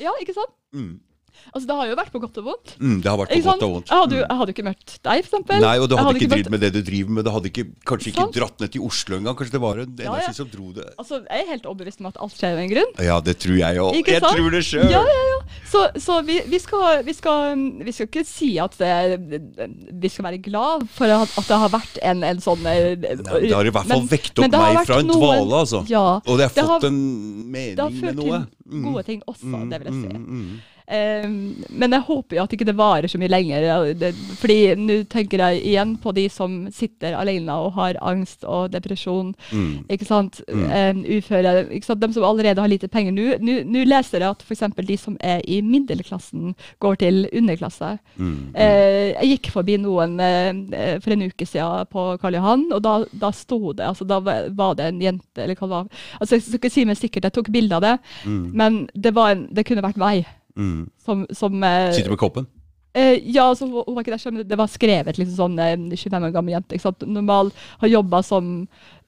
Ja, 0.00 0.14
ikke 0.22 0.36
sant? 0.36 0.54
Mm. 0.74 0.94
Altså, 1.54 1.66
det 1.68 1.74
har 1.76 1.86
jo 1.90 1.96
vært 1.98 2.12
på 2.14 2.20
godt 2.22 2.38
og 2.40 2.44
vondt. 2.48 2.74
Mm, 2.80 2.96
det 3.04 3.08
har 3.10 3.18
vært 3.20 3.30
på 3.30 3.36
Ikke 3.38 3.44
sant? 3.48 3.60
godt 3.60 3.66
og 3.68 3.72
vondt. 3.74 3.88
Jeg 3.92 3.98
hadde, 4.02 4.14
jo, 4.14 4.22
jeg 4.24 4.38
hadde 4.40 4.50
jo 4.50 4.54
ikke 4.56 4.66
møtt 4.68 4.94
deg, 5.08 5.22
eksempel. 5.24 5.60
Nei, 5.64 5.74
og 5.78 5.88
du 5.88 5.94
hadde, 5.96 6.06
hadde 6.08 6.20
ikke 6.22 6.30
drevet 6.34 6.50
med 6.54 6.60
det 6.64 6.70
du 6.74 6.80
driver 6.88 7.10
med. 7.18 7.24
Du 7.24 7.30
hadde 7.34 7.50
ikke, 7.52 7.64
kanskje 7.90 8.08
ikke 8.12 8.24
sånn? 8.24 8.34
dratt 8.38 8.64
ned 8.64 8.72
til 8.74 8.86
Oslo 8.88 9.18
engang. 9.18 9.36
Kanskje 9.38 9.56
det 9.56 9.62
var 9.64 9.82
en 9.84 9.92
energi 9.94 10.28
ja. 10.30 10.32
som 10.38 10.48
dro 10.54 10.70
det. 10.78 10.86
Altså, 10.98 11.20
jeg 11.28 11.44
er 11.44 11.50
helt 11.52 11.66
overbevist 11.70 12.00
om 12.00 12.10
at 12.10 12.20
alt 12.24 12.38
skjer 12.38 12.56
av 12.56 12.62
en 12.64 12.72
grunn. 12.74 12.92
Ja, 13.04 13.20
det 13.20 13.36
tror 13.44 13.58
jeg 13.60 13.82
òg. 13.84 14.00
Jeg 14.04 14.20
sant? 14.24 14.36
tror 14.38 14.50
det 14.56 14.62
sjøl. 14.64 14.88
Ja, 14.90 15.02
ja, 15.04 15.24
ja. 15.30 15.38
Så, 15.68 15.84
så 16.00 16.18
vi, 16.24 16.38
vi, 16.48 16.58
skal, 16.62 17.02
vi, 17.04 17.12
skal, 17.12 17.58
vi 17.84 17.92
skal 17.92 18.08
ikke 18.08 18.24
si 18.26 18.50
at 18.62 18.76
det, 18.80 18.92
vi 19.92 20.08
skal 20.12 20.28
være 20.30 20.40
glad 20.44 20.86
for 20.94 21.10
at, 21.12 21.34
det 21.44 21.58
har 21.64 21.72
vært 21.74 21.98
en, 22.02 22.22
en 22.24 22.40
sånn 22.42 22.64
eh, 22.70 22.94
Nei, 22.94 23.16
det 23.44 23.52
har 23.52 23.66
i 23.68 23.72
hvert 23.74 23.90
fall 23.90 24.06
vekt 24.08 24.38
opp 24.40 24.54
meg 24.54 24.80
fra 24.86 25.00
en 25.02 25.10
noen- 25.10 25.20
dvale, 25.20 25.60
altså. 25.64 25.82
Ja, 25.90 26.04
Og 26.24 26.38
det 26.40 26.48
har 26.48 26.54
det 26.54 26.64
fått 26.64 26.70
har- 26.70 26.88
en 26.88 27.52
det 27.54 27.78
har 27.78 27.90
ført 27.90 28.16
til 28.20 28.82
gode 28.84 29.02
ting 29.06 29.22
også, 29.28 29.44
Mm, 29.44 29.68
det 29.70 29.78
vil 29.82 29.88
jeg 29.92 29.94
si. 30.00 30.16
mm, 30.16 30.24
mm. 30.24 30.60
Ehm, 30.88 31.64
men 31.70 31.90
jeg 31.96 32.04
håper 32.04 32.36
jo 32.36 32.42
at 32.44 32.52
ikke 32.52 32.66
det 32.68 32.76
varer 32.76 33.08
så 33.08 33.18
mye 33.18 33.30
lenger. 33.32 33.64
fordi 34.40 34.74
nå 34.76 34.96
tenker 35.08 35.38
jeg 35.40 35.62
igjen 35.64 35.96
på 36.02 36.12
de 36.14 36.28
som 36.28 36.66
sitter 36.72 37.14
alene 37.16 37.52
og 37.52 37.72
har 37.78 37.94
angst 38.02 38.44
og 38.44 38.70
depresjon. 38.72 39.34
Mm. 39.52 39.84
Ikke 39.88 40.04
sant? 40.08 40.42
Mm. 40.52 40.64
Ehm, 40.70 41.04
uføre. 41.18 41.54
Ikke 41.72 41.86
sant? 41.88 42.00
De 42.00 42.12
som 42.12 42.24
allerede 42.24 42.60
har 42.60 42.68
lite 42.68 42.88
penger. 42.88 43.12
Nå- 43.12 43.84
leser 43.84 44.20
jeg 44.20 44.30
at 44.30 44.42
f.eks. 44.42 44.62
de 44.86 44.96
som 44.96 45.16
er 45.20 45.40
i 45.48 45.60
middelklassen, 45.62 46.54
går 46.80 46.96
til 46.96 47.28
underklasse. 47.32 47.98
Mm. 48.16 48.52
Eh, 48.54 49.12
jeg 49.14 49.38
gikk 49.38 49.50
forbi 49.52 49.76
noen 49.78 50.18
eh, 50.20 50.98
for 51.00 51.12
en 51.12 51.22
uke 51.28 51.46
siden 51.46 51.86
på 51.92 52.18
Karl 52.20 52.34
Johan, 52.34 52.66
og 52.72 52.82
da, 52.82 52.94
da 53.12 53.30
sto 53.32 53.72
det 53.72 53.84
altså 53.86 54.04
Da 54.08 54.18
var 54.20 54.74
det 54.78 54.86
en 54.90 55.00
jente 55.00 55.42
eller 55.42 55.54
hva 55.54 55.66
det 55.68 55.74
var. 55.76 55.88
Altså, 56.20 56.34
jeg 56.36 56.42
skal 56.42 56.58
ikke 56.60 56.70
si 56.74 56.84
meg 56.84 56.96
sikkert, 57.00 57.24
jeg 57.28 57.32
tok 57.32 57.50
bilde 57.54 57.74
av 57.76 57.82
det, 57.84 57.98
Mm. 58.24 58.50
men 58.54 58.88
det, 58.94 59.12
var 59.14 59.30
en, 59.34 59.46
det 59.52 59.64
kunne 59.66 59.82
vært 59.84 59.96
meg. 60.00 60.24
Mm. 60.56 60.90
Som, 61.04 61.26
som 61.34 61.62
eh, 61.64 61.92
Sitter 61.92 62.10
med 62.14 62.18
koppen? 62.18 62.46
eh, 62.94 63.18
Ja, 63.26 63.48
altså, 63.50 63.66
hun 63.66 63.94
var 63.94 64.02
ikke 64.04 64.12
der 64.14 64.18
selv, 64.22 64.34
men 64.38 64.48
det 64.48 64.58
var 64.58 64.68
skrevet 64.70 65.18
liksom 65.18 65.34
sånn 65.36 65.58
eh, 65.58 65.76
25 65.96 66.28
år 66.28 66.34
gammel 66.36 66.54
jente. 66.54 66.74
Ikke 66.76 66.88
sant? 66.90 67.02
Normal, 67.06 67.50
har 67.80 67.88
jobba 67.90 68.22
som 68.22 68.52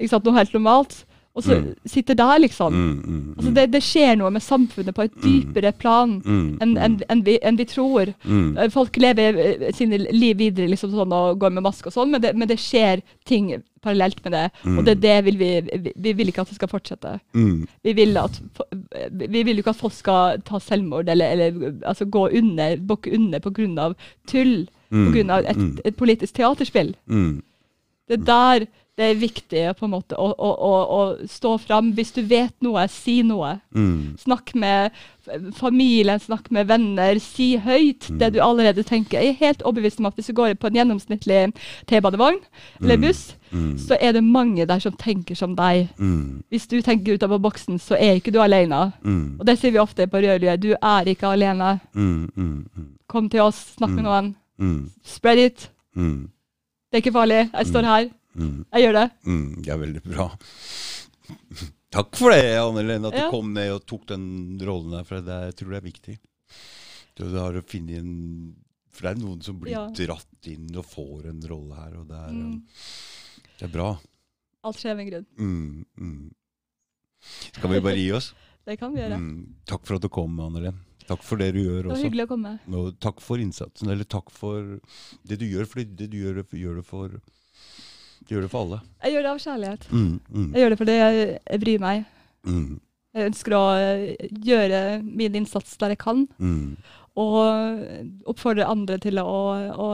ikke 0.00 0.10
sant? 0.16 0.24
noe 0.26 0.34
helt 0.40 0.52
normalt, 0.56 1.04
og 1.36 1.44
så 1.44 1.52
Mm. 1.60 1.74
sitter 1.84 2.14
der, 2.16 2.38
liksom. 2.40 2.72
Mm, 2.72 3.02
mm, 3.04 3.34
Altså, 3.36 3.50
mm. 3.50 3.54
det, 3.54 3.64
det 3.72 3.82
skjer 3.84 4.16
noe 4.16 4.30
med 4.32 4.40
samfunnet 4.42 4.94
på 4.96 5.02
et 5.04 5.18
dypere 5.22 5.72
plan 5.76 6.14
Mm, 6.24 6.58
enn 6.64 6.76
en, 6.78 6.94
en 7.12 7.22
vi, 7.26 7.38
en 7.42 7.56
vi 7.60 7.64
tror. 7.68 8.14
mm. 8.24 8.70
Folk 8.72 8.96
lever 8.96 9.36
eh, 9.44 9.72
sine 9.76 9.98
liv 9.98 10.38
videre 10.40 10.66
liksom 10.72 10.90
sånn, 10.96 11.12
og 11.12 11.38
går 11.38 11.52
med 11.52 11.62
maske 11.62 11.86
og 11.86 11.92
sånn, 11.92 12.10
men 12.10 12.22
det, 12.24 12.32
men 12.34 12.48
det 12.48 12.56
skjer 12.58 13.02
ting 13.28 13.52
parallelt 13.86 14.22
med 14.26 14.34
det. 14.36 14.44
Og 14.74 14.84
det 14.86 14.96
er 14.96 15.02
det 15.06 15.16
vil 15.28 15.38
vi, 15.40 15.50
vi 15.86 15.92
Vi 15.96 16.12
vil 16.18 16.32
ikke 16.32 16.44
at 16.44 16.52
det 16.52 16.58
skal 16.58 16.70
fortsette. 16.70 17.16
Mm. 17.34 17.66
Vi 17.86 17.92
vil, 17.96 18.16
at, 18.20 18.40
vi 19.12 19.42
vil 19.42 19.62
ikke 19.62 19.74
at 19.74 19.80
folk 19.80 19.94
skal 19.96 20.42
ta 20.46 20.60
selvmord 20.62 21.08
eller, 21.08 21.32
eller 21.36 21.72
altså, 21.86 22.04
gå 22.04 22.28
under, 22.28 22.76
bukke 22.76 23.14
under 23.14 23.38
pga. 23.38 23.92
tull. 24.30 24.66
Mm, 24.90 25.12
Pga. 25.12 25.38
Et, 25.50 25.56
mm. 25.56 25.78
et 25.84 25.96
politisk 25.96 26.34
teaterspill. 26.34 26.94
Mm. 27.06 27.42
Det 28.06 28.20
er 28.20 28.24
der 28.24 28.66
det 28.96 29.04
er 29.10 29.18
viktig 29.20 29.62
på 29.76 29.84
en 29.84 29.90
måte 29.92 30.16
å, 30.16 30.30
å, 30.32 30.50
å, 30.68 30.72
å 30.96 31.26
stå 31.28 31.58
fram. 31.60 31.90
Hvis 31.92 32.12
du 32.16 32.22
vet 32.24 32.54
noe, 32.64 32.86
si 32.88 33.18
noe. 33.22 33.58
Mm. 33.76 34.16
Snakk 34.22 34.54
med 34.56 34.90
familien, 35.58 36.20
snakk 36.22 36.50
med 36.54 36.68
venner. 36.70 37.18
Si 37.20 37.56
høyt 37.60 38.06
det 38.20 38.32
du 38.34 38.40
allerede 38.40 38.84
tenker. 38.86 39.20
Jeg 39.20 39.34
er 39.34 39.40
helt 39.42 39.62
overbevist 39.66 40.00
om 40.00 40.06
at 40.08 40.16
hvis 40.16 40.30
du 40.30 40.34
går 40.38 40.54
på 40.56 40.70
en 40.70 40.78
gjennomsnittlig 40.80 41.42
T-banevogn 41.90 42.40
eller 42.82 43.02
buss, 43.02 43.34
Mm. 43.52 43.76
så 43.78 43.94
er 44.02 44.10
det 44.12 44.24
mange 44.26 44.64
der 44.66 44.80
som 44.82 44.92
tenker 44.98 45.36
som 45.38 45.52
deg. 45.54 45.86
Mm. 46.02 46.42
Hvis 46.50 46.64
du 46.66 46.80
tenker 46.82 47.14
utover 47.14 47.38
boksen, 47.38 47.78
så 47.78 47.94
er 47.94 48.16
ikke 48.18 48.32
du 48.34 48.40
alene. 48.42 48.92
Mm. 49.04 49.36
Og 49.38 49.46
det 49.46 49.54
sier 49.60 49.70
vi 49.70 49.78
ofte 49.78 50.06
på 50.10 50.18
Rødlue. 50.18 50.56
Du 50.58 50.72
er 50.74 51.06
ikke 51.12 51.28
alene. 51.30 51.76
Mm. 51.94 52.26
Mm. 52.34 52.66
Mm. 52.76 52.88
Kom 53.06 53.28
til 53.30 53.40
oss, 53.44 53.60
snakk 53.78 53.90
med 53.94 54.02
Mm. 54.02 54.08
noen. 54.08 54.32
Mm. 54.58 54.90
Spread 55.04 55.38
it. 55.38 55.70
Mm. 55.94 56.28
Det 56.90 56.98
er 56.98 57.02
ikke 57.04 57.12
farlig. 57.14 57.50
Jeg 57.54 57.66
står 57.70 57.82
her. 57.84 58.08
Mm. 58.36 58.64
Jeg 58.72 58.82
gjør 58.86 58.92
det. 59.00 59.06
Mm. 59.26 59.46
Det 59.64 59.72
er 59.72 59.78
veldig 59.82 60.02
bra. 60.04 60.26
Takk 61.96 62.16
for 62.18 62.34
det, 62.34 62.42
Anne 62.60 62.82
Lene, 62.84 63.08
at 63.08 63.14
Ja. 63.16 63.24
du 63.26 63.30
kom 63.32 63.52
ned 63.54 63.70
og 63.72 63.86
tok 63.88 64.06
den 64.10 64.58
rollen 64.60 64.90
der. 64.92 65.04
For 65.08 65.20
det, 65.24 65.32
er- 65.32 65.46
jeg 65.50 65.56
tror 65.56 65.70
det 65.70 65.78
er 65.78 65.86
viktig. 65.90 66.18
Du 67.16 67.24
har 67.38 67.52
å 67.56 67.62
finne 67.64 67.96
en 67.98 68.56
For 68.96 69.02
det 69.02 69.10
er 69.18 69.20
noen 69.26 69.42
som 69.44 69.58
blir 69.60 69.72
Ja. 69.72 69.86
dratt 69.92 70.46
inn 70.48 70.70
og 70.74 70.86
får 70.88 71.26
en 71.28 71.40
rolle 71.42 71.74
her, 71.76 71.96
og 72.00 72.08
det 72.08 72.16
er, 72.16 72.30
Mm. 72.32 72.62
det 73.58 73.62
er 73.66 73.68
bra. 73.68 74.00
Alt 74.64 74.76
skjer 74.76 74.96
med 74.96 75.04
en 75.06 75.10
grunn. 75.12 75.26
Mm. 75.36 75.86
Mm. 76.00 76.30
Skal 77.52 77.70
vi 77.70 77.80
bare 77.80 77.96
gi 77.96 78.10
oss? 78.12 78.32
Det 78.66 78.78
kan 78.78 78.92
vi 78.94 79.00
gjøre. 79.02 79.18
Mm. 79.20 79.54
Takk 79.66 79.84
for 79.86 79.94
at 79.96 80.00
du 80.02 80.08
kom, 80.08 80.40
Anne 80.40 80.60
Lene. 80.62 80.78
Takk 81.06 81.22
for 81.22 81.36
det 81.36 81.52
du 81.54 81.60
gjør 81.62 81.68
også. 81.68 81.82
Det 81.82 81.86
var 81.86 81.94
også. 81.94 82.08
hyggelig 82.08 82.24
å 82.24 82.28
komme. 82.32 82.58
Og 82.74 82.98
takk 82.98 83.20
for 83.20 83.36
innsatsen, 83.36 83.88
eller 83.92 84.04
takk 84.04 84.30
for 84.30 84.80
det 85.24 85.38
du 85.38 85.44
gjør, 85.44 85.66
for 85.68 85.84
det 85.84 86.10
du 86.10 86.16
gjør, 86.16 86.42
gjør 86.50 86.76
det 86.80 86.84
for 86.86 87.20
Du 88.24 88.34
gjør 88.34 88.42
det 88.46 88.50
for 88.50 88.64
alle. 88.64 88.80
Jeg 89.04 89.12
gjør 89.12 89.22
det 89.22 89.30
av 89.30 89.38
kjærlighet. 89.44 89.86
Mm, 89.92 90.20
mm, 90.32 90.52
Jeg 90.54 90.60
gjør 90.62 90.70
det 90.70 90.78
fordi 90.78 90.96
jeg, 90.98 91.40
jeg 91.50 91.60
bryr 91.60 91.78
meg. 91.80 92.04
mm, 92.44 92.80
Jeg 93.16 93.30
ønsker 93.32 93.52
å 93.56 93.64
eh, 93.80 94.28
gjøre 94.44 94.80
min 95.02 95.34
innsats 95.34 95.76
der 95.80 95.88
jeg 95.94 95.98
kan, 95.98 96.26
mm, 96.38 96.76
og 97.16 97.36
oppfordre 98.28 98.66
andre 98.68 98.98
til 99.00 99.16
å, 99.22 99.26
å 99.72 99.86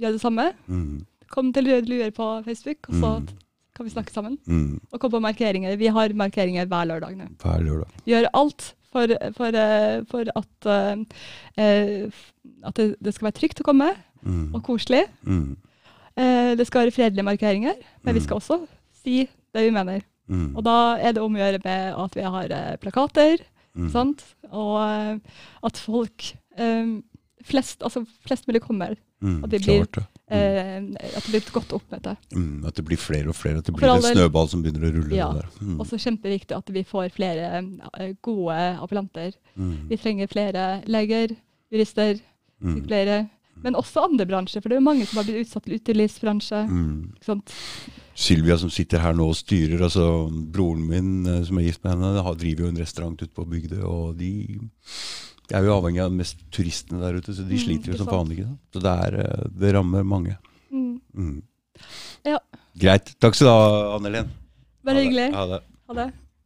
gjøre 0.00 0.12
det 0.18 0.20
samme. 0.20 0.52
mm, 0.68 1.04
Kom 1.32 1.52
til 1.52 1.66
Røde 1.66 1.88
luer 1.90 2.10
på 2.14 2.42
Facebook, 2.44 2.88
og 2.88 2.94
så 3.00 3.12
Mm. 3.20 3.26
kan 3.74 3.86
vi 3.86 3.90
snakke 3.92 4.12
sammen. 4.12 4.38
mm. 4.46 4.80
Og 4.92 5.00
kom 5.00 5.10
på 5.10 5.20
markeringer. 5.20 5.76
Vi 5.76 5.86
har 5.88 6.08
markeringer 6.14 6.66
hver 6.66 6.86
lørdag 6.86 7.16
nå. 7.16 7.26
Hver 7.42 7.60
lørdag. 7.64 7.88
Gjør 8.06 8.28
alt 8.32 8.74
for, 8.92 9.06
for, 9.36 9.46
eh, 9.56 10.02
for 10.10 10.24
at, 10.36 10.66
uh, 10.66 12.10
at 12.66 12.74
det, 12.76 13.14
skal 13.14 13.26
være 13.30 13.38
trygt 13.40 13.60
å 13.60 13.64
komme, 13.64 13.94
Mm, 14.26 14.54
og 14.54 14.62
koselig. 14.64 15.04
mm, 15.24 15.56
det 16.16 16.66
skal 16.66 16.86
være 16.86 16.94
fredelige 16.96 17.24
markeringer, 17.26 17.74
men 18.02 18.14
vi 18.14 18.20
Mm. 18.20 18.24
skal 18.24 18.36
også 18.40 18.66
si 19.02 19.28
det 19.54 19.62
vi 19.66 19.70
mener. 19.70 20.00
mm, 20.28 20.56
Og 20.56 20.64
da 20.64 20.96
er 20.96 21.12
det 21.12 21.22
om 21.22 21.34
å 21.34 21.38
gjøre 21.38 21.60
med 21.64 21.94
at 21.94 22.14
vi 22.16 22.22
har 22.22 22.44
eh, 22.50 22.76
plakater, 22.76 23.38
mm, 23.76 23.90
sant? 23.92 24.24
og 24.50 24.80
eh, 24.80 25.18
at 25.64 25.76
folk 25.76 26.32
eh, 26.58 27.00
flest, 27.44 27.82
altså 27.82 28.06
flest 28.26 28.46
mulig 28.48 28.60
kommer. 28.62 28.96
mm, 29.22 29.44
at 29.44 29.50
det 29.50 29.62
blir- 29.62 29.86
klart 29.86 29.92
det. 29.92 30.06
eh, 30.28 30.76
at 31.16 31.22
det 31.22 31.30
blir 31.30 31.36
et 31.40 31.52
godt 31.52 31.72
oppmøte. 31.72 32.16
Mm, 32.34 32.66
at 32.66 32.74
det 32.74 32.84
blir 32.84 32.96
flere 32.98 33.28
og 33.28 33.34
flere. 33.34 33.58
At 33.58 33.64
det 33.64 33.74
blir 33.76 33.88
en 33.94 34.02
snøball 34.02 34.48
som 34.48 34.62
begynner 34.62 34.90
å 34.90 34.94
rulle. 34.94 35.14
Ja. 35.16 35.32
Der. 35.32 35.46
Mm, 35.62 35.80
Og 35.80 35.86
så 35.86 35.96
kjempeviktig 35.96 36.56
at 36.56 36.68
vi 36.72 36.82
får 36.82 37.12
flere 37.12 37.62
eh, 38.00 38.12
gode 38.22 38.78
appellanter. 38.82 39.32
mm, 39.56 39.88
Vi 39.88 39.96
trenger 39.96 40.26
flere 40.28 40.82
leger, 40.86 41.36
jurister, 41.72 42.20
mm, 42.62 42.74
sykepleiere. 42.74 43.30
Men 43.64 43.74
også 43.78 44.04
andre 44.04 44.26
bransjer, 44.28 44.60
for 44.62 44.68
det 44.68 44.76
er 44.76 44.80
jo 44.82 44.86
mange 44.88 45.06
som 45.08 45.18
har 45.20 45.24
blitt 45.28 45.46
utsatt 45.46 45.64
til 45.64 45.78
utelivsbransje. 45.78 46.58
Mm. 46.68 47.40
Sylvia 48.16 48.56
som 48.60 48.70
sitter 48.72 49.02
her 49.04 49.12
nå 49.16 49.26
og 49.28 49.36
styrer, 49.36 49.82
altså 49.84 50.04
broren 50.52 50.84
min 50.88 51.08
eh, 51.28 51.42
som 51.44 51.58
er 51.60 51.66
gift 51.68 51.82
med 51.84 51.96
henne, 51.96 52.24
driver 52.40 52.64
jo 52.66 52.70
en 52.72 52.80
restaurant 52.80 53.22
ute 53.22 53.32
på 53.36 53.44
bygda, 53.48 53.80
og 53.84 54.16
de 54.20 54.30
er 55.54 55.62
jo 55.66 55.74
avhengig 55.76 56.00
av 56.02 56.12
mest 56.16 56.40
turistene 56.54 57.00
der 57.04 57.18
ute, 57.20 57.34
så 57.36 57.44
de 57.46 57.54
Mm, 57.54 57.62
sliter 57.64 57.92
jo 57.92 57.98
som 58.00 58.06
faen. 58.08 58.32
sant? 58.36 58.58
Så 58.74 58.80
det, 58.82 58.94
er, 59.06 59.18
eh, 59.20 59.48
det 59.60 59.74
rammer 59.76 60.02
mange. 60.04 60.36
Mm. 60.72 61.00
Mm. 61.14 61.42
Ja. 62.26 62.38
Greit. 62.78 63.14
Takk 63.20 63.34
skal 63.36 63.46
du 63.46 63.52
ha, 63.52 63.96
Anne 63.96 64.10
Helen. 64.10 64.30
Bare 64.84 65.02
hyggelig. 65.04 65.28
Ha 65.34 65.46
det. 65.46 65.60
Ha 65.88 65.94
det. 65.94 66.12